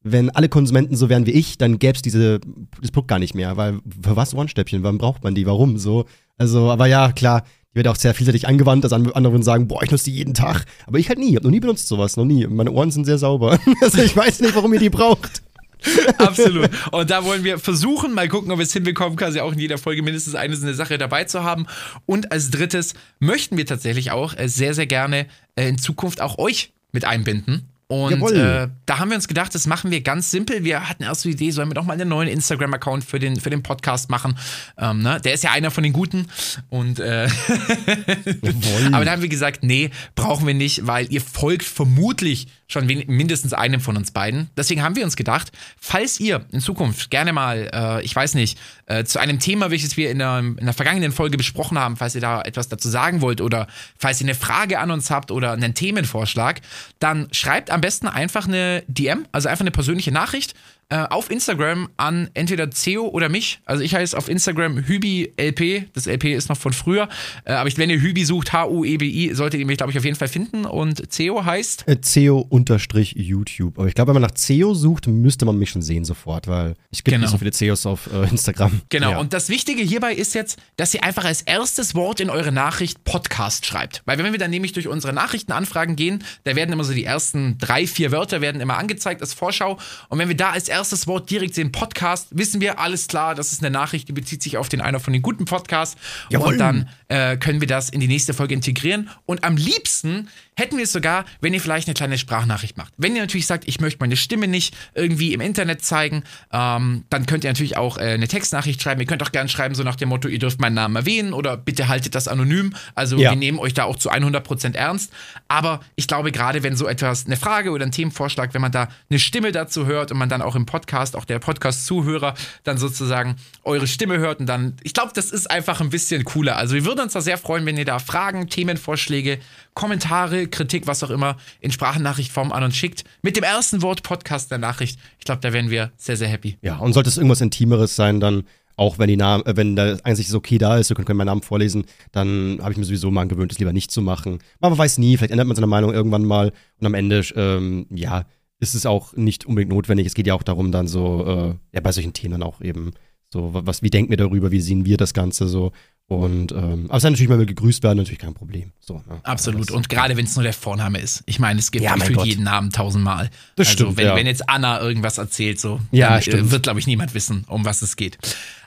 wenn 0.03 0.31
alle 0.31 0.49
Konsumenten 0.49 0.97
so 0.97 1.09
wären 1.09 1.27
wie 1.27 1.33
ich, 1.33 1.57
dann 1.57 1.79
gäbe 1.79 1.95
es 1.95 2.03
diese 2.03 2.41
das 2.81 2.91
Produkt 2.91 3.09
gar 3.09 3.19
nicht 3.19 3.35
mehr, 3.35 3.57
weil 3.57 3.81
für 4.03 4.17
was 4.17 4.35
Ohrenstäbchen? 4.35 4.83
Wann 4.83 4.99
braucht 4.99 5.25
man 5.25 5.35
die? 5.35 5.47
Warum? 5.47 5.79
So, 5.79 6.05
also, 6.39 6.71
aber 6.71 6.87
ja, 6.87 7.13
klar, 7.13 7.45
wird 7.77 7.89
auch 7.89 7.97
sehr 7.97 8.15
vielseitig 8.15 8.49
angewandt, 8.49 8.85
dass 8.85 8.93
andere 8.93 9.33
würden 9.33 9.43
sagen, 9.43 9.69
boah, 9.69 9.83
ich 9.83 9.91
nutze 9.91 10.05
die 10.07 10.17
jeden 10.17 10.35
Tag. 10.35 10.65
Aber 10.87 10.99
ich 10.99 11.09
halt 11.09 11.19
nie, 11.19 11.37
habe 11.37 11.45
noch 11.45 11.51
nie 11.53 11.61
benutzt 11.61 11.89
sowas, 11.89 12.17
noch 12.17 12.25
nie. 12.25 12.47
Meine 12.47 12.73
Ohren 12.73 12.91
sind 12.91 13.05
sehr 13.05 13.19
sauber. 13.19 13.59
also 13.81 14.03
ich 14.03 14.17
weiß 14.17 14.41
nicht, 14.41 14.55
warum 14.57 14.73
ihr 14.73 14.81
die 14.81 14.91
braucht. 14.91 15.43
Absolut. 16.19 16.71
Und 16.91 17.11
da 17.11 17.25
wollen 17.25 17.45
wir 17.45 17.59
versuchen, 17.59 18.13
mal 18.13 18.29
gucken, 18.29 18.51
ob 18.51 18.59
wir 18.59 18.65
es 18.65 18.73
hinbekommen, 18.73 19.17
quasi 19.17 19.41
auch 19.41 19.53
in 19.53 19.59
jeder 19.59 19.79
Folge 19.79 20.03
mindestens 20.03 20.35
eine, 20.35 20.57
eine 20.57 20.75
Sache 20.75 20.99
dabei 20.99 21.25
zu 21.25 21.45
haben. 21.45 21.67
Und 22.07 22.33
als 22.33 22.51
drittes 22.51 22.95
möchten 23.19 23.57
wir 23.57 23.67
tatsächlich 23.67 24.11
auch 24.11 24.37
äh, 24.37 24.49
sehr, 24.49 24.75
sehr 24.75 24.87
gerne 24.87 25.27
äh, 25.55 25.69
in 25.69 25.79
Zukunft 25.79 26.21
auch 26.21 26.39
euch 26.39 26.73
mit 26.93 27.05
einbinden. 27.05 27.69
Und 27.89 28.33
äh, 28.33 28.67
da 28.85 28.99
haben 28.99 29.11
wir 29.11 29.15
uns 29.15 29.29
gedacht, 29.29 29.55
das 29.55 29.69
machen 29.69 29.93
wir 29.93 30.01
ganz 30.01 30.33
simpel. 30.33 30.65
Wir 30.65 30.89
hatten 30.89 31.05
erst 31.05 31.25
die 31.25 31.31
Idee, 31.31 31.53
sollen 31.53 31.71
wir 31.71 31.75
doch 31.75 31.85
mal 31.85 31.93
einen 31.93 32.09
neuen 32.09 32.29
Instagram-Account 32.29 33.05
für 33.05 33.21
den, 33.21 33.39
für 33.39 33.51
den 33.51 33.63
Podcast 33.63 34.11
machen. 34.11 34.37
Ähm, 34.77 35.03
ne? 35.03 35.21
Der 35.21 35.35
ist 35.35 35.45
ja 35.45 35.53
einer 35.53 35.71
von 35.71 35.85
den 35.85 35.93
Guten. 35.93 36.27
Und 36.69 36.99
äh 36.99 37.29
aber 38.93 39.05
da 39.05 39.13
haben 39.13 39.23
wir 39.23 39.29
gesagt, 39.29 39.63
nee, 39.63 39.91
brauchen 40.17 40.49
wir 40.49 40.55
nicht, 40.55 40.89
weil 40.89 41.13
ihr 41.13 41.21
folgt 41.21 41.65
vermutlich 41.65 42.49
schon 42.69 42.87
mindestens 42.87 43.53
einem 43.53 43.81
von 43.81 43.97
uns 43.97 44.11
beiden. 44.11 44.51
Deswegen 44.57 44.83
haben 44.83 44.97
wir 44.97 45.05
uns 45.05 45.17
gedacht, 45.17 45.53
falls 45.81 46.19
ihr 46.19 46.45
in 46.51 46.61
Zukunft 46.61 47.11
gerne 47.11 47.33
mal, 47.33 47.71
äh, 47.73 48.05
ich 48.05 48.15
weiß 48.15 48.35
nicht, 48.35 48.59
äh, 48.87 49.05
zu 49.05 49.21
einem 49.21 49.39
Thema, 49.39 49.71
welches 49.71 49.97
wir 49.97 50.11
in 50.11 50.19
der, 50.19 50.39
in 50.39 50.65
der 50.65 50.73
vergangenen 50.73 51.13
Folge 51.13 51.37
besprochen 51.37 51.79
haben, 51.79 51.97
falls 51.97 52.15
ihr 52.15 52.21
da 52.21 52.43
etwas 52.43 52.69
dazu 52.69 52.89
sagen 52.89 53.21
wollt 53.21 53.41
oder 53.41 53.69
falls 53.97 54.21
ihr 54.21 54.27
eine 54.27 54.35
Frage 54.35 54.81
an 54.81 54.91
uns 54.91 55.11
habt 55.11 55.31
oder 55.31 55.53
einen 55.53 55.75
Themenvorschlag, 55.75 56.61
dann 56.99 57.29
schreibt 57.31 57.71
am 57.71 57.81
besten 57.81 58.09
einfach 58.09 58.49
eine 58.49 58.83
DM, 58.89 59.27
also 59.31 59.49
einfach 59.49 59.63
eine 59.63 59.71
persönliche 59.71 60.11
Nachricht 60.11 60.55
äh, 60.89 60.99
auf 60.99 61.33
Instagram 61.33 61.89
an 61.97 62.31
entweder 62.35 62.71
Ceo 62.71 63.09
oder 63.09 63.29
mich. 63.29 63.59
Also 63.65 63.83
ich 63.83 63.93
heiße 63.93 64.17
auf 64.17 64.29
Instagram 64.29 64.87
HübiLP. 64.87 65.93
Das 65.93 66.07
LP 66.07 66.27
ist 66.27 66.49
noch 66.49 66.57
von 66.57 66.73
früher. 66.73 67.09
Äh, 67.45 67.55
aber 67.55 67.69
wenn 67.77 67.91
ihr 67.91 68.01
Hübi 68.01 68.25
sucht, 68.25 68.53
H-U-E-B-I, 68.53 69.35
solltet 69.35 69.59
ihr 69.59 69.67
mich, 69.67 69.79
glaube 69.79 69.91
ich, 69.91 69.99
auf 69.99 70.05
jeden 70.05 70.17
Fall 70.17 70.29
finden. 70.29 70.65
Und 70.65 71.13
Ceo 71.13 71.45
heißt? 71.45 71.89
Äh, 71.89 72.01
Ceo-YouTube. 72.01 73.79
Aber 73.81 73.89
ich 73.89 73.95
glaube, 73.95 74.15
wenn 74.15 74.21
man 74.21 74.31
nach 74.31 74.37
Ceo 74.37 74.75
sucht, 74.75 75.09
müsste 75.09 75.45
man 75.45 75.59
mich 75.59 75.71
schon 75.71 75.83
sehen 75.83 76.05
sofort, 76.05 76.47
weil 76.47 76.77
ich 76.93 77.03
gibt 77.03 77.15
genau. 77.15 77.23
nicht 77.23 77.33
so 77.33 77.39
viele 77.39 77.51
Ceos 77.51 77.85
auf 77.85 78.09
äh, 78.13 78.29
Instagram. 78.31 78.81
Genau. 78.89 79.11
Ja. 79.11 79.19
Und 79.19 79.33
das 79.33 79.49
Wichtige 79.49 79.83
hierbei 79.83 80.15
ist 80.15 80.37
jetzt, 80.37 80.57
dass 80.77 80.95
ihr 80.95 81.03
einfach 81.03 81.25
als 81.25 81.43
erstes 81.43 81.97
Wort 81.97 82.21
in 82.21 82.31
eure 82.31 82.53
Nachricht 82.53 83.03
Podcast 83.03 83.67
schreibt. 83.67 84.03
Weil 84.05 84.19
wenn 84.19 84.31
wir 84.31 84.39
dann 84.39 84.51
nämlich 84.51 84.73
durch 84.73 84.87
unsere 84.87 85.13
Nachrichtenanfragen 85.13 85.97
gehen, 85.97 86.23
da 86.45 86.55
werden 86.55 86.73
immer 86.73 86.85
so 86.85 86.93
die 86.93 87.05
ersten 87.05 87.59
drei, 87.59 87.89
vier 87.89 88.13
Wörter 88.13 88.41
werden 88.41 88.61
immer 88.61 88.77
angezeigt 88.79 89.21
als 89.21 89.35
Vorschau. 89.35 89.81
Und 90.09 90.21
wenn 90.21 90.29
wir 90.29 90.37
da 90.37 90.51
als 90.51 90.69
erstes 90.69 90.76
Wort 91.07 91.31
direkt 91.31 91.57
den 91.57 91.73
Podcast, 91.73 92.29
wissen 92.33 92.61
wir, 92.61 92.79
alles 92.79 93.09
klar, 93.09 93.35
das 93.35 93.53
ist 93.53 93.63
eine 93.63 93.71
Nachricht, 93.71 94.09
die 94.09 94.13
bezieht 94.13 94.43
sich 94.43 94.57
auf 94.57 94.69
den 94.69 94.81
einer 94.81 95.01
von 95.01 95.13
den 95.13 95.23
guten 95.23 95.45
Podcasts. 95.45 95.97
Jawohl. 96.31 96.53
Und 96.53 96.59
dann 96.59 96.89
äh, 97.09 97.37
können 97.37 97.61
wir 97.61 97.69
das 97.69 97.89
in 97.89 98.01
die 98.01 98.09
nächste 98.09 98.35
Folge 98.35 98.55
integrieren. 98.55 99.09
Und 99.25 99.45
am 99.45 99.57
liebsten 99.57 100.29
hätten 100.57 100.77
wir 100.77 100.85
es 100.85 100.93
sogar, 100.93 101.25
wenn 101.41 101.53
ihr 101.55 101.61
vielleicht 101.61 101.87
eine 101.87 101.95
kleine 101.95 102.19
Sprachnachricht 102.19 102.77
macht. 102.77 102.93
Wenn 102.97 103.15
ihr 103.15 103.23
natürlich 103.23 103.47
sagt, 103.47 103.69
ich 103.69 103.81
möchte 103.81 103.99
meine 104.01 104.17
Stimme 104.17 104.49
nicht 104.49 104.75
irgendwie 104.95 105.33
im 105.35 105.41
Internet 105.41 105.85
zeigen, 105.85 106.25
ähm, 106.53 107.05
dann 107.11 107.27
könnt 107.27 107.45
ihr 107.45 107.51
natürlich 107.51 107.77
auch 107.77 107.99
äh, 107.99 108.13
eine 108.13 108.27
Textnachricht 108.27 108.83
schreiben. 108.83 109.01
Ihr 109.01 109.07
könnt 109.07 109.23
auch 109.23 109.33
gerne 109.33 109.49
schreiben, 109.49 109.75
so 109.75 109.83
nach 109.83 109.97
dem 109.97 110.09
Motto, 110.09 110.29
ihr 110.29 110.39
dürft 110.39 110.61
meinen 110.61 110.75
Namen 110.75 110.97
erwähnen 110.97 111.33
oder 111.33 111.57
bitte 111.57 111.89
haltet 111.89 112.15
das 112.15 112.27
anonym. 112.27 112.73
Also 112.95 113.19
ja. 113.19 113.31
wir 113.31 113.37
nehmen 113.37 113.59
euch 113.59 113.75
da 113.75 113.85
auch 113.85 113.97
zu 113.97 114.11
100% 114.11 114.75
ernst. 114.75 115.13
Aber 115.49 115.81
ich 115.95 116.09
glaube, 116.09 116.33
gerade 116.33 116.63
wenn 116.63 116.77
so 116.77 116.87
etwas, 116.87 117.27
eine 117.27 117.37
Frage 117.37 117.71
oder 117.71 117.85
ein 117.85 117.93
Themenvorschlag, 117.93 118.55
wenn 118.55 118.63
man 118.63 118.73
da 118.73 118.89
eine 119.11 119.19
Stimme 119.19 119.53
dazu 119.53 119.87
hört 119.87 120.11
und 120.11 120.19
man 120.19 120.29
dann 120.29 120.43
auch 120.43 120.55
im 120.55 120.66
Podcast, 120.67 121.17
auch 121.17 121.25
der 121.25 121.39
Podcast-Zuhörer, 121.39 122.35
dann 122.65 122.79
sozusagen 122.79 123.37
eure 123.65 123.87
Stimme 123.87 124.19
hört 124.19 124.41
und 124.41 124.47
dann, 124.47 124.77
ich 124.83 124.93
glaube, 124.93 125.13
das 125.15 125.31
ist 125.31 125.51
einfach 125.51 125.81
ein 125.81 125.91
bisschen 125.91 126.25
cooler. 126.25 126.57
Also 126.57 126.75
wir 126.75 126.85
würden 126.85 127.01
uns 127.01 127.15
da 127.15 127.21
sehr 127.21 127.39
freuen, 127.39 127.65
wenn 127.67 127.77
ihr 127.77 127.85
da 127.85 127.99
Fragen, 127.99 128.49
Themenvorschläge, 128.49 129.39
Kommentare, 129.75 130.49
Kritik, 130.49 130.87
was 130.87 131.03
auch 131.03 131.11
immer, 131.11 131.37
in 131.61 131.71
Sprachnachrichtform 131.71 132.53
an 132.53 132.65
uns 132.65 132.77
schickt. 132.77 133.05
Mit 133.23 133.37
dem 133.37 133.45
ersten 133.45 133.83
Wort 133.83 134.03
Podcast 134.03 134.51
der 134.51 134.59
Nachricht. 134.59 134.99
Ich 135.19 135.25
glaube, 135.25 135.41
da 135.41 135.53
wären 135.53 135.71
wir 135.71 135.93
sehr, 135.97 136.17
sehr 136.17 136.29
happy. 136.29 136.59
Ja, 136.63 136.77
und 136.79 136.93
sollte 136.93 137.09
es 137.09 137.17
irgendwas 137.17 137.41
Intimeres 137.41 137.97
sein, 137.97 138.21
dann 138.21 138.45
auch 138.77 138.99
wenn 138.99 139.09
die 139.09 139.17
Namen, 139.17 139.45
äh, 139.47 139.57
wenn 139.57 139.75
da 139.75 139.97
eigentlich 140.05 140.29
so 140.29 140.39
okay 140.39 140.59
da 140.59 140.77
ist, 140.77 140.91
ihr 140.91 140.95
könnt, 140.95 141.07
könnt 141.07 141.19
meinen 141.19 141.27
Namen 141.27 141.43
vorlesen, 141.43 141.85
dann 142.13 142.59
habe 142.61 142.73
ich 142.73 142.79
mir 142.79 142.85
sowieso 142.85 143.11
mal 143.11 143.23
angewöhnt, 143.23 143.51
das 143.51 143.59
lieber 143.59 143.73
nicht 143.73 143.91
zu 143.91 144.03
machen. 144.03 144.39
Aber 144.61 144.71
man 144.71 144.79
weiß 144.79 144.99
nie, 144.99 145.17
vielleicht 145.17 145.31
ändert 145.31 145.47
man 145.47 145.57
seine 145.57 145.67
Meinung 145.67 145.93
irgendwann 145.93 146.25
mal 146.25 146.53
und 146.79 146.87
am 146.87 146.95
Ende, 146.95 147.25
ähm, 147.35 147.87
ja, 147.91 148.25
ist 148.59 148.75
es 148.75 148.87
auch 148.87 149.15
nicht 149.15 149.47
unbedingt 149.47 149.73
notwendig. 149.73 150.07
Es 150.07 150.15
geht 150.15 150.27
ja 150.27 150.35
auch 150.35 150.43
darum, 150.43 150.73
dann 150.73 150.89
so, 150.89 151.27
äh, 151.27 151.55
ja, 151.73 151.81
bei 151.81 151.93
solchen 151.93 152.13
Themen 152.13 152.43
auch 152.43 152.61
eben 152.61 152.93
so, 153.33 153.51
was, 153.53 153.83
wie 153.83 153.91
denken 153.91 154.11
wir 154.11 154.17
darüber, 154.17 154.51
wie 154.51 154.61
sehen 154.61 154.85
wir 154.85 154.97
das 154.97 155.15
Ganze 155.15 155.49
so 155.49 155.73
und 156.09 156.53
ähm, 156.53 156.87
aber 156.89 156.99
es 156.99 157.03
kann 157.03 157.15
natürlich 157.15 157.29
mal 157.29 157.45
gegrüßt 157.45 157.83
werden, 157.83 157.99
natürlich 157.99 158.21
kein 158.21 158.35
Problem. 158.35 158.71
So, 158.79 159.03
ne? 159.09 159.19
Absolut. 159.25 159.73
und 159.73 159.89
gerade 159.89 160.17
wenn 160.17 160.25
es 160.25 160.37
nur 160.37 160.45
der 160.45 160.53
Vorname 160.53 161.01
ist. 161.01 161.25
Ich 161.27 161.41
meine, 161.41 161.59
es 161.59 161.73
gibt 161.73 161.85
ja, 161.85 161.97
gefühlt 161.97 162.25
jeden 162.25 162.45
Namen 162.45 162.71
tausendmal. 162.71 163.29
Das 163.57 163.67
also, 163.67 163.73
stimmt. 163.73 163.97
Wenn, 163.97 164.07
ja. 164.07 164.15
wenn 164.15 164.27
jetzt 164.27 164.49
Anna 164.49 164.81
irgendwas 164.81 165.19
erzählt, 165.19 165.59
so, 165.59 165.81
ja, 165.91 166.11
dann, 166.11 166.23
stimmt. 166.23 166.43
Äh, 166.43 166.51
wird, 166.53 166.63
glaube 166.63 166.79
ich, 166.79 166.87
niemand 166.87 167.13
wissen, 167.15 167.45
um 167.49 167.65
was 167.65 167.83
es 167.83 167.97
geht. 167.97 168.19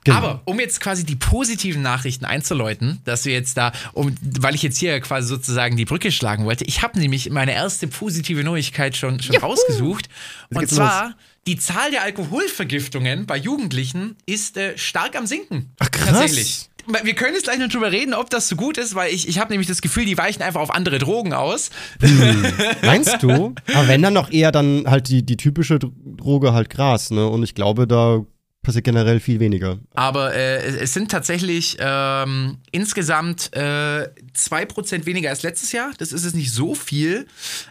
Genau. 0.03 0.17
Aber 0.17 0.41
um 0.43 0.59
jetzt 0.59 0.81
quasi 0.81 1.05
die 1.05 1.15
positiven 1.15 1.81
Nachrichten 1.81 2.25
einzuläuten, 2.25 2.99
dass 3.05 3.23
wir 3.23 3.31
jetzt 3.31 3.55
da, 3.55 3.71
um, 3.93 4.13
weil 4.21 4.55
ich 4.55 4.61
jetzt 4.61 4.77
hier 4.77 4.99
quasi 4.99 5.29
sozusagen 5.29 5.77
die 5.77 5.85
Brücke 5.85 6.11
schlagen 6.11 6.43
wollte, 6.43 6.65
ich 6.65 6.81
habe 6.81 6.99
nämlich 6.99 7.29
meine 7.29 7.53
erste 7.53 7.87
positive 7.87 8.43
Neuigkeit 8.43 8.97
schon, 8.97 9.21
schon 9.21 9.37
rausgesucht. 9.37 10.09
Und 10.53 10.67
zwar, 10.67 11.05
los? 11.05 11.13
die 11.47 11.57
Zahl 11.57 11.91
der 11.91 12.03
Alkoholvergiftungen 12.03 13.25
bei 13.25 13.37
Jugendlichen 13.37 14.17
ist 14.25 14.57
äh, 14.57 14.77
stark 14.77 15.15
am 15.15 15.25
Sinken. 15.25 15.71
Ach, 15.79 15.89
krass. 15.89 16.07
Tatsächlich. 16.07 16.68
Wir 17.03 17.13
können 17.13 17.33
jetzt 17.33 17.43
gleich 17.43 17.59
noch 17.59 17.69
drüber 17.69 17.91
reden, 17.91 18.13
ob 18.13 18.29
das 18.29 18.47
so 18.47 18.55
gut 18.55 18.77
ist, 18.77 18.95
weil 18.95 19.13
ich, 19.13 19.27
ich 19.27 19.39
habe 19.39 19.51
nämlich 19.51 19.67
das 19.67 19.81
Gefühl, 19.81 20.05
die 20.05 20.17
weichen 20.17 20.41
einfach 20.41 20.61
auf 20.61 20.73
andere 20.73 20.97
Drogen 20.97 21.33
aus. 21.33 21.69
Hm. 22.01 22.45
Meinst 22.83 23.21
du? 23.21 23.53
Aber 23.73 23.87
wenn 23.87 24.01
dann 24.01 24.13
noch 24.13 24.31
eher 24.31 24.51
dann 24.51 24.85
halt 24.87 25.09
die, 25.09 25.23
die 25.23 25.37
typische 25.37 25.79
Droge 25.79 26.53
halt 26.53 26.69
Gras, 26.69 27.11
ne? 27.11 27.27
Und 27.27 27.43
ich 27.43 27.55
glaube, 27.55 27.87
da 27.87 28.21
passiert 28.61 28.83
generell 28.83 29.19
viel 29.19 29.39
weniger. 29.39 29.79
Aber 29.95 30.33
äh, 30.35 30.57
es 30.79 30.93
sind 30.93 31.09
tatsächlich 31.09 31.77
ähm, 31.79 32.57
insgesamt 32.71 33.51
äh, 33.53 34.09
2% 34.35 35.05
weniger 35.05 35.29
als 35.29 35.43
letztes 35.43 35.71
Jahr. 35.71 35.91
Das 35.97 36.11
ist 36.11 36.25
es 36.25 36.33
nicht 36.33 36.51
so 36.51 36.75
viel. 36.75 37.25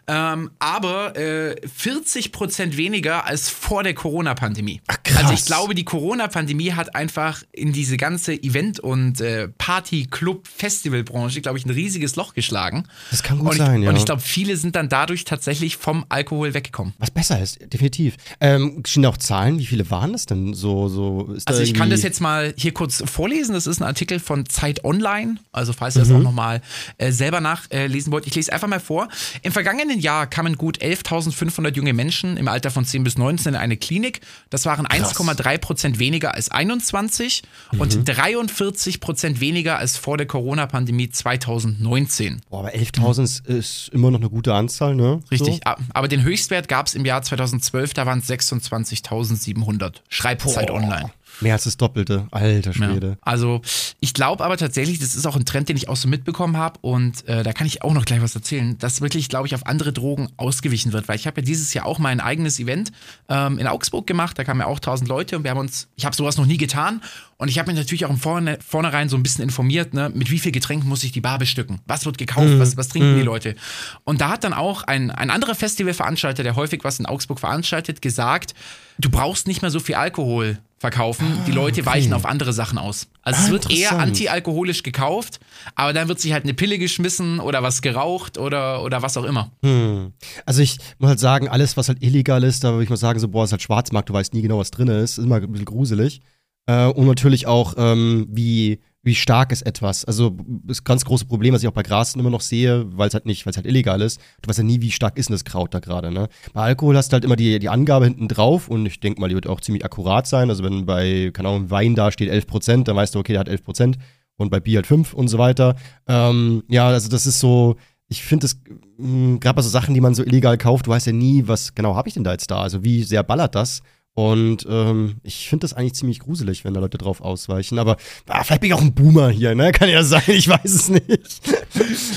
Ähm, 0.06 0.50
aber 0.58 1.14
äh, 1.16 1.56
40% 1.66 2.76
weniger 2.76 3.26
als 3.26 3.50
vor 3.50 3.82
der 3.82 3.94
Corona-Pandemie. 3.94 4.80
Also 5.16 5.34
ich 5.34 5.44
glaube, 5.44 5.74
die 5.74 5.84
Corona-Pandemie 5.84 6.72
hat 6.72 6.94
einfach 6.94 7.42
in 7.52 7.72
diese 7.72 7.96
ganze 7.96 8.32
Event- 8.32 8.80
und 8.80 9.20
äh, 9.20 9.48
Party-, 9.48 10.06
Club-, 10.06 10.48
Festivalbranche, 10.48 11.42
glaube 11.42 11.58
ich, 11.58 11.66
ein 11.66 11.70
riesiges 11.70 12.16
Loch 12.16 12.32
geschlagen. 12.32 12.84
Das 13.10 13.22
kann 13.22 13.38
gut 13.38 13.48
und 13.48 13.52
ich, 13.52 13.58
sein, 13.58 13.82
ja. 13.82 13.90
Und 13.90 13.96
ich 13.96 14.06
glaube, 14.06 14.22
viele 14.22 14.56
sind 14.56 14.74
dann 14.74 14.88
dadurch 14.88 15.24
tatsächlich 15.24 15.76
vom 15.76 16.06
Alkohol 16.08 16.54
weggekommen. 16.54 16.94
Was 16.98 17.10
besser 17.10 17.40
ist, 17.40 17.58
definitiv. 17.72 18.16
Ähm, 18.40 18.82
stehen 18.86 19.04
auch 19.04 19.18
Zahlen? 19.18 19.58
Wie 19.58 19.66
viele 19.66 19.90
waren 19.90 20.12
das 20.12 20.24
denn 20.24 20.54
so? 20.54 20.87
So 20.88 21.34
also 21.44 21.62
ich 21.62 21.74
kann 21.74 21.90
das 21.90 22.02
jetzt 22.02 22.20
mal 22.20 22.54
hier 22.56 22.72
kurz 22.72 23.02
vorlesen. 23.06 23.54
Das 23.54 23.66
ist 23.66 23.80
ein 23.80 23.84
Artikel 23.84 24.20
von 24.20 24.46
Zeit 24.46 24.84
Online. 24.84 25.36
Also 25.52 25.72
falls 25.72 25.96
ihr 25.96 26.04
mhm. 26.04 26.08
das 26.08 26.16
auch 26.16 26.22
nochmal 26.22 26.62
äh, 26.98 27.12
selber 27.12 27.40
nachlesen 27.40 28.12
wollt. 28.12 28.26
Ich 28.26 28.34
lese 28.34 28.52
einfach 28.52 28.68
mal 28.68 28.80
vor. 28.80 29.08
Im 29.42 29.52
vergangenen 29.52 30.00
Jahr 30.00 30.26
kamen 30.26 30.56
gut 30.56 30.78
11.500 30.78 31.74
junge 31.74 31.92
Menschen 31.92 32.36
im 32.36 32.48
Alter 32.48 32.70
von 32.70 32.84
10 32.84 33.04
bis 33.04 33.18
19 33.18 33.54
in 33.54 33.60
eine 33.60 33.76
Klinik. 33.76 34.20
Das 34.50 34.66
waren 34.66 34.86
1,3 34.86 35.58
Prozent 35.58 35.98
weniger 35.98 36.34
als 36.34 36.50
21 36.50 37.42
mhm. 37.72 37.80
und 37.80 38.08
43 38.08 39.00
Prozent 39.00 39.40
weniger 39.40 39.78
als 39.78 39.96
vor 39.96 40.16
der 40.16 40.26
Corona-Pandemie 40.26 41.10
2019. 41.10 42.40
Boah, 42.50 42.60
aber 42.60 42.70
11.000 42.70 43.42
mhm. 43.48 43.56
ist 43.56 43.88
immer 43.90 44.10
noch 44.10 44.20
eine 44.20 44.30
gute 44.30 44.54
Anzahl, 44.54 44.94
ne? 44.94 45.20
Richtig. 45.30 45.60
So? 45.64 45.74
Aber 45.92 46.08
den 46.08 46.22
Höchstwert 46.22 46.68
gab 46.68 46.86
es 46.86 46.94
im 46.94 47.04
Jahr 47.04 47.22
2012. 47.22 47.94
Da 47.94 48.06
waren 48.06 48.20
es 48.20 48.28
26.700. 48.28 49.96
Schreibt 50.08 50.44
Boah. 50.44 50.52
Zeit 50.68 50.76
Online. 50.76 51.10
Mehr 51.40 51.52
als 51.52 51.64
das 51.64 51.76
Doppelte. 51.76 52.26
Alter 52.32 52.72
Schwede. 52.72 53.10
Ja. 53.10 53.16
Also, 53.20 53.60
ich 54.00 54.12
glaube 54.12 54.44
aber 54.44 54.56
tatsächlich, 54.56 54.98
das 54.98 55.14
ist 55.14 55.24
auch 55.24 55.36
ein 55.36 55.44
Trend, 55.44 55.68
den 55.68 55.76
ich 55.76 55.88
auch 55.88 55.94
so 55.94 56.08
mitbekommen 56.08 56.56
habe. 56.56 56.80
Und 56.80 57.28
äh, 57.28 57.44
da 57.44 57.52
kann 57.52 57.66
ich 57.66 57.82
auch 57.82 57.92
noch 57.92 58.04
gleich 58.04 58.20
was 58.20 58.34
erzählen, 58.34 58.76
dass 58.78 59.00
wirklich, 59.00 59.28
glaube 59.28 59.46
ich, 59.46 59.54
auf 59.54 59.64
andere 59.66 59.92
Drogen 59.92 60.30
ausgewichen 60.36 60.92
wird. 60.92 61.06
Weil 61.06 61.14
ich 61.14 61.28
habe 61.28 61.40
ja 61.40 61.44
dieses 61.44 61.72
Jahr 61.74 61.86
auch 61.86 62.00
mein 62.00 62.18
eigenes 62.18 62.58
Event 62.58 62.90
ähm, 63.28 63.58
in 63.58 63.68
Augsburg 63.68 64.06
gemacht. 64.06 64.36
Da 64.36 64.42
kamen 64.42 64.60
ja 64.60 64.66
auch 64.66 64.80
tausend 64.80 65.08
Leute 65.08 65.36
und 65.36 65.44
wir 65.44 65.52
haben 65.52 65.58
uns, 65.58 65.86
ich 65.94 66.04
habe 66.04 66.16
sowas 66.16 66.38
noch 66.38 66.46
nie 66.46 66.56
getan. 66.56 67.02
Und 67.40 67.48
ich 67.48 67.58
habe 67.60 67.70
mich 67.70 67.78
natürlich 67.78 68.04
auch 68.04 68.10
im 68.10 68.18
Vorne, 68.18 68.58
Vornherein 68.66 69.08
so 69.08 69.16
ein 69.16 69.22
bisschen 69.22 69.44
informiert, 69.44 69.94
ne, 69.94 70.10
mit 70.12 70.28
wie 70.30 70.40
viel 70.40 70.50
Getränken 70.50 70.88
muss 70.88 71.04
ich 71.04 71.12
die 71.12 71.20
Bar 71.20 71.38
bestücken? 71.38 71.80
Was 71.86 72.04
wird 72.04 72.18
gekauft? 72.18 72.48
Mm. 72.48 72.58
Was, 72.58 72.76
was 72.76 72.88
trinken 72.88 73.14
mm. 73.14 73.18
die 73.18 73.22
Leute? 73.22 73.54
Und 74.02 74.20
da 74.20 74.30
hat 74.30 74.42
dann 74.42 74.52
auch 74.52 74.82
ein, 74.82 75.12
ein 75.12 75.30
anderer 75.30 75.54
Festivalveranstalter, 75.54 76.42
der 76.42 76.56
häufig 76.56 76.82
was 76.82 76.98
in 76.98 77.06
Augsburg 77.06 77.38
veranstaltet, 77.38 78.02
gesagt, 78.02 78.54
du 78.98 79.08
brauchst 79.08 79.46
nicht 79.46 79.62
mehr 79.62 79.70
so 79.70 79.78
viel 79.78 79.94
Alkohol 79.94 80.58
verkaufen. 80.78 81.26
Ah, 81.26 81.44
die 81.46 81.52
Leute 81.52 81.82
okay. 81.82 81.90
weichen 81.90 82.12
auf 82.12 82.24
andere 82.24 82.52
Sachen 82.52 82.76
aus. 82.76 83.08
Also 83.22 83.38
ah, 83.38 83.44
es 83.44 83.50
wird 83.50 83.70
eher 83.70 83.98
antialkoholisch 83.98 84.82
gekauft, 84.82 85.38
aber 85.74 85.92
dann 85.92 86.08
wird 86.08 86.20
sich 86.20 86.32
halt 86.32 86.44
eine 86.44 86.54
Pille 86.54 86.78
geschmissen 86.78 87.40
oder 87.40 87.62
was 87.62 87.82
geraucht 87.82 88.38
oder, 88.38 88.82
oder 88.82 89.02
was 89.02 89.16
auch 89.16 89.24
immer. 89.24 89.50
Hm. 89.62 90.12
Also 90.44 90.62
ich 90.62 90.78
muss 90.98 91.10
halt 91.10 91.20
sagen, 91.20 91.48
alles, 91.48 91.76
was 91.76 91.88
halt 91.88 92.02
illegal 92.02 92.42
ist, 92.42 92.64
da 92.64 92.72
würde 92.72 92.84
ich 92.84 92.90
mal 92.90 92.96
sagen, 92.96 93.18
so, 93.20 93.28
boah, 93.28 93.44
ist 93.44 93.52
halt 93.52 93.62
Schwarzmarkt, 93.62 94.08
du 94.08 94.12
weißt 94.12 94.34
nie 94.34 94.42
genau, 94.42 94.58
was 94.58 94.70
drin 94.70 94.88
ist. 94.88 95.18
Ist 95.18 95.24
immer 95.24 95.36
ein 95.36 95.50
bisschen 95.50 95.66
gruselig. 95.66 96.20
Äh, 96.68 96.86
und 96.86 97.06
natürlich 97.06 97.46
auch, 97.46 97.74
ähm, 97.78 98.28
wie, 98.30 98.80
wie 99.02 99.14
stark 99.14 99.52
ist 99.52 99.62
etwas. 99.62 100.04
Also 100.04 100.36
das 100.64 100.84
ganz 100.84 101.04
große 101.06 101.24
Problem, 101.24 101.54
was 101.54 101.62
ich 101.62 101.68
auch 101.68 101.72
bei 101.72 101.82
Gras 101.82 102.14
immer 102.14 102.28
noch 102.28 102.42
sehe, 102.42 102.84
weil 102.96 103.08
es 103.08 103.14
halt 103.14 103.24
nicht, 103.24 103.46
weil 103.46 103.52
es 103.52 103.56
halt 103.56 103.66
illegal 103.66 104.02
ist. 104.02 104.20
Du 104.42 104.48
weißt 104.48 104.58
ja 104.58 104.64
nie, 104.64 104.82
wie 104.82 104.90
stark 104.90 105.18
ist 105.18 105.30
denn 105.30 105.34
das 105.34 105.46
Kraut 105.46 105.72
da 105.72 105.80
gerade. 105.80 106.12
Ne? 106.12 106.28
Bei 106.52 106.62
Alkohol 106.62 106.96
hast 106.96 107.10
du 107.10 107.14
halt 107.14 107.24
immer 107.24 107.36
die, 107.36 107.58
die 107.58 107.70
Angabe 107.70 108.04
hinten 108.04 108.28
drauf 108.28 108.68
und 108.68 108.84
ich 108.84 109.00
denke 109.00 109.18
mal, 109.18 109.28
die 109.28 109.34
wird 109.34 109.46
auch 109.46 109.62
ziemlich 109.62 109.84
akkurat 109.84 110.26
sein. 110.26 110.50
Also 110.50 110.62
wenn 110.62 110.84
bei, 110.84 111.30
keine 111.32 111.48
Ahnung, 111.48 111.70
Wein 111.70 111.94
da 111.94 112.12
steht 112.12 112.28
11 112.28 112.46
Prozent, 112.46 112.88
dann 112.88 112.96
weißt 112.96 113.14
du, 113.14 113.18
okay, 113.18 113.32
der 113.32 113.40
hat 113.40 113.48
11 113.48 113.64
Prozent 113.64 113.98
und 114.36 114.50
bei 114.50 114.60
Bier 114.60 114.78
halt 114.78 114.86
5 114.86 115.14
und 115.14 115.28
so 115.28 115.38
weiter. 115.38 115.74
Ähm, 116.06 116.64
ja, 116.68 116.88
also 116.88 117.08
das 117.08 117.26
ist 117.26 117.40
so, 117.40 117.76
ich 118.08 118.22
finde 118.22 118.44
es 118.44 118.62
gerade 118.62 119.54
bei 119.54 119.62
so 119.62 119.70
Sachen, 119.70 119.94
die 119.94 120.02
man 120.02 120.14
so 120.14 120.22
illegal 120.22 120.58
kauft, 120.58 120.86
du 120.86 120.90
weißt 120.90 121.06
ja 121.06 121.12
nie, 121.14 121.44
was 121.46 121.74
genau 121.74 121.96
habe 121.96 122.08
ich 122.08 122.14
denn 122.14 122.24
da 122.24 122.32
jetzt 122.32 122.50
da? 122.50 122.60
Also 122.60 122.84
wie 122.84 123.04
sehr 123.04 123.22
ballert 123.22 123.54
das? 123.54 123.80
Und 124.18 124.66
ähm, 124.68 125.20
ich 125.22 125.48
finde 125.48 125.62
das 125.62 125.74
eigentlich 125.74 125.94
ziemlich 125.94 126.18
gruselig, 126.18 126.64
wenn 126.64 126.74
da 126.74 126.80
Leute 126.80 126.98
drauf 126.98 127.20
ausweichen. 127.20 127.78
Aber 127.78 127.96
ah, 128.26 128.42
vielleicht 128.42 128.62
bin 128.62 128.70
ich 128.70 128.74
auch 128.74 128.80
ein 128.80 128.92
Boomer 128.92 129.30
hier, 129.30 129.54
ne? 129.54 129.70
Kann 129.72 129.88
ja 129.88 130.02
sein, 130.02 130.24
ich 130.26 130.48
weiß 130.48 130.64
es 130.64 130.88
nicht. 130.88 131.06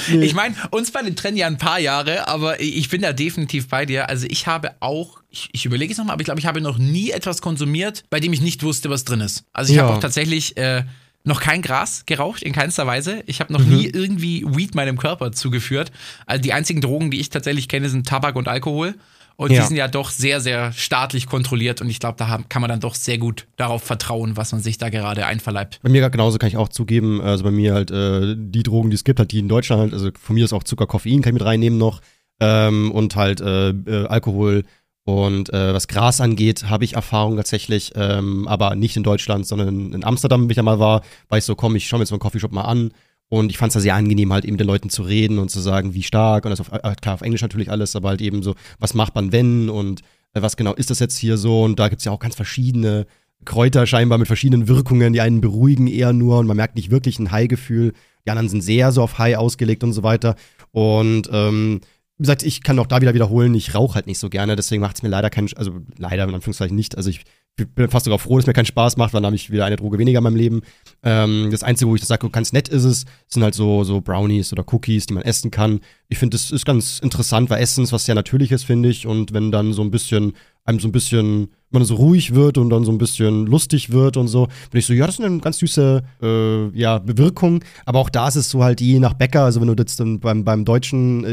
nee. 0.10 0.16
Ich 0.26 0.34
meine, 0.34 0.56
uns 0.72 0.90
bei 0.90 1.04
dem 1.04 1.16
Trend 1.16 1.38
ja 1.38 1.46
ein 1.46 1.60
paar 1.60 1.78
Jahre, 1.78 2.28
aber 2.28 2.60
ich 2.60 2.90
bin 2.90 3.04
da 3.04 3.14
definitiv 3.14 3.68
bei 3.68 3.86
dir. 3.86 4.10
Also 4.10 4.26
ich 4.28 4.48
habe 4.48 4.72
auch, 4.80 5.22
ich, 5.30 5.50
ich 5.52 5.64
überlege 5.68 5.92
es 5.92 6.00
nochmal, 6.00 6.14
aber 6.14 6.22
ich 6.22 6.26
glaube, 6.26 6.40
ich 6.40 6.48
habe 6.48 6.60
noch 6.60 6.80
nie 6.80 7.12
etwas 7.12 7.40
konsumiert, 7.40 8.04
bei 8.10 8.20
dem 8.20 8.34
ich 8.34 8.42
nicht 8.42 8.64
wusste, 8.64 8.90
was 8.90 9.06
drin 9.06 9.22
ist. 9.22 9.44
Also 9.54 9.70
ich 9.70 9.78
ja. 9.78 9.84
habe 9.84 9.94
auch 9.94 10.00
tatsächlich. 10.00 10.58
Äh, 10.58 10.86
noch 11.24 11.40
kein 11.40 11.62
Gras 11.62 12.08
geraucht, 12.08 12.42
in 12.42 12.52
keinster 12.52 12.88
Weise. 12.88 13.22
Ich 13.28 13.42
habe 13.42 13.54
noch 13.54 13.64
mhm. 13.64 13.76
nie 13.76 13.86
irgendwie 13.86 14.44
Weed 14.44 14.74
meinem 14.74 14.98
Körper 14.98 15.32
zugeführt. 15.32 15.92
Also 16.26 16.42
die 16.42 16.52
einzigen 16.52 16.82
Drogen, 16.82 17.12
die 17.12 17.20
ich 17.20 17.30
tatsächlich 17.30 17.70
kenne, 17.70 17.90
sind 17.90 18.08
Tabak 18.08 18.36
und 18.36 18.48
Alkohol. 18.48 18.96
Und 19.42 19.50
ja. 19.50 19.62
die 19.62 19.68
sind 19.70 19.78
ja 19.78 19.88
doch 19.88 20.12
sehr, 20.12 20.40
sehr 20.40 20.72
staatlich 20.72 21.26
kontrolliert 21.26 21.82
und 21.82 21.90
ich 21.90 22.00
glaube, 22.00 22.16
da 22.16 22.42
kann 22.48 22.62
man 22.62 22.70
dann 22.70 22.80
doch 22.80 22.94
sehr 22.94 23.18
gut 23.18 23.48
darauf 23.58 23.82
vertrauen, 23.82 24.38
was 24.38 24.52
man 24.52 24.62
sich 24.62 24.78
da 24.78 24.90
gerade 24.90 25.26
einverleibt. 25.26 25.80
Bei 25.82 25.90
mir 25.90 26.08
genauso 26.12 26.38
kann 26.38 26.48
ich 26.48 26.58
auch 26.58 26.70
zugeben, 26.70 27.22
also 27.22 27.44
bei 27.44 27.50
mir 27.50 27.74
halt 27.74 27.90
äh, 27.90 28.36
die 28.38 28.62
Drogen, 28.62 28.92
die 28.92 28.96
es 28.98 29.04
gibt, 29.04 29.18
halt 29.18 29.32
die 29.32 29.40
in 29.40 29.48
Deutschland 29.48 29.82
halt, 29.82 29.94
also 29.94 30.12
von 30.14 30.36
mir 30.36 30.46
ist 30.46 30.54
auch 30.54 30.62
Zucker, 30.62 30.86
Koffein 30.86 31.24
kann 31.24 31.32
ich 31.32 31.40
mit 31.40 31.44
reinnehmen 31.44 31.80
noch 31.80 32.02
ähm, 32.40 32.92
und 32.92 33.16
halt 33.16 33.42
äh, 33.42 33.70
äh, 33.70 34.06
Alkohol 34.06 34.64
und 35.06 35.52
äh, 35.52 35.74
was 35.74 35.88
Gras 35.88 36.22
angeht, 36.22 36.70
habe 36.70 36.84
ich 36.84 36.94
Erfahrung 36.94 37.36
tatsächlich, 37.36 37.94
ähm, 37.96 38.48
aber 38.48 38.76
nicht 38.76 38.96
in 38.96 39.02
Deutschland, 39.02 39.48
sondern 39.48 39.92
in 39.92 40.04
Amsterdam, 40.04 40.50
wie 40.50 40.52
ich 40.52 40.58
ja 40.58 40.62
mal 40.62 40.78
war, 40.78 41.02
war 41.30 41.40
ich 41.40 41.46
so, 41.46 41.56
komm, 41.56 41.76
ich 41.76 41.88
schaue 41.88 41.98
mir 41.98 42.04
jetzt 42.04 42.12
mal 42.12 42.18
einen 42.18 42.22
Coffeeshop 42.22 42.52
mal 42.52 42.66
an 42.66 42.92
und 43.32 43.50
ich 43.50 43.58
fand 43.58 43.70
es 43.70 43.76
da 43.76 43.80
sehr 43.80 43.96
angenehm, 43.96 44.34
halt 44.34 44.44
eben 44.44 44.58
den 44.58 44.68
Leuten 44.68 44.90
zu 44.90 45.04
reden 45.04 45.40
und 45.40 45.50
zu 45.50 45.62
sagen, 45.62 45.94
wie 45.94 46.04
stark. 46.04 46.44
Und 46.44 46.52
das 46.52 46.60
auf, 46.60 46.70
äh, 46.74 46.96
klar, 47.00 47.14
auf 47.14 47.22
Englisch 47.22 47.42
natürlich 47.42 47.72
alles, 47.72 47.96
aber 47.96 48.10
halt 48.10 48.20
eben 48.20 48.44
so, 48.44 48.56
was 48.78 48.94
macht 48.94 49.16
man, 49.16 49.32
wenn 49.32 49.70
und 49.70 50.02
äh, 50.34 50.42
was 50.42 50.58
genau 50.58 50.74
ist 50.74 50.90
das 50.90 51.00
jetzt 51.00 51.18
hier 51.18 51.38
so? 51.38 51.64
Und 51.64 51.80
da 51.80 51.88
gibt 51.88 52.00
es 52.00 52.06
ja 52.06 52.12
auch 52.12 52.20
ganz 52.20 52.36
verschiedene 52.36 53.08
Kräuter 53.46 53.88
scheinbar 53.88 54.18
mit 54.18 54.28
verschiedenen 54.28 54.68
Wirkungen. 54.68 55.14
Die 55.14 55.22
einen 55.22 55.40
beruhigen 55.40 55.88
eher 55.88 56.12
nur 56.12 56.40
und 56.40 56.46
man 56.46 56.58
merkt 56.58 56.76
nicht 56.76 56.92
wirklich 56.92 57.20
ein 57.20 57.32
High-Gefühl. 57.32 57.94
Die 58.26 58.32
anderen 58.32 58.50
sind 58.50 58.64
sehr 58.64 58.92
so 58.92 59.02
auf 59.02 59.18
High 59.18 59.38
ausgelegt 59.38 59.86
und 59.86 59.94
so 59.94 60.04
weiter. 60.04 60.36
Und 60.72 61.30
ähm, 61.32 61.80
wie 62.18 62.24
gesagt, 62.24 62.44
ich 62.44 62.64
kann 62.64 62.78
auch 62.80 62.88
da 62.88 63.00
wieder 63.00 63.14
wiederholen, 63.14 63.56
ich 63.56 63.74
rauche 63.74 63.96
halt 63.96 64.08
nicht 64.08 64.20
so 64.20 64.30
gerne, 64.30 64.58
deswegen 64.58 64.82
macht 64.82 64.98
es 64.98 65.04
mir 65.04 65.10
leider 65.10 65.30
keinen, 65.30 65.48
also 65.56 65.80
leider 65.98 66.26
in 66.26 66.36
Anführungszeichen 66.36 66.76
nicht. 66.76 66.98
Also 66.98 67.10
ich 67.10 67.22
Ich 67.51 67.51
bin 67.56 67.90
fast 67.90 68.06
sogar 68.06 68.20
froh, 68.20 68.38
dass 68.38 68.48
mir 68.48 68.54
keinen 68.54 68.66
Spaß 68.66 68.98
macht, 68.98 69.14
weil 69.14 69.22
dann 69.22 69.28
habe 69.28 69.36
ich 69.36 69.52
wieder 69.52 69.66
eine 69.66 69.76
Droge 69.76 69.98
weniger 69.98 70.20
in 70.20 70.24
meinem 70.24 70.36
Leben. 70.36 70.62
Ähm, 71.04 71.50
das 71.52 71.64
Einzige, 71.64 71.90
wo 71.90 71.96
ich 71.96 72.04
sage, 72.04 72.30
ganz 72.30 72.54
nett 72.54 72.68
ist 72.68 72.84
es, 72.84 73.06
sind 73.28 73.44
halt 73.44 73.56
so, 73.56 73.84
so 73.84 74.02
Brownies 74.02 74.52
oder 74.52 74.64
Cookies, 74.72 75.06
die 75.06 75.14
man 75.14 75.24
essen 75.24 75.52
kann. 75.52 75.82
Ich 76.08 76.18
finde, 76.18 76.36
das 76.36 76.52
ist 76.52 76.66
ganz 76.66 77.00
interessant, 77.00 77.50
weil 77.50 77.62
Essen 77.62 77.84
ist 77.84 77.94
was 77.94 78.06
sehr 78.06 78.16
Natürliches, 78.16 78.64
finde 78.64 78.90
ich. 78.90 79.06
Und 79.08 79.34
wenn 79.34 79.52
dann 79.52 79.74
so 79.74 79.82
ein 79.82 79.92
bisschen, 79.92 80.34
einem 80.66 80.80
so 80.80 80.88
ein 80.88 80.92
bisschen, 80.92 81.50
wenn 81.70 81.82
man 81.82 81.86
so 81.86 81.96
ruhig 81.96 82.34
wird 82.34 82.58
und 82.58 82.70
dann 82.70 82.84
so 82.84 82.92
ein 82.92 82.98
bisschen 82.98 83.46
lustig 83.46 83.92
wird 83.92 84.18
und 84.18 84.28
so, 84.28 84.48
bin 84.72 84.80
ich 84.80 84.86
so, 84.86 84.94
ja, 84.94 85.06
das 85.06 85.20
ist 85.20 85.26
eine 85.26 85.40
ganz 85.40 85.60
süße 85.60 86.02
äh, 86.22 86.78
ja, 86.78 87.00
Bewirkung. 87.00 87.64
Aber 87.86 88.00
auch 88.00 88.10
da 88.10 88.28
ist 88.28 88.36
es 88.36 88.50
so 88.50 88.64
halt 88.64 88.82
je 88.82 89.00
nach 89.00 89.14
Bäcker, 89.14 89.44
also 89.44 89.62
wenn 89.62 89.68
du 89.68 89.76
jetzt 89.78 90.00
dann 90.00 90.20
beim, 90.20 90.44
beim 90.44 90.66
Deutschen, 90.66 91.24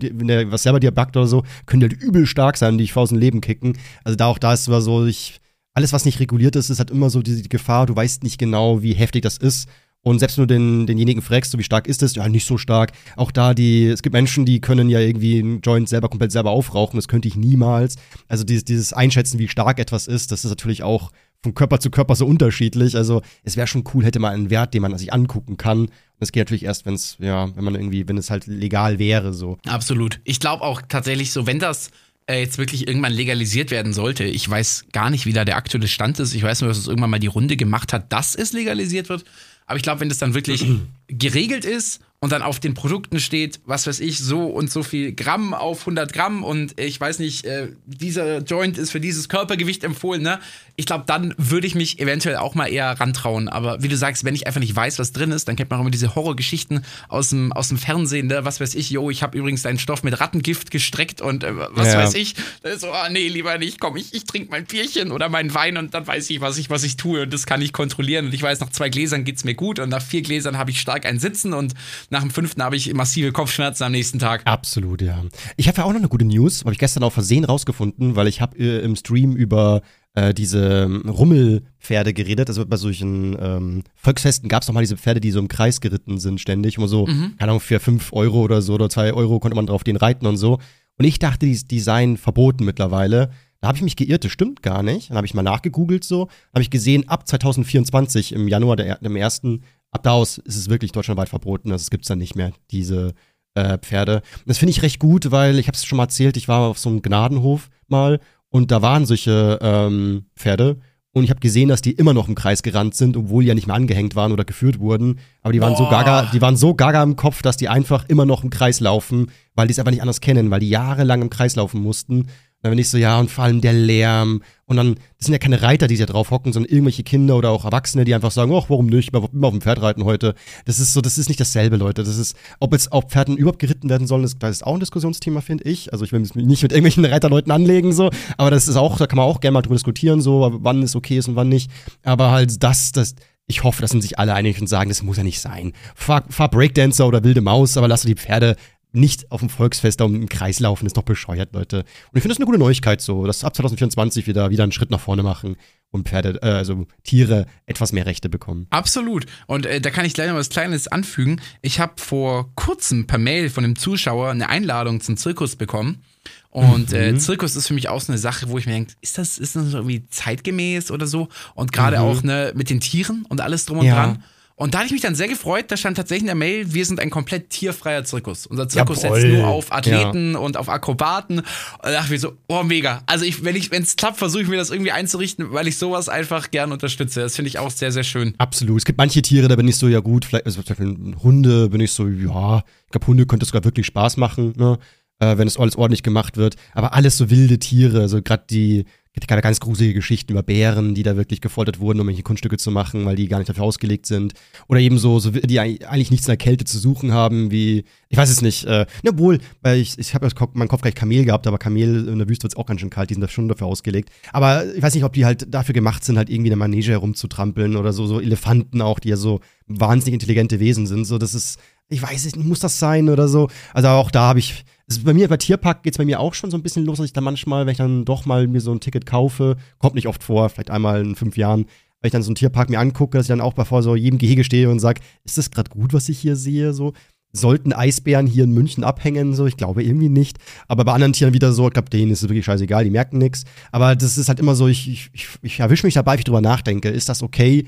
wenn 0.00 0.28
der 0.28 0.50
was 0.50 0.64
selber 0.64 0.80
dir 0.80 0.90
backt 0.90 1.16
oder 1.16 1.26
so, 1.26 1.44
können 1.66 1.80
die 1.80 1.88
halt 1.88 2.02
übel 2.02 2.26
stark 2.26 2.56
sein, 2.56 2.78
die 2.78 2.84
ich 2.84 2.96
aus 2.96 3.10
dem 3.10 3.18
Leben 3.18 3.40
kicken. 3.40 3.78
Also 4.04 4.16
da 4.16 4.26
auch 4.26 4.38
da 4.38 4.52
ist 4.52 4.68
es 4.68 4.84
so, 4.84 5.06
ich 5.06 5.40
alles, 5.76 5.92
was 5.92 6.06
nicht 6.06 6.20
reguliert 6.20 6.56
ist, 6.56 6.70
ist 6.70 6.78
halt 6.78 6.90
immer 6.90 7.10
so 7.10 7.20
die, 7.20 7.42
die 7.42 7.50
Gefahr, 7.50 7.84
du 7.84 7.94
weißt 7.94 8.22
nicht 8.22 8.38
genau, 8.38 8.82
wie 8.82 8.94
heftig 8.94 9.22
das 9.22 9.36
ist. 9.36 9.68
Und 10.00 10.20
selbst 10.20 10.38
du 10.38 10.46
den, 10.46 10.86
denjenigen 10.86 11.20
fragst, 11.20 11.50
so 11.50 11.58
wie 11.58 11.64
stark 11.64 11.86
ist 11.86 12.02
es, 12.02 12.14
ja, 12.14 12.26
nicht 12.30 12.46
so 12.46 12.56
stark. 12.56 12.92
Auch 13.16 13.30
da, 13.30 13.52
die, 13.52 13.88
es 13.88 14.02
gibt 14.02 14.14
Menschen, 14.14 14.46
die 14.46 14.62
können 14.62 14.88
ja 14.88 15.00
irgendwie 15.00 15.38
einen 15.38 15.60
Joint 15.60 15.88
selber 15.88 16.08
komplett 16.08 16.32
selber 16.32 16.50
aufrauchen. 16.50 16.96
Das 16.96 17.08
könnte 17.08 17.28
ich 17.28 17.36
niemals. 17.36 17.96
Also 18.26 18.42
dieses, 18.42 18.64
dieses 18.64 18.92
Einschätzen, 18.94 19.38
wie 19.38 19.48
stark 19.48 19.78
etwas 19.78 20.06
ist, 20.06 20.32
das 20.32 20.46
ist 20.46 20.50
natürlich 20.50 20.82
auch 20.82 21.10
von 21.42 21.52
Körper 21.52 21.78
zu 21.78 21.90
Körper 21.90 22.14
so 22.14 22.24
unterschiedlich. 22.24 22.96
Also 22.96 23.20
es 23.42 23.58
wäre 23.58 23.66
schon 23.66 23.84
cool, 23.92 24.04
hätte 24.04 24.18
man 24.18 24.32
einen 24.32 24.48
Wert, 24.48 24.72
den 24.72 24.80
man 24.80 24.96
sich 24.96 25.12
angucken 25.12 25.58
kann. 25.58 25.80
Und 25.80 25.90
das 26.20 26.32
geht 26.32 26.40
natürlich 26.40 26.64
erst, 26.64 26.86
wenn 26.86 26.94
es, 26.94 27.16
ja, 27.18 27.54
wenn 27.54 27.64
man 27.64 27.74
irgendwie, 27.74 28.08
wenn 28.08 28.16
es 28.16 28.30
halt 28.30 28.46
legal 28.46 28.98
wäre, 28.98 29.34
so. 29.34 29.58
Absolut. 29.66 30.20
Ich 30.24 30.40
glaube 30.40 30.62
auch 30.62 30.80
tatsächlich 30.88 31.32
so, 31.32 31.46
wenn 31.46 31.58
das 31.58 31.90
jetzt 32.34 32.58
wirklich 32.58 32.88
irgendwann 32.88 33.12
legalisiert 33.12 33.70
werden 33.70 33.92
sollte. 33.92 34.24
Ich 34.24 34.48
weiß 34.48 34.86
gar 34.92 35.10
nicht, 35.10 35.26
wie 35.26 35.32
da 35.32 35.44
der 35.44 35.56
aktuelle 35.56 35.88
Stand 35.88 36.18
ist. 36.18 36.34
Ich 36.34 36.42
weiß 36.42 36.60
nur, 36.60 36.68
dass 36.68 36.78
es 36.78 36.88
irgendwann 36.88 37.10
mal 37.10 37.18
die 37.18 37.28
Runde 37.28 37.56
gemacht 37.56 37.92
hat, 37.92 38.12
dass 38.12 38.34
es 38.34 38.52
legalisiert 38.52 39.08
wird. 39.08 39.24
Aber 39.66 39.76
ich 39.76 39.82
glaube, 39.82 40.00
wenn 40.00 40.08
das 40.08 40.18
dann 40.18 40.34
wirklich 40.34 40.64
geregelt 41.08 41.64
ist 41.64 42.00
und 42.18 42.32
dann 42.32 42.42
auf 42.42 42.60
den 42.60 42.74
Produkten 42.74 43.20
steht, 43.20 43.60
was 43.66 43.86
weiß 43.86 44.00
ich, 44.00 44.18
so 44.18 44.46
und 44.46 44.70
so 44.70 44.82
viel 44.82 45.12
Gramm 45.12 45.52
auf 45.52 45.80
100 45.80 46.12
Gramm 46.12 46.44
und 46.44 46.78
ich 46.80 46.98
weiß 46.98 47.18
nicht, 47.18 47.44
äh, 47.44 47.68
dieser 47.84 48.38
Joint 48.38 48.78
ist 48.78 48.90
für 48.90 49.00
dieses 49.00 49.28
Körpergewicht 49.28 49.84
empfohlen, 49.84 50.22
ne? 50.22 50.40
Ich 50.76 50.86
glaube, 50.86 51.04
dann 51.06 51.34
würde 51.38 51.66
ich 51.66 51.74
mich 51.74 52.00
eventuell 52.00 52.36
auch 52.36 52.54
mal 52.54 52.66
eher 52.66 52.98
rantrauen. 53.00 53.48
Aber 53.48 53.82
wie 53.82 53.88
du 53.88 53.96
sagst, 53.96 54.24
wenn 54.24 54.34
ich 54.34 54.46
einfach 54.46 54.60
nicht 54.60 54.74
weiß, 54.74 54.98
was 54.98 55.12
drin 55.12 55.30
ist, 55.30 55.48
dann 55.48 55.56
kennt 55.56 55.70
man 55.70 55.78
auch 55.78 55.82
immer 55.82 55.90
diese 55.90 56.14
Horrorgeschichten 56.14 56.84
aus 57.08 57.30
dem, 57.30 57.52
aus 57.52 57.68
dem 57.68 57.78
Fernsehen, 57.78 58.28
ne? 58.28 58.44
Was 58.44 58.60
weiß 58.60 58.74
ich, 58.74 58.90
yo, 58.90 59.10
ich 59.10 59.22
habe 59.22 59.36
übrigens 59.36 59.62
deinen 59.62 59.78
Stoff 59.78 60.02
mit 60.02 60.18
Rattengift 60.18 60.70
gestreckt 60.70 61.20
und 61.20 61.44
äh, 61.44 61.52
was 61.54 61.88
ja. 61.88 61.98
weiß 61.98 62.14
ich. 62.14 62.34
So, 62.78 62.90
ah, 62.90 63.08
nee, 63.10 63.28
lieber 63.28 63.58
nicht, 63.58 63.78
komm, 63.78 63.96
ich, 63.96 64.14
ich 64.14 64.24
trinke 64.24 64.50
mein 64.50 64.64
Bierchen 64.64 65.12
oder 65.12 65.28
meinen 65.28 65.52
Wein 65.52 65.76
und 65.76 65.92
dann 65.92 66.06
weiß 66.06 66.30
ich, 66.30 66.40
was 66.40 66.56
ich, 66.56 66.70
was 66.70 66.82
ich 66.82 66.96
tue 66.96 67.22
und 67.22 67.32
das 67.32 67.44
kann 67.44 67.60
ich 67.60 67.72
kontrollieren. 67.72 68.26
Und 68.26 68.34
ich 68.34 68.42
weiß, 68.42 68.60
nach 68.60 68.70
zwei 68.70 68.88
Gläsern 68.88 69.24
geht's 69.24 69.44
mir 69.44 69.54
gut 69.56 69.78
und 69.78 69.88
nach 69.88 70.02
vier 70.02 70.22
Gläsern 70.22 70.58
habe 70.58 70.70
ich 70.70 70.80
stark 70.80 71.06
ein 71.06 71.18
Sitzen 71.18 71.52
und 71.52 71.74
nach 72.10 72.20
dem 72.20 72.30
fünften 72.30 72.62
habe 72.62 72.76
ich 72.76 72.92
massive 72.94 73.32
Kopfschmerzen 73.32 73.84
am 73.84 73.92
nächsten 73.92 74.18
Tag. 74.18 74.42
Absolut, 74.44 75.02
ja. 75.02 75.22
Ich 75.56 75.68
habe 75.68 75.78
ja 75.78 75.84
auch 75.84 75.92
noch 75.92 75.98
eine 75.98 76.08
gute 76.08 76.24
News, 76.24 76.60
habe 76.60 76.72
ich 76.72 76.78
gestern 76.78 77.02
auch 77.02 77.12
versehen 77.12 77.44
rausgefunden, 77.44 78.16
weil 78.16 78.28
ich 78.28 78.40
habe 78.40 78.58
äh, 78.58 78.80
im 78.80 78.96
Stream 78.96 79.34
über 79.34 79.82
äh, 80.14 80.34
diese 80.34 80.88
Rummelpferde 81.06 82.12
geredet. 82.12 82.48
Also 82.48 82.66
bei 82.66 82.76
solchen 82.76 83.36
ähm, 83.40 83.82
Volksfesten 83.94 84.48
gab 84.48 84.62
es 84.62 84.72
mal 84.72 84.80
diese 84.80 84.96
Pferde, 84.96 85.20
die 85.20 85.30
so 85.30 85.38
im 85.38 85.48
Kreis 85.48 85.80
geritten 85.80 86.18
sind 86.18 86.40
ständig. 86.40 86.78
Immer 86.78 86.88
so, 86.88 87.06
mhm. 87.06 87.34
keine 87.38 87.52
Ahnung, 87.52 87.60
für 87.60 87.78
5 87.78 88.12
Euro 88.12 88.40
oder 88.40 88.62
so 88.62 88.74
oder 88.74 88.88
2 88.88 89.12
Euro 89.12 89.38
konnte 89.38 89.56
man 89.56 89.66
drauf 89.66 89.84
den 89.84 89.96
reiten 89.96 90.26
und 90.26 90.36
so. 90.36 90.58
Und 90.98 91.04
ich 91.04 91.18
dachte, 91.18 91.46
die, 91.46 91.68
die 91.68 91.80
seien 91.80 92.16
verboten 92.16 92.64
mittlerweile. 92.64 93.30
Da 93.60 93.68
habe 93.68 93.76
ich 93.76 93.82
mich 93.82 93.96
geirrt, 93.96 94.24
das 94.24 94.32
stimmt 94.32 94.62
gar 94.62 94.82
nicht. 94.82 95.10
Dann 95.10 95.16
habe 95.16 95.26
ich 95.26 95.34
mal 95.34 95.42
nachgegoogelt 95.42 96.04
so, 96.04 96.28
habe 96.52 96.62
ich 96.62 96.70
gesehen, 96.70 97.08
ab 97.08 97.26
2024 97.26 98.32
im 98.32 98.48
Januar, 98.48 98.76
der, 98.76 98.96
dem 98.98 99.16
ersten, 99.16 99.62
ab 99.90 100.02
da 100.02 100.12
aus 100.12 100.38
ist 100.38 100.56
es 100.56 100.68
wirklich 100.68 100.92
deutschlandweit 100.92 101.28
verboten. 101.28 101.72
Also 101.72 101.82
es 101.82 101.90
gibt 101.90 102.04
es 102.04 102.08
dann 102.08 102.18
nicht 102.18 102.36
mehr, 102.36 102.52
diese 102.70 103.14
äh, 103.54 103.78
Pferde. 103.78 104.16
Und 104.16 104.48
das 104.48 104.58
finde 104.58 104.70
ich 104.70 104.82
recht 104.82 104.98
gut, 104.98 105.30
weil 105.30 105.58
ich 105.58 105.68
habe 105.68 105.76
es 105.76 105.84
schon 105.84 105.96
mal 105.96 106.04
erzählt, 106.04 106.36
ich 106.36 106.48
war 106.48 106.60
auf 106.60 106.78
so 106.78 106.88
einem 106.88 107.02
Gnadenhof 107.02 107.68
mal 107.88 108.20
und 108.50 108.70
da 108.70 108.82
waren 108.82 109.06
solche 109.06 109.58
ähm, 109.62 110.26
Pferde. 110.36 110.78
Und 111.12 111.24
ich 111.24 111.30
habe 111.30 111.40
gesehen, 111.40 111.70
dass 111.70 111.80
die 111.80 111.92
immer 111.92 112.12
noch 112.12 112.28
im 112.28 112.34
Kreis 112.34 112.62
gerannt 112.62 112.94
sind, 112.94 113.16
obwohl 113.16 113.42
die 113.42 113.48
ja 113.48 113.54
nicht 113.54 113.66
mehr 113.66 113.74
angehängt 113.74 114.14
waren 114.16 114.32
oder 114.32 114.44
geführt 114.44 114.78
wurden. 114.78 115.18
Aber 115.40 115.54
die 115.54 115.62
waren 115.62 115.74
so 115.74 115.88
gaga, 115.88 116.30
die 116.30 116.42
waren 116.42 116.58
so 116.58 116.74
gaga 116.74 117.02
im 117.02 117.16
Kopf, 117.16 117.40
dass 117.40 117.56
die 117.56 117.70
einfach 117.70 118.04
immer 118.08 118.26
noch 118.26 118.44
im 118.44 118.50
Kreis 118.50 118.80
laufen, 118.80 119.30
weil 119.54 119.66
die 119.66 119.72
es 119.72 119.78
einfach 119.78 119.92
nicht 119.92 120.02
anders 120.02 120.20
kennen, 120.20 120.50
weil 120.50 120.60
die 120.60 120.68
jahrelang 120.68 121.22
im 121.22 121.30
Kreis 121.30 121.56
laufen 121.56 121.80
mussten 121.80 122.26
dann 122.66 122.72
bin 122.72 122.80
ich 122.80 122.88
so, 122.88 122.98
ja, 122.98 123.18
und 123.20 123.30
vor 123.30 123.44
allem 123.44 123.60
der 123.60 123.72
Lärm. 123.72 124.42
Und 124.64 124.76
dann, 124.76 124.94
das 124.94 125.26
sind 125.26 125.32
ja 125.32 125.38
keine 125.38 125.62
Reiter, 125.62 125.86
die 125.86 125.96
da 125.96 126.04
drauf 126.04 126.32
hocken, 126.32 126.52
sondern 126.52 126.72
irgendwelche 126.72 127.04
Kinder 127.04 127.36
oder 127.36 127.50
auch 127.50 127.64
Erwachsene, 127.64 128.04
die 128.04 128.12
einfach 128.12 128.32
sagen, 128.32 128.52
ach, 128.52 128.68
warum 128.68 128.86
nicht? 128.86 129.04
Ich 129.04 129.12
bin 129.12 129.22
auf 129.22 129.50
dem 129.52 129.60
Pferd 129.60 129.80
reiten 129.80 130.04
heute. 130.04 130.34
Das 130.64 130.80
ist 130.80 130.92
so, 130.92 131.00
das 131.00 131.16
ist 131.16 131.28
nicht 131.28 131.38
dasselbe, 131.38 131.76
Leute. 131.76 132.02
Das 132.02 132.16
ist, 132.16 132.36
ob 132.58 132.72
jetzt 132.72 132.90
auch 132.90 133.04
Pferden 133.04 133.36
überhaupt 133.36 133.60
geritten 133.60 133.88
werden 133.88 134.08
sollen, 134.08 134.22
das, 134.22 134.36
das 134.36 134.50
ist 134.50 134.66
auch 134.66 134.74
ein 134.74 134.80
Diskussionsthema, 134.80 135.42
finde 135.42 135.62
ich. 135.62 135.92
Also 135.92 136.04
ich 136.04 136.10
will 136.10 136.18
mich 136.18 136.34
nicht 136.34 136.62
mit 136.64 136.72
irgendwelchen 136.72 137.04
Reiterleuten 137.04 137.52
anlegen, 137.52 137.92
so. 137.92 138.10
Aber 138.36 138.50
das 138.50 138.66
ist 138.66 138.74
auch, 138.74 138.98
da 138.98 139.06
kann 139.06 139.18
man 139.18 139.26
auch 139.26 139.38
gerne 139.38 139.52
mal 139.52 139.62
drüber 139.62 139.76
diskutieren, 139.76 140.20
so, 140.20 140.50
wann 140.60 140.82
es 140.82 140.96
okay 140.96 141.18
ist 141.18 141.28
und 141.28 141.36
wann 141.36 141.48
nicht. 141.48 141.70
Aber 142.02 142.32
halt 142.32 142.60
das, 142.64 142.90
das, 142.90 143.14
ich 143.46 143.62
hoffe, 143.62 143.80
dass 143.80 143.92
sind 143.92 144.00
sich 144.00 144.18
alle 144.18 144.34
einig 144.34 144.60
und 144.60 144.66
sagen, 144.66 144.90
das 144.90 145.04
muss 145.04 145.18
ja 145.18 145.22
nicht 145.22 145.40
sein. 145.40 145.72
Fahr, 145.94 146.24
fahr 146.28 146.50
Breakdancer 146.50 147.06
oder 147.06 147.22
wilde 147.22 147.40
Maus, 147.40 147.76
aber 147.76 147.86
lass 147.86 148.02
die 148.02 148.16
Pferde 148.16 148.56
nicht 148.96 149.30
auf 149.30 149.40
dem 149.40 149.48
Volksfest 149.48 150.00
da 150.00 150.04
um 150.04 150.12
den 150.12 150.28
Kreis 150.28 150.58
laufen, 150.58 150.86
ist 150.86 150.96
doch 150.96 151.02
bescheuert, 151.02 151.52
Leute. 151.52 151.78
Und 151.78 152.16
ich 152.16 152.22
finde 152.22 152.28
das 152.28 152.38
eine 152.38 152.46
gute 152.46 152.58
Neuigkeit 152.58 153.00
so, 153.00 153.26
dass 153.26 153.44
ab 153.44 153.54
2024 153.54 154.26
wieder, 154.26 154.50
wieder 154.50 154.62
einen 154.62 154.72
Schritt 154.72 154.90
nach 154.90 155.00
vorne 155.00 155.22
machen 155.22 155.56
und 155.90 156.08
Pferde, 156.08 156.40
äh, 156.42 156.46
also 156.46 156.86
Tiere 157.04 157.46
etwas 157.66 157.92
mehr 157.92 158.06
Rechte 158.06 158.28
bekommen. 158.28 158.66
Absolut. 158.70 159.26
Und 159.46 159.66
äh, 159.66 159.80
da 159.80 159.90
kann 159.90 160.04
ich 160.04 160.14
gleich 160.14 160.28
noch 160.28 160.36
was 160.36 160.48
Kleines 160.48 160.88
anfügen. 160.88 161.40
Ich 161.62 161.78
habe 161.78 161.94
vor 161.96 162.50
kurzem 162.54 163.06
per 163.06 163.18
Mail 163.18 163.50
von 163.50 163.64
einem 163.64 163.76
Zuschauer 163.76 164.30
eine 164.30 164.48
Einladung 164.48 165.00
zum 165.00 165.16
Zirkus 165.16 165.56
bekommen. 165.56 166.02
Und 166.50 166.92
äh, 166.92 167.12
mhm. 167.12 167.16
äh, 167.16 167.20
Zirkus 167.20 167.54
ist 167.54 167.68
für 167.68 167.74
mich 167.74 167.88
auch 167.88 168.00
so 168.00 168.12
eine 168.12 168.18
Sache, 168.18 168.48
wo 168.48 168.56
ich 168.56 168.66
mir 168.66 168.72
denke, 168.72 168.94
ist 169.02 169.18
das, 169.18 169.38
ist 169.38 169.56
das 169.56 169.74
irgendwie 169.74 170.06
zeitgemäß 170.08 170.90
oder 170.90 171.06
so? 171.06 171.28
Und 171.54 171.72
gerade 171.72 171.98
mhm. 171.98 172.02
auch 172.02 172.22
ne, 172.22 172.52
mit 172.56 172.70
den 172.70 172.80
Tieren 172.80 173.26
und 173.28 173.40
alles 173.40 173.66
drum 173.66 173.78
und 173.78 173.86
ja. 173.86 173.94
dran. 173.94 174.24
Und 174.58 174.72
da 174.72 174.78
hatte 174.78 174.86
ich 174.86 174.92
mich 174.92 175.02
dann 175.02 175.14
sehr 175.14 175.28
gefreut, 175.28 175.66
da 175.68 175.76
stand 175.76 175.98
tatsächlich 175.98 176.22
in 176.22 176.28
der 176.28 176.34
Mail, 176.34 176.72
wir 176.72 176.86
sind 176.86 176.98
ein 176.98 177.10
komplett 177.10 177.50
tierfreier 177.50 178.04
Zirkus. 178.04 178.46
Unser 178.46 178.66
Zirkus 178.66 179.02
Jawohl. 179.02 179.20
setzt 179.20 179.32
nur 179.34 179.46
auf 179.46 179.70
Athleten 179.70 180.32
ja. 180.32 180.38
und 180.38 180.56
auf 180.56 180.70
Akrobaten. 180.70 181.40
Und 181.40 181.46
da 181.82 181.90
dachte 181.90 182.06
ich 182.06 182.10
mir 182.12 182.18
so, 182.18 182.32
oh 182.48 182.62
mega. 182.62 183.02
Also 183.04 183.26
ich, 183.26 183.44
wenn 183.44 183.54
ich, 183.54 183.70
wenn 183.70 183.82
es 183.82 183.96
klappt, 183.96 184.16
versuche 184.16 184.42
ich 184.42 184.48
mir 184.48 184.56
das 184.56 184.70
irgendwie 184.70 184.92
einzurichten, 184.92 185.52
weil 185.52 185.68
ich 185.68 185.76
sowas 185.76 186.08
einfach 186.08 186.50
gern 186.50 186.72
unterstütze. 186.72 187.20
Das 187.20 187.36
finde 187.36 187.50
ich 187.50 187.58
auch 187.58 187.70
sehr, 187.70 187.92
sehr 187.92 188.02
schön. 188.02 188.34
Absolut. 188.38 188.78
Es 188.78 188.86
gibt 188.86 188.96
manche 188.96 189.20
Tiere, 189.20 189.48
da 189.48 189.56
bin 189.56 189.68
ich 189.68 189.76
so, 189.76 189.88
ja 189.88 190.00
gut, 190.00 190.24
vielleicht, 190.24 190.46
also 190.46 190.62
zum 190.62 190.74
Beispiel 190.74 191.14
Hunde, 191.22 191.68
bin 191.68 191.82
ich 191.82 191.92
so, 191.92 192.08
ja, 192.08 192.62
ich 192.86 192.92
glaube, 192.92 193.06
Hunde 193.08 193.26
könnte 193.26 193.44
sogar 193.44 193.62
wirklich 193.64 193.84
Spaß 193.84 194.16
machen, 194.16 194.54
ne? 194.56 194.78
Äh, 195.18 195.38
wenn 195.38 195.48
es 195.48 195.58
alles 195.58 195.76
ordentlich 195.76 196.02
gemacht 196.02 196.38
wird. 196.38 196.56
Aber 196.72 196.94
alles 196.94 197.18
so 197.18 197.28
wilde 197.28 197.58
Tiere, 197.58 198.00
also 198.00 198.22
gerade 198.22 198.44
die, 198.48 198.84
gibt 199.16 199.28
gerade 199.28 199.40
ganz 199.40 199.60
gruselige 199.60 199.94
Geschichten 199.94 200.32
über 200.32 200.42
Bären, 200.42 200.94
die 200.94 201.02
da 201.02 201.16
wirklich 201.16 201.40
gefoltert 201.40 201.80
wurden, 201.80 202.00
um 202.00 202.06
irgendwelche 202.06 202.22
Kunststücke 202.22 202.58
zu 202.58 202.70
machen, 202.70 203.06
weil 203.06 203.16
die 203.16 203.28
gar 203.28 203.38
nicht 203.38 203.48
dafür 203.48 203.64
ausgelegt 203.64 204.04
sind. 204.04 204.34
Oder 204.68 204.80
eben 204.80 204.98
so, 204.98 205.18
so 205.18 205.30
die 205.30 205.58
eigentlich 205.58 206.10
nichts 206.10 206.26
in 206.26 206.32
der 206.32 206.36
Kälte 206.36 206.66
zu 206.66 206.78
suchen 206.78 207.12
haben, 207.12 207.50
wie, 207.50 207.84
ich 208.10 208.18
weiß 208.18 208.28
es 208.28 208.42
nicht, 208.42 208.66
äh, 208.66 208.84
wohl, 209.14 209.38
weil 209.62 209.78
ich, 209.78 209.98
ich 209.98 210.14
habe 210.14 210.28
meinen 210.52 210.68
Kopf 210.68 210.82
gleich 210.82 210.94
Kamel 210.94 211.24
gehabt, 211.24 211.46
aber 211.46 211.56
Kamel 211.56 212.08
in 212.08 212.18
der 212.18 212.28
Wüste 212.28 212.44
wird 212.44 212.58
auch 212.58 212.66
ganz 212.66 212.82
schön 212.82 212.90
kalt, 212.90 213.08
die 213.08 213.14
sind 213.14 213.22
da 213.22 213.28
schon 213.28 213.48
dafür 213.48 213.68
ausgelegt. 213.68 214.10
Aber 214.32 214.66
ich 214.74 214.82
weiß 214.82 214.94
nicht, 214.94 215.04
ob 215.04 215.14
die 215.14 215.24
halt 215.24 215.46
dafür 215.52 215.72
gemacht 215.72 216.04
sind, 216.04 216.18
halt 216.18 216.28
irgendwie 216.28 216.48
in 216.48 216.52
der 216.52 216.58
Manege 216.58 216.92
herumzutrampeln 216.92 217.76
oder 217.76 217.94
so, 217.94 218.06
so 218.06 218.20
Elefanten 218.20 218.82
auch, 218.82 218.98
die 218.98 219.08
ja 219.08 219.16
so 219.16 219.40
wahnsinnig 219.66 220.12
intelligente 220.12 220.60
Wesen 220.60 220.86
sind. 220.86 221.06
So, 221.06 221.16
das 221.16 221.34
ist, 221.34 221.58
ich 221.88 222.02
weiß 222.02 222.26
nicht, 222.26 222.36
muss 222.36 222.60
das 222.60 222.78
sein 222.78 223.08
oder 223.08 223.28
so. 223.28 223.48
Also 223.72 223.88
auch 223.88 224.10
da 224.10 224.28
habe 224.28 224.40
ich 224.40 224.64
ist 224.88 225.04
bei 225.04 225.12
mir 225.12 225.28
bei 225.28 225.36
Tierpark 225.36 225.82
geht 225.82 225.94
es 225.94 225.98
bei 225.98 226.04
mir 226.04 226.20
auch 226.20 226.34
schon 226.34 226.50
so 226.50 226.56
ein 226.56 226.62
bisschen 226.62 226.84
los, 226.84 226.98
dass 226.98 227.06
ich 227.06 227.12
dann 227.12 227.24
manchmal, 227.24 227.66
wenn 227.66 227.72
ich 227.72 227.78
dann 227.78 228.04
doch 228.04 228.24
mal 228.24 228.46
mir 228.46 228.60
so 228.60 228.72
ein 228.72 228.80
Ticket 228.80 229.06
kaufe, 229.06 229.56
kommt 229.78 229.94
nicht 229.94 230.06
oft 230.06 230.22
vor, 230.22 230.48
vielleicht 230.48 230.70
einmal 230.70 231.00
in 231.00 231.16
fünf 231.16 231.36
Jahren, 231.36 231.66
wenn 232.00 232.08
ich 232.08 232.12
dann 232.12 232.22
so 232.22 232.28
einen 232.28 232.36
Tierpark 232.36 232.70
mir 232.70 232.78
angucke, 232.78 233.18
dass 233.18 233.26
ich 233.26 233.30
dann 233.30 233.40
auch 233.40 233.54
vor 233.66 233.82
so 233.82 233.96
jedem 233.96 234.18
Gehege 234.18 234.44
stehe 234.44 234.70
und 234.70 234.78
sage, 234.78 235.00
ist 235.24 235.38
das 235.38 235.50
gerade 235.50 235.70
gut, 235.70 235.92
was 235.92 236.08
ich 236.08 236.18
hier 236.18 236.36
sehe? 236.36 236.72
So, 236.72 236.92
sollten 237.32 237.72
Eisbären 237.72 238.26
hier 238.26 238.44
in 238.44 238.52
München 238.52 238.84
abhängen? 238.84 239.34
So, 239.34 239.46
ich 239.46 239.56
glaube 239.56 239.82
irgendwie 239.82 240.08
nicht. 240.08 240.38
Aber 240.68 240.84
bei 240.84 240.92
anderen 240.92 241.12
Tieren 241.12 241.34
wieder 241.34 241.52
so, 241.52 241.66
ich 241.66 241.72
glaube, 241.72 241.90
denen 241.90 242.12
ist 242.12 242.22
es 242.22 242.28
wirklich 242.28 242.44
scheißegal, 242.44 242.84
die 242.84 242.90
merken 242.90 243.18
nichts. 243.18 243.44
Aber 243.72 243.96
das 243.96 244.18
ist 244.18 244.28
halt 244.28 244.40
immer 244.40 244.54
so, 244.54 244.68
ich, 244.68 244.88
ich, 244.88 245.10
ich, 245.12 245.28
ich 245.42 245.60
erwische 245.60 245.86
mich 245.86 245.94
dabei, 245.94 246.14
wie 246.14 246.18
ich 246.18 246.24
drüber 246.24 246.40
nachdenke. 246.40 246.88
Ist 246.88 247.08
das 247.08 247.22
okay? 247.22 247.66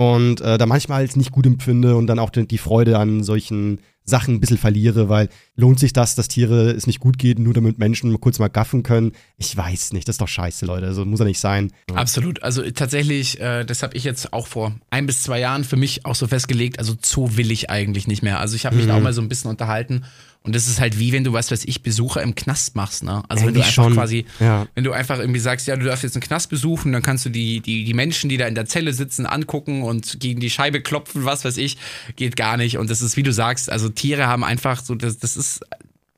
Und 0.00 0.40
äh, 0.40 0.56
da 0.56 0.64
manchmal 0.64 1.04
es 1.04 1.14
nicht 1.14 1.30
gut 1.30 1.44
empfinde 1.44 1.94
und 1.94 2.06
dann 2.06 2.18
auch 2.18 2.30
die, 2.30 2.48
die 2.48 2.56
Freude 2.56 2.98
an 2.98 3.22
solchen 3.22 3.80
Sachen 4.02 4.36
ein 4.36 4.40
bisschen 4.40 4.56
verliere, 4.56 5.10
weil 5.10 5.28
lohnt 5.56 5.78
sich 5.78 5.92
das, 5.92 6.14
dass 6.14 6.26
Tiere 6.26 6.70
es 6.70 6.86
nicht 6.86 7.00
gut 7.00 7.18
geht, 7.18 7.38
nur 7.38 7.52
damit 7.52 7.78
Menschen 7.78 8.18
kurz 8.18 8.38
mal 8.38 8.48
gaffen 8.48 8.82
können? 8.82 9.12
Ich 9.36 9.54
weiß 9.54 9.92
nicht, 9.92 10.08
das 10.08 10.14
ist 10.14 10.22
doch 10.22 10.26
scheiße, 10.26 10.64
Leute. 10.64 10.86
So 10.86 11.02
also, 11.02 11.04
muss 11.04 11.20
er 11.20 11.26
nicht 11.26 11.38
sein. 11.38 11.70
Absolut. 11.92 12.42
Also 12.42 12.62
tatsächlich, 12.70 13.40
äh, 13.40 13.66
das 13.66 13.82
habe 13.82 13.94
ich 13.94 14.04
jetzt 14.04 14.32
auch 14.32 14.46
vor 14.46 14.74
ein 14.88 15.04
bis 15.04 15.22
zwei 15.22 15.38
Jahren 15.38 15.64
für 15.64 15.76
mich 15.76 16.06
auch 16.06 16.14
so 16.14 16.26
festgelegt. 16.26 16.78
Also 16.78 16.94
Zoo 17.02 17.36
will 17.36 17.50
ich 17.50 17.68
eigentlich 17.68 18.08
nicht 18.08 18.22
mehr. 18.22 18.40
Also 18.40 18.56
ich 18.56 18.64
habe 18.64 18.76
mich 18.76 18.86
mhm. 18.86 18.88
da 18.88 18.96
auch 18.96 19.02
mal 19.02 19.12
so 19.12 19.20
ein 19.20 19.28
bisschen 19.28 19.50
unterhalten 19.50 20.06
und 20.42 20.54
das 20.54 20.68
ist 20.68 20.80
halt 20.80 20.98
wie 20.98 21.12
wenn 21.12 21.22
du, 21.22 21.34
was 21.34 21.50
weiß 21.50 21.64
ich, 21.66 21.82
Besucher 21.82 22.22
im 22.22 22.34
Knast 22.34 22.74
machst, 22.74 23.02
ne? 23.02 23.22
Also 23.28 23.46
wenn 23.46 23.52
du 23.52 23.60
einfach 23.60 23.72
schon. 23.72 23.92
quasi, 23.92 24.24
ja. 24.38 24.66
wenn 24.74 24.84
du 24.84 24.92
einfach 24.92 25.18
irgendwie 25.18 25.40
sagst, 25.40 25.66
ja, 25.66 25.76
du 25.76 25.84
darfst 25.84 26.02
jetzt 26.02 26.16
einen 26.16 26.22
Knast 26.22 26.48
besuchen, 26.48 26.92
dann 26.92 27.02
kannst 27.02 27.26
du 27.26 27.28
die, 27.30 27.60
die, 27.60 27.84
die 27.84 27.94
Menschen, 27.94 28.30
die 28.30 28.38
da 28.38 28.46
in 28.46 28.54
der 28.54 28.64
Zelle 28.64 28.94
sitzen, 28.94 29.26
angucken 29.26 29.82
und 29.82 30.18
gegen 30.18 30.40
die 30.40 30.48
Scheibe 30.48 30.80
klopfen, 30.80 31.26
was 31.26 31.44
weiß 31.44 31.58
ich, 31.58 31.76
geht 32.16 32.36
gar 32.36 32.56
nicht. 32.56 32.78
Und 32.78 32.88
das 32.88 33.02
ist, 33.02 33.18
wie 33.18 33.22
du 33.22 33.32
sagst, 33.32 33.70
also 33.70 33.90
Tiere 33.90 34.28
haben 34.28 34.42
einfach 34.42 34.82
so, 34.82 34.94
das, 34.94 35.18
das 35.18 35.36
ist 35.36 35.60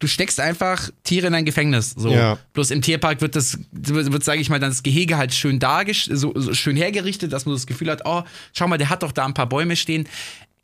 du 0.02 0.08
steckst 0.08 0.40
einfach 0.40 0.90
Tiere 1.04 1.28
in 1.28 1.34
ein 1.34 1.44
Gefängnis. 1.44 1.94
So. 1.96 2.10
Ja. 2.10 2.38
Bloß 2.54 2.72
im 2.72 2.82
Tierpark 2.82 3.20
wird 3.20 3.36
das, 3.36 3.58
wird, 3.70 4.24
sage 4.24 4.40
ich 4.40 4.50
mal, 4.50 4.58
dann 4.58 4.70
das 4.70 4.82
Gehege 4.82 5.16
halt 5.16 5.32
schön 5.32 5.60
dargestellt, 5.60 6.18
so, 6.18 6.32
so, 6.34 6.54
schön 6.54 6.76
hergerichtet, 6.76 7.32
dass 7.32 7.46
man 7.46 7.54
das 7.54 7.66
Gefühl 7.66 7.90
hat, 7.90 8.02
oh, 8.04 8.22
schau 8.52 8.66
mal, 8.66 8.78
der 8.78 8.90
hat 8.90 9.04
doch 9.04 9.12
da 9.12 9.24
ein 9.24 9.34
paar 9.34 9.48
Bäume 9.48 9.76
stehen. 9.76 10.08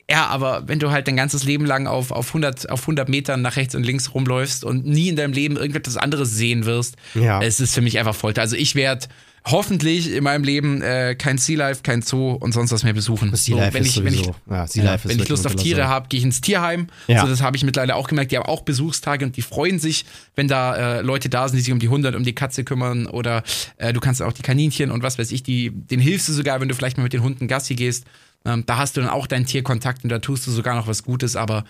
Ja, 0.09 0.27
aber 0.27 0.67
wenn 0.67 0.79
du 0.79 0.89
halt 0.91 1.07
dein 1.07 1.15
ganzes 1.15 1.43
Leben 1.43 1.65
lang 1.65 1.85
auf, 1.85 2.11
auf, 2.11 2.29
100, 2.29 2.69
auf 2.69 2.81
100 2.81 3.07
Metern 3.09 3.41
nach 3.41 3.57
rechts 3.57 3.75
und 3.75 3.83
links 3.83 4.13
rumläufst 4.13 4.63
und 4.63 4.85
nie 4.85 5.09
in 5.09 5.15
deinem 5.15 5.33
Leben 5.33 5.55
irgendetwas 5.55 5.97
anderes 5.97 6.31
sehen 6.31 6.65
wirst, 6.65 6.95
ja. 7.13 7.41
es 7.41 7.59
ist 7.59 7.75
für 7.75 7.81
mich 7.81 7.99
einfach 7.99 8.15
Folter. 8.15 8.41
Also 8.41 8.55
ich 8.55 8.73
werde 8.73 9.07
hoffentlich 9.45 10.11
in 10.11 10.23
meinem 10.23 10.43
Leben 10.43 10.81
äh, 10.81 11.15
kein 11.15 11.37
Sea 11.37 11.57
Life, 11.57 11.81
kein 11.83 12.01
Zoo 12.01 12.31
und 12.31 12.53
sonst 12.53 12.71
was 12.71 12.83
mehr 12.83 12.93
besuchen. 12.93 13.33
Sea 13.35 13.55
Life 13.55 13.69
so, 13.69 13.73
wenn, 13.75 13.83
ist 13.83 13.97
ich, 13.97 14.03
wenn 14.03 14.13
ich, 14.13 14.31
ja, 14.49 14.67
sea 14.67 14.83
Life 14.83 15.07
ja, 15.07 15.13
wenn 15.13 15.21
ich 15.21 15.29
Lust 15.29 15.45
auf 15.45 15.55
Tiere 15.55 15.87
habe, 15.87 16.07
gehe 16.09 16.19
ich 16.19 16.23
ins 16.23 16.41
Tierheim. 16.41 16.87
Ja. 17.07 17.21
So, 17.21 17.27
das 17.27 17.41
habe 17.41 17.55
ich 17.55 17.63
mittlerweile 17.63 17.95
auch 17.95 18.07
gemerkt. 18.07 18.31
Die 18.31 18.37
haben 18.37 18.45
auch 18.45 18.61
Besuchstage 18.61 19.25
und 19.25 19.37
die 19.37 19.41
freuen 19.41 19.79
sich, 19.79 20.05
wenn 20.35 20.47
da 20.47 20.97
äh, 20.97 21.01
Leute 21.01 21.29
da 21.29 21.47
sind, 21.47 21.57
die 21.57 21.63
sich 21.63 21.73
um 21.73 21.79
die 21.79 21.89
Hund 21.89 21.99
um 21.99 22.23
die 22.23 22.33
Katze 22.33 22.63
kümmern 22.63 23.05
oder 23.05 23.43
äh, 23.77 23.93
du 23.93 23.99
kannst 23.99 24.21
auch 24.21 24.33
die 24.33 24.41
Kaninchen 24.41 24.89
und 24.89 25.03
was 25.03 25.19
weiß 25.19 25.31
ich, 25.31 25.43
die, 25.43 25.71
denen 25.71 26.01
hilfst 26.01 26.29
du 26.29 26.33
sogar, 26.33 26.59
wenn 26.61 26.67
du 26.67 26.75
vielleicht 26.75 26.97
mal 26.97 27.03
mit 27.03 27.13
den 27.13 27.21
Hunden 27.21 27.47
Gassi 27.47 27.75
gehst. 27.75 28.05
Ähm, 28.45 28.63
da 28.65 28.77
hast 28.77 28.97
du 28.97 29.01
dann 29.01 29.09
auch 29.09 29.27
deinen 29.27 29.45
Tierkontakt 29.45 30.03
und 30.03 30.09
da 30.09 30.19
tust 30.19 30.47
du 30.47 30.51
sogar 30.51 30.75
noch 30.75 30.87
was 30.87 31.03
Gutes, 31.03 31.35
aber 31.35 31.65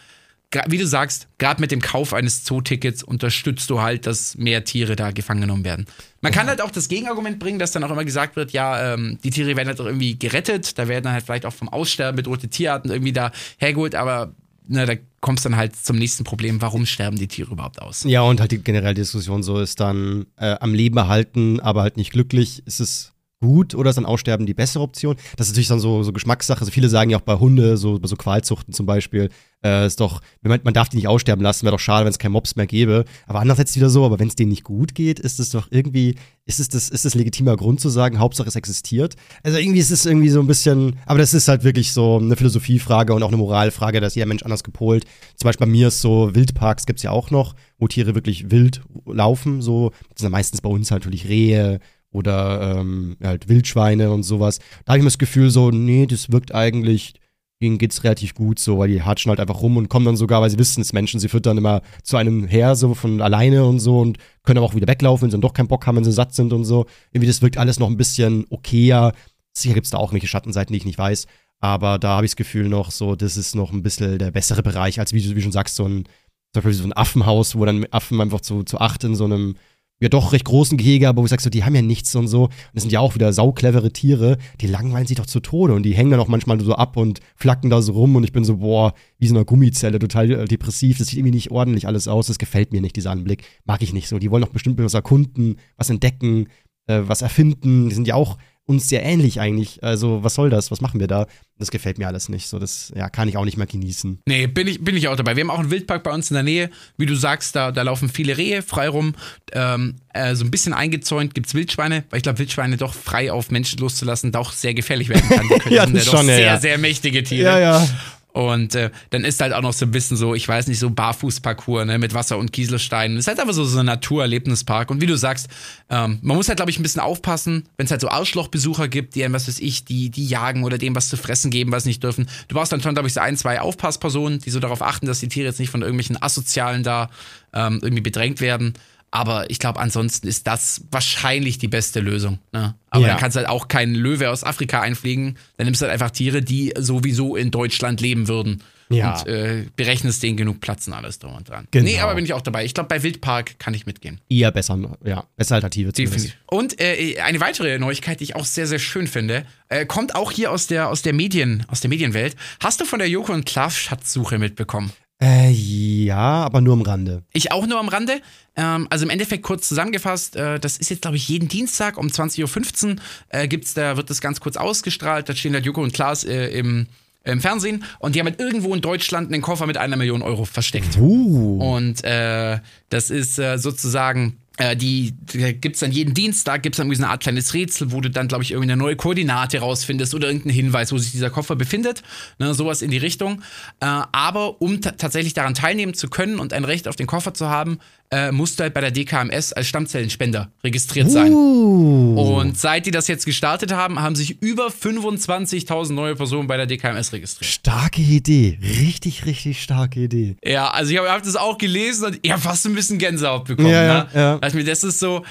wie 0.68 0.80
du 0.80 0.88
sagst, 0.88 1.28
gerade 1.38 1.62
mit 1.62 1.70
dem 1.70 1.80
Kauf 1.80 2.12
eines 2.12 2.44
Zootickets 2.44 3.04
unterstützt 3.04 3.70
du 3.70 3.82
halt, 3.82 4.08
dass 4.08 4.36
mehr 4.36 4.64
Tiere 4.64 4.96
da 4.96 5.12
gefangen 5.12 5.42
genommen 5.42 5.64
werden. 5.64 5.86
Man 6.22 6.32
kann 6.32 6.48
halt 6.48 6.60
auch 6.60 6.72
das 6.72 6.88
Gegenargument 6.88 7.38
bringen, 7.38 7.60
dass 7.60 7.72
dann 7.72 7.84
auch 7.84 7.92
immer 7.92 8.04
gesagt 8.04 8.36
wird, 8.36 8.52
ja, 8.52 8.96
ähm, 8.96 9.20
die 9.24 9.30
Tiere 9.30 9.56
werden 9.56 9.68
halt 9.68 9.80
auch 9.80 9.86
irgendwie 9.86 10.18
gerettet, 10.18 10.80
da 10.80 10.88
werden 10.88 11.04
dann 11.04 11.14
halt 11.14 11.26
vielleicht 11.26 11.46
auch 11.46 11.54
vom 11.54 11.70
Aussterben 11.70 12.16
bedrohte 12.16 12.48
Tierarten 12.48 12.90
irgendwie 12.90 13.14
da 13.14 13.32
hergeholt, 13.60 13.94
aber 13.94 14.34
na, 14.68 14.86
da 14.86 14.94
kommst 15.20 15.46
dann 15.46 15.56
halt 15.56 15.76
zum 15.76 15.98
nächsten 15.98 16.24
Problem, 16.24 16.62
warum 16.62 16.86
sterben 16.86 17.18
die 17.18 17.28
Tiere 17.28 17.52
überhaupt 17.52 17.82
aus? 17.82 18.04
Ja, 18.04 18.22
und 18.22 18.40
halt 18.40 18.52
die 18.52 18.64
generelle 18.64 18.94
Diskussion 18.96 19.44
so 19.44 19.60
ist 19.60 19.80
dann 19.80 20.26
äh, 20.38 20.56
am 20.60 20.74
Leben 20.74 20.98
erhalten, 20.98 21.60
aber 21.60 21.82
halt 21.82 21.98
nicht 21.98 22.12
glücklich. 22.12 22.64
Ist 22.66 22.80
es 22.80 23.14
gut 23.40 23.76
oder 23.76 23.90
ist 23.90 23.96
dann 23.96 24.06
Aussterben 24.06 24.46
die 24.46 24.54
bessere 24.54 24.84
Option? 24.84 25.16
Das 25.38 25.48
ist 25.48 25.54
natürlich 25.54 25.70
dann 25.70 25.80
so, 25.80 26.04
so 26.04 26.12
Geschmackssache. 26.12 26.60
Also 26.60 26.72
viele 26.72 26.90
sagen 26.90 27.10
ja 27.10 27.18
auch 27.18 27.22
bei 27.22 27.36
Hunde, 27.36 27.78
so 27.78 28.00
bei 28.00 28.08
so 28.08 28.16
Qualzuchten 28.16 28.74
zum 28.74 28.86
Beispiel, 28.86 29.30
äh, 29.64 29.86
ist 29.86 30.00
doch, 30.00 30.22
man, 30.42 30.60
man 30.64 30.74
darf 30.74 30.90
die 30.90 30.98
nicht 30.98 31.08
aussterben 31.08 31.44
lassen, 31.44 31.66
wäre 31.66 31.76
doch 31.76 31.80
schade, 31.80 32.06
wenn 32.06 32.12
es 32.12 32.20
keinen 32.20 32.32
Mops 32.32 32.56
mehr 32.56 32.68
gäbe. 32.68 33.06
Aber 33.28 33.40
andererseits 33.40 33.76
wieder 33.76 33.90
so, 33.90 34.06
aber 34.06 34.20
wenn 34.20 34.28
es 34.28 34.36
denen 34.36 34.50
nicht 34.50 34.64
gut 34.64 34.96
geht, 34.96 35.20
ist 35.20 35.40
es 35.40 35.50
doch 35.50 35.68
irgendwie, 35.72 36.16
ist 36.46 36.60
es 36.60 36.70
das, 36.70 36.90
ist 36.90 37.06
das 37.06 37.16
legitimer 37.16 37.56
Grund 37.58 37.80
zu 37.80 37.90
sagen, 37.90 38.20
Hauptsache 38.20 38.48
es 38.48 38.56
existiert? 38.56 39.16
Also 39.44 39.58
irgendwie 39.58 39.80
ist 39.80 39.92
es 39.92 40.06
irgendwie 40.06 40.30
so 40.30 40.40
ein 40.40 40.48
bisschen, 40.48 40.98
aber 41.06 41.20
das 41.20 41.34
ist 41.34 41.48
halt 41.48 41.64
wirklich 41.64 41.92
so 41.92 42.18
eine 42.18 42.36
Philosophiefrage 42.36 43.14
und 43.14 43.24
auch 43.24 43.30
eine 43.30 43.38
Moralfrage, 43.38 44.00
dass 44.02 44.16
jeder 44.16 44.28
Mensch 44.28 44.44
anders 44.44 44.64
gepolt. 44.64 45.06
Zum 45.36 45.48
Beispiel 45.48 45.66
bei 45.66 45.72
mir 45.72 45.90
ist 45.90 46.02
so, 46.02 46.34
Wildparks 46.34 46.86
gibt 46.86 47.00
es 47.00 47.04
ja 47.04 47.12
auch 47.12 47.32
noch, 47.32 47.56
wo 47.78 47.88
Tiere 47.88 48.16
wirklich 48.16 48.52
wild 48.52 48.82
laufen, 49.06 49.62
so. 49.62 49.92
Das 50.10 50.20
sind 50.20 50.26
ja 50.26 50.30
meistens 50.30 50.62
bei 50.62 50.70
uns 50.70 50.92
halt 50.92 51.04
natürlich 51.04 51.28
Rehe, 51.28 51.80
oder 52.12 52.78
ähm, 52.80 53.18
halt 53.24 53.50
Wildschweine 53.50 54.12
und 54.12 54.24
sowas. 54.24 54.60
Da 54.86 54.94
habe 54.94 55.00
ich 55.00 55.04
mir 55.04 55.10
das 55.10 55.18
Gefühl 55.18 55.50
so, 55.50 55.72
nee, 55.72 56.06
das 56.06 56.32
wirkt 56.32 56.54
eigentlich, 56.54 57.14
ihnen 57.60 57.78
geht's 57.78 58.04
relativ 58.04 58.34
gut 58.34 58.58
so, 58.58 58.80
weil 58.80 58.90
die 58.90 59.02
hatschen 59.02 59.30
halt 59.30 59.40
einfach 59.40 59.62
rum 59.62 59.78
und 59.78 59.90
kommen 59.90 60.06
dann 60.06 60.16
sogar, 60.16 60.42
weil 60.42 60.50
sie 60.50 60.58
wissen, 60.58 60.82
es 60.82 60.94
Menschen, 60.94 61.20
sie 61.20 61.28
füttern 61.28 61.58
immer 61.58 61.82
zu 62.04 62.18
einem 62.18 62.48
her 62.48 62.76
so 62.76 62.94
von 62.94 63.22
alleine 63.22 63.66
und 63.66 63.80
so 63.80 64.00
und 64.00 64.18
können 64.44 64.58
aber 64.58 64.68
auch 64.68 64.76
wieder 64.76 64.88
weglaufen, 64.88 65.24
wenn 65.24 65.32
sie 65.32 65.36
dann 65.36 65.42
doch 65.42 65.54
keinen 65.54 65.68
Bock 65.68 65.86
haben, 65.86 65.98
wenn 65.98 66.04
sie 66.04 66.12
satt 66.12 66.34
sind 66.34 66.54
und 66.54 66.64
so. 66.64 66.86
Irgendwie 67.12 67.28
das 67.28 67.42
wirkt 67.42 67.58
alles 67.58 67.80
noch 67.80 67.90
ein 67.90 67.98
bisschen 67.98 68.46
okayer. 68.50 69.14
Sicher 69.54 69.74
gibt's 69.74 69.90
da 69.90 69.98
auch 69.98 70.14
welche 70.14 70.28
Schattenseiten, 70.28 70.74
die 70.74 70.78
ich 70.78 70.86
nicht 70.86 70.98
weiß. 70.98 71.28
Aber 71.60 72.00
da 72.00 72.16
habe 72.16 72.26
ich 72.26 72.32
das 72.32 72.38
Gefühl 72.38 72.70
noch 72.70 72.92
so, 72.92 73.16
das 73.16 73.36
ist 73.36 73.56
noch 73.56 73.74
ein 73.74 73.84
bisschen 73.84 74.18
der 74.18 74.32
bessere 74.32 74.64
Bereich, 74.64 75.00
als 75.00 75.12
wie 75.12 75.22
du 75.22 75.36
wie 75.36 75.42
schon 75.42 75.52
sagst, 75.52 75.76
so 75.76 75.86
ein, 75.86 76.06
zum 76.54 76.64
Beispiel 76.64 76.74
so 76.74 76.84
ein 76.86 76.94
Affenhaus, 76.94 77.56
wo 77.56 77.66
dann 77.66 77.86
Affen 77.92 78.22
einfach 78.22 78.40
zu, 78.42 78.64
zu 78.64 78.80
acht 78.80 79.04
in 79.04 79.16
so 79.16 79.26
einem 79.26 79.56
ja 80.00 80.10
doch 80.10 80.32
recht 80.32 80.46
großen 80.46 80.78
Gehege, 80.78 81.10
aber 81.10 81.18
wo 81.18 81.22
du 81.24 81.30
sagst, 81.30 81.44
so, 81.44 81.50
die 81.50 81.64
haben 81.64 81.76
ja 81.76 81.82
nichts 81.82 82.16
und 82.16 82.28
so. 82.28 82.44
Und 82.44 82.52
das 82.74 82.84
sind 82.84 82.92
ja 82.92 83.00
auch 83.00 83.16
wieder 83.16 83.34
sauclevere 83.34 83.92
Tiere, 83.92 84.38
die 84.62 84.68
langweilen 84.68 85.08
sich 85.08 85.18
doch 85.18 85.26
zu 85.26 85.40
Tode 85.40 85.74
und 85.74 85.84
die 85.84 85.94
hängen 85.94 86.12
dann 86.12 86.20
auch 86.20 86.28
manchmal 86.28 86.60
so 86.62 86.74
ab 86.74 86.98
und 86.98 87.20
flacken 87.36 87.70
da 87.70 87.82
so 87.82 87.94
rum 87.94 88.16
und 88.16 88.24
ich 88.24 88.32
bin 88.32 88.44
so, 88.44 88.58
boah, 88.58 88.94
wie 89.18 89.28
so 89.28 89.36
eine 89.36 89.46
Gummizelle, 89.46 90.00
total 90.00 90.32
äh, 90.32 90.46
depressiv. 90.46 90.98
Das 90.98 91.08
sieht 91.08 91.20
irgendwie 91.20 91.36
nicht 91.36 91.52
ordentlich 91.52 91.88
alles 91.88 92.08
aus, 92.08 92.28
das 92.28 92.40
gefällt 92.40 92.72
mir 92.72 92.82
nicht, 92.82 92.96
dieser 92.96 93.12
Anblick. 93.12 93.44
Mag 93.66 93.82
ich 93.82 93.94
nicht 93.94 94.08
so. 94.08 94.20
Die 94.20 94.32
wollen 94.32 94.44
doch 94.44 94.50
bestimmt 94.50 94.80
was 94.80 94.94
erkunden, 94.94 95.58
was 95.76 95.90
entdecken, 95.90 96.48
äh, 96.88 97.02
was 97.04 97.22
erfinden. 97.22 97.90
Die 97.90 97.96
sind 97.96 98.08
ja 98.08 98.16
auch 98.16 98.38
uns 98.70 98.88
sehr 98.88 99.04
ähnlich 99.04 99.42
eigentlich. 99.42 99.84
Also, 99.84 100.24
was 100.24 100.36
soll 100.36 100.52
das? 100.52 100.70
Was 100.70 100.80
machen 100.80 101.00
wir 101.00 101.08
da? 101.08 101.26
Das 101.58 101.72
gefällt 101.72 101.98
mir 101.98 102.08
alles 102.08 102.30
nicht. 102.30 102.48
So, 102.48 102.60
das 102.60 102.94
ja, 102.96 103.10
kann 103.10 103.28
ich 103.28 103.36
auch 103.36 103.44
nicht 103.44 103.58
mehr 103.58 103.66
genießen. 103.66 104.22
Nee, 104.28 104.46
bin 104.46 104.68
ich, 104.68 104.84
bin 104.84 104.96
ich 104.96 105.08
auch 105.08 105.16
dabei. 105.16 105.36
Wir 105.36 105.42
haben 105.42 105.50
auch 105.50 105.60
einen 105.60 105.72
Wildpark 105.72 106.04
bei 106.04 106.12
uns 106.12 106.30
in 106.30 106.36
der 106.36 106.44
Nähe. 106.44 106.70
Wie 106.96 107.08
du 107.08 107.16
sagst, 107.16 107.56
da, 107.56 107.72
da 107.72 107.82
laufen 107.82 108.10
viele 108.10 108.38
Rehe 108.38 108.62
frei 108.62 108.88
rum. 108.88 109.16
Ähm, 109.54 109.96
äh, 110.14 110.36
so 110.36 110.46
ein 110.46 110.52
bisschen 110.52 110.74
eingezäunt 110.74 111.34
gibt 111.34 111.48
es 111.48 111.56
Wildschweine, 111.56 112.04
weil 112.12 112.18
ich 112.18 112.24
glaube, 112.24 112.38
Wildschweine 112.38 112.78
doch 112.78 112.94
frei 112.94 113.32
auf 113.32 113.50
Menschen 113.50 113.80
loszulassen 113.80 114.32
doch 114.32 114.54
sehr 114.54 114.76
gefährlich 114.76 115.10
werden 115.10 115.28
kann. 115.28 115.48
Die 115.52 115.60
können 115.60 115.76
ja, 115.76 115.82
das 115.82 115.90
sind 115.90 115.98
ja 115.98 116.04
schon, 116.04 116.28
doch 116.28 116.34
sehr, 116.36 116.40
ja. 116.40 116.60
sehr 116.60 116.78
mächtige 116.78 117.24
Tiere. 117.24 117.50
Ja, 117.50 117.60
ja. 117.60 117.90
Und 118.32 118.76
äh, 118.76 118.92
dann 119.10 119.26
ist 119.26 119.42
halt 119.42 119.54
auch 119.54 119.62
noch 119.62 119.74
so 119.74 119.86
ein 119.86 119.92
bisschen 119.92 120.16
so, 120.16 120.36
ich 120.36 120.48
weiß 120.48 120.68
nicht, 120.68 120.78
so 120.78 120.92
Barfußparcours 120.92 121.86
ne, 121.86 121.98
mit 121.98 122.14
Wasser 122.14 122.38
und 122.38 122.54
Kieselsteinen. 122.54 123.18
Ist 123.18 123.28
halt 123.28 123.40
einfach 123.40 123.54
so, 123.54 123.64
so 123.64 123.80
ein 123.80 123.86
Naturerlebnispark. 123.88 124.92
Und 124.92 125.02
wie 125.02 125.08
du 125.08 125.18
sagst, 125.18 125.48
ähm, 125.90 126.20
man 126.22 126.38
muss 126.38 126.48
halt, 126.48 126.58
glaube 126.58 126.70
ich, 126.70 126.78
ein 126.78 126.84
bisschen 126.84 127.02
aufpassen, 127.02 127.64
wenn 127.78 127.86
es 127.86 127.92
halt 127.92 128.02
so 128.02 128.10
Arschlochbesucher 128.10 128.88
gibt, 128.88 129.16
die, 129.16 129.32
was 129.34 129.48
weiß 129.48 129.60
ich, 129.60 129.84
die, 129.84 130.12
die 130.12 130.28
jagen 130.28 130.64
oder 130.64 130.78
dem 130.78 130.96
was 130.96 131.10
zu 131.10 131.18
fressen 131.18 131.50
geben, 131.50 131.72
was 131.72 131.86
nicht 131.86 132.04
dürfen. 132.04 132.30
Du 132.48 132.56
brauchst 132.56 132.72
dann 132.72 132.82
schon, 132.82 132.94
glaube 132.94 133.08
ich, 133.08 133.16
so 133.16 133.20
ein, 133.20 133.36
zwei 133.36 133.62
Aufpasspersonen, 133.62 134.40
die 134.40 134.52
so 134.52 134.60
darauf 134.60 134.84
achten, 134.84 135.08
dass 135.08 135.20
die 135.20 135.28
Tiere 135.28 135.48
jetzt 135.48 135.60
nicht 135.60 135.72
von 135.72 135.82
irgendwelchen 135.82 136.22
Asozialen 136.22 136.84
da 136.84 137.10
ähm, 137.54 137.80
irgendwie 137.82 138.02
bedrängt 138.02 138.42
werden. 138.42 138.74
Aber 139.12 139.50
ich 139.50 139.60
glaube, 139.60 139.80
ansonsten 139.80 140.28
ist 140.28 140.46
das 140.46 140.82
wahrscheinlich 140.92 141.58
die 141.58 141.68
beste 141.68 142.00
Lösung. 142.00 142.40
Ne? 142.52 142.76
Aber 142.90 143.04
ja. 143.04 143.10
dann 143.10 143.18
kannst 143.18 143.36
du 143.36 143.40
halt 143.40 143.50
auch 143.50 143.68
keinen 143.68 143.96
Löwe 143.96 144.30
aus 144.30 144.44
Afrika 144.44 144.82
einfliegen. 144.82 145.38
Dann 145.58 145.66
nimmst 145.66 145.82
du 145.82 145.86
halt 145.86 145.94
einfach 145.94 146.12
Tiere, 146.12 146.42
die 146.42 146.74
sowieso 146.78 147.36
in 147.36 147.52
Deutschland 147.52 148.02
leben 148.02 148.28
würden. 148.28 148.64
Ja. 148.92 149.20
Und 149.20 149.28
äh, 149.28 149.66
berechnest 149.76 150.24
denen 150.24 150.36
genug 150.36 150.62
Platz 150.62 150.88
und 150.88 150.94
alles 150.94 151.20
drum 151.20 151.36
und 151.36 151.48
dran. 151.48 151.68
Genau. 151.70 151.86
Nee, 151.86 152.00
aber 152.00 152.16
bin 152.16 152.26
ich 152.26 152.34
auch 152.34 152.42
dabei. 152.42 152.66
Ich 152.66 152.74
glaube, 152.74 152.90
bei 152.90 153.04
Wildpark 153.04 153.60
kann 153.60 153.76
ich 153.76 153.86
mitgehen. 153.86 154.20
Eher 154.30 154.52
besser, 154.52 154.80
ja. 155.06 155.26
Bessere 155.38 155.56
Alternative 155.56 155.92
Definitiv. 155.92 156.36
Und 156.48 156.82
äh, 156.82 157.20
eine 157.20 157.40
weitere 157.40 157.78
Neuigkeit, 157.78 158.20
die 158.20 158.24
ich 158.24 158.36
auch 158.36 158.46
sehr, 158.46 158.66
sehr 158.66 158.80
schön 158.80 159.06
finde, 159.06 159.46
äh, 159.68 159.86
kommt 159.86 160.16
auch 160.16 160.32
hier 160.32 160.52
aus 160.52 160.66
der, 160.66 160.90
aus 160.90 161.04
der 161.04 161.14
Medien, 161.14 161.66
aus 161.68 161.82
der 161.82 161.90
Medienwelt. 161.90 162.36
Hast 162.60 162.82
du 162.82 162.86
von 162.86 162.98
der 162.98 163.08
Joko 163.08 163.32
und 163.32 163.46
Klaas 163.46 163.76
Schatzsuche 163.78 164.40
mitbekommen? 164.40 164.92
Äh, 165.22 165.52
ja, 165.52 166.18
aber 166.18 166.62
nur 166.62 166.74
am 166.74 166.82
Rande. 166.82 167.24
Ich 167.34 167.52
auch 167.52 167.68
nur 167.68 167.78
am 167.78 167.90
Rande. 167.90 168.22
Ähm, 168.56 168.88
also 168.90 169.04
im 169.04 169.10
Endeffekt 169.10 169.44
kurz 169.44 169.68
zusammengefasst, 169.68 170.38
äh, 170.38 170.60
das 170.60 170.78
ist 170.78 170.90
jetzt, 170.90 171.02
glaube 171.02 171.18
ich, 171.18 171.28
jeden 171.28 171.50
Dienstag 171.50 171.98
um 171.98 172.08
20.15 172.08 172.90
Uhr 172.92 172.96
äh, 173.30 173.48
gibt's, 173.48 173.74
da 173.74 173.98
wird 173.98 174.10
das 174.10 174.22
ganz 174.22 174.40
kurz 174.40 174.56
ausgestrahlt. 174.56 175.28
Da 175.28 175.36
stehen 175.36 175.54
halt 175.54 175.66
Joko 175.66 175.84
und 175.84 175.94
Klaas 175.94 176.24
äh, 176.24 176.48
im, 176.48 176.88
im 177.26 177.42
Fernsehen 177.42 177.84
und 178.00 178.16
die 178.16 178.20
haben 178.20 178.28
halt 178.28 178.40
irgendwo 178.40 178.74
in 178.74 178.80
Deutschland 178.80 179.32
einen 179.32 179.42
Koffer 179.42 179.68
mit 179.68 179.78
einer 179.78 179.98
Million 179.98 180.22
Euro 180.22 180.46
versteckt. 180.46 180.98
Uh. 180.98 181.76
Und 181.76 182.02
äh, 182.06 182.60
das 182.90 183.10
ist 183.10 183.38
äh, 183.40 183.58
sozusagen 183.58 184.38
äh, 184.49 184.49
die, 184.76 185.14
die 185.14 185.54
gibt 185.54 185.76
es 185.76 185.80
dann 185.80 185.92
jeden 185.92 186.14
Dienstag, 186.14 186.64
gibt 186.64 186.76
es 186.76 186.78
dann 186.78 186.88
irgendwie 186.88 186.98
so 186.98 187.04
eine 187.04 187.12
Art 187.12 187.22
kleines 187.22 187.54
Rätsel, 187.54 187.92
wo 187.92 188.02
du 188.02 188.10
dann, 188.10 188.28
glaube 188.28 188.44
ich, 188.44 188.52
irgendeine 188.52 188.78
neue 188.78 188.96
Koordinate 188.96 189.60
rausfindest 189.60 190.14
oder 190.14 190.28
irgendeinen 190.28 190.54
Hinweis, 190.54 190.92
wo 190.92 190.98
sich 190.98 191.12
dieser 191.12 191.30
Koffer 191.30 191.56
befindet. 191.56 192.04
Ne, 192.40 192.54
sowas 192.54 192.82
in 192.82 192.92
die 192.92 192.98
Richtung. 192.98 193.42
Äh, 193.80 193.86
aber 193.86 194.62
um 194.62 194.82
tatsächlich 194.82 195.34
daran 195.34 195.54
teilnehmen 195.54 195.94
zu 195.94 196.10
können 196.10 196.40
und 196.40 196.54
ein 196.54 196.66
Recht 196.66 196.88
auf 196.88 196.96
den 196.96 197.08
Koffer 197.08 197.34
zu 197.34 197.48
haben, 197.50 197.80
äh, 198.12 198.32
musst 198.32 198.60
du 198.60 198.64
halt 198.64 198.74
bei 198.74 198.82
der 198.82 198.92
DKMS 198.92 199.54
als 199.54 199.68
Stammzellenspender 199.68 200.52
registriert 200.64 201.12
sein. 201.12 201.32
Uh. 201.32 202.40
Und 202.40 202.58
seit 202.58 202.86
die 202.86 202.92
das 202.92 203.08
jetzt 203.08 203.26
gestartet 203.26 203.72
haben, 203.72 204.00
haben 204.00 204.16
sich 204.16 204.42
über 204.42 204.68
25.000 204.68 205.94
neue 205.94 206.16
Personen 206.16 206.48
bei 206.48 206.58
der 206.58 206.66
DKMS 206.66 207.14
registriert. 207.14 207.52
Starke 207.52 208.02
Idee. 208.02 208.58
Richtig, 208.62 209.26
richtig 209.26 209.62
starke 209.62 210.00
Idee. 210.00 210.36
Ja, 210.44 210.70
also 210.72 210.92
ich 210.92 210.98
habe 210.98 211.12
hab 211.12 211.22
das 211.22 211.36
auch 211.36 211.58
gelesen 211.58 212.06
und 212.06 212.20
ich 212.22 212.32
habe 212.32 212.42
fast 212.42 212.66
ein 212.66 212.74
bisschen 212.74 212.98
Gänsehaut 212.98 213.46
bekommen. 213.46 213.70
Ja, 213.70 214.04
ne? 214.06 214.10
ja. 214.14 214.40
Also 214.40 214.62
das 214.64 214.84
ist 214.84 215.00
so, 215.00 215.24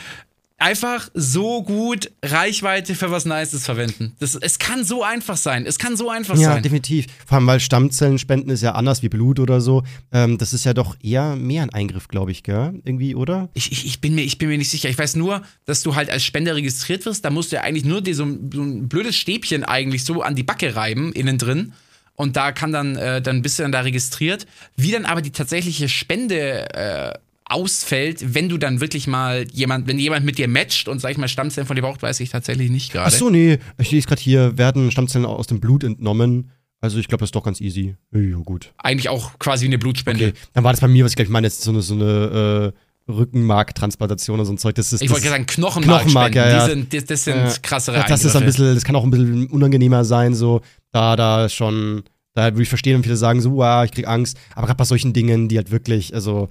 einfach 0.58 1.08
so 1.14 1.62
gut 1.62 2.10
Reichweite 2.24 2.94
für 2.96 3.10
was 3.12 3.24
Nices 3.24 3.64
verwenden. 3.64 4.14
Das, 4.18 4.34
es 4.34 4.58
kann 4.58 4.84
so 4.84 5.04
einfach 5.04 5.36
sein. 5.36 5.64
Es 5.66 5.78
kann 5.78 5.96
so 5.96 6.10
einfach 6.10 6.36
Ja, 6.36 6.54
sein. 6.54 6.62
definitiv. 6.64 7.06
Vor 7.26 7.36
allem, 7.38 7.46
weil 7.46 7.60
Stammzellenspenden 7.60 8.50
ist 8.50 8.62
ja 8.62 8.72
anders 8.72 9.02
wie 9.02 9.08
Blut 9.08 9.38
oder 9.38 9.60
so. 9.60 9.84
Ähm, 10.12 10.36
das 10.36 10.52
ist 10.52 10.64
ja 10.64 10.74
doch 10.74 10.96
eher 11.02 11.36
mehr 11.36 11.62
ein 11.62 11.70
Eingriff, 11.70 12.08
glaube 12.08 12.32
ich, 12.32 12.42
gell? 12.42 12.74
Irgendwie, 12.84 13.14
oder? 13.14 13.48
Ich, 13.54 13.70
ich, 13.70 13.86
ich, 13.86 14.00
bin 14.00 14.16
mir, 14.16 14.22
ich 14.22 14.38
bin 14.38 14.48
mir 14.48 14.58
nicht 14.58 14.70
sicher. 14.70 14.88
Ich 14.88 14.98
weiß 14.98 15.14
nur, 15.16 15.42
dass 15.64 15.82
du 15.82 15.94
halt 15.94 16.10
als 16.10 16.24
Spender 16.24 16.56
registriert 16.56 17.06
wirst. 17.06 17.24
Da 17.24 17.30
musst 17.30 17.52
du 17.52 17.56
ja 17.56 17.62
eigentlich 17.62 17.84
nur 17.84 18.00
dir 18.02 18.14
so, 18.16 18.24
ein- 18.24 18.50
so 18.52 18.60
ein 18.62 18.88
blödes 18.88 19.16
Stäbchen 19.16 19.62
eigentlich 19.64 20.04
so 20.04 20.22
an 20.22 20.34
die 20.34 20.42
Backe 20.42 20.74
reiben, 20.74 21.12
innen 21.12 21.38
drin. 21.38 21.72
Und 22.16 22.34
da 22.34 22.50
kann 22.50 22.72
dann, 22.72 22.96
äh, 22.96 23.22
dann 23.22 23.42
bist 23.42 23.60
du 23.60 23.62
dann 23.62 23.70
da 23.70 23.82
registriert. 23.82 24.44
Wie 24.76 24.90
dann 24.90 25.04
aber 25.04 25.22
die 25.22 25.30
tatsächliche 25.30 25.88
Spende 25.88 26.68
äh, 26.74 27.12
ausfällt, 27.48 28.34
wenn 28.34 28.48
du 28.48 28.58
dann 28.58 28.80
wirklich 28.80 29.06
mal 29.06 29.46
jemand, 29.52 29.86
wenn 29.86 29.98
jemand 29.98 30.24
mit 30.24 30.38
dir 30.38 30.48
matcht 30.48 30.88
und 30.88 31.00
sag 31.00 31.10
ich 31.10 31.18
mal 31.18 31.28
Stammzellen 31.28 31.66
von 31.66 31.76
dir 31.76 31.82
braucht, 31.82 32.02
weiß 32.02 32.20
ich 32.20 32.30
tatsächlich 32.30 32.70
nicht 32.70 32.92
gerade. 32.92 33.06
Ach 33.06 33.18
so, 33.18 33.30
nee. 33.30 33.58
Ich 33.78 33.90
lese 33.90 34.06
gerade 34.06 34.20
hier, 34.20 34.58
werden 34.58 34.90
Stammzellen 34.90 35.26
aus 35.26 35.46
dem 35.46 35.60
Blut 35.60 35.84
entnommen. 35.84 36.50
Also 36.80 36.98
ich 36.98 37.08
glaube, 37.08 37.20
das 37.20 37.28
ist 37.28 37.34
doch 37.34 37.42
ganz 37.42 37.60
easy. 37.60 37.96
Ja, 38.12 38.36
gut. 38.44 38.72
Eigentlich 38.78 39.08
auch 39.08 39.38
quasi 39.38 39.66
eine 39.66 39.78
Blutspende. 39.78 40.28
Okay. 40.28 40.38
Dann 40.52 40.62
war 40.64 40.72
das 40.72 40.80
bei 40.80 40.88
mir, 40.88 41.04
was 41.04 41.12
ich 41.12 41.16
glaube, 41.16 41.26
ich 41.26 41.32
meine, 41.32 41.46
jetzt 41.46 41.62
so 41.62 41.70
eine, 41.70 41.82
so 41.82 41.94
eine 41.94 42.72
äh, 43.08 43.10
Rückenmarktransplantation 43.10 44.38
oder 44.38 44.46
so 44.46 44.52
ein 44.52 44.58
Zeug. 44.58 44.74
Das 44.74 44.92
ist, 44.92 45.02
Ich 45.02 45.10
wollte 45.10 45.22
gerade 45.22 45.34
sagen, 45.36 45.46
Knochenmark, 45.46 46.02
Knochenmark, 46.02 46.34
ja, 46.34 46.48
ja. 46.48 46.64
Die 46.66 46.70
sind, 46.72 46.94
das, 46.94 47.04
das 47.06 47.24
sind 47.24 47.36
Ja. 47.36 47.52
krassere 47.62 47.96
das, 47.96 48.06
das 48.06 48.24
ist 48.24 48.36
ein 48.36 48.44
bisschen, 48.44 48.74
das 48.74 48.84
kann 48.84 48.94
auch 48.96 49.04
ein 49.04 49.10
bisschen 49.10 49.46
unangenehmer 49.48 50.04
sein, 50.04 50.34
so, 50.34 50.60
da, 50.92 51.16
da 51.16 51.48
schon, 51.48 52.04
da 52.34 52.44
würde 52.52 52.62
ich 52.62 52.68
verstehen, 52.68 52.94
wenn 52.94 53.02
viele 53.02 53.16
sagen, 53.16 53.40
so, 53.40 53.62
ah, 53.62 53.84
ich 53.84 53.90
krieg 53.90 54.06
Angst. 54.06 54.36
Aber 54.54 54.66
gerade 54.66 54.76
bei 54.76 54.84
solchen 54.84 55.12
Dingen, 55.12 55.48
die 55.48 55.56
halt 55.56 55.70
wirklich, 55.70 56.14
also, 56.14 56.48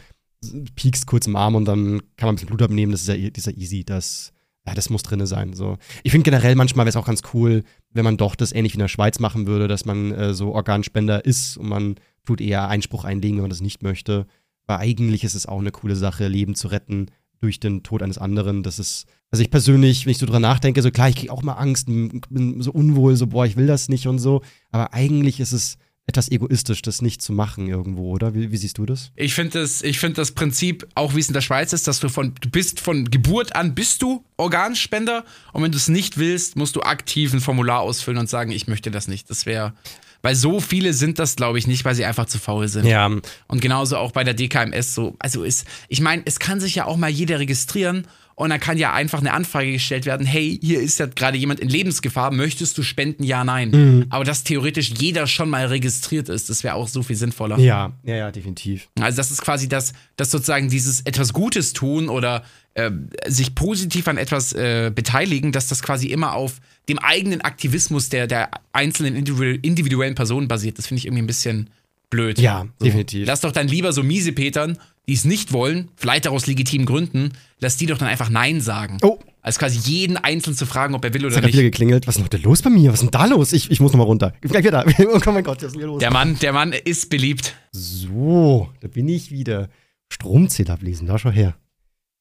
piekst 0.76 1.08
kurz 1.08 1.28
im 1.28 1.36
Arm 1.36 1.56
und 1.56 1.66
dann 1.66 2.02
kann 2.16 2.28
man 2.28 2.30
ein 2.30 2.36
bisschen 2.36 2.48
Blut 2.48 2.62
abnehmen, 2.62 2.92
das 2.92 3.02
ist 3.02 3.08
ja, 3.08 3.16
das 3.30 3.46
ist 3.46 3.48
ja 3.48 3.54
easy, 3.54 3.84
das, 3.84 4.34
ja, 4.66 4.74
das 4.74 4.90
muss 4.90 5.04
drinne 5.04 5.28
sein, 5.28 5.54
so. 5.54 5.78
Ich 6.04 6.12
finde 6.12 6.26
generell 6.26 6.56
manchmal 6.56 6.86
wäre 6.86 6.90
es 6.90 6.96
auch 6.96 7.08
ganz 7.08 7.22
cool, 7.34 7.64
wenn 7.92 8.06
man 8.06 8.18
doch 8.18 8.36
das 8.36 8.52
ähnlich 8.52 8.74
wie 8.74 8.78
in 8.78 8.82
der 8.82 8.88
Schweiz 8.88 9.20
machen 9.20 9.48
würde, 9.48 9.68
dass 9.68 9.86
man 9.86 10.12
äh, 10.12 10.34
so 10.34 10.54
Organspender 10.54 11.26
ist 11.26 11.58
und 11.58 11.70
man 11.70 11.96
tut 12.26 12.42
eher 12.42 12.68
Einspruch 12.68 13.06
einlegen, 13.06 13.38
wenn 13.38 13.44
man 13.44 13.50
das 13.50 13.62
nicht 13.62 13.82
möchte. 13.82 14.28
Weil 14.68 14.80
eigentlich 14.80 15.24
ist 15.24 15.36
es 15.36 15.46
auch 15.46 15.60
eine 15.60 15.72
coole 15.72 15.96
Sache, 15.96 16.28
Leben 16.28 16.54
zu 16.54 16.68
retten 16.68 17.08
durch 17.40 17.60
den 17.60 17.84
Tod 17.84 18.04
eines 18.04 18.18
anderen. 18.18 18.64
Das 18.64 18.80
ist, 18.80 19.06
also 19.32 19.42
ich 19.42 19.50
persönlich, 19.50 20.06
wenn 20.06 20.12
ich 20.12 20.18
so 20.18 20.26
drüber 20.26 20.40
nachdenke, 20.40 20.82
so 20.82 20.92
klar, 20.92 21.10
ich 21.10 21.16
kriege 21.16 21.32
auch 21.32 21.44
mal 21.44 21.54
Angst, 21.54 21.88
bin 21.88 22.62
so 22.62 22.72
unwohl, 22.72 23.16
so 23.16 23.28
boah, 23.28 23.46
ich 23.46 23.56
will 23.56 23.68
das 23.68 23.90
nicht 23.90 24.08
und 24.08 24.20
so. 24.20 24.42
Aber 24.72 24.94
eigentlich 24.94 25.40
ist 25.40 25.54
es 25.54 25.78
etwas 26.08 26.32
egoistisch, 26.32 26.82
das 26.82 27.02
nicht 27.02 27.22
zu 27.22 27.34
machen 27.34 27.68
irgendwo, 27.68 28.12
oder? 28.12 28.34
Wie, 28.34 28.52
wie 28.52 28.58
siehst 28.58 28.78
du 28.78 28.86
das? 28.86 29.12
Ich 29.18 29.34
finde 29.34 29.60
das, 29.60 29.82
ich 29.82 30.00
find 30.00 30.18
das 30.18 30.32
Prinzip, 30.32 30.88
auch 30.96 31.16
wie 31.16 31.20
es 31.20 31.28
in 31.28 31.34
der 31.34 31.42
Schweiz 31.42 31.74
ist, 31.74 31.86
dass 31.88 32.00
du 32.00 32.08
von, 32.08 32.34
du 32.40 32.50
bist 32.50 32.80
von 32.80 33.12
Geburt 33.12 33.56
an 33.56 33.76
bist 33.76 34.02
du 34.02 34.24
Organspender 34.38 35.26
und 35.52 35.64
wenn 35.64 35.72
du 35.72 35.78
es 35.78 35.90
nicht 35.90 36.18
willst, 36.18 36.56
musst 36.56 36.78
du 36.78 36.82
aktiv 36.82 37.34
ein 37.34 37.42
Formular 37.42 37.82
ausfüllen 37.82 38.20
und 38.20 38.30
sagen, 38.30 38.52
ich 38.52 38.68
möchte 38.68 38.90
das 38.90 39.10
nicht. 39.10 39.30
Das 39.30 39.46
wäre, 39.46 39.74
weil 40.22 40.36
so 40.36 40.62
viele 40.62 40.94
sind 40.94 41.20
das, 41.20 41.36
glaube 41.36 41.60
ich, 41.60 41.68
nicht, 41.68 41.84
weil 41.84 41.96
sie 41.96 42.06
einfach 42.06 42.26
zu 42.26 42.40
faul 42.40 42.70
sind. 42.70 42.86
Ja, 42.86 43.12
Und 43.48 43.62
genauso 43.62 43.98
auch 43.98 44.14
bei 44.14 44.24
der 44.24 44.34
DKMS 44.34 44.96
so. 44.96 45.16
Also 45.20 45.44
ist, 45.44 45.66
ich 45.90 46.00
meine, 46.00 46.22
es 46.26 46.40
kann 46.40 46.62
sich 46.62 46.76
ja 46.76 46.86
auch 46.86 46.96
mal 46.96 47.10
jeder 47.10 47.40
registrieren 47.40 48.08
und 48.38 48.52
dann 48.52 48.60
kann 48.60 48.78
ja 48.78 48.94
einfach 48.94 49.20
eine 49.20 49.34
Anfrage 49.34 49.72
gestellt 49.72 50.06
werden, 50.06 50.28
hey, 50.28 50.60
hier 50.62 50.80
ist 50.80 51.00
ja 51.00 51.08
gerade 51.08 51.40
jemand 51.40 51.60
in 51.60 51.70
Lebensgefahr, 51.70 52.32
möchtest 52.32 52.78
du 52.78 52.84
spenden? 52.84 53.24
Ja, 53.24 53.44
nein. 53.44 54.06
Aber 54.12 54.24
dass 54.26 54.44
theoretisch 54.44 54.92
jeder 54.96 55.26
schon 55.26 55.50
mal 55.50 55.66
registriert 55.66 56.30
ist, 56.30 56.48
das 56.52 56.64
wäre 56.64 56.76
auch 56.76 56.88
so 56.88 57.02
viel 57.02 57.16
sinnvoller. 57.16 57.58
ja, 57.58 57.94
ja, 58.04 58.16
ja, 58.16 58.32
definitiv. 58.32 58.90
Also 59.00 59.18
das 59.18 59.32
ist 59.32 59.42
quasi 59.42 59.68
das, 59.68 59.94
das 60.18 60.30
sozusagen 60.30 60.70
dieses 60.70 61.02
etwas 61.02 61.34
Gutes 61.34 61.74
tun 61.74 62.10
oder 62.10 62.44
äh, 62.76 62.92
sich 63.26 63.56
positiv 63.56 64.08
an 64.08 64.18
etwas 64.18 64.54
äh, 64.54 64.92
beteiligen, 64.94 65.52
dass 65.52 65.68
das 65.68 65.82
quasi 65.82 66.10
immer 66.10 66.34
auf 66.34 66.62
dem 66.90 67.00
eigenen 67.00 67.42
Aktivismus 67.42 68.10
der, 68.10 68.28
der 68.28 68.52
einzelnen 68.72 69.16
individu 69.16 69.58
individuellen 69.64 70.14
Personen 70.14 70.48
basiert. 70.48 70.78
Das 70.78 70.86
finde 70.86 71.00
ich 71.00 71.08
irgendwie 71.08 71.24
ein 71.24 71.28
bisschen 71.28 71.72
blöd. 72.12 72.38
Ja, 72.38 72.68
definitiv. 72.80 73.26
Lass 73.26 73.42
doch 73.42 73.52
dann 73.52 73.68
lieber 73.68 73.94
so 73.94 74.04
Miesepetern, 74.04 74.78
die 75.08 75.14
es 75.14 75.26
nicht 75.26 75.54
wollen, 75.54 75.90
vielleicht 75.96 76.28
auch 76.28 76.34
aus 76.34 76.48
legitimen 76.48 76.86
Gründen, 76.86 77.32
lass 77.60 77.78
die 77.78 77.86
doch 77.86 77.98
dann 77.98 78.08
einfach 78.08 78.30
Nein 78.30 78.62
sagen. 78.62 78.98
Oh. 79.02 79.20
Als 79.42 79.58
quasi 79.60 79.80
jeden 79.90 80.18
Einzelnen 80.18 80.58
zu 80.58 80.66
fragen, 80.66 80.94
ob 80.94 81.06
er 81.06 81.14
will 81.14 81.26
oder 81.26 81.36
hat 81.38 81.44
grad 81.44 81.54
wieder 81.54 81.64
nicht. 81.64 81.72
geklingelt. 81.72 82.06
Was 82.06 82.18
ist 82.18 82.22
noch 82.22 82.28
denn 82.28 82.42
los 82.42 82.62
bei 82.62 82.70
mir? 82.70 82.92
Was 82.92 83.02
ist 83.02 83.04
denn 83.04 83.12
da 83.12 83.26
los? 83.26 83.54
Ich, 83.54 83.72
ich 83.72 83.80
muss 83.80 83.94
noch 83.94 84.00
mal 84.00 84.04
runter. 84.04 84.34
Gleich 84.42 84.66
wieder. 84.66 84.86
Oh 85.00 85.32
mein 85.32 85.44
Gott, 85.44 85.58
was 85.58 85.68
ist 85.68 85.74
denn 85.74 85.80
hier 85.80 85.88
los? 85.88 86.00
Der 86.00 86.12
Mann, 86.12 86.38
der 86.40 86.52
Mann 86.52 86.74
ist 86.74 87.10
beliebt. 87.10 87.56
So, 87.72 88.70
da 88.82 88.90
bin 88.90 89.08
ich 89.08 89.32
wieder. 89.32 89.70
Stromzähler 90.10 90.74
ablesen, 90.74 91.08
da 91.08 91.18
schau 91.18 91.32
her. 91.32 91.56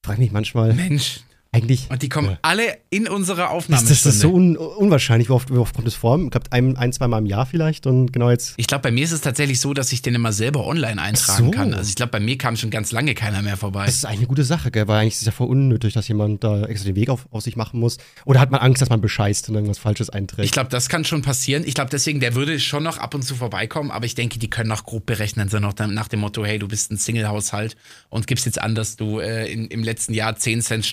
Frag 0.05 0.19
mich 0.19 0.31
manchmal, 0.31 0.73
Mensch. 0.75 1.21
Eigentlich. 1.57 1.89
Und 1.91 2.03
die 2.03 2.09
kommen 2.09 2.31
Ja. 2.31 2.39
alle 2.43 2.79
in 2.91 3.09
unserer 3.09 3.43
Das, 3.45 3.51
Aufnahmestunde. 3.51 3.95
das 4.05 4.07
ist 4.15 4.21
so 4.21 4.33
un 4.33 4.57
unwahrscheinlich. 4.57 5.29
Wie 5.29 5.33
oft, 5.33 5.53
wie 5.53 5.59
oft 5.59 5.75
kommt 5.75 5.89
es 5.89 5.95
vor? 5.95 6.19
Ich 6.23 6.31
glaube, 6.31 6.47
ein, 6.53 6.77
ein, 6.77 6.93
zwei 6.93 7.09
Mal 7.09 7.19
im 7.19 7.27
Jahr 7.27 7.47
vielleicht. 7.47 7.87
Und 7.87 8.13
genau 8.13 8.31
jetzt. 8.31 8.55
Ich 8.57 8.67
glaube, 8.67 8.83
bei 8.83 8.91
mir 8.91 9.05
ist 9.05 9.13
es 9.13 9.21
tatsächlich 9.21 9.61
so, 9.61 9.75
dass 9.75 9.93
ich 9.93 10.03
den 10.03 10.15
immer 10.15 10.33
selber 10.33 10.67
online 10.67 11.01
eintragen 11.01 11.47
so. 11.47 11.51
kann. 11.51 11.75
Also 11.75 11.89
ich 11.89 11.95
glaube, 11.97 12.11
bei 12.13 12.21
mir 12.21 12.39
kam 12.39 12.57
schon 12.57 12.71
ganz 12.71 12.93
lange 12.93 13.15
keiner 13.15 13.43
mehr 13.43 13.57
vorbei. 13.57 13.87
Das 13.87 13.97
ist 13.97 14.05
eigentlich 14.05 14.19
eine 14.21 14.27
gute 14.29 14.45
Sache, 14.45 14.71
gell? 14.71 14.87
Weil 14.89 15.01
eigentlich 15.01 15.15
ist 15.15 15.21
es 15.21 15.27
ja 15.27 15.33
voll 15.33 15.49
unnötig, 15.49 15.95
dass 15.95 16.09
jemand 16.09 16.45
da 16.45 16.65
extra 16.65 16.87
den 16.91 16.97
Weg 16.97 17.09
auf, 17.11 17.27
auf 17.31 17.43
sich 17.43 17.57
machen 17.57 17.81
muss. 17.81 17.97
Oder 18.25 18.41
hat 18.41 18.51
man 18.51 18.61
Angst, 18.61 18.83
dass 18.83 18.89
man 18.91 19.01
bescheißt 19.01 19.49
und 19.49 19.55
irgendwas 19.55 19.79
Falsches 19.79 20.11
einträgt? 20.11 20.45
Ich 20.47 20.53
glaube, 20.53 20.71
das 20.71 20.89
kann 20.89 21.05
schon 21.05 21.23
passieren. 21.23 21.63
Ich 21.67 21.75
glaube, 21.75 21.91
deswegen, 21.91 22.21
der 22.21 22.35
würde 22.35 22.59
schon 22.61 22.83
noch 22.83 22.99
ab 22.99 23.15
und 23.15 23.23
zu 23.23 23.35
vorbeikommen, 23.35 23.91
aber 23.91 24.05
ich 24.07 24.15
denke, 24.15 24.39
die 24.39 24.51
können 24.51 24.69
noch 24.69 24.85
grob 24.85 25.07
berechnen, 25.07 25.49
so 25.49 25.59
noch 25.59 25.75
nach 25.79 26.09
dem 26.09 26.21
Motto, 26.21 26.45
hey, 26.45 26.59
du 26.59 26.69
bist 26.69 26.91
ein 26.91 26.97
Single-Haushalt 26.99 27.77
und 28.09 28.27
gibst 28.27 28.47
jetzt 28.47 28.61
an, 28.61 28.75
dass 28.75 28.97
du 28.97 29.19
äh, 29.21 29.51
in, 29.51 29.67
im 29.69 29.83
letzten 29.83 30.15
Jahr 30.15 30.37
10 30.37 30.63
Cent 30.63 30.87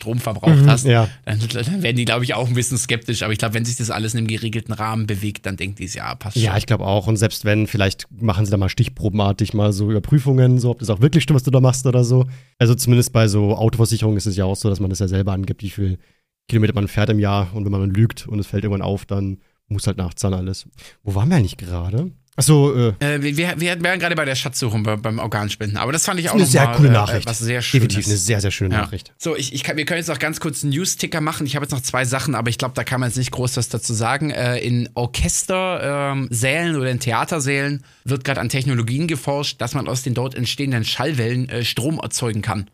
Strom 0.53 0.63
verbraucht 0.63 0.73
hast. 0.73 0.85
Mhm, 0.85 0.91
ja. 0.91 1.09
Dann, 1.25 1.39
dann 1.39 1.83
werden 1.83 1.97
die, 1.97 2.05
glaube 2.05 2.23
ich, 2.23 2.33
auch 2.33 2.47
ein 2.47 2.53
bisschen 2.53 2.77
skeptisch. 2.77 3.23
Aber 3.23 3.33
ich 3.33 3.39
glaube, 3.39 3.53
wenn 3.55 3.65
sich 3.65 3.75
das 3.75 3.89
alles 3.89 4.13
in 4.13 4.19
einem 4.19 4.27
geregelten 4.27 4.73
Rahmen 4.73 5.07
bewegt, 5.07 5.45
dann 5.45 5.57
denkt 5.57 5.79
die 5.79 5.85
es, 5.85 5.93
ja, 5.93 6.13
passt 6.15 6.37
ja, 6.37 6.51
schon. 6.51 6.57
ich 6.57 6.65
glaube 6.65 6.85
auch. 6.85 7.07
Und 7.07 7.17
selbst 7.17 7.45
wenn, 7.45 7.67
vielleicht 7.67 8.07
machen 8.11 8.45
sie 8.45 8.51
da 8.51 8.57
mal 8.57 8.69
stichprobenartig 8.69 9.53
mal 9.53 9.73
so 9.73 9.89
Überprüfungen, 9.91 10.59
so 10.59 10.71
ob 10.71 10.79
das 10.79 10.89
auch 10.89 11.01
wirklich 11.01 11.23
stimmt, 11.23 11.35
was 11.35 11.43
du 11.43 11.51
da 11.51 11.59
machst 11.59 11.85
oder 11.85 12.03
so. 12.03 12.25
Also 12.59 12.75
zumindest 12.75 13.13
bei 13.13 13.27
so 13.27 13.55
Autoversicherungen 13.55 14.17
ist 14.17 14.25
es 14.25 14.37
ja 14.37 14.45
auch 14.45 14.55
so, 14.55 14.69
dass 14.69 14.79
man 14.79 14.89
das 14.89 14.99
ja 14.99 15.07
selber 15.07 15.33
angibt, 15.33 15.63
wie 15.63 15.69
viel 15.69 15.97
Kilometer 16.47 16.73
man 16.73 16.87
fährt 16.87 17.09
im 17.09 17.19
Jahr. 17.19 17.49
Und 17.53 17.65
wenn 17.65 17.71
man 17.71 17.81
dann 17.81 17.91
lügt 17.91 18.27
und 18.27 18.39
es 18.39 18.47
fällt 18.47 18.63
irgendwann 18.63 18.85
auf, 18.85 19.05
dann 19.05 19.39
muss 19.67 19.87
halt 19.87 19.97
nachzahlen 19.97 20.37
alles. 20.37 20.67
Wo 21.03 21.15
waren 21.15 21.29
wir 21.29 21.37
eigentlich 21.37 21.57
gerade? 21.57 22.11
Achso, 22.35 22.73
äh, 22.75 22.93
Äh, 22.99 23.21
wir, 23.21 23.37
wir, 23.37 23.53
wir 23.59 23.83
wären 23.83 23.99
gerade 23.99 24.15
bei 24.15 24.25
der 24.25 24.33
Schatzsuchung 24.35 24.81
bei, 24.81 24.95
beim 24.95 25.19
Organspenden, 25.19 25.77
aber 25.77 25.91
das 25.91 26.05
fand 26.05 26.19
ich 26.19 26.29
auch 26.29 26.33
eine 26.33 26.45
sehr 26.47 26.65
mal, 26.65 26.75
coole 26.75 26.89
äh, 26.89 26.93
Nachricht. 26.93 27.27
Was 27.27 27.37
sehr 27.39 27.61
schönes. 27.61 27.87
Definitiv 27.87 28.07
eine 28.07 28.17
sehr, 28.17 28.41
sehr 28.41 28.49
schöne 28.51 28.73
Ja. 28.73 28.81
Nachricht. 28.81 29.13
So, 29.19 29.35
ich, 29.35 29.53
ich 29.53 29.63
kann, 29.63 29.77
wir 29.77 29.85
können 29.85 29.99
jetzt 29.99 30.07
noch 30.07 30.17
ganz 30.17 30.39
kurz 30.39 30.63
einen 30.63 30.73
News-Ticker 30.73 31.21
machen. 31.21 31.45
Ich 31.45 31.55
habe 31.55 31.63
jetzt 31.65 31.71
noch 31.71 31.81
zwei 31.81 32.05
Sachen, 32.05 32.33
aber 32.33 32.49
ich 32.49 32.57
glaube, 32.57 32.73
da 32.75 32.83
kann 32.83 32.99
man 32.99 33.09
jetzt 33.09 33.17
nicht 33.17 33.31
groß 33.31 33.57
was 33.57 33.69
dazu 33.69 33.93
sagen. 33.93 34.31
Äh, 34.31 34.57
in 34.59 34.89
Orchestersälen 34.95 36.75
oder 36.75 36.89
in 36.89 36.99
Theatersälen 36.99 37.83
wird 38.03 38.23
gerade 38.23 38.41
an 38.41 38.49
Technologien 38.49 39.07
geforscht, 39.07 39.61
dass 39.61 39.75
man 39.75 39.87
aus 39.87 40.01
den 40.01 40.13
dort 40.15 40.33
entstehenden 40.35 40.85
Schallwellen 40.85 41.49
äh, 41.49 41.63
Strom 41.63 41.99
erzeugen 41.99 42.41
kann. 42.41 42.69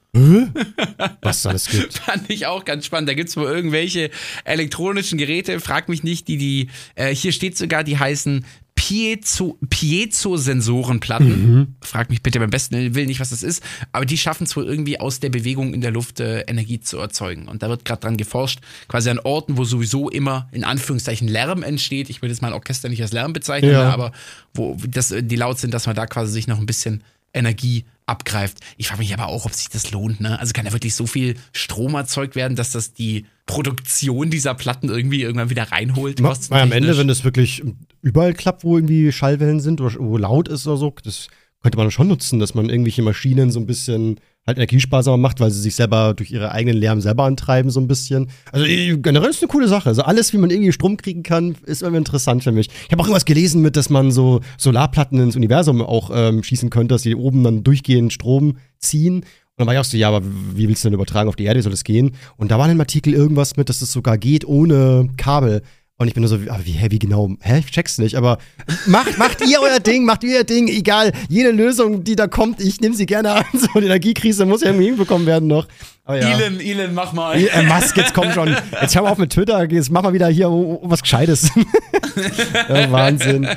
Was 1.22 1.38
es 1.39 1.45
alles 1.45 1.70
gibt. 1.70 1.93
Fand 1.99 2.30
ich 2.30 2.47
auch 2.47 2.66
ganz 2.66 2.86
spannend. 2.86 3.10
Da 3.10 3.14
gibt's 3.14 3.38
wohl 3.38 3.45
irgendwelche 3.45 4.10
elektronischen 4.43 5.18
Geräte, 5.20 5.60
frag 5.60 5.88
mich 5.88 6.01
nicht, 6.03 6.28
die 6.28 6.38
die, 6.38 6.70
äh, 6.95 7.14
hier 7.14 7.32
steht 7.32 7.57
sogar, 7.57 7.84
die 7.84 7.97
heißen 7.99 8.45
Piezo, 8.82 9.58
Piezo-Sensorenplatten. 9.70 11.76
Frag 11.82 12.10
mich 12.10 12.24
bitte 12.24 12.40
beim 12.40 12.50
besten 12.50 12.96
Willen 12.96 13.08
nicht, 13.08 13.20
was 13.20 13.32
das 13.32 13.44
ist, 13.44 13.62
aber 13.92 14.06
die 14.06 14.18
schaffen 14.18 14.46
es 14.46 14.56
wohl 14.56 14.66
irgendwie 14.66 15.02
aus 15.02 15.20
der 15.20 15.28
Bewegung 15.30 15.74
in 15.74 15.82
der 15.82 15.92
Luft 15.92 16.22
äh, 16.22 16.42
Energie 16.42 16.80
zu 16.80 16.98
erzeugen. 16.98 17.50
Und 17.50 17.62
da 17.62 17.68
wird 17.68 17.84
gerade 17.84 18.00
dran 18.00 18.16
geforscht, 18.16 18.60
quasi 18.88 19.10
an 19.10 19.20
Orten, 19.20 19.58
wo 19.58 19.66
sowieso 19.66 20.10
immer 20.10 20.48
in 20.54 20.64
Anführungszeichen 20.64 21.28
Lärm 21.28 21.62
entsteht. 21.62 22.10
Ich 22.10 22.22
würde 22.22 22.32
jetzt 22.32 22.42
mal 22.42 22.48
ein 22.48 22.54
Orchester 22.54 22.88
nicht 22.88 23.02
als 23.02 23.12
Lärm 23.12 23.34
bezeichnen, 23.34 23.72
Ja. 23.72 23.90
aber 23.90 24.14
wo 24.54 24.78
das, 24.88 25.12
äh, 25.12 25.24
die 25.24 25.36
laut 25.36 25.60
sind, 25.60 25.74
dass 25.74 25.86
man 25.86 25.98
da 25.98 26.08
quasi 26.08 26.32
sich 26.32 26.48
noch 26.48 26.58
ein 26.60 26.66
bisschen 26.66 27.04
Energie 27.34 27.86
abgreift. 28.06 28.60
Ich 28.78 28.88
frage 28.88 29.02
mich 29.02 29.14
aber 29.14 29.28
auch, 29.28 29.46
ob 29.46 29.54
sich 29.54 29.70
das 29.70 29.92
lohnt. 29.92 30.20
Ne? 30.20 30.40
Also 30.40 30.54
kann 30.54 30.66
da 30.66 30.74
wirklich 30.74 30.96
so 30.96 31.06
viel 31.06 31.36
Strom 31.54 31.94
erzeugt 31.94 32.36
werden, 32.36 32.56
dass 32.56 32.72
das 32.72 32.94
die 32.94 33.26
Produktion 33.46 34.30
dieser 34.30 34.56
Platten 34.56 34.90
irgendwie 34.90 35.22
irgendwann 35.22 35.50
wieder 35.50 35.72
reinholt? 35.72 36.22
Weil 36.22 36.62
am? 36.62 36.72
Ende, 36.72 36.98
wenn 36.98 37.08
das 37.08 37.24
wirklich 37.24 37.64
überall 38.02 38.34
klappt, 38.34 38.64
wo 38.64 38.78
irgendwie 38.78 39.12
Schallwellen 39.12 39.60
sind 39.60 39.80
oder 39.80 39.96
wo 40.00 40.18
laut 40.18 40.48
ist 40.48 40.66
oder 40.68 40.78
so, 40.78 40.94
das 41.04 41.28
könnte 41.62 41.78
man 41.78 41.92
schon 41.92 42.08
nutzen, 42.08 42.40
dass 42.40 42.56
man 42.56 42.70
irgendwelche 42.70 43.02
Maschinen 43.02 43.52
so 43.52 43.60
ein 43.60 43.66
bisschen 43.66 44.20
halt 44.48 44.58
energiesparsamer 44.58 45.18
macht, 45.18 45.40
weil 45.40 45.52
sie 45.52 45.62
sich 45.62 45.76
selber 45.76 46.14
durch 46.14 46.32
ihre 46.32 46.52
eigenen 46.52 46.78
Lärm 46.78 47.02
selber 47.02 47.24
antreiben, 47.24 47.70
so 47.72 47.80
ein 47.80 47.88
bisschen. 47.88 48.30
Also 48.52 48.66
äh, 48.66 48.98
generell 48.98 49.30
ist 49.30 49.42
eine 49.42 49.48
coole 49.48 49.68
Sache. 49.68 49.90
Also 49.90 50.02
alles, 50.02 50.34
wie 50.34 50.38
man 50.38 50.50
irgendwie 50.50 50.72
Strom 50.72 50.98
kriegen 50.98 51.24
kann, 51.24 51.56
ist 51.66 51.84
immer 51.84 51.98
interessant 51.98 52.44
für 52.44 52.52
mich. 52.52 52.68
Ich 52.68 52.92
habe 52.92 53.02
auch 53.02 53.06
irgendwas 53.06 53.26
gelesen 53.26 53.62
mit, 53.62 53.76
dass 53.76 53.90
man 53.90 54.12
so 54.12 54.42
Solarplatten 54.58 55.20
ins 55.20 55.36
Universum 55.36 55.82
auch 55.82 56.12
ähm, 56.14 56.44
schießen 56.44 56.70
könnte, 56.70 56.96
dass 56.96 57.04
die 57.04 57.16
oben 57.16 57.44
dann 57.44 57.64
durchgehend 57.64 58.12
Strom 58.12 58.58
ziehen. 58.80 59.18
Und 59.18 59.26
dann 59.58 59.68
war 59.68 59.74
ich 59.74 59.80
auch 59.80 59.86
so, 59.86 59.98
ja, 59.98 60.08
aber 60.08 60.26
wie 60.56 60.68
willst 60.68 60.84
du 60.84 60.88
denn 60.88 60.96
übertragen 60.96 61.28
auf 61.28 61.36
die 61.36 61.44
Erde, 61.44 61.62
soll 61.62 61.72
das 61.72 61.84
gehen? 61.84 62.12
Und 62.38 62.50
da 62.50 62.58
war 62.58 62.66
in 62.66 62.72
einem 62.72 62.80
Artikel 62.80 63.14
irgendwas 63.14 63.58
mit, 63.58 63.70
dass 63.70 63.82
es 63.82 63.92
sogar 63.92 64.18
geht 64.18 64.46
ohne 64.46 65.10
Kabel. 65.18 65.62
Und 66.00 66.08
ich 66.08 66.14
bin 66.14 66.22
nur 66.22 66.30
so, 66.30 66.38
aber 66.47 66.66
wie, 66.66 66.72
hä, 66.72 66.88
wie 66.91 66.97
genau? 66.97 67.36
Hä, 67.41 67.60
ich 67.60 67.72
check's 67.72 67.97
nicht, 67.97 68.16
aber 68.16 68.38
macht, 68.86 69.18
macht 69.18 69.41
ihr 69.41 69.60
euer 69.62 69.82
Ding, 69.82 70.06
macht 70.06 70.24
ihr 70.24 70.38
euer 70.38 70.43
Ding, 70.45 70.70
egal. 70.70 71.12
Jede 71.28 71.52
Lösung, 71.52 72.06
die 72.06 72.16
da 72.16 72.28
kommt, 72.28 72.62
ich 72.62 72.80
nehme 72.80 72.95
sie 72.95 73.06
gerne 73.06 73.34
an. 73.34 73.43
So, 73.54 73.80
die 73.82 73.88
Energiekrise 73.88 74.45
muss 74.45 74.62
ja 74.62 74.68
irgendwie 74.68 74.86
hinbekommen 74.86 75.28
werden 75.28 75.47
noch. 75.50 75.68
Aber 76.10 76.20
ja. 76.20 76.39
Elon, 76.39 76.60
Elon, 76.60 76.95
mach 76.95 77.14
mal. 77.14 77.38
Äh, 77.39 77.62
Musk, 77.62 77.95
jetzt 77.95 78.16
komm 78.16 78.32
schon. 78.32 78.57
Jetzt 78.82 78.95
hör 78.95 79.03
mal 79.03 79.12
auf 79.12 79.20
mit 79.20 79.32
Twitter, 79.32 79.70
jetzt 79.70 79.91
mach 79.91 80.01
mal 80.01 80.12
wieder 80.12 80.28
hier 80.28 80.49
was 80.49 81.03
Gescheites. 81.03 81.51
ja, 82.68 82.91
Wahnsinn. 82.91 83.47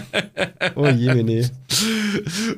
Oh 0.75 0.87
je, 0.87 1.23
nee. 1.23 1.47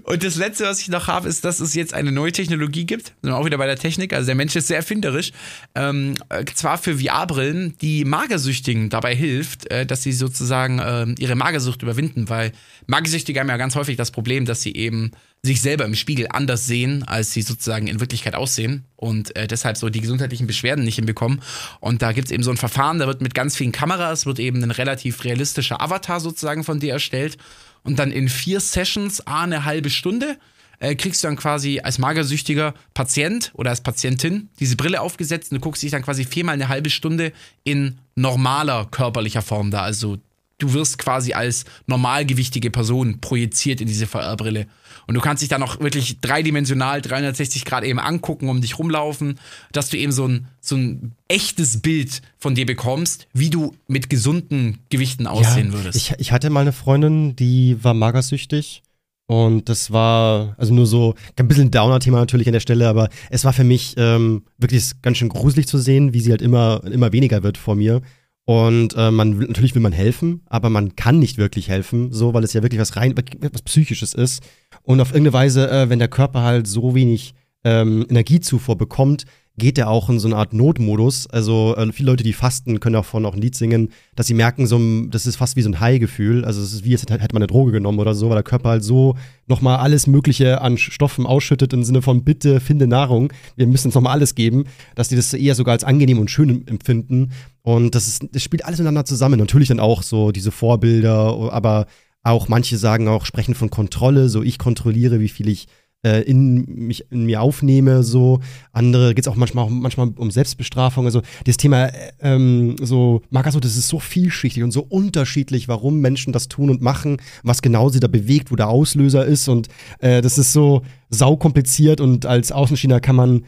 Und 0.02 0.24
das 0.24 0.34
Letzte, 0.34 0.64
was 0.64 0.80
ich 0.80 0.88
noch 0.88 1.06
habe, 1.06 1.28
ist, 1.28 1.44
dass 1.44 1.60
es 1.60 1.76
jetzt 1.76 1.94
eine 1.94 2.10
neue 2.10 2.32
Technologie 2.32 2.86
gibt. 2.86 3.12
Sind 3.22 3.30
wir 3.30 3.36
auch 3.36 3.44
wieder 3.44 3.56
bei 3.56 3.66
der 3.66 3.76
Technik. 3.76 4.12
Also 4.12 4.26
der 4.26 4.34
Mensch 4.34 4.56
ist 4.56 4.66
sehr 4.66 4.78
erfinderisch. 4.78 5.30
Ähm, 5.76 6.16
äh, 6.28 6.44
zwar 6.44 6.76
für 6.76 6.98
VR-Brillen, 6.98 7.78
die 7.80 8.04
Magersüchtigen 8.04 8.90
dabei 8.90 9.14
hilft, 9.14 9.70
äh, 9.70 9.86
dass 9.86 10.02
sie 10.02 10.12
sozusagen 10.12 10.80
äh, 10.80 11.06
ihre 11.20 11.36
Magersucht 11.36 11.82
überwinden, 11.82 12.28
weil 12.28 12.50
Magersüchtige 12.88 13.38
haben 13.38 13.48
ja 13.48 13.58
ganz 13.58 13.76
häufig 13.76 13.96
das 13.96 14.10
Problem, 14.10 14.44
dass 14.44 14.60
sie 14.60 14.74
eben 14.74 15.12
sich 15.44 15.60
selber 15.60 15.84
im 15.84 15.94
Spiegel 15.94 16.26
anders 16.30 16.66
sehen, 16.66 17.02
als 17.02 17.32
sie 17.32 17.42
sozusagen 17.42 17.86
in 17.86 18.00
Wirklichkeit 18.00 18.34
aussehen 18.34 18.84
und 18.96 19.36
äh, 19.36 19.46
deshalb 19.46 19.76
so 19.76 19.90
die 19.90 20.00
gesundheitlichen 20.00 20.46
Beschwerden 20.46 20.84
nicht 20.84 20.96
hinbekommen. 20.96 21.42
Und 21.80 22.00
da 22.00 22.12
gibt 22.12 22.28
es 22.28 22.32
eben 22.32 22.42
so 22.42 22.50
ein 22.50 22.56
Verfahren, 22.56 22.98
da 22.98 23.06
wird 23.06 23.20
mit 23.20 23.34
ganz 23.34 23.54
vielen 23.54 23.72
Kameras, 23.72 24.24
wird 24.24 24.38
eben 24.38 24.62
ein 24.62 24.70
relativ 24.70 25.22
realistischer 25.22 25.82
Avatar 25.82 26.20
sozusagen 26.20 26.64
von 26.64 26.80
dir 26.80 26.94
erstellt 26.94 27.36
und 27.82 27.98
dann 27.98 28.10
in 28.10 28.30
vier 28.30 28.58
Sessions, 28.58 29.26
a 29.26 29.42
eine 29.42 29.66
halbe 29.66 29.90
Stunde, 29.90 30.38
äh, 30.80 30.94
kriegst 30.94 31.22
du 31.22 31.28
dann 31.28 31.36
quasi 31.36 31.80
als 31.80 31.98
magersüchtiger 31.98 32.74
Patient 32.94 33.52
oder 33.54 33.70
als 33.70 33.82
Patientin 33.82 34.48
diese 34.60 34.76
Brille 34.76 35.02
aufgesetzt 35.02 35.52
und 35.52 35.56
du 35.56 35.60
guckst 35.60 35.82
dich 35.82 35.90
dann 35.90 36.02
quasi 36.02 36.24
viermal 36.24 36.54
eine 36.54 36.68
halbe 36.68 36.88
Stunde 36.88 37.32
in 37.64 37.98
normaler 38.14 38.86
körperlicher 38.90 39.42
Form 39.42 39.70
da. 39.70 39.82
Also 39.82 40.18
du 40.58 40.72
wirst 40.72 40.98
quasi 40.98 41.32
als 41.32 41.64
normalgewichtige 41.86 42.70
Person 42.70 43.20
projiziert 43.20 43.80
in 43.80 43.88
diese 43.88 44.06
VR-Brille. 44.06 44.66
Und 45.06 45.14
du 45.14 45.20
kannst 45.20 45.42
dich 45.42 45.48
dann 45.48 45.62
auch 45.62 45.80
wirklich 45.80 46.20
dreidimensional 46.20 47.02
360 47.02 47.64
Grad 47.64 47.84
eben 47.84 47.98
angucken, 47.98 48.48
um 48.48 48.60
dich 48.60 48.78
rumlaufen, 48.78 49.38
dass 49.72 49.90
du 49.90 49.98
eben 49.98 50.12
so 50.12 50.26
ein, 50.26 50.46
so 50.60 50.76
ein 50.76 51.12
echtes 51.28 51.82
Bild 51.82 52.22
von 52.38 52.54
dir 52.54 52.66
bekommst, 52.66 53.26
wie 53.32 53.50
du 53.50 53.74
mit 53.86 54.08
gesunden 54.08 54.78
Gewichten 54.88 55.26
aussehen 55.26 55.68
ja, 55.68 55.72
würdest. 55.74 55.96
Ich, 55.96 56.14
ich 56.18 56.32
hatte 56.32 56.48
mal 56.50 56.60
eine 56.60 56.72
Freundin, 56.72 57.36
die 57.36 57.82
war 57.82 57.94
magersüchtig. 57.94 58.82
Und 59.26 59.70
das 59.70 59.90
war, 59.90 60.54
also 60.58 60.74
nur 60.74 60.86
so, 60.86 61.14
ein 61.36 61.48
bisschen 61.48 61.68
ein 61.68 61.70
Downer-Thema 61.70 62.18
natürlich 62.18 62.46
an 62.46 62.52
der 62.52 62.60
Stelle, 62.60 62.88
aber 62.88 63.08
es 63.30 63.44
war 63.44 63.54
für 63.54 63.64
mich 63.64 63.94
ähm, 63.96 64.42
wirklich 64.58 65.00
ganz 65.00 65.16
schön 65.16 65.30
gruselig 65.30 65.66
zu 65.66 65.78
sehen, 65.78 66.12
wie 66.12 66.20
sie 66.20 66.30
halt 66.30 66.42
immer, 66.42 66.82
immer 66.84 67.10
weniger 67.12 67.42
wird 67.42 67.56
vor 67.56 67.74
mir. 67.74 68.02
Und 68.46 68.94
äh, 68.96 69.10
man 69.10 69.38
natürlich 69.38 69.74
will 69.74 69.80
man 69.80 69.92
helfen, 69.92 70.42
aber 70.46 70.68
man 70.68 70.96
kann 70.96 71.18
nicht 71.18 71.38
wirklich 71.38 71.68
helfen, 71.68 72.12
so 72.12 72.34
weil 72.34 72.44
es 72.44 72.52
ja 72.52 72.62
wirklich 72.62 72.80
was 72.80 72.96
rein 72.96 73.14
was 73.52 73.62
psychisches 73.62 74.12
ist. 74.12 74.42
Und 74.82 75.00
auf 75.00 75.10
irgendeine 75.10 75.32
Weise, 75.32 75.70
äh, 75.70 75.88
wenn 75.88 75.98
der 75.98 76.08
Körper 76.08 76.42
halt 76.42 76.66
so 76.66 76.94
wenig 76.94 77.34
ähm, 77.64 78.04
Energiezufuhr 78.10 78.76
bekommt, 78.76 79.24
geht 79.56 79.78
er 79.78 79.88
auch 79.88 80.10
in 80.10 80.18
so 80.18 80.26
eine 80.26 80.36
Art 80.36 80.52
Notmodus. 80.52 81.28
Also 81.28 81.76
äh, 81.76 81.92
viele 81.92 82.10
Leute, 82.10 82.24
die 82.24 82.32
fasten, 82.32 82.80
können 82.80 82.94
davon 82.94 83.24
auch 83.24 83.34
ein 83.34 83.40
Lied 83.40 83.54
singen, 83.54 83.90
dass 84.16 84.26
sie 84.26 84.34
merken, 84.34 84.66
so, 84.66 84.80
das 85.08 85.26
ist 85.26 85.36
fast 85.36 85.56
wie 85.56 85.62
so 85.62 85.70
ein 85.70 85.80
High-Gefühl. 85.80 86.44
Also 86.44 86.60
es 86.60 86.72
ist 86.72 86.84
wie, 86.84 86.92
als 86.92 87.02
hätte 87.02 87.34
man 87.34 87.42
eine 87.42 87.46
Droge 87.46 87.70
genommen 87.70 88.00
oder 88.00 88.14
so, 88.14 88.28
weil 88.28 88.36
der 88.36 88.42
Körper 88.42 88.70
halt 88.70 88.84
so 88.84 89.16
nochmal 89.46 89.78
alles 89.78 90.06
Mögliche 90.06 90.60
an 90.60 90.76
Stoffen 90.76 91.24
ausschüttet 91.24 91.72
im 91.72 91.84
Sinne 91.84 92.02
von 92.02 92.24
bitte 92.24 92.58
finde 92.60 92.86
Nahrung, 92.86 93.32
wir 93.56 93.66
müssen 93.66 93.88
uns 93.88 93.94
nochmal 93.94 94.14
alles 94.14 94.34
geben, 94.34 94.64
dass 94.96 95.08
die 95.08 95.16
das 95.16 95.32
eher 95.32 95.54
sogar 95.54 95.72
als 95.72 95.84
angenehm 95.84 96.18
und 96.18 96.30
schön 96.30 96.66
empfinden. 96.66 97.30
Und 97.64 97.94
das, 97.94 98.06
ist, 98.06 98.26
das 98.30 98.42
spielt 98.42 98.64
alles 98.66 98.78
miteinander 98.78 99.06
zusammen. 99.06 99.38
Natürlich 99.38 99.68
dann 99.68 99.80
auch 99.80 100.02
so 100.02 100.32
diese 100.32 100.52
Vorbilder, 100.52 101.50
aber 101.50 101.86
auch 102.22 102.48
manche 102.48 102.76
sagen 102.76 103.08
auch, 103.08 103.24
sprechen 103.24 103.54
von 103.54 103.70
Kontrolle, 103.70 104.28
so 104.28 104.42
ich 104.42 104.58
kontrolliere, 104.58 105.18
wie 105.18 105.28
viel 105.28 105.48
ich 105.48 105.66
äh, 106.04 106.20
in, 106.22 106.66
mich, 106.66 107.10
in 107.10 107.24
mir 107.24 107.40
aufnehme, 107.40 108.02
so. 108.02 108.40
Andere 108.72 109.14
geht 109.14 109.24
es 109.24 109.28
auch 109.32 109.36
manchmal, 109.36 109.70
manchmal 109.70 110.10
um 110.16 110.30
Selbstbestrafung. 110.30 111.06
Also 111.06 111.22
das 111.46 111.56
Thema 111.56 111.86
äh, 111.86 112.12
ähm, 112.20 112.76
so, 112.82 113.22
Markus, 113.30 113.58
das 113.58 113.76
ist 113.76 113.88
so 113.88 113.98
vielschichtig 113.98 114.62
und 114.62 114.70
so 114.70 114.82
unterschiedlich, 114.82 115.66
warum 115.66 116.00
Menschen 116.00 116.34
das 116.34 116.48
tun 116.48 116.68
und 116.68 116.82
machen, 116.82 117.16
was 117.42 117.62
genau 117.62 117.88
sie 117.88 118.00
da 118.00 118.08
bewegt, 118.08 118.50
wo 118.50 118.56
der 118.56 118.68
Auslöser 118.68 119.24
ist. 119.24 119.48
Und 119.48 119.68
äh, 120.00 120.20
das 120.20 120.36
ist 120.36 120.52
so 120.52 120.82
saukompliziert 121.08 122.02
und 122.02 122.26
als 122.26 122.52
Außenschiener 122.52 123.00
kann 123.00 123.16
man 123.16 123.44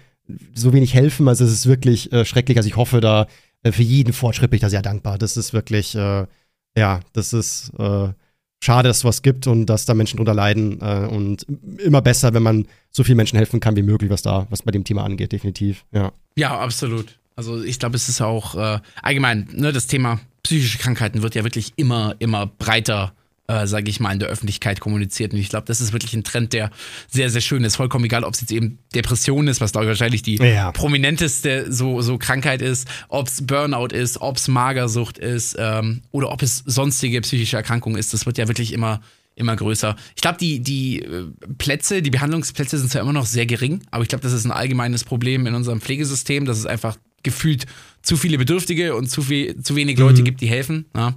so 0.54 0.72
wenig 0.72 0.94
helfen. 0.94 1.28
Also 1.28 1.44
es 1.44 1.52
ist 1.52 1.66
wirklich 1.66 2.12
äh, 2.12 2.24
schrecklich. 2.24 2.56
Also 2.56 2.68
ich 2.68 2.76
hoffe 2.76 3.00
da 3.00 3.26
für 3.64 3.82
jeden 3.82 4.12
Fortschritt 4.12 4.50
bin 4.50 4.56
ich 4.56 4.62
da 4.62 4.70
sehr 4.70 4.82
dankbar. 4.82 5.18
Das 5.18 5.36
ist 5.36 5.52
wirklich, 5.52 5.94
äh, 5.94 6.26
ja, 6.76 7.00
das 7.12 7.32
ist 7.32 7.72
äh, 7.78 8.08
schade, 8.62 8.88
dass 8.88 8.98
es 8.98 9.04
was 9.04 9.22
gibt 9.22 9.46
und 9.46 9.66
dass 9.66 9.86
da 9.86 9.94
Menschen 9.94 10.16
drunter 10.16 10.34
leiden. 10.34 10.80
Äh, 10.80 11.08
und 11.10 11.46
immer 11.78 12.02
besser, 12.02 12.34
wenn 12.34 12.42
man 12.42 12.66
so 12.90 13.04
vielen 13.04 13.16
Menschen 13.16 13.36
helfen 13.36 13.60
kann 13.60 13.76
wie 13.76 13.82
möglich, 13.82 14.10
was 14.10 14.22
da, 14.22 14.46
was 14.50 14.62
bei 14.62 14.70
dem 14.70 14.84
Thema 14.84 15.04
angeht, 15.04 15.32
definitiv. 15.32 15.84
Ja, 15.92 16.12
ja 16.36 16.58
absolut. 16.58 17.18
Also 17.34 17.62
ich 17.62 17.78
glaube, 17.78 17.96
es 17.96 18.08
ist 18.08 18.20
auch 18.20 18.54
äh, 18.54 18.80
allgemein, 19.02 19.48
ne, 19.52 19.72
das 19.72 19.86
Thema 19.86 20.20
psychische 20.42 20.78
Krankheiten 20.78 21.22
wird 21.22 21.34
ja 21.34 21.44
wirklich 21.44 21.72
immer, 21.76 22.14
immer 22.18 22.46
breiter 22.46 23.12
äh, 23.12 23.25
sage 23.48 23.88
ich 23.90 24.00
mal, 24.00 24.12
in 24.12 24.18
der 24.18 24.28
Öffentlichkeit 24.28 24.80
kommuniziert. 24.80 25.32
Und 25.32 25.38
ich 25.38 25.48
glaube, 25.48 25.66
das 25.66 25.80
ist 25.80 25.92
wirklich 25.92 26.14
ein 26.14 26.24
Trend, 26.24 26.52
der 26.52 26.70
sehr, 27.08 27.30
sehr 27.30 27.40
schön 27.40 27.64
ist. 27.64 27.76
Vollkommen 27.76 28.04
egal, 28.04 28.24
ob 28.24 28.34
es 28.34 28.40
jetzt 28.40 28.52
eben 28.52 28.78
Depression 28.94 29.48
ist, 29.48 29.60
was 29.60 29.72
glaube 29.72 29.84
ich 29.84 29.88
wahrscheinlich 29.88 30.22
die 30.22 30.36
ja. 30.36 30.72
prominenteste 30.72 31.72
so, 31.72 32.00
so 32.02 32.18
Krankheit 32.18 32.62
ist, 32.62 32.88
ob 33.08 33.28
es 33.28 33.46
Burnout 33.46 33.94
ist, 33.94 34.20
ob 34.20 34.36
es 34.36 34.48
Magersucht 34.48 35.18
ist 35.18 35.56
ähm, 35.58 36.02
oder 36.10 36.32
ob 36.32 36.42
es 36.42 36.58
sonstige 36.66 37.20
psychische 37.20 37.56
Erkrankungen 37.56 37.98
ist. 37.98 38.12
Das 38.12 38.26
wird 38.26 38.38
ja 38.38 38.48
wirklich 38.48 38.72
immer 38.72 39.00
immer 39.38 39.54
größer. 39.54 39.96
Ich 40.14 40.22
glaube, 40.22 40.38
die, 40.38 40.60
die 40.60 41.02
äh, 41.02 41.26
Plätze, 41.58 42.00
die 42.00 42.10
Behandlungsplätze 42.10 42.78
sind 42.78 42.90
zwar 42.90 43.02
immer 43.02 43.12
noch 43.12 43.26
sehr 43.26 43.44
gering, 43.44 43.82
aber 43.90 44.02
ich 44.02 44.08
glaube, 44.08 44.22
das 44.22 44.32
ist 44.32 44.46
ein 44.46 44.50
allgemeines 44.50 45.04
Problem 45.04 45.46
in 45.46 45.54
unserem 45.54 45.82
Pflegesystem, 45.82 46.46
dass 46.46 46.56
es 46.56 46.64
einfach 46.64 46.96
gefühlt 47.22 47.66
zu 48.00 48.16
viele 48.16 48.38
Bedürftige 48.38 48.94
und 48.94 49.10
zu, 49.10 49.20
viel, 49.20 49.60
zu 49.60 49.76
wenig 49.76 49.98
Leute 49.98 50.22
mhm. 50.22 50.24
gibt, 50.24 50.40
die 50.40 50.46
helfen. 50.46 50.86
Ja 50.96 51.14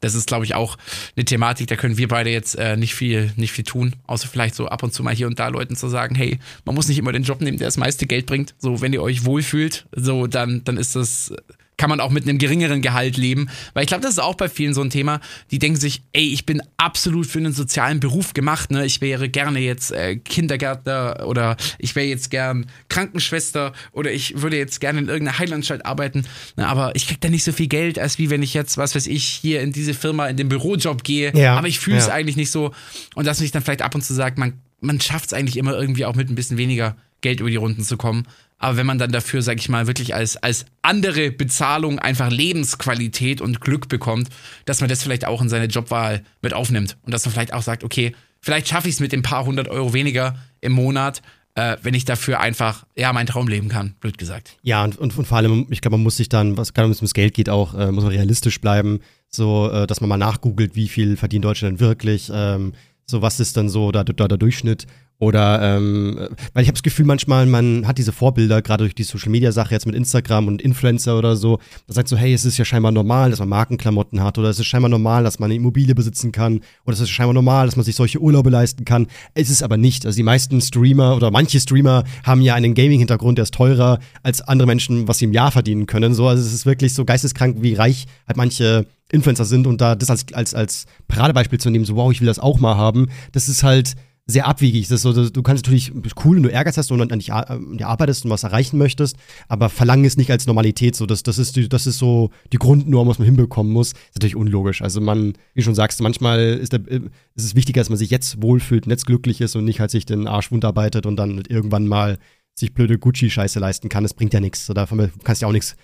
das 0.00 0.14
ist, 0.14 0.26
glaube 0.26 0.44
ich, 0.44 0.54
auch 0.54 0.76
eine 1.16 1.24
Thematik, 1.24 1.68
da 1.68 1.76
können 1.76 1.98
wir 1.98 2.08
beide 2.08 2.30
jetzt 2.30 2.56
äh, 2.56 2.76
nicht 2.76 2.94
viel, 2.94 3.32
nicht 3.36 3.52
viel 3.52 3.64
tun, 3.64 3.94
außer 4.06 4.28
vielleicht 4.28 4.54
so 4.54 4.68
ab 4.68 4.82
und 4.82 4.92
zu 4.92 5.02
mal 5.02 5.14
hier 5.14 5.26
und 5.26 5.38
da 5.38 5.48
Leuten 5.48 5.76
zu 5.76 5.88
sagen, 5.88 6.14
hey, 6.14 6.38
man 6.64 6.74
muss 6.74 6.88
nicht 6.88 6.98
immer 6.98 7.12
den 7.12 7.22
Job 7.22 7.40
nehmen, 7.40 7.58
der 7.58 7.68
das 7.68 7.76
meiste 7.76 8.06
Geld 8.06 8.26
bringt. 8.26 8.54
So, 8.58 8.80
wenn 8.80 8.92
ihr 8.92 9.02
euch 9.02 9.24
wohlfühlt, 9.24 9.86
so, 9.92 10.26
dann, 10.26 10.62
dann 10.64 10.76
ist 10.76 10.96
das 10.96 11.32
kann 11.76 11.90
man 11.90 12.00
auch 12.00 12.10
mit 12.10 12.24
einem 12.24 12.38
geringeren 12.38 12.80
Gehalt 12.80 13.16
leben. 13.16 13.48
Weil 13.74 13.84
ich 13.84 13.88
glaube, 13.88 14.02
das 14.02 14.12
ist 14.12 14.18
auch 14.18 14.34
bei 14.34 14.48
vielen 14.48 14.72
so 14.72 14.80
ein 14.80 14.90
Thema. 14.90 15.20
Die 15.50 15.58
denken 15.58 15.78
sich, 15.78 16.02
ey, 16.12 16.32
ich 16.32 16.46
bin 16.46 16.62
absolut 16.76 17.26
für 17.26 17.38
einen 17.38 17.52
sozialen 17.52 18.00
Beruf 18.00 18.32
gemacht. 18.32 18.70
Ne? 18.70 18.86
Ich 18.86 19.00
wäre 19.00 19.28
gerne 19.28 19.58
jetzt 19.58 19.92
äh, 19.92 20.16
Kindergärtner 20.16 21.24
oder 21.26 21.56
ich 21.78 21.94
wäre 21.94 22.06
jetzt 22.06 22.30
gern 22.30 22.66
Krankenschwester 22.88 23.72
oder 23.92 24.10
ich 24.10 24.40
würde 24.40 24.56
jetzt 24.56 24.80
gerne 24.80 25.00
in 25.00 25.08
irgendeiner 25.08 25.38
Heilanstalt 25.38 25.84
arbeiten. 25.84 26.24
Ne? 26.56 26.66
Aber 26.66 26.94
ich 26.96 27.06
krieg 27.06 27.20
da 27.20 27.28
nicht 27.28 27.44
so 27.44 27.52
viel 27.52 27.68
Geld, 27.68 27.98
als 27.98 28.18
wie 28.18 28.30
wenn 28.30 28.42
ich 28.42 28.54
jetzt, 28.54 28.78
was 28.78 28.94
weiß 28.94 29.06
ich, 29.06 29.24
hier 29.24 29.60
in 29.60 29.72
diese 29.72 29.92
Firma, 29.92 30.28
in 30.28 30.36
den 30.36 30.48
Bürojob 30.48 31.04
gehe. 31.04 31.32
Ja, 31.36 31.56
aber 31.56 31.68
ich 31.68 31.78
fühle 31.78 31.98
es 31.98 32.06
ja. 32.06 32.14
eigentlich 32.14 32.36
nicht 32.36 32.50
so. 32.50 32.72
Und 33.14 33.26
dass 33.26 33.38
man 33.38 33.44
sich 33.44 33.52
dann 33.52 33.62
vielleicht 33.62 33.82
ab 33.82 33.94
und 33.94 34.02
zu 34.02 34.14
sagt, 34.14 34.38
man, 34.38 34.54
man 34.80 35.00
schafft 35.00 35.26
es 35.26 35.32
eigentlich 35.32 35.56
immer 35.56 35.74
irgendwie 35.74 36.06
auch 36.06 36.14
mit 36.14 36.30
ein 36.30 36.34
bisschen 36.34 36.56
weniger 36.56 36.96
Geld 37.20 37.40
über 37.40 37.50
die 37.50 37.56
Runden 37.56 37.82
zu 37.82 37.96
kommen. 37.96 38.26
Aber 38.58 38.76
wenn 38.76 38.86
man 38.86 38.98
dann 38.98 39.12
dafür, 39.12 39.42
sag 39.42 39.58
ich 39.58 39.68
mal, 39.68 39.86
wirklich 39.86 40.14
als, 40.14 40.36
als 40.38 40.64
andere 40.82 41.30
Bezahlung 41.30 41.98
einfach 41.98 42.30
Lebensqualität 42.30 43.40
und 43.40 43.60
Glück 43.60 43.88
bekommt, 43.88 44.28
dass 44.64 44.80
man 44.80 44.88
das 44.88 45.02
vielleicht 45.02 45.26
auch 45.26 45.42
in 45.42 45.48
seine 45.48 45.66
Jobwahl 45.66 46.22
mit 46.40 46.54
aufnimmt. 46.54 46.96
Und 47.02 47.12
dass 47.12 47.24
man 47.26 47.32
vielleicht 47.32 47.52
auch 47.52 47.62
sagt, 47.62 47.84
okay, 47.84 48.14
vielleicht 48.40 48.68
schaffe 48.68 48.88
ich 48.88 48.94
es 48.94 49.00
mit 49.00 49.12
ein 49.12 49.22
paar 49.22 49.44
hundert 49.44 49.68
Euro 49.68 49.92
weniger 49.92 50.36
im 50.60 50.72
Monat, 50.72 51.20
äh, 51.54 51.76
wenn 51.82 51.94
ich 51.94 52.04
dafür 52.04 52.40
einfach, 52.40 52.86
ja, 52.94 53.12
meinen 53.12 53.26
Traum 53.26 53.48
leben 53.48 53.68
kann, 53.68 53.94
blöd 54.00 54.18
gesagt. 54.18 54.56
Ja, 54.62 54.84
und, 54.84 54.96
und, 54.98 55.16
und 55.16 55.26
vor 55.26 55.38
allem, 55.38 55.66
ich 55.70 55.80
glaube, 55.80 55.96
man 55.96 56.04
muss 56.04 56.16
sich 56.16 56.28
dann, 56.28 56.56
was 56.56 56.74
gerade 56.74 56.88
ums 56.88 57.14
Geld 57.14 57.34
geht, 57.34 57.48
auch, 57.48 57.74
äh, 57.74 57.90
muss 57.90 58.04
man 58.04 58.12
realistisch 58.12 58.60
bleiben, 58.60 59.00
so, 59.28 59.70
äh, 59.70 59.86
dass 59.86 60.00
man 60.00 60.08
mal 60.08 60.18
nachgoogelt, 60.18 60.76
wie 60.76 60.88
viel 60.88 61.16
verdient 61.16 61.44
Deutschland 61.44 61.80
wirklich, 61.80 62.30
ähm, 62.32 62.74
so 63.06 63.22
was 63.22 63.40
ist 63.40 63.56
dann 63.56 63.68
so 63.68 63.92
da, 63.92 64.04
da 64.04 64.28
der 64.28 64.38
Durchschnitt 64.38 64.86
oder 65.18 65.62
ähm, 65.62 66.28
weil 66.52 66.62
ich 66.62 66.68
habe 66.68 66.74
das 66.74 66.82
Gefühl, 66.82 67.06
manchmal, 67.06 67.46
man 67.46 67.86
hat 67.86 67.96
diese 67.96 68.12
Vorbilder, 68.12 68.60
gerade 68.60 68.84
durch 68.84 68.94
die 68.94 69.02
Social 69.02 69.30
Media 69.30 69.50
Sache 69.50 69.72
jetzt 69.72 69.86
mit 69.86 69.94
Instagram 69.94 70.46
und 70.46 70.60
Influencer 70.60 71.16
oder 71.16 71.36
so, 71.36 71.58
da 71.86 71.94
sagt 71.94 72.08
so, 72.08 72.18
hey, 72.18 72.34
es 72.34 72.44
ist 72.44 72.58
ja 72.58 72.66
scheinbar 72.66 72.92
normal, 72.92 73.30
dass 73.30 73.38
man 73.38 73.48
Markenklamotten 73.48 74.22
hat, 74.22 74.36
oder 74.36 74.50
es 74.50 74.58
ist 74.58 74.66
scheinbar 74.66 74.90
normal, 74.90 75.24
dass 75.24 75.38
man 75.38 75.46
eine 75.46 75.54
Immobilie 75.54 75.94
besitzen 75.94 76.32
kann, 76.32 76.60
oder 76.84 76.94
es 76.94 77.00
ist 77.00 77.08
scheinbar 77.08 77.32
normal, 77.32 77.64
dass 77.64 77.76
man 77.76 77.84
sich 77.84 77.96
solche 77.96 78.20
Urlaube 78.20 78.50
leisten 78.50 78.84
kann. 78.84 79.06
Es 79.32 79.48
ist 79.48 79.62
aber 79.62 79.78
nicht. 79.78 80.04
Also 80.04 80.16
die 80.16 80.22
meisten 80.22 80.60
Streamer 80.60 81.16
oder 81.16 81.30
manche 81.30 81.60
Streamer 81.60 82.04
haben 82.22 82.42
ja 82.42 82.54
einen 82.54 82.74
Gaming-Hintergrund, 82.74 83.38
der 83.38 83.44
ist 83.44 83.54
teurer 83.54 84.00
als 84.22 84.42
andere 84.42 84.66
Menschen, 84.66 85.08
was 85.08 85.18
sie 85.18 85.24
im 85.24 85.32
Jahr 85.32 85.50
verdienen 85.50 85.86
können. 85.86 86.12
So, 86.12 86.28
also 86.28 86.46
es 86.46 86.52
ist 86.52 86.66
wirklich 86.66 86.92
so 86.92 87.06
geisteskrank, 87.06 87.56
wie 87.60 87.72
reich 87.72 88.04
halt 88.26 88.36
manche 88.36 88.84
Influencer 89.10 89.44
sind 89.44 89.66
und 89.66 89.80
da 89.80 89.94
das 89.94 90.10
als, 90.10 90.32
als, 90.32 90.54
als 90.54 90.86
Paradebeispiel 91.08 91.60
zu 91.60 91.70
nehmen, 91.70 91.84
so 91.84 91.96
wow, 91.96 92.10
ich 92.10 92.20
will 92.20 92.26
das 92.26 92.38
auch 92.38 92.58
mal 92.58 92.76
haben, 92.76 93.08
das 93.32 93.48
ist 93.48 93.62
halt 93.62 93.94
sehr 94.28 94.46
abwegig. 94.46 94.88
Das 94.88 95.02
so, 95.02 95.12
du 95.12 95.42
kannst 95.42 95.64
natürlich 95.64 95.92
cool, 96.24 96.36
wenn 96.36 96.42
du 96.42 96.48
Ehrgeiz 96.48 96.76
hast 96.76 96.90
und 96.90 97.12
an 97.12 97.18
dich 97.18 97.32
arbeitest 97.32 98.24
und 98.24 98.30
was 98.30 98.42
erreichen 98.42 98.76
möchtest, 98.76 99.16
aber 99.48 99.68
verlangen 99.68 100.04
es 100.04 100.16
nicht 100.16 100.30
als 100.32 100.46
Normalität. 100.46 100.96
So, 100.96 101.06
das, 101.06 101.22
das, 101.22 101.38
ist 101.38 101.54
die, 101.54 101.68
das 101.68 101.86
ist 101.86 101.98
so 101.98 102.30
die 102.52 102.58
Grundnorm, 102.58 103.06
was 103.06 103.20
man 103.20 103.26
hinbekommen 103.26 103.72
muss. 103.72 103.92
Das 103.92 104.00
ist 104.00 104.14
natürlich 104.16 104.36
unlogisch. 104.36 104.82
Also 104.82 105.00
man, 105.00 105.34
wie 105.54 105.62
schon 105.62 105.76
sagst, 105.76 106.00
manchmal 106.00 106.40
ist, 106.40 106.72
der, 106.72 106.80
ist 106.88 107.44
es 107.44 107.54
wichtiger, 107.54 107.80
dass 107.80 107.88
man 107.88 107.98
sich 107.98 108.10
jetzt 108.10 108.42
wohlfühlt 108.42 108.86
und 108.86 108.90
jetzt 108.90 109.06
glücklich 109.06 109.40
ist 109.40 109.54
und 109.54 109.64
nicht 109.64 109.78
halt 109.78 109.92
sich 109.92 110.06
den 110.06 110.26
Arsch 110.26 110.50
wundarbeitet 110.50 111.06
und 111.06 111.16
dann 111.16 111.42
irgendwann 111.48 111.86
mal 111.86 112.18
sich 112.58 112.74
blöde 112.74 112.98
Gucci-Scheiße 112.98 113.60
leisten 113.60 113.88
kann. 113.88 114.02
Das 114.02 114.14
bringt 114.14 114.34
ja 114.34 114.40
nichts. 114.40 114.66
So, 114.66 114.74
davon 114.74 115.12
kannst 115.22 115.40
du 115.40 115.44
ja 115.44 115.48
auch 115.48 115.52
nichts, 115.52 115.76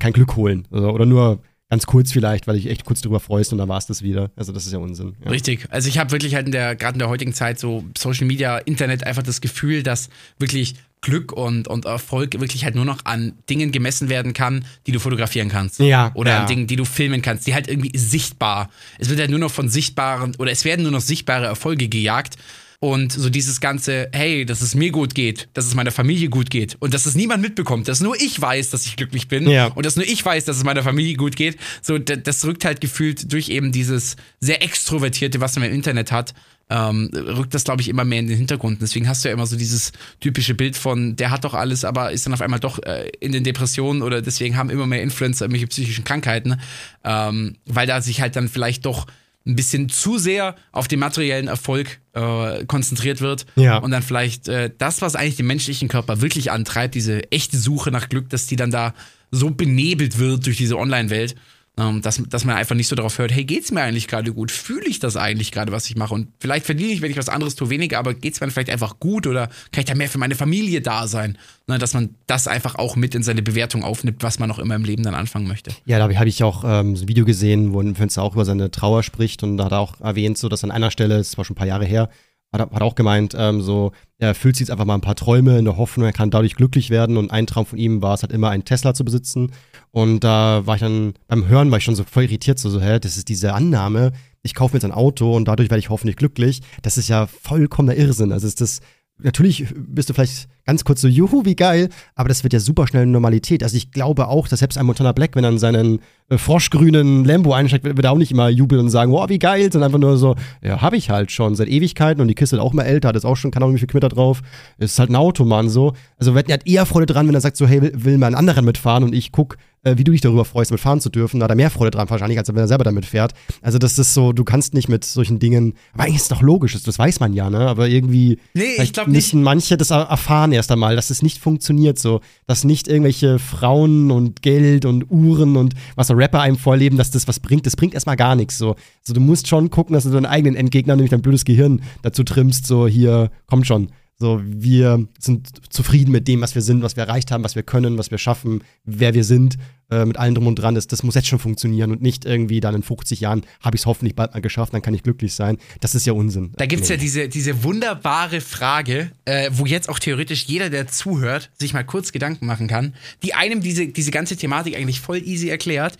kein 0.00 0.12
Glück 0.12 0.34
holen. 0.34 0.66
Also, 0.72 0.90
oder 0.90 1.06
nur 1.06 1.40
ganz 1.68 1.86
kurz 1.86 2.12
vielleicht, 2.12 2.46
weil 2.46 2.56
ich 2.56 2.66
echt 2.68 2.84
kurz 2.84 3.00
drüber 3.00 3.20
freust 3.20 3.52
und 3.52 3.58
dann 3.58 3.68
war 3.68 3.78
es 3.78 3.86
das 3.86 4.02
wieder. 4.02 4.30
Also 4.36 4.52
das 4.52 4.66
ist 4.66 4.72
ja 4.72 4.78
Unsinn. 4.78 5.16
Ja. 5.24 5.30
Richtig. 5.30 5.66
Also 5.70 5.88
ich 5.88 5.98
habe 5.98 6.12
wirklich 6.12 6.34
halt 6.34 6.46
in 6.46 6.52
der, 6.52 6.76
gerade 6.76 6.94
in 6.94 6.98
der 7.00 7.08
heutigen 7.08 7.32
Zeit 7.32 7.58
so 7.58 7.84
Social 7.96 8.26
Media, 8.26 8.58
Internet 8.58 9.04
einfach 9.04 9.22
das 9.22 9.40
Gefühl, 9.40 9.82
dass 9.82 10.08
wirklich 10.38 10.74
Glück 11.00 11.32
und, 11.32 11.68
und 11.68 11.84
Erfolg 11.84 12.38
wirklich 12.40 12.64
halt 12.64 12.74
nur 12.74 12.84
noch 12.84 13.04
an 13.04 13.32
Dingen 13.48 13.70
gemessen 13.72 14.08
werden 14.08 14.32
kann, 14.32 14.64
die 14.86 14.92
du 14.92 14.98
fotografieren 14.98 15.48
kannst. 15.48 15.78
Ja. 15.80 16.10
Oder 16.14 16.32
ja. 16.32 16.40
an 16.40 16.46
Dingen, 16.46 16.66
die 16.66 16.76
du 16.76 16.84
filmen 16.84 17.22
kannst, 17.22 17.46
die 17.46 17.54
halt 17.54 17.68
irgendwie 17.68 17.96
sichtbar. 17.96 18.70
Es 18.98 19.08
wird 19.08 19.20
halt 19.20 19.30
nur 19.30 19.38
noch 19.38 19.50
von 19.50 19.68
sichtbaren, 19.68 20.34
oder 20.38 20.50
es 20.50 20.64
werden 20.64 20.82
nur 20.82 20.92
noch 20.92 21.00
sichtbare 21.00 21.46
Erfolge 21.46 21.88
gejagt. 21.88 22.36
Und 22.80 23.12
so 23.12 23.30
dieses 23.30 23.60
ganze, 23.60 24.08
hey, 24.12 24.44
dass 24.44 24.60
es 24.60 24.74
mir 24.74 24.90
gut 24.90 25.14
geht, 25.14 25.48
dass 25.54 25.66
es 25.66 25.74
meiner 25.74 25.90
Familie 25.90 26.28
gut 26.28 26.50
geht 26.50 26.76
und 26.78 26.92
dass 26.92 27.06
es 27.06 27.14
niemand 27.14 27.42
mitbekommt, 27.42 27.88
dass 27.88 28.00
nur 28.00 28.16
ich 28.20 28.40
weiß, 28.40 28.70
dass 28.70 28.86
ich 28.86 28.96
glücklich 28.96 29.28
bin 29.28 29.48
ja. 29.48 29.66
und 29.68 29.86
dass 29.86 29.96
nur 29.96 30.04
ich 30.04 30.24
weiß, 30.24 30.44
dass 30.44 30.56
es 30.56 30.64
meiner 30.64 30.82
Familie 30.82 31.14
gut 31.14 31.36
geht, 31.36 31.56
so 31.80 31.98
das 31.98 32.44
rückt 32.44 32.64
halt 32.64 32.80
gefühlt 32.80 33.32
durch 33.32 33.48
eben 33.48 33.72
dieses 33.72 34.16
sehr 34.40 34.62
extrovertierte, 34.62 35.40
was 35.40 35.56
man 35.56 35.68
im 35.68 35.74
Internet 35.74 36.12
hat, 36.12 36.34
ähm, 36.68 37.10
rückt 37.14 37.54
das, 37.54 37.64
glaube 37.64 37.80
ich, 37.80 37.88
immer 37.88 38.04
mehr 38.04 38.18
in 38.18 38.26
den 38.26 38.36
Hintergrund. 38.36 38.82
Deswegen 38.82 39.08
hast 39.08 39.24
du 39.24 39.28
ja 39.28 39.34
immer 39.34 39.46
so 39.46 39.56
dieses 39.56 39.92
typische 40.20 40.54
Bild 40.54 40.76
von, 40.76 41.14
der 41.16 41.30
hat 41.30 41.44
doch 41.44 41.54
alles, 41.54 41.84
aber 41.84 42.10
ist 42.10 42.26
dann 42.26 42.34
auf 42.34 42.42
einmal 42.42 42.58
doch 42.58 42.82
äh, 42.82 43.08
in 43.20 43.32
den 43.32 43.44
Depressionen 43.44 44.02
oder 44.02 44.20
deswegen 44.20 44.56
haben 44.56 44.70
immer 44.70 44.86
mehr 44.86 45.02
Influencer 45.02 45.44
irgendwelche 45.44 45.68
psychischen 45.68 46.04
Krankheiten, 46.04 46.60
ähm, 47.04 47.56
weil 47.66 47.86
da 47.86 48.00
sich 48.00 48.20
halt 48.20 48.34
dann 48.36 48.48
vielleicht 48.48 48.84
doch 48.84 49.06
ein 49.46 49.56
bisschen 49.56 49.88
zu 49.88 50.18
sehr 50.18 50.56
auf 50.72 50.88
den 50.88 50.98
materiellen 50.98 51.48
Erfolg 51.48 52.00
äh, 52.14 52.64
konzentriert 52.66 53.20
wird 53.20 53.46
ja. 53.54 53.78
und 53.78 53.92
dann 53.92 54.02
vielleicht 54.02 54.48
äh, 54.48 54.70
das, 54.76 55.02
was 55.02 55.14
eigentlich 55.14 55.36
den 55.36 55.46
menschlichen 55.46 55.88
Körper 55.88 56.20
wirklich 56.20 56.50
antreibt, 56.50 56.94
diese 56.94 57.30
echte 57.30 57.56
Suche 57.56 57.90
nach 57.90 58.08
Glück, 58.08 58.28
dass 58.28 58.46
die 58.46 58.56
dann 58.56 58.70
da 58.70 58.92
so 59.30 59.50
benebelt 59.50 60.18
wird 60.18 60.46
durch 60.46 60.56
diese 60.56 60.76
Online-Welt, 60.76 61.36
ähm, 61.78 62.00
dass, 62.00 62.22
dass 62.28 62.44
man 62.44 62.56
einfach 62.56 62.74
nicht 62.74 62.88
so 62.88 62.96
darauf 62.96 63.18
hört, 63.18 63.32
hey, 63.32 63.44
geht's 63.44 63.70
mir 63.70 63.82
eigentlich 63.82 64.08
gerade 64.08 64.32
gut? 64.32 64.50
Fühle 64.50 64.86
ich 64.86 64.98
das 64.98 65.16
eigentlich 65.16 65.52
gerade, 65.52 65.72
was 65.72 65.88
ich 65.90 65.96
mache? 65.96 66.14
Und 66.14 66.28
vielleicht 66.40 66.64
verdiene 66.64 66.92
ich, 66.92 67.02
wenn 67.02 67.10
ich 67.10 67.18
was 67.18 67.28
anderes 67.28 67.54
tue, 67.54 67.68
weniger, 67.68 67.98
aber 67.98 68.14
geht's 68.14 68.40
mir 68.40 68.50
vielleicht 68.50 68.70
einfach 68.70 68.98
gut 68.98 69.26
oder 69.26 69.48
kann 69.72 69.80
ich 69.80 69.84
da 69.84 69.94
mehr 69.94 70.08
für 70.08 70.18
meine 70.18 70.34
Familie 70.34 70.80
da 70.80 71.06
sein? 71.06 71.36
Ne, 71.66 71.78
dass 71.78 71.94
man 71.94 72.14
das 72.26 72.48
einfach 72.48 72.76
auch 72.76 72.96
mit 72.96 73.14
in 73.14 73.22
seine 73.22 73.42
Bewertung 73.42 73.82
aufnimmt, 73.82 74.22
was 74.22 74.38
man 74.38 74.50
auch 74.50 74.58
immer 74.58 74.74
im 74.74 74.84
Leben 74.84 75.02
dann 75.02 75.14
anfangen 75.14 75.48
möchte. 75.48 75.72
Ja, 75.84 75.98
da 75.98 76.04
habe 76.04 76.28
ich 76.28 76.42
auch 76.42 76.64
ähm, 76.64 76.96
so 76.96 77.04
ein 77.04 77.08
Video 77.08 77.24
gesehen, 77.24 77.72
wo 77.72 77.80
ein 77.80 77.94
Fenster 77.94 78.22
auch 78.22 78.34
über 78.34 78.44
seine 78.44 78.70
Trauer 78.70 79.02
spricht 79.02 79.42
und 79.42 79.56
da 79.56 79.64
hat 79.64 79.72
er 79.72 79.80
auch 79.80 80.00
erwähnt, 80.00 80.38
so 80.38 80.48
dass 80.48 80.64
an 80.64 80.70
einer 80.70 80.90
Stelle, 80.90 81.18
das 81.18 81.36
war 81.36 81.44
schon 81.44 81.54
ein 81.54 81.58
paar 81.58 81.66
Jahre 81.66 81.84
her, 81.84 82.08
hat, 82.52 82.70
hat 82.70 82.82
auch 82.82 82.94
gemeint, 82.94 83.34
ähm, 83.38 83.60
so, 83.60 83.92
er 84.18 84.34
fühlt 84.34 84.56
sich 84.56 84.66
jetzt 84.66 84.70
einfach 84.70 84.84
mal 84.84 84.94
ein 84.94 85.00
paar 85.00 85.14
Träume 85.14 85.58
in 85.58 85.64
der 85.64 85.76
Hoffnung, 85.76 86.06
er 86.06 86.12
kann 86.12 86.30
dadurch 86.30 86.54
glücklich 86.54 86.90
werden. 86.90 87.16
Und 87.16 87.30
ein 87.30 87.46
Traum 87.46 87.66
von 87.66 87.78
ihm 87.78 88.02
war 88.02 88.14
es 88.14 88.22
halt 88.22 88.32
immer, 88.32 88.50
einen 88.50 88.64
Tesla 88.64 88.94
zu 88.94 89.04
besitzen. 89.04 89.52
Und 89.90 90.24
da 90.24 90.66
war 90.66 90.76
ich 90.76 90.80
dann, 90.80 91.14
beim 91.28 91.48
Hören 91.48 91.70
war 91.70 91.78
ich 91.78 91.84
schon 91.84 91.96
so 91.96 92.04
voll 92.04 92.24
irritiert, 92.24 92.58
so, 92.58 92.70
so 92.70 92.80
hä, 92.80 92.98
das 92.98 93.16
ist 93.16 93.28
diese 93.28 93.54
Annahme, 93.54 94.12
ich 94.42 94.54
kaufe 94.54 94.74
mir 94.74 94.78
jetzt 94.78 94.84
ein 94.84 94.92
Auto 94.92 95.34
und 95.34 95.48
dadurch 95.48 95.70
werde 95.70 95.80
ich 95.80 95.90
hoffentlich 95.90 96.16
glücklich. 96.16 96.62
Das 96.82 96.96
ist 96.96 97.08
ja 97.08 97.26
vollkommener 97.26 97.96
Irrsinn. 97.96 98.32
Also 98.32 98.46
ist 98.46 98.60
das, 98.60 98.80
natürlich 99.18 99.66
bist 99.74 100.08
du 100.08 100.14
vielleicht 100.14 100.48
ganz 100.66 100.84
kurz 100.84 101.00
so, 101.00 101.08
juhu, 101.08 101.44
wie 101.44 101.54
geil, 101.54 101.88
aber 102.14 102.28
das 102.28 102.42
wird 102.42 102.52
ja 102.52 102.60
super 102.60 102.86
schnell 102.86 103.06
Normalität. 103.06 103.62
Also 103.62 103.76
ich 103.76 103.92
glaube 103.92 104.28
auch, 104.28 104.48
dass 104.48 104.58
selbst 104.58 104.76
ein 104.76 104.86
Montana 104.86 105.12
Black, 105.12 105.36
wenn 105.36 105.44
er 105.44 105.50
in 105.50 105.58
seinen 105.58 106.00
äh, 106.28 106.38
froschgrünen 106.38 107.24
Lambo 107.24 107.52
einsteigt, 107.52 107.84
wird, 107.84 108.04
er 108.04 108.12
auch 108.12 108.18
nicht 108.18 108.32
immer 108.32 108.48
jubeln 108.48 108.80
und 108.80 108.90
sagen, 108.90 109.12
wow, 109.12 109.28
wie 109.28 109.38
geil, 109.38 109.70
sondern 109.72 109.88
einfach 109.88 110.00
nur 110.00 110.16
so, 110.18 110.34
ja, 110.62 110.80
habe 110.82 110.96
ich 110.96 111.10
halt 111.10 111.30
schon 111.30 111.54
seit 111.54 111.68
Ewigkeiten 111.68 112.20
und 112.20 112.28
die 112.28 112.34
Kiste 112.34 112.56
ist 112.56 112.62
auch 112.62 112.72
mal 112.72 112.82
älter, 112.82 113.08
hat 113.08 113.16
es 113.16 113.24
auch 113.24 113.36
schon, 113.36 113.52
kann 113.52 113.62
auch 113.62 113.70
nicht 113.70 113.80
viel 113.80 113.88
Quitter 113.88 114.08
drauf, 114.08 114.42
ist 114.78 114.98
halt 114.98 115.10
ein 115.10 115.16
Automann 115.16 115.68
so. 115.68 115.92
Also 116.18 116.34
er 116.34 116.52
hat 116.52 116.66
eher 116.66 116.84
Freude 116.84 117.06
dran, 117.06 117.28
wenn 117.28 117.34
er 117.34 117.40
sagt 117.40 117.56
so, 117.56 117.66
hey, 117.66 117.80
will, 117.80 117.92
will 117.94 118.18
mal 118.18 118.26
einen 118.26 118.34
anderen 118.34 118.64
mitfahren 118.64 119.04
und 119.04 119.14
ich 119.14 119.30
guck, 119.32 119.56
äh, 119.86 119.98
wie 119.98 120.04
du 120.04 120.12
dich 120.12 120.20
darüber 120.20 120.44
freust, 120.44 120.70
damit 120.70 120.80
fahren 120.80 121.00
zu 121.00 121.10
dürfen, 121.10 121.38
da 121.38 121.44
hat 121.44 121.50
er 121.50 121.56
mehr 121.56 121.70
Freude 121.70 121.92
dran 121.92 122.10
wahrscheinlich, 122.10 122.38
als 122.38 122.48
wenn 122.48 122.56
er 122.56 122.68
selber 122.68 122.84
damit 122.84 123.06
fährt. 123.06 123.32
Also 123.62 123.78
das 123.78 123.98
ist 123.98 124.14
so, 124.14 124.32
du 124.32 124.42
kannst 124.42 124.74
nicht 124.74 124.88
mit 124.88 125.04
solchen 125.04 125.38
Dingen, 125.38 125.74
aber 125.94 126.04
eigentlich 126.04 126.16
ist 126.16 126.22
es 126.22 126.28
doch 126.28 126.42
logisch, 126.42 126.76
das 126.82 126.98
weiß 126.98 127.20
man 127.20 127.32
ja, 127.32 127.48
ne, 127.48 127.60
aber 127.60 127.88
irgendwie 127.88 128.38
nee, 128.54 128.82
ich 128.82 128.92
glaub 128.92 129.06
müssen 129.06 129.42
manche 129.42 129.76
das 129.76 129.90
erfahren 129.90 130.52
erst 130.52 130.72
einmal, 130.72 130.96
dass 130.96 131.10
es 131.10 131.22
nicht 131.22 131.38
funktioniert 131.38 131.98
so, 131.98 132.20
dass 132.46 132.64
nicht 132.64 132.88
irgendwelche 132.88 133.38
Frauen 133.38 134.10
und 134.10 134.42
Geld 134.42 134.84
und 134.84 135.10
Uhren 135.10 135.56
und 135.56 135.74
was 135.94 136.10
Rapper 136.10 136.40
einem 136.40 136.56
vorleben, 136.56 136.98
dass 136.98 137.12
das 137.12 137.28
was 137.28 137.38
bringt, 137.38 137.66
das 137.66 137.76
bringt 137.76 137.94
erstmal 137.94 138.16
gar 138.16 138.34
nichts 138.34 138.58
so. 138.58 138.74
Also 139.02 139.14
du 139.14 139.20
musst 139.20 139.46
schon 139.46 139.70
gucken, 139.70 139.94
dass 139.94 140.04
du 140.04 140.10
deinen 140.10 140.26
eigenen 140.26 140.56
Endgegner, 140.56 140.96
nämlich 140.96 141.10
dein 141.10 141.22
blödes 141.22 141.44
Gehirn 141.44 141.82
dazu 142.02 142.24
trimmst, 142.24 142.66
so 142.66 142.88
hier, 142.88 143.30
kommt 143.46 143.66
schon. 143.66 143.88
So, 144.18 144.40
wir 144.42 145.06
sind 145.18 145.50
zufrieden 145.70 146.10
mit 146.10 146.26
dem, 146.26 146.40
was 146.40 146.54
wir 146.54 146.62
sind, 146.62 146.82
was 146.82 146.96
wir 146.96 147.02
erreicht 147.02 147.30
haben, 147.30 147.44
was 147.44 147.54
wir 147.54 147.62
können, 147.62 147.98
was 147.98 148.10
wir 148.10 148.16
schaffen, 148.16 148.64
wer 148.84 149.12
wir 149.12 149.24
sind, 149.24 149.58
äh, 149.90 150.06
mit 150.06 150.16
allem 150.16 150.34
drum 150.34 150.46
und 150.46 150.54
dran. 150.54 150.74
Das, 150.74 150.86
das 150.86 151.02
muss 151.02 151.14
jetzt 151.16 151.28
schon 151.28 151.38
funktionieren 151.38 151.90
und 151.90 152.00
nicht 152.00 152.24
irgendwie 152.24 152.60
dann 152.60 152.74
in 152.74 152.82
50 152.82 153.20
Jahren 153.20 153.44
habe 153.60 153.76
ich 153.76 153.82
es 153.82 153.86
hoffentlich 153.86 154.14
bald 154.14 154.32
mal 154.32 154.40
geschafft, 154.40 154.72
dann 154.72 154.80
kann 154.80 154.94
ich 154.94 155.02
glücklich 155.02 155.34
sein. 155.34 155.58
Das 155.80 155.94
ist 155.94 156.06
ja 156.06 156.14
Unsinn. 156.14 156.54
Da 156.56 156.64
gibt 156.64 156.84
es 156.84 156.88
ja 156.88 156.96
diese, 156.96 157.28
diese 157.28 157.62
wunderbare 157.62 158.40
Frage, 158.40 159.12
äh, 159.26 159.50
wo 159.52 159.66
jetzt 159.66 159.90
auch 159.90 159.98
theoretisch 159.98 160.44
jeder, 160.44 160.70
der 160.70 160.86
zuhört, 160.86 161.50
sich 161.58 161.74
mal 161.74 161.84
kurz 161.84 162.10
Gedanken 162.10 162.46
machen 162.46 162.68
kann, 162.68 162.94
die 163.22 163.34
einem 163.34 163.60
diese, 163.60 163.88
diese 163.88 164.12
ganze 164.12 164.38
Thematik 164.38 164.76
eigentlich 164.76 165.00
voll 165.00 165.18
easy 165.18 165.50
erklärt. 165.50 165.98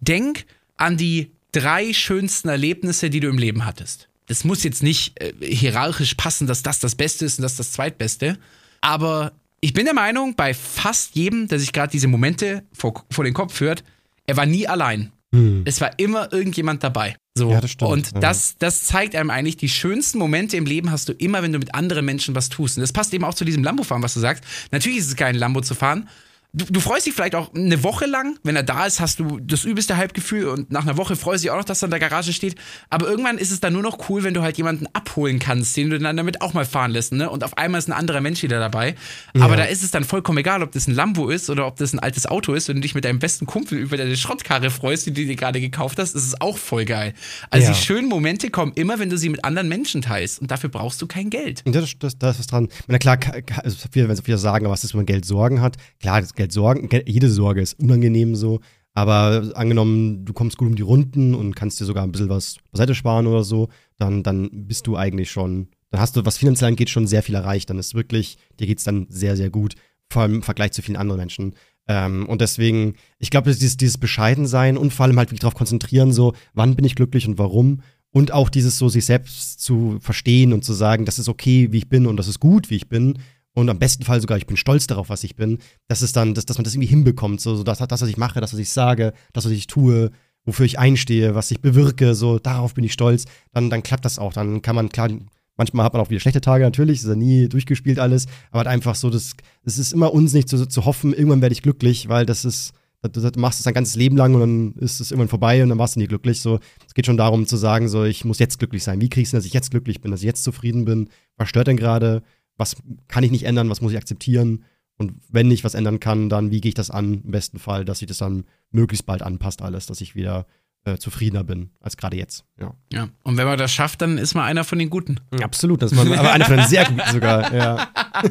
Denk 0.00 0.46
an 0.76 0.96
die 0.96 1.32
drei 1.50 1.92
schönsten 1.92 2.48
Erlebnisse, 2.48 3.10
die 3.10 3.18
du 3.18 3.28
im 3.28 3.38
Leben 3.38 3.64
hattest 3.64 4.08
das 4.26 4.44
muss 4.44 4.62
jetzt 4.62 4.82
nicht 4.82 5.20
äh, 5.20 5.32
hierarchisch 5.40 6.14
passen, 6.14 6.46
dass 6.46 6.62
das 6.62 6.78
das 6.78 6.94
Beste 6.94 7.24
ist 7.24 7.38
und 7.38 7.42
das 7.42 7.56
das 7.56 7.72
Zweitbeste. 7.72 8.38
Aber 8.80 9.32
ich 9.60 9.72
bin 9.72 9.84
der 9.84 9.94
Meinung, 9.94 10.34
bei 10.34 10.54
fast 10.54 11.14
jedem, 11.14 11.48
der 11.48 11.58
sich 11.58 11.72
gerade 11.72 11.90
diese 11.90 12.08
Momente 12.08 12.64
vor, 12.72 13.04
vor 13.10 13.24
den 13.24 13.34
Kopf 13.34 13.54
führt, 13.54 13.84
er 14.26 14.36
war 14.36 14.46
nie 14.46 14.68
allein. 14.68 15.12
Hm. 15.34 15.62
Es 15.64 15.80
war 15.80 15.98
immer 15.98 16.32
irgendjemand 16.32 16.84
dabei. 16.84 17.16
So. 17.36 17.50
Ja, 17.50 17.60
das 17.60 17.70
stimmt. 17.72 17.90
Und 17.90 18.22
das, 18.22 18.56
das 18.58 18.84
zeigt 18.84 19.14
einem 19.14 19.30
eigentlich, 19.30 19.56
die 19.56 19.68
schönsten 19.68 20.18
Momente 20.18 20.56
im 20.56 20.66
Leben 20.66 20.90
hast 20.90 21.08
du 21.08 21.12
immer, 21.12 21.42
wenn 21.42 21.52
du 21.52 21.58
mit 21.58 21.74
anderen 21.74 22.04
Menschen 22.04 22.34
was 22.34 22.48
tust. 22.48 22.76
Und 22.76 22.80
das 22.80 22.92
passt 22.92 23.12
eben 23.12 23.24
auch 23.24 23.34
zu 23.34 23.44
diesem 23.44 23.62
Lambo-Fahren, 23.62 24.02
was 24.02 24.14
du 24.14 24.20
sagst. 24.20 24.44
Natürlich 24.70 24.98
ist 24.98 25.08
es 25.08 25.16
kein 25.16 25.34
Lambo 25.34 25.60
zu 25.60 25.74
fahren, 25.74 26.08
Du, 26.52 26.64
du, 26.64 26.80
freust 26.80 27.06
dich 27.06 27.12
vielleicht 27.12 27.34
auch 27.34 27.52
eine 27.54 27.82
Woche 27.82 28.06
lang, 28.06 28.38
wenn 28.42 28.56
er 28.56 28.62
da 28.62 28.86
ist, 28.86 29.00
hast 29.00 29.18
du 29.18 29.38
das 29.40 29.64
übelste 29.64 29.96
Halbgefühl 29.96 30.48
und 30.48 30.70
nach 30.70 30.82
einer 30.82 30.96
Woche 30.96 31.14
freust 31.14 31.42
du 31.42 31.46
dich 31.46 31.50
auch 31.50 31.58
noch, 31.58 31.64
dass 31.64 31.82
er 31.82 31.86
in 31.86 31.90
der 31.90 32.00
Garage 32.00 32.32
steht. 32.32 32.54
Aber 32.88 33.08
irgendwann 33.08 33.36
ist 33.36 33.50
es 33.50 33.60
dann 33.60 33.74
nur 33.74 33.82
noch 33.82 34.08
cool, 34.08 34.24
wenn 34.24 34.32
du 34.32 34.42
halt 34.42 34.56
jemanden 34.56 34.86
abholen 34.94 35.38
kannst, 35.38 35.76
den 35.76 35.90
du 35.90 35.98
dann 35.98 36.16
damit 36.16 36.40
auch 36.40 36.54
mal 36.54 36.64
fahren 36.64 36.92
lässt, 36.92 37.12
ne? 37.12 37.28
Und 37.28 37.44
auf 37.44 37.58
einmal 37.58 37.78
ist 37.78 37.88
ein 37.88 37.92
anderer 37.92 38.22
Mensch 38.22 38.42
wieder 38.42 38.58
dabei. 38.58 38.94
Ja. 39.34 39.42
Aber 39.42 39.56
da 39.56 39.64
ist 39.64 39.82
es 39.82 39.90
dann 39.90 40.04
vollkommen 40.04 40.38
egal, 40.38 40.62
ob 40.62 40.72
das 40.72 40.86
ein 40.86 40.94
Lambo 40.94 41.28
ist 41.28 41.50
oder 41.50 41.66
ob 41.66 41.76
das 41.76 41.92
ein 41.92 41.98
altes 41.98 42.26
Auto 42.26 42.54
ist. 42.54 42.68
Wenn 42.68 42.76
du 42.76 42.82
dich 42.82 42.94
mit 42.94 43.04
deinem 43.04 43.18
besten 43.18 43.44
Kumpel 43.44 43.78
über 43.78 43.98
deine 43.98 44.16
Schrottkarre 44.16 44.70
freust, 44.70 45.06
die 45.06 45.12
du 45.12 45.26
dir 45.26 45.36
gerade 45.36 45.60
gekauft 45.60 45.98
hast, 45.98 46.14
ist 46.14 46.26
es 46.26 46.40
auch 46.40 46.56
voll 46.56 46.86
geil. 46.86 47.12
Also 47.50 47.66
ja. 47.66 47.72
die 47.74 47.78
schönen 47.78 48.08
Momente 48.08 48.48
kommen 48.48 48.72
immer, 48.76 48.98
wenn 48.98 49.10
du 49.10 49.18
sie 49.18 49.28
mit 49.28 49.44
anderen 49.44 49.68
Menschen 49.68 50.00
teilst. 50.00 50.40
Und 50.40 50.50
dafür 50.50 50.70
brauchst 50.70 51.02
du 51.02 51.06
kein 51.06 51.28
Geld. 51.28 51.62
Das, 51.66 51.92
das, 51.98 52.18
das 52.18 52.36
ist 52.36 52.38
was 52.38 52.46
dran. 52.46 52.68
Na 52.86 52.98
klar, 52.98 53.18
also 53.62 53.76
viele, 53.90 54.08
wenn 54.08 54.16
sie 54.16 54.22
viele 54.22 54.38
sagen, 54.38 54.68
was 54.68 54.84
ist, 54.84 54.94
wenn 54.94 55.00
man 55.00 55.06
Geld 55.06 55.24
Sorgen 55.24 55.60
hat. 55.60 55.76
Klar, 56.00 56.20
das 56.20 56.34
Geld 56.36 56.52
Sorgen, 56.52 56.88
jede 57.06 57.30
Sorge 57.30 57.60
ist 57.60 57.78
unangenehm 57.80 58.34
so. 58.34 58.60
Aber 58.96 59.52
angenommen, 59.54 60.24
du 60.24 60.32
kommst 60.32 60.56
gut 60.56 60.68
um 60.68 60.74
die 60.74 60.82
Runden 60.82 61.34
und 61.34 61.54
kannst 61.54 61.78
dir 61.78 61.84
sogar 61.84 62.02
ein 62.02 62.12
bisschen 62.12 62.30
was 62.30 62.56
beiseite 62.72 62.94
sparen 62.94 63.26
oder 63.26 63.44
so, 63.44 63.68
dann, 63.98 64.22
dann 64.22 64.48
bist 64.50 64.86
du 64.86 64.96
eigentlich 64.96 65.30
schon, 65.30 65.68
dann 65.90 66.00
hast 66.00 66.16
du, 66.16 66.24
was 66.24 66.38
finanziell 66.38 66.68
angeht, 66.68 66.88
schon 66.88 67.06
sehr 67.06 67.22
viel 67.22 67.34
erreicht. 67.34 67.68
Dann 67.68 67.78
ist 67.78 67.94
wirklich, 67.94 68.38
dir 68.58 68.66
geht 68.66 68.78
es 68.78 68.84
dann 68.84 69.06
sehr, 69.10 69.36
sehr 69.36 69.50
gut. 69.50 69.74
Vor 70.10 70.22
allem 70.22 70.36
im 70.36 70.42
Vergleich 70.42 70.72
zu 70.72 70.80
vielen 70.80 70.96
anderen 70.96 71.20
Menschen. 71.20 71.54
Ähm, 71.88 72.26
und 72.26 72.40
deswegen, 72.40 72.94
ich 73.18 73.28
glaube, 73.28 73.52
dieses, 73.52 73.76
dieses 73.76 73.98
Bescheidensein 73.98 74.78
und 74.78 74.94
vor 74.94 75.04
allem 75.04 75.18
halt 75.18 75.28
wirklich 75.28 75.40
darauf 75.40 75.54
konzentrieren, 75.54 76.10
so, 76.10 76.32
wann 76.54 76.74
bin 76.74 76.86
ich 76.86 76.94
glücklich 76.94 77.28
und 77.28 77.36
warum. 77.36 77.82
Und 78.12 78.32
auch 78.32 78.48
dieses 78.48 78.78
so, 78.78 78.88
sich 78.88 79.04
selbst 79.04 79.60
zu 79.60 79.98
verstehen 80.00 80.54
und 80.54 80.64
zu 80.64 80.72
sagen, 80.72 81.04
das 81.04 81.18
ist 81.18 81.28
okay, 81.28 81.70
wie 81.70 81.78
ich 81.78 81.90
bin 81.90 82.06
und 82.06 82.16
das 82.16 82.28
ist 82.28 82.40
gut, 82.40 82.70
wie 82.70 82.76
ich 82.76 82.88
bin 82.88 83.18
und 83.56 83.70
am 83.70 83.78
besten 83.78 84.04
Fall 84.04 84.20
sogar, 84.20 84.36
ich 84.36 84.46
bin 84.46 84.58
stolz 84.58 84.86
darauf, 84.86 85.08
was 85.08 85.24
ich 85.24 85.34
bin, 85.34 85.58
das 85.88 86.02
ist 86.02 86.14
dann, 86.14 86.34
dass, 86.34 86.44
dass 86.44 86.58
man 86.58 86.64
das 86.64 86.74
irgendwie 86.74 86.90
hinbekommt, 86.90 87.40
so, 87.40 87.56
so 87.56 87.62
das, 87.62 87.78
das, 87.78 88.02
was 88.02 88.08
ich 88.08 88.18
mache, 88.18 88.38
das, 88.38 88.52
was 88.52 88.60
ich 88.60 88.68
sage, 88.68 89.14
das, 89.32 89.46
was 89.46 89.52
ich 89.52 89.66
tue, 89.66 90.10
wofür 90.44 90.66
ich 90.66 90.78
einstehe, 90.78 91.34
was 91.34 91.50
ich 91.50 91.62
bewirke, 91.62 92.14
so, 92.14 92.38
darauf 92.38 92.74
bin 92.74 92.84
ich 92.84 92.92
stolz, 92.92 93.24
dann, 93.54 93.70
dann 93.70 93.82
klappt 93.82 94.04
das 94.04 94.18
auch, 94.18 94.34
dann 94.34 94.60
kann 94.60 94.76
man, 94.76 94.90
klar, 94.90 95.08
manchmal 95.56 95.86
hat 95.86 95.94
man 95.94 96.02
auch 96.02 96.10
wieder 96.10 96.20
schlechte 96.20 96.42
Tage, 96.42 96.64
natürlich, 96.64 97.00
ist 97.00 97.08
ja 97.08 97.14
nie 97.14 97.48
durchgespielt 97.48 97.98
alles, 97.98 98.26
aber 98.50 98.58
halt 98.58 98.68
einfach 98.68 98.94
so, 98.94 99.08
das, 99.08 99.32
es 99.64 99.78
ist 99.78 99.94
immer 99.94 100.12
unsinnig 100.12 100.46
zu, 100.48 100.66
zu 100.66 100.84
hoffen, 100.84 101.14
irgendwann 101.14 101.40
werde 101.40 101.54
ich 101.54 101.62
glücklich, 101.62 102.10
weil 102.10 102.26
das 102.26 102.44
ist, 102.44 102.74
Du 103.02 103.30
machst 103.36 103.60
es 103.60 103.64
dein 103.64 103.74
ganzes 103.74 103.94
Leben 103.94 104.16
lang 104.16 104.34
und 104.34 104.40
dann 104.40 104.74
ist 104.82 104.98
es 104.98 105.12
irgendwann 105.12 105.28
vorbei 105.28 105.62
und 105.62 105.68
dann 105.68 105.78
warst 105.78 105.94
du 105.94 106.00
nie 106.00 106.08
glücklich. 106.08 106.40
So, 106.40 106.58
es 106.88 106.94
geht 106.94 107.06
schon 107.06 107.16
darum 107.16 107.46
zu 107.46 107.56
sagen, 107.56 107.88
so, 107.88 108.02
ich 108.02 108.24
muss 108.24 108.40
jetzt 108.40 108.58
glücklich 108.58 108.82
sein. 108.82 109.00
Wie 109.00 109.08
kriegst 109.08 109.32
du, 109.32 109.36
dass 109.36 109.44
ich 109.44 109.52
jetzt 109.52 109.70
glücklich 109.70 110.00
bin, 110.00 110.10
dass 110.10 110.22
ich 110.22 110.26
jetzt 110.26 110.42
zufrieden 110.42 110.84
bin? 110.84 111.08
Was 111.36 111.48
stört 111.48 111.68
denn 111.68 111.76
gerade? 111.76 112.24
Was 112.56 112.76
kann 113.08 113.24
ich 113.24 113.30
nicht 113.30 113.44
ändern? 113.44 113.70
Was 113.70 113.80
muss 113.80 113.92
ich 113.92 113.98
akzeptieren? 113.98 114.64
Und 114.98 115.14
wenn 115.28 115.50
ich 115.50 115.62
was 115.62 115.74
ändern 115.74 116.00
kann, 116.00 116.28
dann 116.28 116.50
wie 116.50 116.60
gehe 116.60 116.70
ich 116.70 116.74
das 116.74 116.90
an? 116.90 117.22
Im 117.24 117.30
besten 117.30 117.58
Fall, 117.58 117.84
dass 117.84 117.98
sich 117.98 118.08
das 118.08 118.18
dann 118.18 118.44
möglichst 118.70 119.06
bald 119.06 119.22
anpasst, 119.22 119.62
alles, 119.62 119.86
dass 119.86 120.00
ich 120.00 120.14
wieder 120.14 120.46
äh, 120.86 120.98
zufriedener 120.98 121.44
bin 121.44 121.70
als 121.80 121.96
gerade 121.96 122.16
jetzt. 122.16 122.44
Ja. 122.60 122.72
ja. 122.92 123.08
Und 123.24 123.36
wenn 123.36 123.46
man 123.46 123.58
das 123.58 123.72
schafft, 123.72 124.02
dann 124.02 124.18
ist 124.18 124.34
man 124.34 124.44
einer 124.44 124.64
von 124.64 124.78
den 124.78 124.88
Guten. 124.88 125.18
Absolut, 125.42 125.82
das 125.82 125.92
ist 125.92 125.98
man, 125.98 126.12
aber 126.12 126.32
einer 126.32 126.44
von 126.44 126.56
den 126.56 126.66
sehr 126.66 126.84
Guten 126.84 127.02
sogar. 127.12 127.52
Ja. 127.52 127.88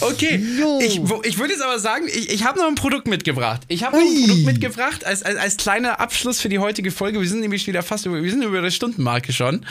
okay, 0.00 0.40
ich, 0.80 1.00
ich 1.24 1.38
würde 1.38 1.52
jetzt 1.52 1.62
aber 1.62 1.78
sagen, 1.78 2.06
ich, 2.06 2.32
ich 2.32 2.44
habe 2.44 2.58
noch 2.58 2.68
ein 2.68 2.76
Produkt 2.76 3.08
mitgebracht. 3.08 3.62
Ich 3.68 3.84
habe 3.84 3.96
noch 3.96 4.04
ein 4.04 4.26
Produkt 4.26 4.46
mitgebracht 4.46 5.04
als, 5.04 5.22
als, 5.22 5.36
als 5.36 5.56
kleiner 5.56 6.00
Abschluss 6.00 6.40
für 6.40 6.48
die 6.48 6.60
heutige 6.60 6.90
Folge. 6.90 7.20
Wir 7.20 7.28
sind 7.28 7.40
nämlich 7.40 7.66
wieder 7.66 7.82
fast 7.82 8.06
über, 8.06 8.22
wir 8.22 8.30
sind 8.30 8.42
über 8.42 8.62
der 8.62 8.70
Stundenmarke 8.70 9.32
schon. 9.32 9.66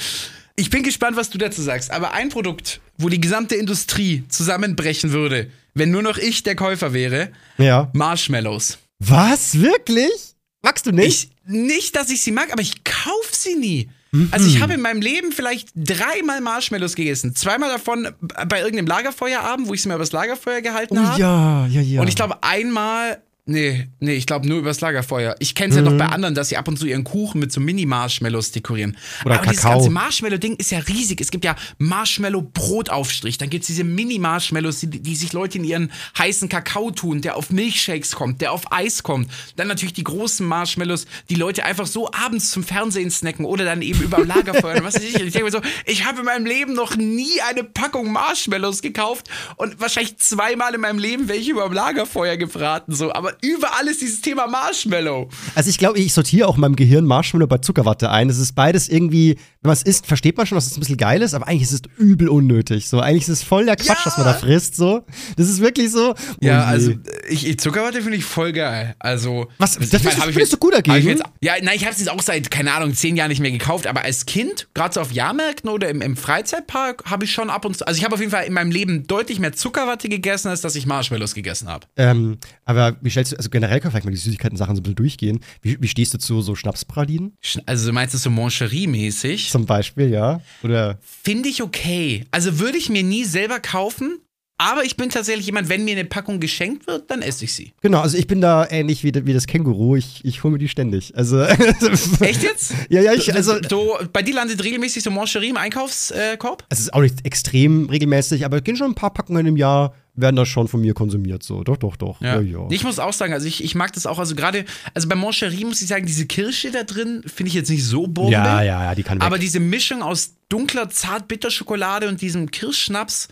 Ich 0.58 0.70
bin 0.70 0.84
gespannt, 0.84 1.18
was 1.18 1.30
du 1.30 1.38
dazu 1.38 1.62
sagst. 1.62 1.92
Aber 1.92 2.14
ein 2.14 2.30
Produkt, 2.30 2.80
wo 2.98 3.10
die 3.10 3.20
gesamte 3.20 3.56
Industrie 3.56 4.24
zusammenbrechen 4.30 5.12
würde, 5.12 5.52
wenn 5.74 5.92
nur 5.92 6.02
noch 6.02 6.18
ich 6.18 6.44
der 6.44 6.56
Käufer 6.56 6.94
wäre, 6.94 7.32
ja. 7.58 7.90
Marshmallows. 7.94 8.78
Was? 9.00 9.60
Wirklich? 9.60 10.36
Magst 10.62 10.86
du 10.86 10.92
nicht? 10.92 11.30
Ich, 11.46 11.52
nicht, 11.52 11.96
dass 11.96 12.10
ich 12.10 12.22
sie 12.22 12.32
mag, 12.32 12.52
aber 12.52 12.62
ich 12.62 12.84
kaufe 12.84 13.30
sie 13.32 13.56
nie. 13.56 13.90
Mhm. 14.12 14.30
Also 14.32 14.48
ich 14.48 14.62
habe 14.62 14.74
in 14.74 14.82
meinem 14.82 15.02
Leben 15.02 15.34
vielleicht 15.34 15.70
dreimal 15.76 16.40
Marshmallows 16.40 16.96
gegessen. 16.96 17.36
Zweimal 17.36 17.70
davon 17.70 18.10
bei 18.48 18.60
irgendeinem 18.60 18.88
Lagerfeuerabend, 18.88 19.68
wo 19.68 19.74
ich 19.74 19.82
sie 19.82 19.90
mir 19.90 19.96
übers 19.96 20.14
Lagerfeuer 20.14 20.62
gehalten 20.62 20.98
oh, 20.98 21.02
habe. 21.02 21.20
Ja, 21.20 21.68
ja, 21.68 21.82
ja. 21.82 22.02
Und 22.02 22.08
ich 22.08 22.16
glaube 22.16 22.42
einmal 22.42 23.22
Nee, 23.48 23.88
nee, 24.00 24.16
ich 24.16 24.26
glaube 24.26 24.48
nur 24.48 24.58
übers 24.58 24.82
Lagerfeuer. 24.82 25.36
Ich 25.38 25.54
kenne 25.54 25.70
es 25.70 25.80
mhm. 25.80 25.86
ja 25.86 25.92
doch 25.92 25.98
bei 26.00 26.12
anderen, 26.12 26.34
dass 26.34 26.50
sie 26.50 26.58
ab 26.58 26.68
und 26.68 26.80
zu 26.80 26.88
ihren 26.88 27.04
Kuchen 27.04 27.40
mit 27.40 27.52
so 27.52 27.62
Mini-Marshmallows 27.62 28.52
dekorieren. 28.52 28.98
Oder 29.24 29.36
Aber 29.36 29.44
Kakao. 29.44 29.52
dieses 29.52 29.64
ganze 29.66 29.90
Marshmallow-Ding 29.92 30.56
ist 30.56 30.72
ja 30.72 30.80
riesig. 30.80 31.22
Es 31.22 31.30
gibt 31.30 31.46
ja 31.46 31.56
Marshmallow-Brotaufstrich. 31.78 33.38
Dann 33.38 33.52
gibt 33.52 33.62
es 33.62 33.68
diese 33.68 33.84
Mini-Marshmallows, 33.84 34.80
die, 34.80 34.88
die, 34.88 35.16
sich 35.16 35.32
Leute 35.32 35.60
in 35.60 35.64
ihren 35.64 35.92
heißen 36.18 36.50
Kakao 36.50 36.90
tun, 36.90 37.22
der 37.22 37.36
auf 37.36 37.52
Milchshakes 37.52 38.16
kommt, 38.16 38.42
der 38.42 38.52
auf 38.52 38.72
Eis 38.72 39.04
kommt. 39.04 39.30
Dann 39.58 39.68
natürlich 39.68 39.94
die 39.94 40.04
großen 40.04 40.44
Marshmallows, 40.48 41.06
die 41.30 41.36
Leute 41.36 41.66
einfach 41.66 41.86
so 41.86 42.10
abends 42.12 42.50
zum 42.50 42.64
Fernsehen 42.64 43.12
snacken 43.12 43.46
oder 43.46 43.64
dann 43.64 43.84
eben 43.84 44.02
über 44.02 44.26
Lagerfeuer. 44.26 44.84
was 44.84 44.96
weiß 44.96 45.04
ich. 45.04 45.22
Ich 45.22 45.34
denke 45.34 45.44
mir 45.44 45.52
so, 45.52 45.62
ich 45.86 46.04
habe 46.04 46.22
in 46.22 46.26
meinem 46.26 46.48
Leben 46.48 46.74
noch 46.74 46.96
nie 46.96 47.40
eine 47.48 47.64
Packung 47.64 48.12
Marshmallows 48.12 48.82
gekauft 48.82 49.30
und 49.58 49.80
wahrscheinlich 49.80 50.18
zweimal 50.18 50.74
in 50.74 50.82
meinem 50.82 50.98
Leben 50.98 51.28
welche 51.28 51.52
über 51.52 51.66
dem 51.66 51.74
Lagerfeuer 51.74 52.38
gebraten. 52.38 52.92
So. 52.96 53.14
Aber 53.14 53.35
überall 53.42 53.88
ist 53.88 54.02
dieses 54.02 54.22
Thema 54.22 54.48
Marshmallow. 54.48 55.30
Also 55.56 55.70
ich 55.70 55.78
glaube, 55.78 56.00
ich 56.00 56.14
sortiere 56.14 56.48
auch 56.48 56.56
in 56.56 56.62
meinem 56.62 56.76
Gehirn 56.76 57.06
Marshmallow 57.06 57.48
bei 57.48 57.58
Zuckerwatte 57.60 58.10
ein. 58.10 58.28
Das 58.28 58.38
ist 58.38 58.54
beides 58.54 58.90
irgendwie, 58.90 59.36
wenn 59.62 59.70
man 59.70 59.74
es 59.74 59.84
isst, 59.84 60.06
versteht 60.08 60.38
man 60.38 60.46
schon, 60.46 60.56
dass 60.56 60.68
es 60.68 60.78
ein 60.78 60.80
bisschen 60.80 60.98
geil 60.98 61.22
ist, 61.22 61.34
aber 61.34 61.48
eigentlich 61.48 61.64
ist 61.64 61.74
es 61.74 61.82
übel 61.98 62.30
unnötig. 62.30 62.88
So, 62.88 63.00
eigentlich 63.00 63.24
ist 63.24 63.30
es 63.30 63.44
voll 63.44 63.66
der 63.66 63.76
Quatsch, 63.76 64.00
ja. 64.00 64.06
was 64.06 64.18
man 64.18 64.28
da 64.28 64.34
frisst. 64.34 64.76
So, 64.76 65.06
das 65.38 65.50
ist 65.50 65.60
wirklich 65.60 65.92
so. 65.92 66.12
Oh 66.12 66.16
ja, 66.42 66.66
also 66.66 66.94
ich, 67.30 67.60
Zuckerwatte 67.60 68.02
finde 68.02 68.18
ich 68.18 68.26
voll 68.26 68.54
geil. 68.54 68.96
Also 69.00 69.48
was? 69.58 69.76
Das 69.76 69.86
ich 69.86 69.92
mein, 69.92 70.02
findest, 70.02 70.24
findest 70.24 70.54
du 70.54 70.58
gut 70.58 70.74
dagegen? 70.74 71.08
Jetzt, 71.08 71.24
ja, 71.42 71.54
nein, 71.62 71.76
ich 71.76 71.84
habe 71.84 71.94
es 71.94 72.00
jetzt 72.00 72.10
auch 72.10 72.22
seit 72.22 72.52
keine 72.52 72.74
Ahnung 72.74 72.94
zehn 72.94 73.16
Jahren 73.16 73.30
nicht 73.30 73.42
mehr 73.42 73.52
gekauft, 73.52 73.88
aber 73.88 74.04
als 74.04 74.26
Kind, 74.26 74.68
gerade 74.74 74.94
so 74.94 75.02
auf 75.02 75.12
Jahrmärkten 75.12 75.70
oder 75.70 75.90
im, 75.90 76.02
im 76.02 76.16
Freizeitpark, 76.16 77.04
habe 77.06 77.26
ich 77.26 77.32
schon 77.32 77.50
ab 77.50 77.66
und 77.66 77.78
zu. 77.78 77.88
Also 77.88 77.98
ich 77.98 78.06
habe 78.06 78.14
auf 78.14 78.20
jeden 78.20 78.32
Fall 78.32 78.46
in 78.46 78.54
meinem 78.54 78.72
Leben 78.72 79.08
deutlich 79.08 79.40
mehr 79.40 79.54
Zuckerwatte 79.54 80.10
gegessen, 80.10 80.50
als 80.50 80.62
dass 80.62 80.76
ich 80.76 80.86
Marshmallows 80.86 81.34
gegessen 81.34 81.68
habe. 81.68 81.88
Ähm, 81.98 82.38
aber 82.66 82.96
wie 83.02 83.10
stellst 83.26 83.34
du, 83.34 83.38
also 83.38 83.50
generell 83.50 83.80
kann 83.80 83.92
vielleicht 83.92 84.06
mal 84.06 84.12
die 84.12 84.18
Süßigkeiten-Sachen 84.18 84.76
so 84.76 84.80
ein 84.80 84.84
bisschen 84.84 84.96
durchgehen. 84.96 85.40
Wie, 85.62 85.78
wie 85.80 85.88
stehst 85.88 86.14
du 86.14 86.18
zu 86.18 86.42
so 86.42 86.56
Schnapspralinen? 86.56 87.38
Also 87.66 87.92
meinst 87.92 88.14
du 88.14 88.18
so 88.18 88.30
Moncherie-mäßig? 88.30 89.50
Zum 89.50 89.66
Beispiel, 89.66 90.10
ja. 90.10 90.42
Oder? 90.64 91.00
Finde 91.02 91.50
ich 91.50 91.62
okay. 91.62 92.26
Also 92.32 92.60
würde 92.60 92.78
ich 92.78 92.90
mir 92.90 93.04
nie 93.04 93.26
selber 93.26 93.60
kaufen. 93.60 94.20
Aber 94.58 94.86
ich 94.86 94.96
bin 94.96 95.10
tatsächlich 95.10 95.48
jemand, 95.48 95.68
wenn 95.68 95.84
mir 95.84 95.92
eine 95.92 96.06
Packung 96.06 96.40
geschenkt 96.40 96.88
wird, 96.88 97.12
dann 97.12 97.22
esse 97.22 97.44
ich 97.44 97.54
sie. 97.54 97.74
Genau, 97.82 98.00
also 98.00 98.18
ich 98.18 98.26
bin 98.26 98.40
da 98.40 98.66
ähnlich 98.70 99.04
wie, 99.04 99.14
wie 99.26 99.34
das 99.34 99.48
Känguru. 99.48 99.98
Ich, 99.98 100.24
ich 100.24 100.46
hole 100.46 100.54
mir 100.54 100.60
die 100.60 100.70
ständig. 100.70 101.14
Also 101.18 101.42
Echt 102.22 102.42
jetzt? 102.42 102.74
ja, 102.88 103.02
ja, 103.02 103.12
ich, 103.12 103.36
also. 103.36 103.60
Du, 103.60 103.92
bei 104.14 104.22
dir 104.22 104.34
landet 104.34 104.64
regelmäßig 104.64 105.04
so 105.04 105.12
Moncherie 105.12 105.50
im 105.50 105.58
Einkaufskorb? 105.58 106.64
Es 106.70 106.80
ist 106.80 106.94
auch 106.94 107.02
nicht 107.02 107.26
extrem 107.26 107.90
regelmäßig, 107.90 108.46
aber 108.46 108.58
es 108.58 108.64
gehen 108.64 108.78
schon 108.78 108.92
ein 108.92 108.96
paar 108.96 109.14
Packungen 109.14 109.46
im 109.46 109.58
Jahr 109.58 109.94
werden 110.16 110.36
das 110.36 110.48
schon 110.48 110.68
von 110.68 110.82
mir 110.82 110.94
konsumiert. 110.94 111.44
So, 111.44 111.64
doch, 111.64 111.78
doch, 111.78 111.96
doch. 111.96 112.22
Ja. 112.22 112.36
Ja, 112.36 112.42
ja. 112.42 112.68
Ich 112.70 112.84
muss 112.84 113.00
auch 113.00 113.14
sagen, 113.14 113.34
also 113.34 113.48
ich, 113.48 113.64
ich 113.64 113.76
mag 113.76 113.94
das 113.94 114.06
auch, 114.06 114.20
also 114.20 114.36
gerade, 114.36 114.66
also 114.94 115.08
bei 115.08 115.16
Moncherie 115.16 115.66
muss 115.66 115.82
ich 115.82 115.88
sagen, 115.88 116.06
diese 116.06 116.26
Kirsche 116.26 116.72
da 116.72 116.84
drin 116.84 117.24
finde 117.26 117.50
ich 117.50 117.54
jetzt 117.54 117.70
nicht 117.70 117.84
so 117.84 118.08
bombe. 118.08 118.32
Ja, 118.32 118.62
ja, 118.62 118.84
ja, 118.84 118.96
die 118.96 119.04
kann 119.04 119.20
weg. 119.20 119.26
Aber 119.26 119.38
diese 119.38 119.60
Mischung 119.60 120.02
aus 120.02 120.36
dunkler 120.50 120.90
Zart-Bitterschokolade 120.90 122.08
und 122.08 122.22
diesem 122.22 122.52
Kirschschnaps 122.52 123.28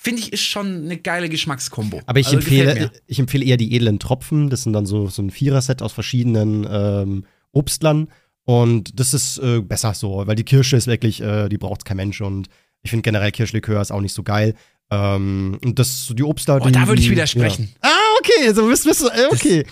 finde 0.00 0.22
ich, 0.22 0.32
ist 0.32 0.42
schon 0.42 0.84
eine 0.84 0.96
geile 0.96 1.28
Geschmackskombo. 1.28 2.00
Aber 2.06 2.20
ich, 2.20 2.26
also 2.26 2.38
empfehle, 2.38 2.92
ich 3.06 3.18
empfehle 3.18 3.44
eher 3.44 3.56
die 3.56 3.74
edlen 3.74 3.98
Tropfen. 3.98 4.48
Das 4.48 4.62
sind 4.62 4.72
dann 4.72 4.86
so, 4.86 5.08
so 5.08 5.22
ein 5.22 5.30
Vierer-Set 5.30 5.82
aus 5.82 5.92
verschiedenen 5.92 6.66
ähm, 6.70 7.24
Obstlern. 7.52 8.08
Und 8.44 8.98
das 8.98 9.12
ist 9.12 9.38
äh, 9.38 9.60
besser 9.60 9.92
so, 9.94 10.26
weil 10.26 10.36
die 10.36 10.44
Kirsche 10.44 10.76
ist 10.76 10.86
wirklich, 10.86 11.20
äh, 11.20 11.48
die 11.48 11.58
braucht 11.58 11.84
kein 11.84 11.96
Mensch. 11.96 12.20
Und 12.20 12.48
ich 12.82 12.90
finde 12.90 13.02
generell 13.02 13.32
Kirschlikör 13.32 13.82
ist 13.82 13.90
auch 13.90 14.00
nicht 14.00 14.14
so 14.14 14.22
geil. 14.22 14.54
Ähm, 14.90 15.58
und 15.64 15.78
das, 15.78 16.12
die 16.16 16.22
Obstler, 16.22 16.60
oh, 16.62 16.68
da 16.70 16.88
würde 16.88 17.00
ich 17.00 17.10
widersprechen. 17.10 17.74
Ja. 17.82 17.90
Ah, 17.90 18.18
okay, 18.20 18.54
so 18.54 18.66
bist, 18.66 18.84
bist 18.84 19.02
du, 19.02 19.06
okay. 19.30 19.64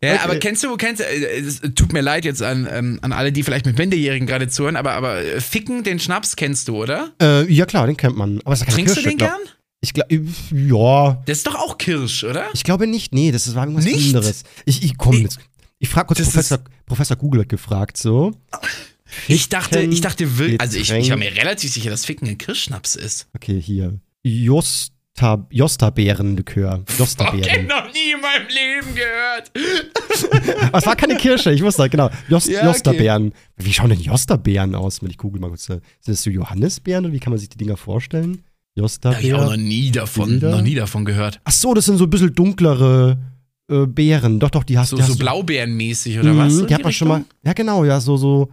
Ja, 0.00 0.12
okay. 0.14 0.20
aber 0.22 0.36
kennst 0.36 0.62
du, 0.62 0.76
kennst 0.76 1.02
äh, 1.02 1.38
es 1.38 1.60
tut 1.74 1.92
mir 1.92 2.02
leid 2.02 2.24
jetzt 2.24 2.42
an, 2.42 2.68
ähm, 2.70 2.98
an 3.02 3.12
alle, 3.12 3.32
die 3.32 3.42
vielleicht 3.42 3.66
mit 3.66 3.76
Minderjährigen 3.78 4.28
gerade 4.28 4.48
zuhören, 4.48 4.76
aber, 4.76 4.92
aber 4.92 5.24
äh, 5.24 5.40
Ficken, 5.40 5.82
den 5.82 5.98
Schnaps 5.98 6.36
kennst 6.36 6.68
du, 6.68 6.76
oder? 6.76 7.12
Äh, 7.20 7.50
ja, 7.52 7.66
klar, 7.66 7.86
den 7.86 7.96
kennt 7.96 8.16
man. 8.16 8.40
Aber 8.44 8.56
Trinkst 8.56 8.94
Kirsche, 8.94 9.02
du 9.02 9.08
den 9.08 9.18
glaub. 9.18 9.30
gern? 9.30 9.40
Ich 9.80 9.94
glaube, 9.94 10.14
ja. 10.52 11.22
Das 11.26 11.38
ist 11.38 11.46
doch 11.46 11.54
auch 11.54 11.78
Kirsch, 11.78 12.24
oder? 12.24 12.48
Ich 12.52 12.64
glaube 12.64 12.86
nicht, 12.86 13.12
nee, 13.12 13.32
das 13.32 13.52
war 13.54 13.64
irgendwas 13.64 13.84
nicht? 13.84 14.14
anderes. 14.14 14.44
Ich, 14.66 14.82
ich 14.82 14.96
komm 14.98 15.14
jetzt. 15.14 15.38
Ich 15.78 15.88
frage 15.88 16.08
kurz 16.08 16.20
Professor, 16.20 16.58
Professor 16.86 17.16
Google 17.16 17.42
hat 17.42 17.48
gefragt, 17.48 17.96
so. 17.96 18.32
Ich 19.26 19.48
dachte, 19.48 19.80
ich 19.80 20.00
dachte 20.00 20.38
wirklich, 20.38 20.60
also 20.60 20.78
ich, 20.78 20.90
ich 20.90 21.10
war 21.10 21.16
mir 21.16 21.34
relativ 21.34 21.72
sicher, 21.72 21.90
dass 21.90 22.04
Ficken 22.04 22.28
ein 22.28 22.38
Kirschschnaps 22.38 22.94
ist. 22.94 23.28
Okay, 23.34 23.60
hier. 23.60 23.98
Just 24.28 24.92
Josta, 25.18 25.46
Josta-Beerenlikör. 25.50 26.84
Josta-Beeren. 26.96 27.62
Ich 27.62 27.68
noch 27.68 27.92
nie 27.92 28.12
in 28.12 28.20
meinem 28.20 28.46
Leben 28.48 28.94
gehört. 28.94 29.50
Aber 30.68 30.78
es 30.78 30.86
war 30.86 30.96
keine 30.96 31.16
Kirsche, 31.16 31.50
ich 31.50 31.62
wusste, 31.62 31.88
genau. 31.88 32.08
Jost, 32.28 32.48
ja, 32.48 32.64
Josta-Beeren. 32.64 33.28
Okay. 33.28 33.34
Wie 33.56 33.72
schauen 33.72 33.90
denn 33.90 34.00
Josta-Beeren 34.00 34.74
aus, 34.74 35.02
wenn 35.02 35.10
ich 35.10 35.18
google 35.18 35.40
mal 35.40 35.48
kurz? 35.48 35.64
Sind 35.64 35.82
das 36.06 36.22
so 36.22 36.30
Johannisbeeren 36.30 37.06
oder 37.06 37.14
wie 37.14 37.18
kann 37.18 37.32
man 37.32 37.40
sich 37.40 37.48
die 37.48 37.58
Dinger 37.58 37.76
vorstellen? 37.76 38.44
Josta-Beeren. 38.76 39.24
Ja, 39.24 39.28
ich 39.28 39.34
auch 39.34 39.50
noch 39.50 39.56
nie 39.56 39.90
davon, 39.90 40.38
noch 40.38 40.62
nie 40.62 40.76
davon 40.76 41.04
gehört. 41.04 41.40
Ach 41.44 41.52
so, 41.52 41.74
das 41.74 41.86
sind 41.86 41.96
so 41.96 42.04
ein 42.04 42.10
bisschen 42.10 42.34
dunklere 42.34 43.18
äh, 43.70 43.86
Beeren. 43.86 44.38
Doch, 44.38 44.50
doch, 44.50 44.62
die 44.62 44.78
hast 44.78 44.92
du. 44.92 44.98
So, 44.98 45.02
so 45.14 45.18
Blaubeerenmäßig 45.18 46.20
oder 46.20 46.32
mhm, 46.32 46.38
was? 46.38 46.54
So 46.54 46.66
die 46.66 46.74
hat 46.74 46.84
man 46.84 46.92
schon 46.92 47.08
mal. 47.08 47.24
Ja, 47.44 47.54
genau, 47.54 47.84
ja, 47.84 48.00
so, 48.00 48.16
so 48.16 48.50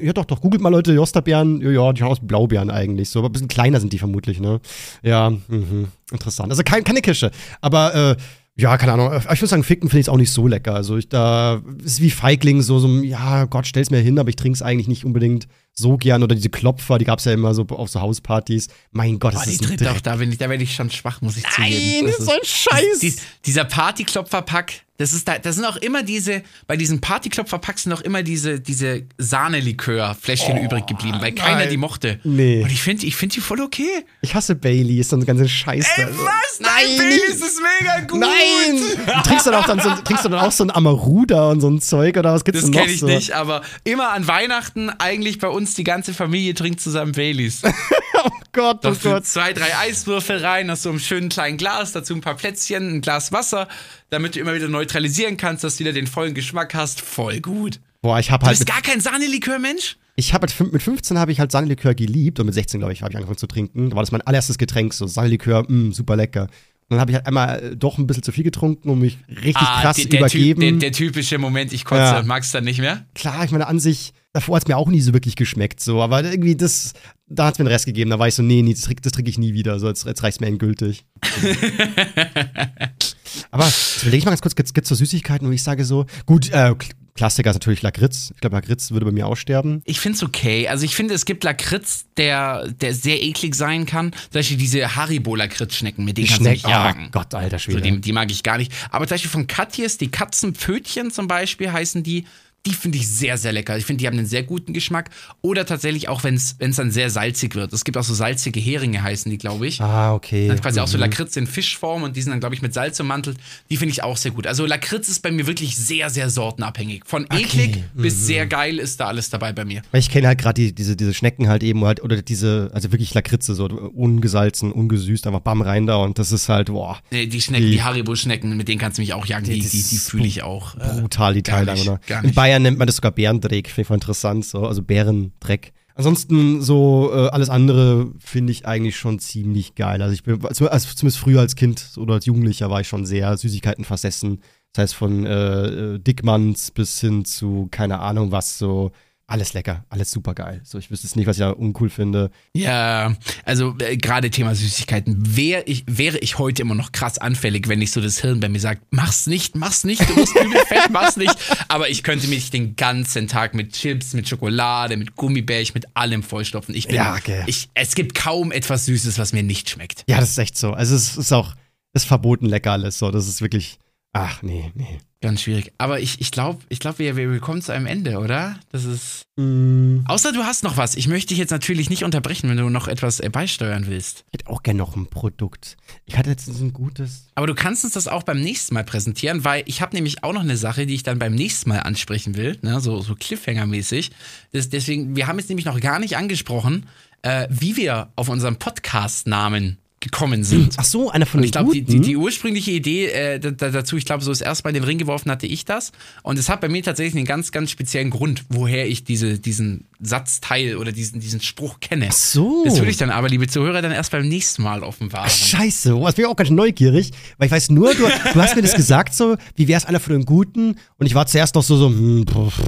ja, 0.00 0.12
doch, 0.12 0.24
doch, 0.24 0.40
googelt 0.40 0.62
mal 0.62 0.70
Leute, 0.70 0.92
Josterbeeren, 0.92 1.60
ja, 1.60 1.70
ja, 1.70 1.92
die 1.92 2.00
schauen 2.00 2.10
aus 2.10 2.20
Blaubeeren 2.20 2.70
eigentlich, 2.70 3.10
so, 3.10 3.20
aber 3.20 3.28
ein 3.28 3.32
bisschen 3.32 3.48
kleiner 3.48 3.80
sind 3.80 3.92
die 3.92 3.98
vermutlich, 3.98 4.40
ne? 4.40 4.60
Ja, 5.02 5.30
mh, 5.30 5.88
interessant. 6.12 6.50
Also 6.50 6.62
kein, 6.62 6.84
keine 6.84 7.00
Kirsche, 7.00 7.30
aber, 7.60 7.94
äh, 7.94 8.16
ja, 8.60 8.76
keine 8.76 8.94
Ahnung. 8.94 9.12
Ich 9.16 9.40
würde 9.40 9.46
sagen, 9.46 9.62
Ficken 9.62 9.88
finde 9.88 10.00
ich 10.00 10.10
auch 10.10 10.16
nicht 10.16 10.32
so 10.32 10.48
lecker. 10.48 10.74
Also 10.74 10.96
ich 10.96 11.08
da 11.08 11.62
ist 11.84 12.00
wie 12.00 12.10
Feigling 12.10 12.60
so, 12.60 12.80
so 12.80 12.88
ja, 13.02 13.44
Gott, 13.44 13.68
stell's 13.68 13.90
mir 13.90 14.00
hin, 14.00 14.18
aber 14.18 14.30
ich 14.30 14.36
trinke 14.36 14.56
es 14.56 14.62
eigentlich 14.62 14.88
nicht 14.88 15.04
unbedingt 15.04 15.46
so 15.72 15.96
gern. 15.96 16.24
Oder 16.24 16.34
diese 16.34 16.48
Klopfer, 16.48 16.98
die 16.98 17.04
gab's 17.04 17.24
ja 17.24 17.32
immer 17.32 17.54
so 17.54 17.64
auf 17.68 17.88
so 17.88 18.00
Hauspartys. 18.00 18.66
Mein 18.90 19.20
Gott, 19.20 19.34
das 19.34 19.44
Boah, 19.44 19.50
ist 19.52 19.60
die 19.60 19.64
tritt 19.64 19.80
doch, 19.82 20.00
da 20.00 20.16
bin 20.16 20.32
ich, 20.32 20.38
da 20.38 20.50
werde 20.50 20.64
ich 20.64 20.74
schon 20.74 20.90
schwach, 20.90 21.20
muss 21.20 21.36
ich 21.36 21.44
Nein, 21.44 21.70
zugeben. 21.70 22.06
Nein, 22.06 22.06
das 22.06 22.18
ist 22.18 22.26
so 22.26 22.32
ein 22.32 22.38
Scheiß. 22.42 22.98
Die, 23.00 23.14
dieser 23.46 23.64
Partyklopferpack, 23.64 24.72
das 24.98 25.12
ist 25.12 25.28
da, 25.28 25.38
das 25.38 25.54
sind 25.54 25.64
auch 25.64 25.76
immer 25.76 26.02
diese, 26.02 26.42
bei 26.66 26.76
diesen 26.76 27.00
Partyklopferpacks 27.00 27.84
sind 27.84 27.92
auch 27.92 28.00
immer 28.00 28.24
diese, 28.24 28.58
diese 28.58 29.04
Sahnelikör-Fläschchen 29.16 30.58
oh, 30.58 30.64
übrig 30.64 30.88
geblieben, 30.88 31.18
weil 31.20 31.32
keiner 31.32 31.60
nein. 31.60 31.70
die 31.70 31.76
mochte. 31.76 32.18
Nee. 32.24 32.64
Und 32.64 32.72
ich 32.72 32.82
finde, 32.82 33.06
ich 33.06 33.14
finde 33.14 33.36
die 33.36 33.40
voll 33.40 33.60
okay. 33.60 34.04
Ich 34.22 34.34
hasse 34.34 34.56
Bailey, 34.56 34.98
ist 34.98 35.10
so 35.10 35.16
eine 35.16 35.24
ganze 35.24 35.48
Scheiße. 35.48 35.88
Ey, 35.98 36.06
was? 36.06 36.58
Nein, 36.58 36.70
nein 36.72 36.98
Baileys 36.98 37.40
ist 37.40 37.60
mega 37.80 38.00
gut. 38.00 38.20
Nein! 38.20 39.22
trinkst 39.22 39.46
du 39.46 39.50
dann 39.52 39.62
auch, 39.62 39.66
dann 39.66 39.78
so, 39.78 39.90
trinkst 39.90 40.24
du 40.24 40.30
dann 40.30 40.40
auch 40.40 40.50
so 40.50 40.64
ein 40.64 40.72
Amaruda 40.72 41.50
und 41.50 41.60
so 41.60 41.70
ein 41.70 41.80
Zeug 41.80 42.16
oder 42.16 42.34
was 42.34 42.44
gibt's 42.44 42.62
das 42.62 42.70
denn 42.70 42.80
noch 42.80 42.86
Das 42.86 42.86
kenne 42.86 42.94
ich 42.94 43.00
so? 43.00 43.06
nicht, 43.06 43.32
aber 43.36 43.62
immer 43.84 44.10
an 44.10 44.26
Weihnachten 44.26 44.90
eigentlich 44.90 45.38
bei 45.38 45.48
uns 45.48 45.74
die 45.74 45.84
ganze 45.84 46.12
Familie 46.12 46.54
trinkt 46.54 46.80
zusammen 46.80 47.12
Baileys. 47.12 47.62
oh 48.24 48.30
Gott, 48.52 48.84
oh 48.84 48.94
Gott. 49.00 49.26
Zwei, 49.26 49.52
drei 49.52 49.76
Eiswürfel 49.76 50.44
rein, 50.44 50.68
aus 50.70 50.82
so 50.82 50.90
einem 50.90 50.98
schönen 50.98 51.28
kleinen 51.28 51.56
Glas, 51.56 51.92
dazu 51.92 52.14
ein 52.14 52.20
paar 52.20 52.34
Plätzchen, 52.34 52.96
ein 52.96 53.00
Glas 53.00 53.30
Wasser, 53.30 53.68
damit 54.10 54.34
du 54.36 54.40
immer 54.40 54.54
wieder 54.54 54.68
neutralisieren 54.68 55.36
kannst, 55.36 55.64
dass 55.64 55.76
du 55.76 55.80
wieder 55.80 55.92
den 55.92 56.06
vollen 56.06 56.34
Geschmack 56.34 56.74
hast. 56.74 57.00
Voll 57.00 57.40
gut. 57.40 57.80
Boah, 58.00 58.18
ich 58.18 58.30
hab 58.30 58.42
halt. 58.44 58.54
Du 58.54 58.64
bist 58.64 58.68
gar 58.70 58.82
kein 58.82 59.00
Sahnelikör, 59.00 59.58
Mensch? 59.58 59.96
Ich 60.16 60.34
habe 60.34 60.46
halt 60.48 60.72
mit 60.72 60.82
15 60.82 61.18
habe 61.18 61.30
ich 61.32 61.40
halt 61.40 61.52
Sahnelikör 61.52 61.94
geliebt 61.94 62.40
und 62.40 62.46
mit 62.46 62.54
16, 62.54 62.80
glaube 62.80 62.92
ich, 62.92 63.02
habe 63.02 63.12
ich 63.12 63.16
angefangen 63.16 63.38
zu 63.38 63.46
trinken. 63.46 63.90
Da 63.90 63.96
war 63.96 64.02
das 64.02 64.10
mein 64.12 64.20
allererstes 64.22 64.58
Getränk, 64.58 64.92
so 64.94 65.06
Sahnelikör, 65.06 65.64
mh, 65.68 65.94
super 65.94 66.16
lecker. 66.16 66.48
dann 66.88 66.98
habe 67.00 67.10
ich 67.12 67.16
halt 67.16 67.26
einmal 67.26 67.62
äh, 67.62 67.76
doch 67.76 67.98
ein 67.98 68.06
bisschen 68.06 68.22
zu 68.22 68.32
viel 68.32 68.44
getrunken 68.44 68.88
und 68.88 68.98
mich 68.98 69.18
richtig 69.28 69.54
krass 69.66 69.96
der, 69.96 70.06
der 70.06 70.20
übergeben. 70.20 70.60
Typ, 70.60 70.70
der, 70.80 70.90
der 70.90 70.92
typische 70.92 71.38
Moment, 71.38 71.72
ich 71.72 71.84
kotze, 71.84 72.00
Ja. 72.00 72.22
du 72.22 72.28
dann 72.52 72.64
nicht 72.64 72.80
mehr? 72.80 73.04
Klar, 73.14 73.44
ich 73.44 73.50
meine, 73.52 73.66
an 73.68 73.78
sich, 73.78 74.12
davor 74.32 74.56
hat 74.56 74.62
es 74.64 74.68
mir 74.68 74.76
auch 74.76 74.88
nie 74.88 75.00
so 75.02 75.12
wirklich 75.12 75.36
geschmeckt, 75.36 75.80
so, 75.80 76.02
aber 76.02 76.24
irgendwie 76.24 76.56
das, 76.56 76.94
da 77.28 77.46
hat 77.46 77.54
es 77.54 77.58
mir 77.58 77.66
den 77.66 77.72
Rest 77.72 77.86
gegeben. 77.86 78.10
Da 78.10 78.18
war 78.18 78.26
ich 78.26 78.34
so, 78.34 78.42
nee, 78.42 78.62
nee 78.62 78.72
das, 78.74 78.84
trinke- 78.88 79.02
das 79.02 79.12
trinke 79.12 79.30
ich 79.30 79.38
nie 79.38 79.52
wieder, 79.54 79.78
so, 79.78 79.86
jetzt, 79.88 80.04
jetzt 80.06 80.22
reicht 80.22 80.36
es 80.36 80.40
mir 80.40 80.46
endgültig. 80.46 81.04
aber 83.50 83.64
jetzt 83.64 84.02
überlege 84.02 84.18
ich 84.18 84.24
mal 84.24 84.30
ganz 84.32 84.40
kurz, 84.42 84.72
gibt 84.72 84.84
es 84.84 84.88
so 84.88 84.94
Süßigkeiten, 84.94 85.46
wo 85.48 85.52
ich 85.52 85.62
sage 85.62 85.84
so, 85.84 86.06
gut, 86.26 86.50
äh, 86.50 86.74
Klassiker 87.14 87.50
ist 87.50 87.56
natürlich 87.56 87.82
Lakritz. 87.82 88.30
Ich 88.32 88.40
glaube, 88.40 88.54
Lakritz 88.54 88.92
würde 88.92 89.04
bei 89.06 89.10
mir 89.10 89.26
aussterben. 89.26 89.82
Ich 89.84 89.98
finde 89.98 90.14
es 90.16 90.22
okay. 90.22 90.68
Also 90.68 90.84
ich 90.84 90.94
finde, 90.94 91.14
es 91.14 91.24
gibt 91.24 91.42
Lakritz, 91.42 92.04
der, 92.16 92.68
der 92.68 92.94
sehr 92.94 93.20
eklig 93.20 93.56
sein 93.56 93.86
kann. 93.86 94.12
Zum 94.12 94.34
Beispiel 94.34 94.56
diese 94.56 94.94
Haribo-Lakritz-Schnecken, 94.94 96.04
mit 96.04 96.16
denen 96.16 96.28
kannst 96.28 96.46
du 96.46 96.48
nicht 96.50 96.68
jagen. 96.68 97.06
oh 97.08 97.10
Gott, 97.10 97.34
alter 97.34 97.58
So, 97.58 97.72
Schwede. 97.72 97.82
die, 97.82 98.00
die 98.00 98.12
mag 98.12 98.30
ich 98.30 98.44
gar 98.44 98.56
nicht. 98.56 98.72
Aber 98.90 99.08
zum 99.08 99.14
Beispiel 99.16 99.30
von 99.32 99.48
Katjes, 99.48 99.98
die 99.98 100.12
Katzenpfötchen 100.12 101.10
zum 101.10 101.26
Beispiel 101.26 101.72
heißen 101.72 102.04
die, 102.04 102.24
die 102.66 102.74
finde 102.74 102.98
ich 102.98 103.08
sehr, 103.08 103.38
sehr 103.38 103.52
lecker. 103.52 103.78
Ich 103.78 103.86
finde, 103.86 104.00
die 104.02 104.06
haben 104.06 104.18
einen 104.18 104.26
sehr 104.26 104.42
guten 104.42 104.72
Geschmack. 104.74 105.10
Oder 105.40 105.64
tatsächlich 105.64 106.08
auch, 106.08 106.22
wenn 106.24 106.34
es 106.34 106.56
dann 106.58 106.90
sehr 106.90 107.08
salzig 107.08 107.54
wird. 107.54 107.72
Es 107.72 107.84
gibt 107.84 107.96
auch 107.96 108.02
so 108.02 108.12
salzige 108.14 108.60
Heringe, 108.60 109.02
heißen 109.02 109.30
die, 109.30 109.38
glaube 109.38 109.66
ich. 109.66 109.80
ah, 109.80 110.12
okay. 110.12 110.48
Dann 110.48 110.60
quasi 110.60 110.80
auch 110.80 110.88
so 110.88 110.98
Mhm. 110.98 111.02
Lakritz 111.02 111.36
in 111.36 111.46
Fischform 111.46 112.02
und 112.02 112.16
die 112.16 112.20
sind 112.22 112.30
dann, 112.32 112.40
glaube 112.40 112.54
ich, 112.54 112.60
mit 112.62 112.74
Salz 112.74 112.98
ummantelt. 113.00 113.38
Die 113.70 113.76
finde 113.76 113.92
ich 113.92 114.02
auch 114.02 114.16
sehr 114.16 114.32
gut. 114.32 114.46
Also 114.46 114.66
Lakritz 114.66 115.08
ist 115.08 115.20
bei 115.22 115.30
mir 115.30 115.46
wirklich 115.46 115.76
sehr, 115.76 116.10
sehr 116.10 116.28
sortenabhängig. 116.30 117.02
Von 117.06 117.26
eklig 117.32 117.76
Mhm. 117.94 118.02
bis 118.02 118.26
sehr 118.26 118.46
geil 118.46 118.78
ist 118.78 119.00
da 119.00 119.06
alles 119.06 119.30
dabei 119.30 119.52
bei 119.52 119.64
mir. 119.64 119.80
Weil 119.92 120.00
ich 120.00 120.10
kenne 120.10 120.26
halt 120.28 120.38
gerade 120.38 120.60
die, 120.60 120.74
diese, 120.74 120.94
diese 120.96 121.14
Schnecken 121.14 121.48
halt 121.48 121.62
eben 121.62 121.82
halt, 121.84 122.02
oder 122.02 122.20
diese, 122.20 122.70
also 122.74 122.92
wirklich 122.92 123.14
Lakritze, 123.14 123.54
so 123.54 123.64
ungesalzen, 123.66 124.72
ungesüßt, 124.72 125.26
einfach 125.26 125.40
bam 125.40 125.62
rein 125.62 125.86
da 125.86 125.96
und 125.96 126.18
das 126.18 126.32
ist 126.32 126.48
halt, 126.48 126.68
boah, 126.68 126.98
Nee, 127.10 127.26
Die 127.26 127.40
Schnecken, 127.40 127.66
Die- 127.66 127.72
die, 127.72 127.82
Haribo-Schnecken, 127.82 128.56
mit 128.56 128.68
denen 128.68 128.78
kannst 128.80 128.98
du 128.98 129.02
mich 129.02 129.12
auch 129.14 129.26
jagen. 129.26 129.44
Die, 129.46 129.58
Die- 129.60 129.68
die, 129.68 129.96
fühle 129.96 130.26
ich 130.26 130.42
auch. 130.42 130.76
Äh, 130.76 131.00
brutal 131.00 131.34
die 131.34 131.42
gar 131.42 131.58
Teile. 131.64 131.72
nicht, 131.74 131.88
oder? 131.88 132.00
gar 132.06 132.22
nicht. 132.22 132.36
Bayern 132.48 132.62
nennt 132.62 132.78
man 132.78 132.86
das 132.86 132.96
sogar 132.96 133.12
Bärendreck, 133.12 133.68
finde 133.68 133.82
ich 133.82 133.86
voll 133.88 133.96
interessant, 133.96 134.42
so, 134.46 134.66
also 134.66 134.82
Bärendreck. 134.82 135.74
Ansonsten 135.94 136.62
so 136.62 137.10
äh, 137.12 137.28
alles 137.28 137.50
andere 137.50 138.10
finde 138.18 138.52
ich 138.52 138.66
eigentlich 138.66 138.96
schon 138.96 139.18
ziemlich 139.18 139.74
geil. 139.74 140.00
Also 140.00 140.14
ich 140.14 140.22
bin, 140.22 140.42
also, 140.46 140.66
also 140.66 140.88
zumindest 140.94 141.18
früher 141.18 141.40
als 141.40 141.56
Kind 141.56 141.90
oder 141.98 142.14
als 142.14 142.24
Jugendlicher 142.24 142.70
war 142.70 142.80
ich 142.80 142.88
schon 142.88 143.04
sehr 143.04 143.36
Süßigkeiten 143.36 143.84
versessen. 143.84 144.40
Das 144.72 144.84
heißt 144.84 144.94
von 144.94 145.26
äh, 145.26 145.66
äh, 145.66 145.98
Dickmanns 145.98 146.70
bis 146.70 147.00
hin 147.00 147.26
zu 147.26 147.68
keine 147.70 147.98
Ahnung 147.98 148.32
was 148.32 148.58
so. 148.58 148.92
Alles 149.30 149.52
lecker, 149.52 149.84
alles 149.90 150.10
super 150.10 150.32
geil. 150.32 150.62
So, 150.64 150.78
ich 150.78 150.90
wüsste 150.90 151.06
jetzt 151.06 151.14
nicht, 151.14 151.26
was 151.26 151.36
ich 151.36 151.40
da 151.40 151.50
uncool 151.50 151.90
finde. 151.90 152.30
Ja, 152.54 153.14
also 153.44 153.76
äh, 153.78 153.98
gerade 153.98 154.30
Thema 154.30 154.54
Süßigkeiten. 154.54 155.36
Wär 155.36 155.68
ich, 155.68 155.84
wäre 155.86 156.16
ich 156.16 156.38
heute 156.38 156.62
immer 156.62 156.74
noch 156.74 156.92
krass 156.92 157.18
anfällig, 157.18 157.68
wenn 157.68 157.78
nicht 157.78 157.92
so 157.92 158.00
das 158.00 158.20
Hirn 158.20 158.40
bei 158.40 158.48
mir 158.48 158.58
sagt, 158.58 158.84
mach's 158.90 159.26
nicht, 159.26 159.54
mach's 159.54 159.84
nicht, 159.84 160.00
du 160.08 160.16
wirst 160.16 160.34
übel 160.34 160.58
fett, 160.66 160.88
mach's 160.90 161.18
nicht. 161.18 161.36
Aber 161.68 161.90
ich 161.90 162.02
könnte 162.04 162.26
mich 162.26 162.50
den 162.50 162.74
ganzen 162.74 163.26
Tag 163.28 163.52
mit 163.52 163.74
Chips, 163.74 164.14
mit 164.14 164.26
Schokolade, 164.26 164.96
mit 164.96 165.14
Gummibärchen, 165.14 165.74
mit 165.74 165.94
allem 165.94 166.22
vollstopfen. 166.22 166.74
Ich 166.74 166.86
bin, 166.86 166.96
Ja, 166.96 167.18
gell. 167.18 167.44
ich, 167.46 167.68
es 167.74 167.94
gibt 167.94 168.14
kaum 168.14 168.50
etwas 168.50 168.86
Süßes, 168.86 169.18
was 169.18 169.34
mir 169.34 169.42
nicht 169.42 169.68
schmeckt. 169.68 170.04
Ja, 170.08 170.20
das 170.20 170.30
ist 170.30 170.38
echt 170.38 170.56
so. 170.56 170.72
Also 170.72 170.94
es 170.96 171.18
ist 171.18 171.32
auch, 171.34 171.54
es 171.92 172.04
ist 172.04 172.08
verboten 172.08 172.46
lecker 172.46 172.72
alles. 172.72 172.98
So, 172.98 173.10
das 173.10 173.28
ist 173.28 173.42
wirklich, 173.42 173.78
ach 174.18 174.42
nee, 174.42 174.72
nee. 174.74 174.98
Ganz 175.20 175.42
schwierig. 175.42 175.72
Aber 175.78 175.98
ich, 175.98 176.20
ich 176.20 176.30
glaube, 176.30 176.62
ich 176.68 176.78
glaub, 176.78 177.00
wir, 177.00 177.16
wir 177.16 177.40
kommen 177.40 177.60
zu 177.60 177.72
einem 177.72 177.86
Ende, 177.86 178.18
oder? 178.18 178.56
Das 178.70 178.84
ist. 178.84 179.22
Mm, 179.36 180.00
Außer 180.06 180.32
du 180.32 180.44
hast 180.44 180.62
noch 180.62 180.76
was. 180.76 180.94
Ich 180.94 181.08
möchte 181.08 181.28
dich 181.28 181.38
jetzt 181.38 181.50
natürlich 181.50 181.90
nicht 181.90 182.04
unterbrechen, 182.04 182.48
wenn 182.48 182.56
du 182.56 182.68
noch 182.68 182.86
etwas 182.86 183.18
äh, 183.18 183.28
beisteuern 183.28 183.86
willst. 183.88 184.24
ich 184.28 184.40
hätte 184.40 184.50
auch 184.50 184.62
gerne 184.62 184.78
noch 184.78 184.94
ein 184.94 185.06
Produkt. 185.06 185.76
Ich 186.04 186.16
hatte 186.16 186.30
letztens 186.30 186.60
ein 186.60 186.72
gutes. 186.72 187.26
Aber 187.34 187.48
du 187.48 187.54
kannst 187.56 187.82
uns 187.82 187.94
das 187.94 188.06
auch 188.06 188.22
beim 188.22 188.40
nächsten 188.40 188.74
Mal 188.74 188.84
präsentieren, 188.84 189.44
weil 189.44 189.64
ich 189.66 189.82
habe 189.82 189.96
nämlich 189.96 190.22
auch 190.22 190.32
noch 190.32 190.42
eine 190.42 190.56
Sache, 190.56 190.86
die 190.86 190.94
ich 190.94 191.02
dann 191.02 191.18
beim 191.18 191.34
nächsten 191.34 191.68
Mal 191.68 191.80
ansprechen 191.80 192.36
will, 192.36 192.56
ne? 192.62 192.80
so, 192.80 193.00
so 193.00 193.14
Cliffhanger-mäßig. 193.14 194.12
Deswegen, 194.52 195.16
wir 195.16 195.26
haben 195.26 195.40
jetzt 195.40 195.48
nämlich 195.48 195.66
noch 195.66 195.80
gar 195.80 195.98
nicht 195.98 196.16
angesprochen, 196.16 196.86
äh, 197.22 197.48
wie 197.50 197.76
wir 197.76 198.12
auf 198.14 198.28
unseren 198.28 198.56
Podcast-Namen 198.56 199.78
gekommen 200.00 200.44
sind. 200.44 200.74
Ach 200.76 200.84
so, 200.84 201.10
einer 201.10 201.26
von 201.26 201.40
den 201.40 201.46
ich 201.46 201.52
glaube, 201.52 201.72
die, 201.72 201.82
die, 201.82 202.00
die 202.00 202.16
ursprüngliche 202.16 202.70
Idee 202.70 203.06
äh, 203.06 203.40
da, 203.40 203.50
da, 203.50 203.70
dazu, 203.70 203.96
ich 203.96 204.04
glaube, 204.04 204.22
so 204.22 204.30
das 204.30 204.40
erste 204.40 204.64
Mal 204.64 204.70
in 204.70 204.74
den 204.74 204.84
Ring 204.84 204.98
geworfen 204.98 205.30
hatte 205.30 205.46
ich 205.46 205.64
das. 205.64 205.92
Und 206.22 206.38
es 206.38 206.48
hat 206.48 206.60
bei 206.60 206.68
mir 206.68 206.82
tatsächlich 206.82 207.16
einen 207.16 207.26
ganz, 207.26 207.50
ganz 207.50 207.70
speziellen 207.70 208.10
Grund, 208.10 208.44
woher 208.48 208.88
ich 208.88 209.04
diese, 209.04 209.38
diesen 209.38 209.86
Satzteil 210.00 210.76
oder 210.76 210.92
diesen, 210.92 211.20
diesen 211.20 211.40
Spruch 211.40 211.80
kenne. 211.80 212.08
Ach 212.10 212.14
so. 212.14 212.62
Das 212.64 212.76
würde 212.76 212.90
ich 212.90 212.96
dann 212.96 213.10
aber, 213.10 213.28
liebe 213.28 213.48
Zuhörer, 213.48 213.82
dann 213.82 213.90
erst 213.90 214.12
beim 214.12 214.28
nächsten 214.28 214.62
Mal 214.62 214.82
offenbaren. 214.82 215.30
Scheiße, 215.30 215.96
oh, 215.96 216.06
das 216.06 216.14
bin 216.14 216.24
ich 216.24 216.30
auch 216.30 216.36
ganz 216.36 216.50
neugierig, 216.50 217.10
weil 217.38 217.46
ich 217.46 217.52
weiß 217.52 217.70
nur, 217.70 217.92
du, 217.94 218.04
du 218.32 218.40
hast 218.40 218.54
mir 218.54 218.62
das 218.62 218.74
gesagt 218.74 219.14
so, 219.14 219.36
wie 219.56 219.66
wär's 219.66 219.84
einer 219.84 220.00
von 220.00 220.12
den 220.12 220.24
Guten? 220.24 220.76
Und 220.98 221.06
ich 221.06 221.14
war 221.14 221.26
zuerst 221.26 221.56
noch 221.56 221.62
so, 221.64 221.76
so, 221.76 221.88
hm, 221.88 222.24
pff, 222.26 222.58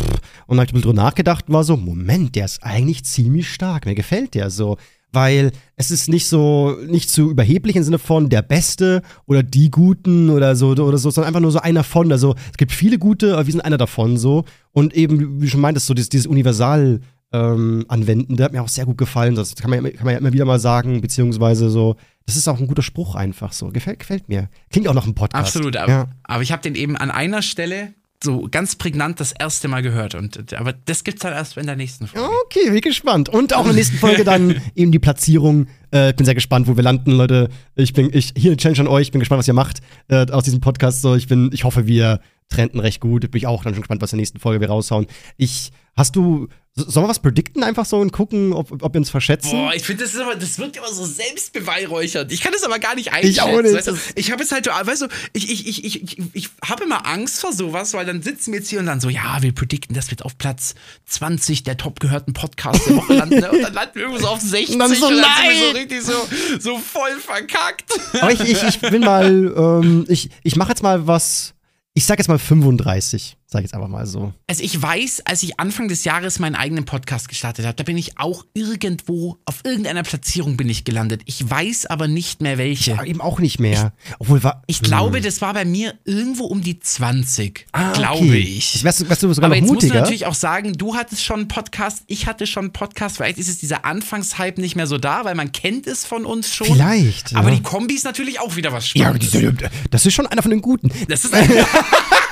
und 0.47 0.57
dann 0.57 0.67
hab 0.67 0.75
ich 0.75 0.83
drüber 0.83 0.95
nachgedacht 0.95 1.47
und 1.49 1.55
war 1.55 1.63
so, 1.63 1.77
Moment, 1.77 2.35
der 2.35 2.47
ist 2.47 2.63
eigentlich 2.65 3.05
ziemlich 3.05 3.49
stark, 3.49 3.87
mir 3.87 3.95
gefällt 3.95 4.35
der 4.35 4.51
so. 4.51 4.77
Weil 5.13 5.53
es 5.77 5.91
ist 5.91 6.09
nicht 6.09 6.27
so, 6.27 6.77
nicht 6.87 7.11
zu 7.11 7.31
überheblich 7.31 7.77
im 7.77 7.83
Sinne 7.83 7.99
von 7.99 8.29
der 8.29 8.43
Beste 8.43 9.03
oder 9.27 9.43
die 9.43 9.71
Guten 9.71 10.31
oder 10.31 10.55
so, 10.55 10.69
oder 10.71 10.99
so, 10.99 11.11
sondern 11.11 11.29
einfach 11.29 11.41
nur 11.41 11.53
so 11.53 11.61
einer 11.61 11.83
von. 11.85 12.13
Also 12.13 12.35
es 12.51 12.57
gibt 12.57 12.73
viele 12.73 12.99
gute, 12.99 13.35
aber 13.35 13.47
wir 13.47 13.53
sind 13.53 13.61
einer 13.63 13.79
davon 13.79 14.17
so. 14.17 14.45
Und 14.73 14.95
eben, 14.95 15.41
wie 15.41 15.47
du 15.47 15.51
schon 15.51 15.61
meintest, 15.61 15.87
so 15.87 15.95
dieses, 15.95 16.09
dieses 16.11 16.27
Universal, 16.27 17.01
ähm, 17.33 17.85
anwenden. 17.89 18.37
Der 18.37 18.45
hat 18.47 18.53
mir 18.53 18.63
auch 18.63 18.69
sehr 18.69 18.87
gut 18.87 18.99
gefallen. 18.99 19.35
Das 19.35 19.55
kann 19.55 19.71
man, 19.71 19.85
ja, 19.85 19.91
kann 19.93 20.05
man 20.05 20.15
ja 20.15 20.19
immer 20.19 20.33
wieder 20.33 20.45
mal 20.45 20.59
sagen, 20.59 21.01
beziehungsweise 21.01 21.71
so. 21.71 21.97
Das 22.27 22.37
ist 22.37 22.49
auch 22.49 22.59
ein 22.61 22.67
guter 22.67 22.83
Spruch 22.83 23.15
einfach 23.15 23.53
so. 23.53 23.69
Gefällt, 23.69 24.01
gefällt 24.01 24.29
mir. 24.29 24.49
Klingt 24.71 24.89
auch 24.89 24.95
nach 24.95 25.05
einem 25.05 25.15
Podcast. 25.15 25.47
Absolut, 25.57 25.77
aber, 25.77 25.93
Ja. 25.93 26.09
aber 26.25 26.43
ich 26.43 26.53
habe 26.53 26.63
den 26.63 26.75
eben 26.75 26.97
an 26.97 27.11
einer 27.11 27.43
Stelle 27.43 27.95
so 28.23 28.49
ganz 28.51 28.77
prägnant 28.77 29.19
das 29.21 29.33
erste 29.33 29.69
Mal 29.69 29.83
gehört. 29.83 30.15
Und, 30.15 30.53
aber 30.55 30.73
das 30.73 31.05
gibt's 31.05 31.23
dann 31.23 31.33
erst 31.33 31.57
in 31.57 31.67
der 31.67 31.77
nächsten 31.77 32.07
Folge. 32.07 32.29
Okay, 32.45 32.71
bin 32.71 32.81
gespannt. 32.81 33.29
Und 33.29 33.55
auch 33.55 33.61
in 33.61 33.69
der 33.69 33.75
nächsten 33.77 33.97
Folge 33.97 34.25
dann 34.25 34.61
eben 34.75 34.93
die 34.93 34.99
Platzierung. 34.99 35.69
Äh, 35.91 36.13
bin 36.13 36.25
sehr 36.25 36.35
gespannt, 36.35 36.69
wo 36.69 36.77
wir 36.77 36.83
landen, 36.83 37.13
Leute. 37.13 37.49
Ich 37.75 37.93
bin, 37.93 38.11
ich, 38.13 38.33
hier 38.37 38.51
eine 38.51 38.57
Challenge 38.59 38.81
an 38.81 38.89
euch. 38.89 39.09
Ich 39.09 39.13
bin 39.13 39.21
gespannt, 39.21 39.39
was 39.39 39.49
ihr 39.49 39.55
macht 39.55 39.81
äh, 40.09 40.31
aus 40.31 40.45
diesem 40.45 40.61
Podcast. 40.61 41.03
So, 41.03 41.15
ich 41.15 41.29
bin, 41.29 41.51
ich 41.53 41.65
hoffe, 41.65 41.87
wir 41.87 42.21
trenden 42.51 42.81
recht 42.81 43.01
gut. 43.01 43.23
Bin 43.23 43.39
ich 43.39 43.47
auch 43.47 43.65
dann 43.65 43.75
schon 43.75 43.83
gespannt, 43.83 44.03
was 44.03 44.13
in 44.13 44.19
der 44.19 44.23
nächsten 44.23 44.39
Folge 44.39 44.61
wir 44.61 44.69
raushauen. 44.69 45.07
Ich, 45.37 45.73
hast 46.01 46.17
du, 46.17 46.49
so- 46.75 46.89
sollen 46.89 47.05
wir 47.07 47.11
was 47.11 47.19
predikten 47.21 47.63
einfach 47.63 47.85
so 47.85 47.99
und 47.99 48.13
gucken, 48.13 48.53
ob, 48.53 48.83
ob 48.83 48.95
wir 48.95 48.99
uns 48.99 49.11
verschätzen? 49.11 49.51
Boah, 49.51 49.75
ich 49.75 49.83
finde, 49.83 50.05
das, 50.05 50.15
ist 50.15 50.21
das 50.41 50.59
wirkt 50.59 50.77
immer 50.77 50.93
so 50.93 51.05
selbstbeweihräuchernd. 51.05 52.33
Ich 52.33 52.41
kann 52.41 52.53
das 52.53 52.63
aber 52.63 52.79
gar 52.79 52.95
nicht 52.95 53.13
einschätzen. 53.13 53.31
Ich 53.31 53.41
auch 53.43 53.61
nicht. 53.63 53.75
Weißt 53.75 53.89
du? 53.89 53.97
Ich 54.15 54.31
habe 54.33 54.43
jetzt 54.43 54.53
halt, 54.53 54.67
weißt 54.67 55.03
du, 55.03 55.07
ich, 55.33 55.51
ich, 55.51 55.69
ich, 55.69 55.85
ich, 55.85 56.03
ich, 56.03 56.19
ich 56.33 56.49
habe 56.65 56.85
immer 56.85 57.07
Angst 57.07 57.41
vor 57.41 57.53
sowas, 57.53 57.93
weil 57.95 58.07
dann 58.07 58.23
sitzen 58.23 58.53
wir 58.53 58.61
jetzt 58.61 58.71
hier 58.71 58.81
und 58.81 58.87
dann 58.87 59.01
so, 59.01 59.09
ja, 59.09 59.39
wir 59.43 59.53
predikten, 59.53 59.95
das 59.95 60.11
wird 60.11 60.25
auf 60.25 60.39
Platz 60.39 60.75
20 61.07 61.65
der 61.65 61.77
top 61.77 62.01
gehörten 62.01 62.33
Podcast 62.33 62.87
der 62.89 62.97
Woche 62.97 63.15
landen. 63.15 63.41
ne? 63.41 63.51
Und 63.53 63.63
dann 63.63 63.75
landen 63.75 63.95
wir 63.95 64.03
irgendwo 64.03 64.21
so 64.23 64.29
auf 64.29 64.41
60 64.41 64.71
Und 64.75 64.79
dann 64.79 64.95
so, 64.95 65.07
und 65.07 65.13
dann 65.17 65.21
nein! 65.23 65.51
sind 65.51 65.61
wir 65.61 65.67
so 65.67 65.77
richtig 65.77 66.03
so, 66.03 66.59
so 66.61 66.79
voll 66.79 67.19
verkackt. 67.21 67.85
Aber 68.21 68.33
ich, 68.33 68.41
ich, 68.41 68.63
ich 68.63 68.81
bin 68.81 69.03
mal, 69.03 69.27
ähm, 69.29 70.05
ich, 70.09 70.31
ich 70.43 70.57
mache 70.57 70.71
jetzt 70.71 70.83
mal 70.83 71.07
was, 71.07 71.55
ich 71.95 72.07
sag 72.07 72.19
jetzt 72.19 72.29
mal 72.29 72.39
35, 72.39 73.37
sag 73.53 73.61
ich 73.61 73.65
jetzt 73.65 73.75
einfach 73.75 73.89
mal 73.89 74.07
so. 74.07 74.33
Also 74.47 74.63
ich 74.63 74.81
weiß, 74.81 75.23
als 75.25 75.43
ich 75.43 75.59
Anfang 75.59 75.89
des 75.89 76.05
Jahres 76.05 76.39
meinen 76.39 76.55
eigenen 76.55 76.85
Podcast 76.85 77.29
gestartet 77.29 77.67
habe, 77.67 77.75
da 77.75 77.83
bin 77.83 77.99
ich 77.99 78.17
auch 78.19 78.45
irgendwo, 78.55 79.39
auf 79.45 79.61
irgendeiner 79.65 80.05
Platzierung 80.05 80.57
bin 80.57 80.69
ich 80.69 80.85
gelandet. 80.85 81.23
Ich 81.25 81.49
weiß 81.51 81.87
aber 81.87 82.07
nicht 82.07 82.41
mehr 82.43 82.59
welche. 82.59 82.93
Aber 82.95 83.07
eben 83.07 83.21
auch 83.21 83.41
nicht 83.41 83.59
mehr. 83.59 83.93
Obwohl 84.21 84.43
war. 84.45 84.63
Ich 84.69 84.83
glaube, 84.83 85.21
das 85.21 85.41
war 85.41 85.53
bei 85.55 85.65
mir 85.65 85.95
irgendwo 86.05 86.45
um 86.45 86.61
die 86.63 86.79
20, 86.79 87.67
Ah, 87.73 87.93
glaube 87.93 88.25
okay. 88.27 88.39
ich. 88.39 88.85
Wärst, 88.85 89.01
du- 89.01 89.09
wärst 89.09 89.23
du 89.25 89.33
sogar 89.33 89.47
aber 89.49 89.57
jetzt 89.57 89.63
musst 89.67 89.83
du 89.83 89.87
mutiger? 89.87 90.01
natürlich 90.01 90.27
auch 90.27 90.35
sagen, 90.35 90.75
du 90.75 90.95
hattest 90.95 91.25
schon 91.25 91.41
einen 91.41 91.49
Podcast, 91.49 92.05
ich 92.07 92.27
hatte 92.27 92.47
schon 92.47 92.67
einen 92.67 92.73
Podcast. 92.73 93.17
Vielleicht 93.17 93.39
ist 93.39 93.49
es 93.49 93.59
dieser 93.59 93.85
Anfangshype 93.85 94.61
nicht 94.61 94.77
mehr 94.77 94.87
so 94.87 94.97
da, 94.97 95.25
weil 95.25 95.35
man 95.35 95.51
kennt 95.51 95.89
es 95.89 96.05
von 96.05 96.25
uns 96.25 96.55
schon. 96.55 96.69
Vielleicht, 96.69 97.35
Aber 97.35 97.49
ja. 97.51 97.57
die 97.57 97.63
Kombi 97.63 97.95
ist 97.95 98.05
natürlich 98.05 98.39
auch 98.39 98.55
wieder 98.55 98.73
was 98.73 98.95
ja, 98.95 99.07
Spannendes. 99.15 99.71
das 99.91 100.07
ist 100.07 100.15
schon 100.15 100.29
einer 100.29 100.43
von 100.43 100.53
den 100.53 100.63
Guten. 100.63 100.91
das 101.09 101.25
ist 101.25 101.35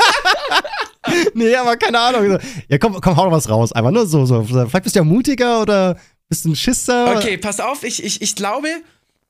Nee, 1.34 1.54
aber 1.54 1.76
keine 1.76 1.98
Ahnung. 1.98 2.38
Ja, 2.68 2.78
komm, 2.78 3.00
komm, 3.00 3.16
hau 3.16 3.24
doch 3.24 3.32
was 3.32 3.48
raus. 3.48 3.72
Einfach 3.72 3.90
nur 3.90 4.06
so, 4.06 4.24
so. 4.26 4.42
Vielleicht 4.44 4.82
bist 4.82 4.96
du 4.96 5.00
ja 5.00 5.04
mutiger 5.04 5.62
oder 5.62 5.96
bist 6.28 6.44
du 6.44 6.50
ein 6.50 6.56
Schisser. 6.56 7.16
Okay, 7.16 7.36
pass 7.38 7.60
auf, 7.60 7.82
ich, 7.84 8.04
ich, 8.04 8.20
ich 8.22 8.34
glaube, 8.34 8.68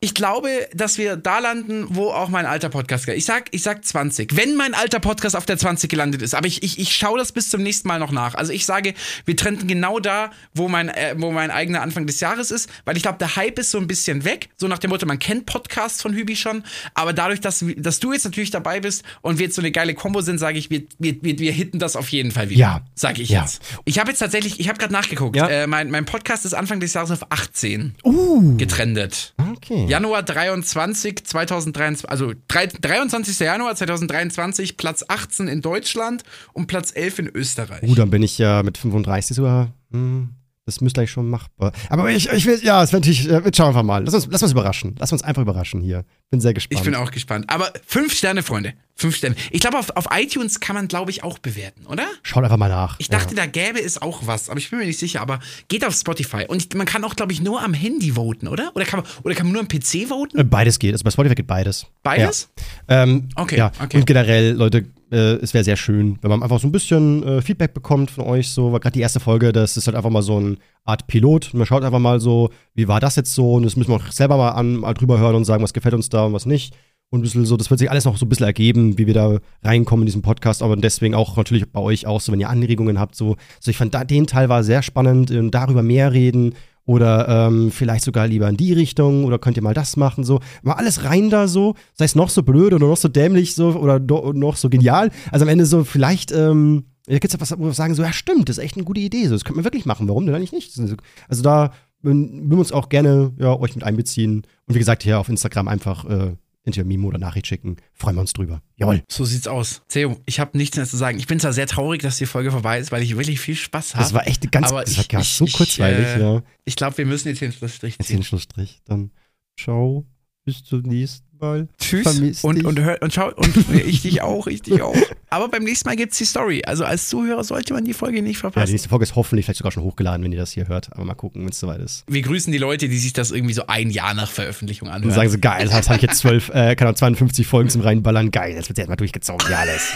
ich 0.01 0.15
glaube, 0.15 0.49
dass 0.75 0.97
wir 0.97 1.17
da 1.17 1.41
landen, 1.41 1.87
wo 1.91 2.11
auch 2.11 2.29
mein 2.29 2.47
alter 2.47 2.69
Podcast 2.69 3.09
Ich 3.09 3.25
sag, 3.25 3.49
ich 3.51 3.65
sag 3.65 3.85
20. 3.85 4.37
Wenn 4.37 4.55
mein 4.55 4.73
alter 4.75 5.01
Podcast 5.01 5.35
auf 5.35 5.45
der 5.45 5.59
20 5.59 5.91
gelandet 5.91 6.23
ist, 6.23 6.35
aber 6.35 6.47
ich, 6.47 6.63
ich, 6.63 6.79
ich 6.79 6.95
schaue 6.95 7.19
das 7.19 7.33
bis 7.33 7.51
zum 7.51 7.63
nächsten 7.65 7.89
Mal 7.89 7.99
noch 7.99 8.13
nach. 8.13 8.37
Also 8.37 8.53
ich 8.53 8.65
sage, 8.65 8.95
wir 9.25 9.35
trennten 9.37 9.67
genau 9.67 9.99
da, 9.99 10.31
wo 10.55 10.69
mein, 10.69 10.89
äh, 10.89 11.17
wo 11.19 11.33
mein 11.33 11.51
eigener 11.51 11.83
Anfang 11.83 12.07
des 12.07 12.21
Jahres 12.21 12.53
ist, 12.53 12.71
weil 12.85 12.97
ich 12.97 13.03
glaube, 13.03 13.19
der 13.19 13.35
Hype 13.35 13.59
ist 13.59 13.73
so 13.73 13.79
ein 13.79 13.89
bisschen 13.89 14.25
weg. 14.25 14.51
So 14.57 14.69
nach 14.69 14.79
dem 14.79 14.91
Motto, 14.91 15.05
man 15.05 15.19
kennt 15.19 15.47
Podcasts 15.47 16.01
von 16.01 16.15
Hübi 16.15 16.37
schon, 16.37 16.63
aber 16.95 17.13
dadurch, 17.13 17.41
dass, 17.41 17.65
dass 17.77 17.99
du 17.99 18.13
jetzt 18.13 18.25
natürlich 18.25 18.51
dabei 18.53 18.79
bist 18.79 19.03
und 19.23 19.39
wir 19.41 19.47
jetzt 19.47 19.57
so 19.57 19.63
eine 19.63 19.73
geile 19.73 19.95
Kombo 19.95 20.21
sind, 20.21 20.39
sage 20.39 20.59
ich, 20.59 20.71
wir, 20.71 20.83
wir, 21.01 21.21
wir, 21.23 21.39
wir 21.41 21.51
hitten 21.53 21.81
das 21.81 21.97
auf 21.97 22.09
jeden 22.11 22.31
Fall 22.31 22.51
wieder. 22.51 22.61
Ja. 22.61 22.81
Sag 22.95 23.19
ich 23.19 23.31
Ja. 23.31 23.41
jetzt. 23.43 23.63
Ich 23.85 23.99
habe 23.99 24.11
jetzt 24.11 24.21
tatsächlich, 24.21 24.61
ich 24.61 24.69
habe 24.69 24.79
gerade 24.79 24.93
nachgeguckt. 24.93 25.35
Ja. 25.35 25.49
Äh, 25.49 25.67
mein, 25.67 25.91
mein 25.91 26.05
Podcast 26.05 26.45
ist 26.45 26.55
Anfang 26.55 26.79
des 26.79 26.95
Jahres 26.95 27.11
auf 27.11 27.27
18 27.33 27.97
Uh. 28.05 28.57
getrendet. 28.59 29.35
Okay. 29.59 29.87
Januar 29.87 30.23
23, 30.23 31.25
2023, 31.25 32.09
also 32.09 32.33
3, 32.47 32.69
23. 32.81 33.39
Januar 33.41 33.75
2023, 33.75 34.77
Platz 34.77 35.05
18 35.07 35.49
in 35.49 35.63
Deutschland 35.63 36.23
und 36.53 36.69
Platz 36.69 36.93
11 36.95 37.19
in 37.19 37.29
Österreich. 37.35 37.83
Uh, 37.83 37.95
dann 37.95 38.11
bin 38.11 38.23
ich 38.23 38.39
ja 38.39 38.63
mit 38.63 38.79
35 38.79 39.37
sogar. 39.37 39.73
Hm, 39.91 40.31
das 40.65 40.81
müsste 40.81 41.01
eigentlich 41.01 41.11
schon 41.11 41.29
machbar. 41.29 41.73
Aber 41.89 42.11
ich, 42.11 42.31
ich 42.31 42.47
will, 42.47 42.61
ja, 42.63 42.83
es 42.83 42.93
wird 42.93 43.05
natürlich, 43.05 43.29
äh, 43.29 43.43
schauen 43.55 43.67
wir 43.67 43.67
einfach 43.69 43.83
mal. 43.83 44.05
Lass 44.05 44.15
uns, 44.15 44.29
lass 44.31 44.43
uns 44.43 44.53
überraschen. 44.53 44.95
Lass 44.99 45.13
uns 45.13 45.23
einfach 45.23 45.43
überraschen 45.43 45.81
hier. 45.81 46.05
Bin 46.31 46.41
sehr 46.41 46.55
gespannt. 46.55 46.79
Ich 46.79 46.85
bin 46.85 46.95
auch 46.95 47.11
gespannt. 47.11 47.47
Aber 47.49 47.73
fünf 47.85 48.13
Sterne, 48.13 48.43
Freunde. 48.43 48.75
Fünf 49.01 49.15
Sterne. 49.15 49.37
Ich 49.53 49.61
glaube, 49.61 49.79
auf, 49.79 49.91
auf 49.97 50.07
iTunes 50.13 50.59
kann 50.59 50.75
man, 50.75 50.89
glaube 50.89 51.13
ich, 51.13 51.23
auch 51.23 51.39
bewerten, 51.39 51.87
oder? 51.87 52.05
Schaut 52.25 52.43
einfach 52.43 52.57
mal 52.57 52.69
nach. 52.69 52.97
Ich 52.99 53.09
dachte, 53.09 53.37
da 53.37 53.47
gäbe 53.47 53.81
es 53.81 54.03
auch 54.03 54.27
was, 54.27 54.51
aber 54.51 54.59
ich 54.59 54.71
bin 54.71 54.81
mir 54.81 54.87
nicht 54.87 54.99
sicher. 54.99 55.21
Aber 55.21 55.39
geht 55.69 55.85
auf 55.87 55.95
Spotify. 55.95 56.47
Und 56.49 56.75
man 56.75 56.85
kann 56.85 57.05
auch, 57.05 57.15
glaube 57.15 57.33
ich, 57.33 57.41
nur 57.41 57.63
am 57.63 57.75
Handy 57.75 58.17
voten, 58.17 58.49
oder? 58.49 58.73
Oder 58.75 58.85
kann 58.85 59.01
man, 59.01 59.09
oder 59.23 59.37
kann 59.37 59.47
man 59.47 59.53
nur 59.53 59.63
am 59.63 59.69
PC 59.69 60.09
voten? 60.09 60.37
Äh, 60.37 60.43
Beides 60.43 60.81
geht. 60.81 60.93
Also 60.95 61.05
bei 61.05 61.13
Spotify 61.13 61.37
geht 61.37 61.47
beides. 61.47 61.87
Beides? 62.03 62.51
Ja. 62.91 63.05
Ähm, 63.05 63.29
Okay, 63.37 63.57
Ja. 63.59 63.71
okay. 63.81 63.99
Und 63.99 64.07
generell, 64.07 64.55
Leute, 64.55 64.87
äh, 65.13 65.35
es 65.37 65.55
wäre 65.55 65.63
sehr 65.63 65.77
schön, 65.77 66.19
wenn 66.21 66.31
man 66.31 66.43
einfach 66.43 66.59
so 66.59 66.67
ein 66.67 66.73
bisschen 66.73 67.23
äh, 67.23 67.41
Feedback 67.41 67.75
bekommt 67.75 68.11
von 68.11 68.25
euch. 68.25 68.51
So, 68.51 68.71
gerade 68.73 68.91
die 68.91 69.01
erste 69.01 69.21
Folge, 69.21 69.53
das 69.53 69.77
ist 69.77 69.87
halt 69.87 69.97
einfach 69.97 70.11
mal 70.11 70.23
so 70.23 70.39
eine 70.39 70.57
Art 70.85 71.07
Pilot. 71.07 71.51
Und 71.53 71.59
man 71.59 71.67
schaut 71.69 71.85
einfach 71.85 72.01
mal 72.01 72.19
so, 72.19 72.51
wie 72.75 72.89
war 72.89 72.99
das 72.99 73.15
jetzt 73.15 73.33
so? 73.33 73.55
Und 73.55 73.63
das 73.63 73.77
müssen 73.77 73.91
wir 73.93 73.97
auch 73.97 74.11
selber 74.11 74.37
mal, 74.37 74.51
an, 74.51 74.77
mal 74.79 74.93
drüber 74.95 75.21
hören 75.21 75.37
und 75.37 75.45
sagen, 75.45 75.63
was 75.63 75.73
gefällt 75.73 75.95
uns 75.95 76.09
da 76.09 76.25
und 76.25 76.33
was 76.33 76.47
nicht. 76.47 76.75
Und 77.11 77.21
ein 77.21 77.23
bisschen 77.23 77.47
so, 77.47 77.57
das 77.57 77.71
wird 77.71 77.81
sich 77.81 77.91
alles 77.91 78.05
noch 78.05 78.19
so 78.19 78.27
ein 78.27 78.29
bisschen 78.29 78.45
ergeben, 78.45 78.99
wie 78.99 79.07
wir 79.07 79.15
da 79.15 79.39
reinkommen 79.63 80.03
in 80.03 80.07
diesen 80.07 80.21
Podcast, 80.21 80.63
aber 80.63 80.77
deswegen 80.77 81.15
auch 81.15 81.39
natürlich 81.39 81.71
bei 81.71 81.81
euch 81.81 82.07
auch 82.07 82.21
so, 82.21 82.33
wenn 82.33 82.41
ihr 82.41 82.51
Anregungen 82.51 82.99
habt, 82.99 83.15
so. 83.15 83.37
Also 83.57 83.71
ich 83.71 83.79
fand 83.79 83.95
da, 83.95 84.05
den 84.05 84.27
Teil 84.27 84.51
war 84.51 84.63
sehr 84.63 84.83
spannend, 84.83 85.31
äh, 85.31 85.49
darüber 85.49 85.83
mehr 85.83 86.13
reden 86.13 86.55
oder 86.85 87.47
ähm, 87.47 87.71
vielleicht 87.71 88.05
sogar 88.05 88.27
lieber 88.27 88.47
in 88.49 88.59
die 88.59 88.75
Richtung 88.75 89.25
oder 89.25 89.39
könnt 89.39 89.57
ihr 89.57 89.63
mal 89.63 89.73
das 89.73 89.97
machen, 89.97 90.23
so. 90.23 90.41
Mal 90.63 90.75
alles 90.75 91.05
rein 91.05 91.31
da 91.31 91.49
so, 91.49 91.75
sei 91.95 92.05
es 92.05 92.15
noch 92.15 92.29
so 92.29 92.43
blöd 92.43 92.75
oder 92.75 92.87
noch 92.87 92.99
so 92.99 93.09
dämlich 93.09 93.55
so 93.55 93.71
oder 93.71 94.01
do, 94.01 94.35
noch 94.35 94.57
so 94.57 94.69
genial. 94.69 95.11
Also 95.33 95.47
am 95.47 95.49
Ende 95.49 95.65
so 95.65 95.85
vielleicht, 95.85 96.31
ähm, 96.31 96.85
da 97.07 97.19
gibt's 97.19 97.33
ja 97.33 97.41
was, 97.41 97.59
wo 97.59 97.65
wir 97.65 97.73
sagen 97.73 97.95
so, 97.95 98.03
ja 98.03 98.13
stimmt, 98.13 98.51
das 98.51 98.59
ist 98.59 98.65
echt 98.65 98.77
eine 98.77 98.85
gute 98.85 99.01
Idee, 99.01 99.29
so, 99.29 99.35
das 99.35 99.45
könnte 99.45 99.57
man 99.57 99.65
wirklich 99.65 99.87
machen, 99.87 100.09
warum 100.09 100.27
denn 100.27 100.35
eigentlich 100.35 100.53
nicht? 100.53 100.79
Also 101.27 101.43
da 101.43 101.73
würden 102.03 102.51
wir 102.51 102.59
uns 102.59 102.71
auch 102.71 102.91
gerne 102.91 103.33
ja, 103.39 103.59
euch 103.59 103.75
mit 103.75 103.83
einbeziehen 103.83 104.43
und 104.67 104.75
wie 104.75 104.79
gesagt, 104.79 105.05
hier 105.05 105.19
auf 105.19 105.31
Instagram 105.31 105.69
einfach 105.69 106.05
äh, 106.05 106.37
entweder 106.69 106.87
Mimo 106.87 107.09
oder 107.09 107.19
Nachricht 107.19 107.47
schicken. 107.49 107.77
Freuen 107.95 108.17
wir 108.17 108.21
uns 108.21 108.33
drüber. 108.33 108.63
Jawohl. 108.77 109.03
So 109.09 109.25
sie's 109.25 109.47
aus. 109.49 109.83
Theo, 109.89 110.17
ich 110.27 110.39
habe 110.41 110.57
nichts 110.57 110.77
mehr 110.77 110.87
zu 110.87 110.97
sagen. 110.97 111.19
Ich 111.19 111.27
bin 111.27 111.41
zwar 111.41 111.53
sehr 111.53 111.67
traurig, 111.67 112.01
dass 112.03 112.17
die 112.19 112.27
Folge 112.27 112.51
vorbei 112.53 112.79
ist, 112.79 112.93
weil 112.93 113.03
ich 113.03 113.17
wirklich 113.17 113.41
viel 113.41 113.57
Spaß 113.57 113.95
habe. 113.95 114.05
Das 114.05 114.13
war 114.15 114.27
echt 114.27 114.51
ganz, 114.53 114.69
aber 114.69 114.87
ich- 114.87 114.99
ich- 115.13 115.29
so 115.29 115.45
ich, 115.45 115.53
kurzweilig, 115.53 116.07
äh, 116.07 116.21
ja. 116.21 116.43
Ich 116.65 116.77
glaube, 116.77 116.97
wir 116.99 117.07
müssen 117.07 117.29
jetzt 117.29 117.41
den 117.41 117.53
Schlussstrich 117.53 117.97
Jetzt 117.99 118.07
ziehen. 118.07 118.19
den 118.19 118.23
Schlussstrich. 118.25 118.81
Dann 118.85 119.11
ciao, 119.59 120.07
bis 120.45 120.63
zum 120.65 120.83
nächsten 120.83 121.28
Mal. 121.41 121.69
Tschüss. 121.79 122.43
Und, 122.45 122.65
und, 122.65 122.81
hör, 122.81 123.01
und 123.03 123.13
schau, 123.13 123.31
und 123.35 123.55
ich 123.87 124.03
dich 124.03 124.23
auch, 124.23 124.47
ich 124.47 124.63
dich 124.63 124.83
auch. 124.83 124.97
Aber 125.31 125.49
beim 125.49 125.63
nächsten 125.65 125.89
Mal 125.89 125.97
gibt's 125.97 126.19
die 126.19 126.25
Story. 126.25 126.63
Also 126.67 126.85
als 126.85 127.09
Zuhörer 127.09 127.45
sollte 127.45 127.75
man 127.75 127.85
die 127.85 127.93
Folge 127.95 128.23
nicht 128.23 128.37
Ja, 128.37 128.41
verpassen. 128.43 128.67
die 128.67 128.73
nächste 128.73 128.89
Folge 128.89 129.03
ist 129.05 129.15
hoffentlich 129.15 129.45
vielleicht 129.47 129.59
sogar 129.59 129.73
schon 129.73 129.83
hochgeladen, 129.83 130.25
wenn 130.25 130.33
ihr 130.33 130.39
das 130.39 130.53
hier 130.53 130.69
hört. 130.69 130.89
Aber 130.93 131.05
mal 131.05 131.15
gucken, 131.15 131.43
wenn 131.43 131.51
es 131.51 131.61
soweit 131.61 131.81
ist. 131.81 132.05
wir 132.09 132.23
grüßen 132.23 132.53
die 132.53 132.59
Leute, 132.59 132.89
die 132.89 132.99
sich 132.99 133.13
das 133.13 133.31
irgendwie 133.31 133.55
so 133.55 133.67
ein 133.67 133.91
Jahr 133.91 134.15
nach 134.15 134.31
Veröffentlichung 134.31 134.89
Und 134.89 134.95
anhören. 134.95 135.15
sagen 135.15 135.31
so, 135.31 135.39
geil, 135.39 135.69
das 135.71 135.89
habe 135.89 135.97
ich 135.97 136.03
jetzt 136.03 136.19
zwölf, 136.19 136.49
äh, 136.51 136.75
Ahnung, 136.79 136.97
52 136.97 137.47
Folgen 137.47 137.69
zum 137.71 137.83
reinballern. 137.83 138.31
Geil, 138.31 138.55
das 138.57 138.69
wird 138.69 138.79
jetzt 138.79 138.89
mal 138.89 138.97
durchgezogen, 138.97 139.47
ja 139.51 139.59
alles. 139.59 139.93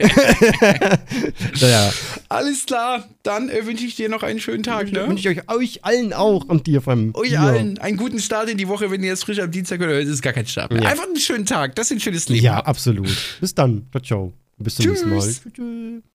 Ja. 0.00 1.68
ja. 1.68 1.90
Alles 2.28 2.66
klar, 2.66 3.08
dann 3.22 3.48
äh, 3.48 3.66
wünsche 3.66 3.84
ich 3.84 3.96
dir 3.96 4.08
noch 4.08 4.22
einen 4.22 4.40
schönen 4.40 4.62
Tag. 4.62 4.92
Ne? 4.92 5.08
Wünsche 5.08 5.30
ich 5.30 5.38
euch, 5.38 5.50
euch 5.56 5.84
allen 5.84 6.12
auch 6.12 6.44
und 6.44 6.66
dir 6.66 6.80
vom 6.80 7.14
Euch 7.14 7.30
dir. 7.30 7.40
allen 7.40 7.78
einen 7.78 7.96
guten 7.96 8.20
Start 8.20 8.48
in 8.48 8.56
die 8.58 8.68
Woche, 8.68 8.90
wenn 8.90 9.02
ihr 9.02 9.12
es 9.12 9.22
frisch 9.24 9.40
am 9.40 9.50
Dienstag 9.50 9.80
hört. 9.80 10.04
Es 10.04 10.08
ist 10.08 10.22
gar 10.22 10.32
kein 10.32 10.46
Start 10.46 10.69
mehr. 10.70 10.82
Ja. 10.82 10.88
Einfach 10.90 11.04
einen 11.04 11.16
schönen 11.16 11.46
Tag. 11.46 11.74
Das 11.76 11.86
ist 11.86 11.96
ein 11.96 12.00
schönes 12.00 12.28
Leben. 12.28 12.44
Ja, 12.44 12.58
absolut. 12.60 13.16
Bis 13.40 13.54
dann. 13.54 13.86
Ciao, 13.90 14.02
ciao. 14.02 14.32
Bis 14.58 14.76
zum 14.76 14.86
nächsten 14.86 15.10
Mal. 15.10 15.20
Tschüss. 15.20 16.02